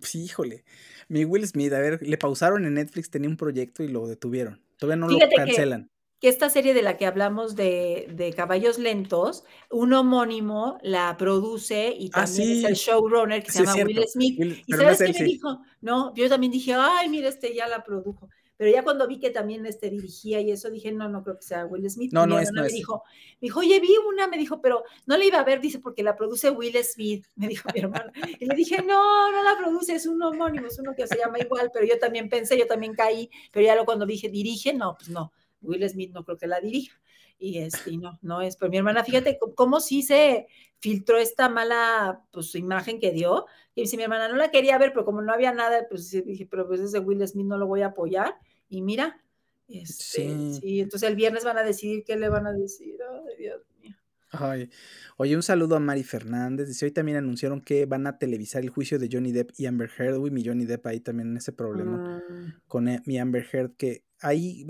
Sí, 0.00 0.24
híjole. 0.24 0.64
Mi 1.08 1.24
Will 1.24 1.46
Smith, 1.46 1.72
a 1.72 1.78
ver, 1.80 2.00
le 2.02 2.16
pausaron 2.18 2.64
en 2.66 2.74
Netflix, 2.74 3.10
tenía 3.10 3.28
un 3.28 3.36
proyecto 3.36 3.82
y 3.82 3.88
lo 3.88 4.06
detuvieron. 4.06 4.60
Todavía 4.78 4.96
no 4.96 5.08
Fíjate 5.08 5.30
lo 5.36 5.44
cancelan. 5.44 5.90
que 6.20 6.28
esta 6.28 6.48
serie 6.50 6.72
de 6.74 6.82
la 6.82 6.96
que 6.96 7.06
hablamos 7.06 7.54
de, 7.56 8.08
de 8.12 8.32
Caballos 8.32 8.78
Lentos, 8.78 9.44
un 9.70 9.92
homónimo 9.92 10.78
la 10.82 11.16
produce 11.18 11.94
y 11.98 12.10
Ah, 12.14 12.24
también 12.24 12.50
es 12.58 12.64
el 12.64 12.74
showrunner 12.74 13.42
que 13.42 13.52
se 13.52 13.58
Sí, 13.60 13.64
llama 13.66 13.84
Will. 13.84 14.04
Smith. 14.08 14.38
Will- 14.38 14.62
¿Y 14.66 14.72
no 14.72 14.78
sabes 14.78 15.00
es 15.02 15.16
qué 15.16 15.22
me 15.22 15.28
dijo? 15.28 15.60
No, 15.82 16.14
yo 16.14 16.28
también 16.28 16.50
dije, 16.52 16.74
ay, 16.74 17.08
mira, 17.08 17.28
este 17.28 17.54
ya 17.54 17.68
la 17.68 17.84
produjo. 17.84 18.28
Pero 18.64 18.76
ya 18.76 18.82
cuando 18.82 19.06
vi 19.06 19.18
que 19.18 19.28
también 19.28 19.66
este 19.66 19.90
dirigía 19.90 20.40
y 20.40 20.50
eso, 20.50 20.70
dije, 20.70 20.90
no, 20.90 21.06
no 21.06 21.22
creo 21.22 21.36
que 21.36 21.42
sea 21.42 21.66
Will 21.66 21.86
Smith. 21.90 22.14
No, 22.14 22.26
no 22.26 22.38
es, 22.38 22.50
no 22.50 22.62
me 22.62 22.68
es. 22.68 22.72
dijo, 22.72 23.04
me 23.34 23.48
dijo, 23.48 23.60
oye, 23.60 23.78
vi 23.78 23.94
una, 24.08 24.26
me 24.26 24.38
dijo, 24.38 24.62
pero 24.62 24.84
no 25.04 25.18
la 25.18 25.24
iba 25.26 25.38
a 25.38 25.44
ver, 25.44 25.60
dice, 25.60 25.80
porque 25.80 26.02
la 26.02 26.16
produce 26.16 26.48
Will 26.48 26.74
Smith, 26.82 27.26
me 27.36 27.46
dijo 27.46 27.68
mi 27.74 27.80
hermana. 27.80 28.10
Y 28.40 28.46
le 28.46 28.54
dije, 28.54 28.78
no, 28.78 29.30
no 29.30 29.42
la 29.42 29.58
produce, 29.58 29.94
es 29.94 30.06
un 30.06 30.22
homónimo, 30.22 30.66
es 30.66 30.78
uno 30.78 30.94
que 30.96 31.06
se 31.06 31.18
llama 31.18 31.38
igual, 31.40 31.70
pero 31.74 31.84
yo 31.84 31.98
también 31.98 32.30
pensé, 32.30 32.58
yo 32.58 32.66
también 32.66 32.94
caí, 32.94 33.28
pero 33.52 33.66
ya 33.66 33.76
lo 33.76 33.84
cuando 33.84 34.06
dije, 34.06 34.30
dirige, 34.30 34.72
no, 34.72 34.94
pues 34.96 35.10
no, 35.10 35.30
Will 35.60 35.86
Smith 35.86 36.12
no 36.14 36.24
creo 36.24 36.38
que 36.38 36.46
la 36.46 36.58
dirija. 36.58 36.98
Y, 37.38 37.58
este, 37.58 37.90
y 37.90 37.98
no, 37.98 38.18
no 38.22 38.40
es, 38.40 38.56
pero 38.56 38.70
mi 38.70 38.78
hermana, 38.78 39.04
fíjate 39.04 39.38
cómo, 39.56 39.80
sí 39.80 40.02
se 40.02 40.46
filtró 40.78 41.18
esta 41.18 41.50
mala 41.50 42.24
pues, 42.30 42.54
imagen 42.54 42.98
que 42.98 43.10
dio. 43.10 43.44
Y 43.74 43.82
dice 43.82 43.98
mi 43.98 44.04
hermana, 44.04 44.28
no 44.28 44.36
la 44.36 44.50
quería 44.50 44.78
ver, 44.78 44.94
pero 44.94 45.04
como 45.04 45.20
no 45.20 45.34
había 45.34 45.52
nada, 45.52 45.86
pues 45.90 46.10
dije, 46.10 46.46
pero 46.46 46.66
pues 46.66 46.80
ese 46.80 47.00
Will 47.00 47.28
Smith 47.28 47.44
no 47.44 47.58
lo 47.58 47.66
voy 47.66 47.82
a 47.82 47.88
apoyar. 47.88 48.38
Y 48.68 48.82
mira, 48.82 49.20
este, 49.68 50.04
Sí. 50.04 50.58
sí. 50.60 50.80
entonces 50.80 51.08
el 51.08 51.16
viernes 51.16 51.44
van 51.44 51.58
a 51.58 51.62
decidir 51.62 52.04
qué 52.04 52.16
le 52.16 52.28
van 52.28 52.46
a 52.46 52.52
decir. 52.52 52.96
Ay, 53.28 53.36
Dios 53.38 53.62
mío. 53.80 53.96
Ay. 54.30 54.68
Oye, 55.16 55.36
un 55.36 55.42
saludo 55.42 55.76
a 55.76 55.80
Mari 55.80 56.02
Fernández. 56.02 56.66
Dice, 56.68 56.86
hoy 56.86 56.90
también 56.90 57.16
anunciaron 57.18 57.60
que 57.60 57.86
van 57.86 58.06
a 58.06 58.18
televisar 58.18 58.62
el 58.62 58.70
juicio 58.70 58.98
de 58.98 59.08
Johnny 59.10 59.30
Depp 59.32 59.50
y 59.56 59.66
Amber 59.66 59.90
Heard. 59.96 60.18
Uy, 60.18 60.30
mi 60.30 60.44
Johnny 60.44 60.64
Depp 60.64 60.86
ahí 60.86 61.00
también 61.00 61.28
en 61.30 61.36
ese 61.36 61.52
problema 61.52 62.20
Mm, 62.28 62.54
con 62.66 62.88
eh, 62.88 63.00
mi 63.06 63.18
Amber 63.18 63.46
Heard, 63.52 63.76
que 63.76 64.04
ahí, 64.20 64.66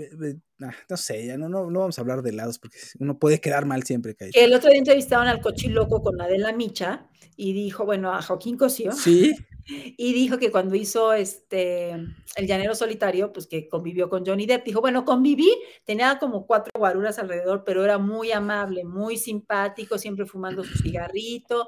ah, 0.61 0.71
no 0.89 0.97
sé, 0.97 1.25
ya 1.25 1.37
no, 1.37 1.49
no, 1.49 1.71
no 1.71 1.79
vamos 1.79 1.97
a 1.97 2.01
hablar 2.01 2.21
de 2.21 2.33
lados 2.33 2.59
porque 2.59 2.77
uno 2.99 3.17
puede 3.17 3.39
quedar 3.39 3.65
mal 3.65 3.83
siempre 3.83 4.13
que 4.13 4.29
el 4.33 4.53
otro 4.53 4.69
día 4.69 4.79
entrevistaron 4.79 5.27
al 5.27 5.39
cochiloco 5.41 6.01
con 6.01 6.19
Adela 6.21 6.51
Micha 6.51 7.07
y 7.37 7.53
dijo, 7.53 7.85
bueno, 7.85 8.13
a 8.13 8.21
Joaquín 8.21 8.57
Cosío. 8.57 8.91
Sí, 8.91 9.33
Y 9.67 10.13
dijo 10.13 10.37
que 10.37 10.51
cuando 10.51 10.75
hizo 10.75 11.13
este 11.13 11.89
El 11.91 12.47
Llanero 12.47 12.75
Solitario, 12.75 13.33
pues 13.33 13.47
que 13.47 13.67
convivió 13.67 14.09
con 14.09 14.25
Johnny 14.25 14.45
Depp. 14.45 14.65
Dijo, 14.65 14.81
bueno, 14.81 15.05
conviví, 15.05 15.51
tenía 15.85 16.19
como 16.19 16.45
cuatro 16.45 16.71
guaruras 16.77 17.17
alrededor, 17.19 17.63
pero 17.65 17.83
era 17.83 17.97
muy 17.97 18.31
amable, 18.31 18.85
muy 18.85 19.17
simpático, 19.17 19.97
siempre 19.97 20.25
fumando 20.25 20.63
su 20.63 20.77
cigarrito. 20.77 21.67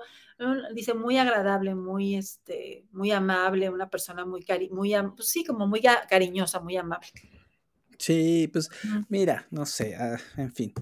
Dice, 0.76 0.94
muy 0.94 1.18
agradable, 1.18 1.74
muy, 1.74 2.16
este, 2.16 2.86
muy 2.92 3.12
amable, 3.12 3.70
una 3.70 3.90
persona 3.90 4.24
muy, 4.26 4.44
cari 4.44 4.70
muy 4.70 4.94
pues 5.16 5.30
sí, 5.30 5.44
como 5.44 5.66
muy 5.66 5.82
cariñosa, 6.08 6.60
muy 6.60 6.78
amable. 6.78 7.08
Sí, 7.98 8.50
pues 8.52 8.70
mira, 9.10 9.48
no 9.52 9.66
sé, 9.66 9.96
ah, 9.96 10.18
en 10.38 10.54
fin. 10.54 10.74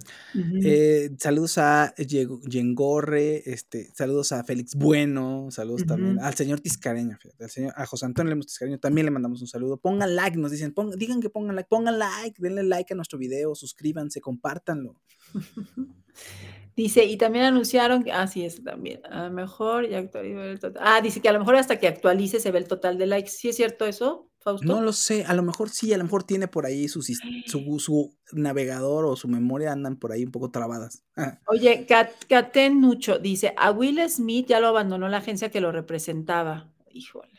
Eh, 0.64 1.12
saludos 1.20 1.58
a 1.58 1.94
Yengorre, 1.96 3.44
este, 3.50 3.92
saludos 3.94 4.32
a 4.32 4.44
Félix 4.44 4.76
Bueno, 4.76 5.48
saludos 5.52 5.86
también 5.86 6.20
al 6.20 6.34
señor 6.36 6.60
Tiscareño, 6.60 7.18
al 7.40 7.50
señor, 7.50 7.74
a 7.76 7.86
José 7.86 8.06
Antonio 8.06 8.30
Lemos 8.30 8.48
Tiscareño, 8.48 8.80
también 8.80 9.06
le 9.06 9.12
mandamos 9.12 9.42
un 9.42 9.48
saludo. 9.48 9.78
Pongan 9.78 10.16
like, 10.16 10.38
nos 10.38 10.52
dicen, 10.52 10.74
pongan, 10.74 10.98
digan 10.98 11.22
que 11.22 11.30
pongan 11.30 11.56
like, 11.56 11.70
pongan 11.70 12.00
like, 12.00 12.42
denle 12.42 12.64
like 12.64 12.94
a 12.94 12.96
nuestro 12.96 13.20
video, 13.20 13.56
suscríbanse, 13.56 14.22
compártanlo. 14.22 15.02
Dice, 16.76 17.06
y 17.06 17.18
también 17.18 17.46
anunciaron, 17.46 18.04
que- 18.04 18.12
ah, 18.12 18.28
sí, 18.28 18.44
eso 18.44 18.62
también, 18.62 19.02
a 19.06 19.24
lo 19.28 19.32
mejor 19.32 19.88
ya 19.88 20.00
actualiza 20.00 20.44
el 20.44 20.60
total. 20.60 20.84
Ah, 20.86 21.00
dice 21.02 21.22
que 21.22 21.30
a 21.30 21.34
lo 21.34 21.40
mejor 21.40 21.56
hasta 21.56 21.80
que 21.80 21.88
actualice 21.88 22.40
se 22.40 22.52
ve 22.52 22.60
el 22.60 22.68
total 22.68 22.98
de 22.98 23.06
likes. 23.06 23.30
¿Sí 23.30 23.48
es 23.50 23.56
cierto 23.56 23.86
eso, 23.86 24.30
Fausto? 24.40 24.66
No 24.68 24.82
lo 24.82 24.92
sé, 24.92 25.24
a 25.24 25.34
lo 25.34 25.42
mejor 25.42 25.70
sí, 25.70 25.94
a 25.94 25.98
lo 25.98 26.04
mejor 26.04 26.24
tiene 26.24 26.50
por 26.50 26.66
ahí 26.66 26.90
su, 26.90 27.02
su, 27.02 27.80
su 27.80 28.18
navegador 28.34 29.06
o 29.06 29.16
su 29.16 29.28
memoria 29.30 29.72
andan 29.72 29.96
por 29.96 30.12
ahí 30.12 30.26
un 30.26 30.32
poco 30.32 30.52
trabadas. 30.52 31.04
Ah, 31.16 31.40
Oye, 31.48 31.86
Kat, 31.86 32.12
Katen 32.28 32.82
Nucho 32.82 33.20
dice, 33.20 33.54
a 33.58 33.72
Will 33.72 34.00
Smith 34.10 34.48
ya 34.48 34.60
lo 34.60 34.68
abandonó 34.68 35.08
la 35.08 35.18
agencia 35.18 35.50
que 35.50 35.62
lo 35.62 35.72
representaba. 35.72 36.72
Híjole. 36.92 37.32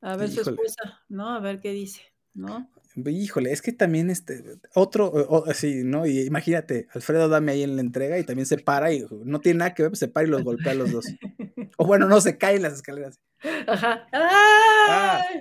A 0.00 0.16
ver 0.16 0.30
su 0.30 0.40
esposa, 0.40 1.00
¿no? 1.08 1.28
A 1.30 1.38
ver 1.40 1.60
qué 1.60 1.72
dice, 1.72 2.00
¿no? 2.34 2.70
Híjole, 2.94 3.52
es 3.52 3.62
que 3.62 3.72
también 3.72 4.10
este, 4.10 4.44
otro, 4.74 5.06
o- 5.06 5.44
o- 5.48 5.54
sí, 5.54 5.82
¿no? 5.84 6.06
Y 6.06 6.20
imagínate, 6.20 6.88
Alfredo 6.92 7.28
Dame 7.28 7.52
ahí 7.52 7.62
en 7.62 7.76
la 7.76 7.82
entrega 7.82 8.18
y 8.18 8.24
también 8.24 8.46
se 8.46 8.58
para 8.58 8.92
y 8.92 9.06
no 9.24 9.40
tiene 9.40 9.60
nada 9.60 9.74
que 9.74 9.82
ver, 9.82 9.90
pues 9.90 9.98
se 10.00 10.08
para 10.08 10.26
y 10.26 10.30
los 10.30 10.44
golpea 10.44 10.72
a 10.72 10.76
los 10.76 10.92
dos. 10.92 11.06
O 11.78 11.86
bueno, 11.86 12.06
no, 12.06 12.20
se 12.20 12.36
caen 12.36 12.60
las 12.62 12.74
escaleras. 12.74 13.18
Ajá. 13.66 14.06
Ah. 14.12 15.22
¡Ay! 15.30 15.40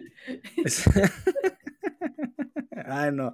Ay, 2.86 3.12
no. 3.12 3.34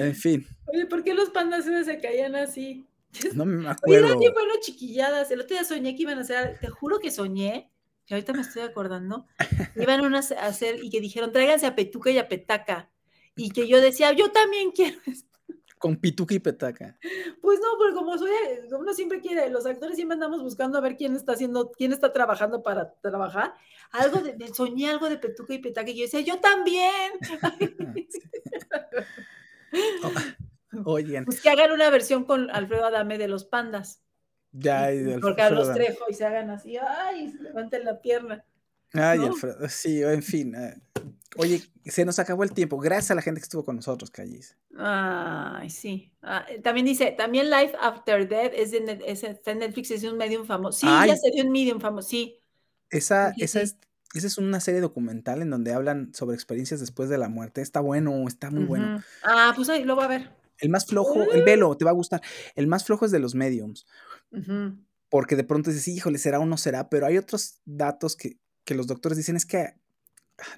En 0.00 0.14
fin, 0.14 0.46
Oye, 0.66 0.86
¿por 0.86 1.04
qué 1.04 1.14
los 1.14 1.30
pandas 1.30 1.64
se 1.64 1.98
caían 2.00 2.34
así? 2.34 2.86
no 3.34 3.44
me 3.44 3.68
acuerdo. 3.68 4.06
eran 4.06 4.18
bien 4.18 4.32
buenas 4.32 4.60
chiquilladas. 4.60 5.30
El 5.30 5.40
otro 5.40 5.54
día 5.56 5.64
soñé 5.64 5.94
que 5.94 6.02
iban 6.02 6.18
a 6.18 6.22
hacer, 6.22 6.58
te 6.60 6.68
juro 6.68 6.98
que 6.98 7.10
soñé, 7.10 7.70
que 8.06 8.14
ahorita 8.14 8.32
me 8.32 8.40
estoy 8.40 8.62
acordando, 8.62 9.26
iban 9.76 10.00
unas 10.00 10.32
a 10.32 10.46
hacer 10.46 10.82
y 10.82 10.90
que 10.90 11.00
dijeron, 11.00 11.32
tráiganse 11.32 11.66
a 11.66 11.76
Petuca 11.76 12.10
y 12.10 12.18
a 12.18 12.28
Petaca. 12.28 12.90
Y 13.36 13.50
que 13.50 13.68
yo 13.68 13.80
decía, 13.80 14.12
yo 14.12 14.32
también 14.32 14.70
quiero. 14.72 14.98
esto". 15.06 15.28
Con 15.78 15.96
pituca 15.96 16.34
y 16.34 16.38
petaca. 16.38 16.96
Pues 17.42 17.60
no, 17.60 17.76
porque 17.76 17.94
como 17.94 18.16
soy, 18.16 18.30
uno 18.72 18.94
siempre 18.94 19.20
quiere, 19.20 19.50
los 19.50 19.66
actores 19.66 19.94
siempre 19.96 20.14
andamos 20.14 20.42
buscando 20.42 20.78
a 20.78 20.80
ver 20.80 20.96
quién 20.96 21.14
está 21.14 21.32
haciendo, 21.32 21.70
quién 21.70 21.92
está 21.92 22.14
trabajando 22.14 22.62
para 22.62 22.94
trabajar. 23.02 23.52
Algo 23.92 24.20
de, 24.20 24.32
de- 24.32 24.48
soñé 24.54 24.88
algo 24.88 25.10
de 25.10 25.18
Petuca 25.18 25.52
y 25.52 25.58
Petaca 25.58 25.90
y 25.90 25.96
yo 25.98 26.04
decía, 26.04 26.20
yo 26.22 26.40
también. 26.40 27.12
Oigan, 30.84 31.24
Pues 31.24 31.40
que 31.40 31.48
hagan 31.50 31.72
una 31.72 31.90
versión 31.90 32.24
con 32.24 32.50
Alfredo 32.50 32.86
Adame 32.86 33.18
de 33.18 33.28
los 33.28 33.44
pandas. 33.44 34.02
ya. 34.52 34.92
y 34.92 34.98
de 34.98 35.18
Por 35.18 35.30
Alfredo 35.30 35.36
Carlos 35.36 35.68
Adame. 35.68 35.84
Trejo 35.84 36.04
y 36.08 36.14
se 36.14 36.24
hagan 36.24 36.50
así, 36.50 36.76
ay, 36.78 37.32
levanten 37.40 37.84
la 37.84 38.00
pierna. 38.00 38.44
Ay, 38.92 39.18
¿no? 39.18 39.26
Alfredo, 39.26 39.68
sí, 39.68 40.02
en 40.02 40.22
fin. 40.22 40.54
eh, 40.54 40.74
Oye, 41.38 41.62
se 41.84 42.04
nos 42.06 42.18
acabó 42.18 42.44
el 42.44 42.52
tiempo. 42.52 42.78
Gracias 42.78 43.10
a 43.10 43.14
la 43.14 43.20
gente 43.22 43.40
que 43.40 43.44
estuvo 43.44 43.62
con 43.64 43.76
nosotros, 43.76 44.10
Callis. 44.10 44.56
Ay, 44.78 45.68
sí. 45.68 46.10
Ah, 46.22 46.46
eh, 46.48 46.60
también 46.62 46.86
dice, 46.86 47.10
también 47.12 47.50
Life 47.50 47.74
After 47.80 48.26
Death 48.26 48.52
es 48.54 48.70
de 48.70 49.02
es- 49.06 49.22
está 49.22 49.50
en 49.50 49.58
Netflix, 49.58 49.90
es 49.90 50.00
de 50.02 50.10
un 50.10 50.16
medium 50.16 50.46
famoso. 50.46 50.78
Sí, 50.80 50.86
ya 50.86 51.00
Ay. 51.02 51.16
sería 51.18 51.44
un 51.44 51.52
medium 51.52 51.78
famoso, 51.80 52.08
sí. 52.08 52.38
Esa, 52.88 53.34
Sí, 53.34 53.42
esa, 53.42 53.58
sí. 53.58 53.64
es, 53.64 53.76
esa 54.14 54.26
es 54.28 54.38
una 54.38 54.60
serie 54.60 54.80
documental 54.80 55.42
en 55.42 55.50
donde 55.50 55.74
hablan 55.74 56.14
sobre 56.14 56.34
experiencias 56.36 56.80
después 56.80 57.10
de 57.10 57.18
la 57.18 57.28
muerte. 57.28 57.60
Está 57.60 57.80
bueno, 57.80 58.26
está 58.28 58.50
muy 58.50 58.64
bueno. 58.64 59.02
Ah, 59.22 59.52
pues 59.54 59.68
ahí 59.68 59.84
lo 59.84 59.94
voy 59.94 60.04
a 60.04 60.08
ver. 60.08 60.30
El 60.58 60.70
más 60.70 60.86
flojo, 60.86 61.22
el 61.32 61.42
velo, 61.42 61.76
te 61.76 61.84
va 61.84 61.90
a 61.90 61.94
gustar. 61.94 62.22
El 62.54 62.66
más 62.66 62.84
flojo 62.84 63.04
es 63.04 63.10
de 63.10 63.18
los 63.18 63.34
mediums, 63.34 63.86
porque 65.10 65.36
de 65.36 65.44
pronto 65.44 65.70
dices, 65.70 65.86
híjole, 65.88 66.16
será 66.18 66.40
o 66.40 66.46
no 66.46 66.56
será, 66.56 66.88
pero 66.88 67.04
hay 67.06 67.18
otros 67.18 67.60
datos 67.66 68.16
que, 68.16 68.38
que 68.66 68.74
los 68.74 68.86
doctores 68.86 69.16
dicen, 69.16 69.36
es 69.36 69.46
que, 69.46 69.74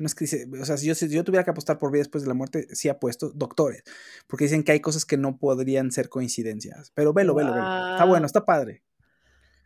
no 0.00 0.06
es 0.06 0.14
que 0.16 0.24
dice, 0.24 0.48
o 0.60 0.64
sea, 0.64 0.76
si 0.76 0.86
yo, 0.88 0.94
si 0.96 1.08
yo 1.08 1.22
tuviera 1.22 1.44
que 1.44 1.50
apostar 1.52 1.78
por 1.78 1.92
vida 1.92 2.00
después 2.00 2.24
de 2.24 2.28
la 2.28 2.34
muerte, 2.34 2.66
sí 2.74 2.88
apuesto, 2.88 3.30
doctores, 3.30 3.84
porque 4.26 4.46
dicen 4.46 4.64
que 4.64 4.72
hay 4.72 4.80
cosas 4.80 5.04
que 5.04 5.16
no 5.16 5.38
podrían 5.38 5.92
ser 5.92 6.08
coincidencias. 6.08 6.90
Pero 6.94 7.12
velo, 7.12 7.34
velo, 7.34 7.52
velo. 7.54 7.64
Está 7.92 8.04
bueno, 8.04 8.26
está 8.26 8.44
padre. 8.44 8.82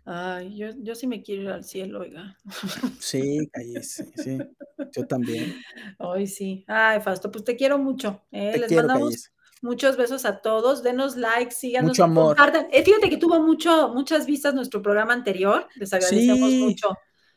Ay, 0.05 0.57
yo, 0.59 0.67
yo 0.81 0.97
sí 0.97 1.07
me 1.07 1.23
quiero 1.23 1.43
ir 1.43 1.49
al 1.51 1.65
cielo, 1.65 2.01
oiga. 2.01 2.37
Sí, 2.99 3.49
Callis, 3.53 3.93
sí, 3.93 4.13
sí. 4.17 4.39
Yo 4.91 5.07
también. 5.07 5.55
Ay, 5.99 6.27
sí. 6.27 6.65
Ay, 6.67 7.01
Fausto, 7.01 7.31
pues 7.31 7.45
te 7.45 7.55
quiero 7.57 7.79
mucho. 7.79 8.21
¿eh? 8.33 8.51
Te 8.53 8.59
Les 8.59 8.69
quiero, 8.69 8.89
mandamos 8.89 9.31
muchos 9.63 9.97
besos 9.97 10.25
a 10.25 10.41
todos. 10.41 10.83
Denos 10.83 11.17
likes, 11.17 11.55
síganos, 11.55 11.91
Mucho 11.91 12.05
amor. 12.05 12.37
compartan. 12.37 12.67
Eh, 12.73 12.83
fíjate 12.83 13.09
que 13.09 13.17
tuvo 13.17 13.41
mucho, 13.41 13.91
muchas 13.95 14.27
vistas 14.27 14.55
nuestro 14.55 14.83
programa 14.83 15.13
anterior. 15.13 15.69
Les 15.77 15.93
agradecemos 15.93 16.51
Sí, 16.51 16.59
mucho. 16.65 16.89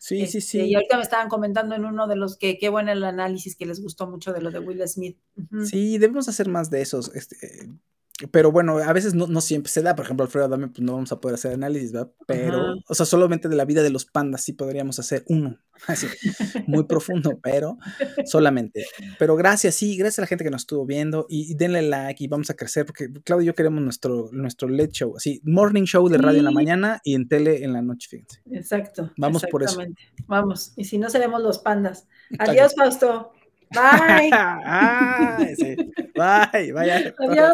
Sí, 0.06 0.18
sí, 0.28 0.38
Este, 0.38 0.42
sí. 0.42 0.62
Y 0.62 0.76
ahorita 0.76 0.98
me 0.98 1.02
estaban 1.02 1.30
comentando 1.30 1.74
en 1.74 1.84
uno 1.84 2.06
de 2.06 2.16
los 2.16 2.38
que 2.38 2.60
qué 2.60 2.70
bueno 2.70 2.92
el 2.92 3.04
análisis 3.04 3.56
que 3.56 3.66
les 3.66 3.82
gustó 3.82 4.06
mucho 4.06 4.34
de 4.34 4.40
lo 4.40 4.52
de 4.52 4.60
Will 4.60 4.88
Smith. 4.88 5.18
Sí, 5.66 5.98
debemos 5.98 6.30
hacer 6.30 6.48
más 6.48 6.70
de 6.70 6.84
esos. 6.84 7.16
Este, 7.16 7.72
pero 8.32 8.52
bueno, 8.52 8.78
a 8.78 8.94
veces 8.94 9.14
no, 9.14 9.28
no 9.28 9.42
siempre 9.42 9.72
se 9.72 9.82
da. 9.82 9.96
Por 9.96 10.06
ejemplo, 10.06 10.26
Alfredo 10.26 10.46
Adame, 10.46 10.68
pues 10.70 10.82
no 10.82 10.94
vamos 10.94 11.12
a 11.12 11.20
poder 11.20 11.36
hacer 11.36 11.54
análisis, 11.54 11.92
¿verdad? 11.92 12.12
Pero, 12.26 12.62
Ajá. 12.62 12.74
o 12.88 12.96
sea, 12.96 13.06
solamente 13.06 13.50
de 13.50 13.56
la 13.56 13.66
vida 13.66 13.84
de 13.84 13.90
los 13.90 14.06
pandas 14.06 14.42
sí 14.42 14.54
podríamos 14.54 15.00
hacer 15.00 15.24
uno. 15.28 15.58
Así, 15.88 16.08
muy 16.68 16.86
profundo, 16.86 17.38
pero 17.44 17.78
solamente. 18.26 18.86
Pero 19.20 19.36
gracias, 19.36 19.76
sí, 19.76 19.98
gracias 19.98 20.20
a 20.20 20.22
la 20.22 20.28
gente 20.28 20.46
que 20.46 20.50
nos 20.50 20.62
estuvo 20.62 20.86
viendo 20.86 21.26
y, 21.28 21.52
y 21.52 21.56
denle 21.56 21.82
like 21.82 22.24
y 22.24 22.28
vamos 22.28 22.50
a 22.50 22.54
crecer 22.54 22.86
porque 22.86 23.12
Claudio 23.26 23.44
y 23.44 23.48
yo 23.48 23.56
queremos 23.56 23.84
nuestro, 23.84 24.30
nuestro 24.32 24.70
late 24.70 24.92
show, 24.94 25.18
así, 25.18 25.42
morning 25.44 25.84
show 25.84 26.08
de 26.08 26.18
radio 26.18 26.40
en 26.40 26.46
la 26.46 26.52
mañana 26.52 27.02
y 27.04 27.16
en 27.16 27.28
tele 27.28 27.66
en 27.66 27.74
la 27.74 27.82
noche, 27.82 28.08
fíjense. 28.10 28.42
Exacto. 28.52 29.12
Vamos 29.18 29.46
por 29.52 29.64
eso. 29.64 29.82
Vamos. 30.28 30.72
Y 30.78 30.86
si 30.86 30.98
no, 30.98 31.10
seremos 31.10 31.42
los 31.42 31.60
pandas. 31.60 32.08
Adiós, 32.40 32.74
Fausto. 32.76 33.34
Bye. 33.72 35.56
Sí. 35.58 35.76
Bye, 36.16 36.72
vaya. 36.72 37.14
Adiós. 37.20 37.54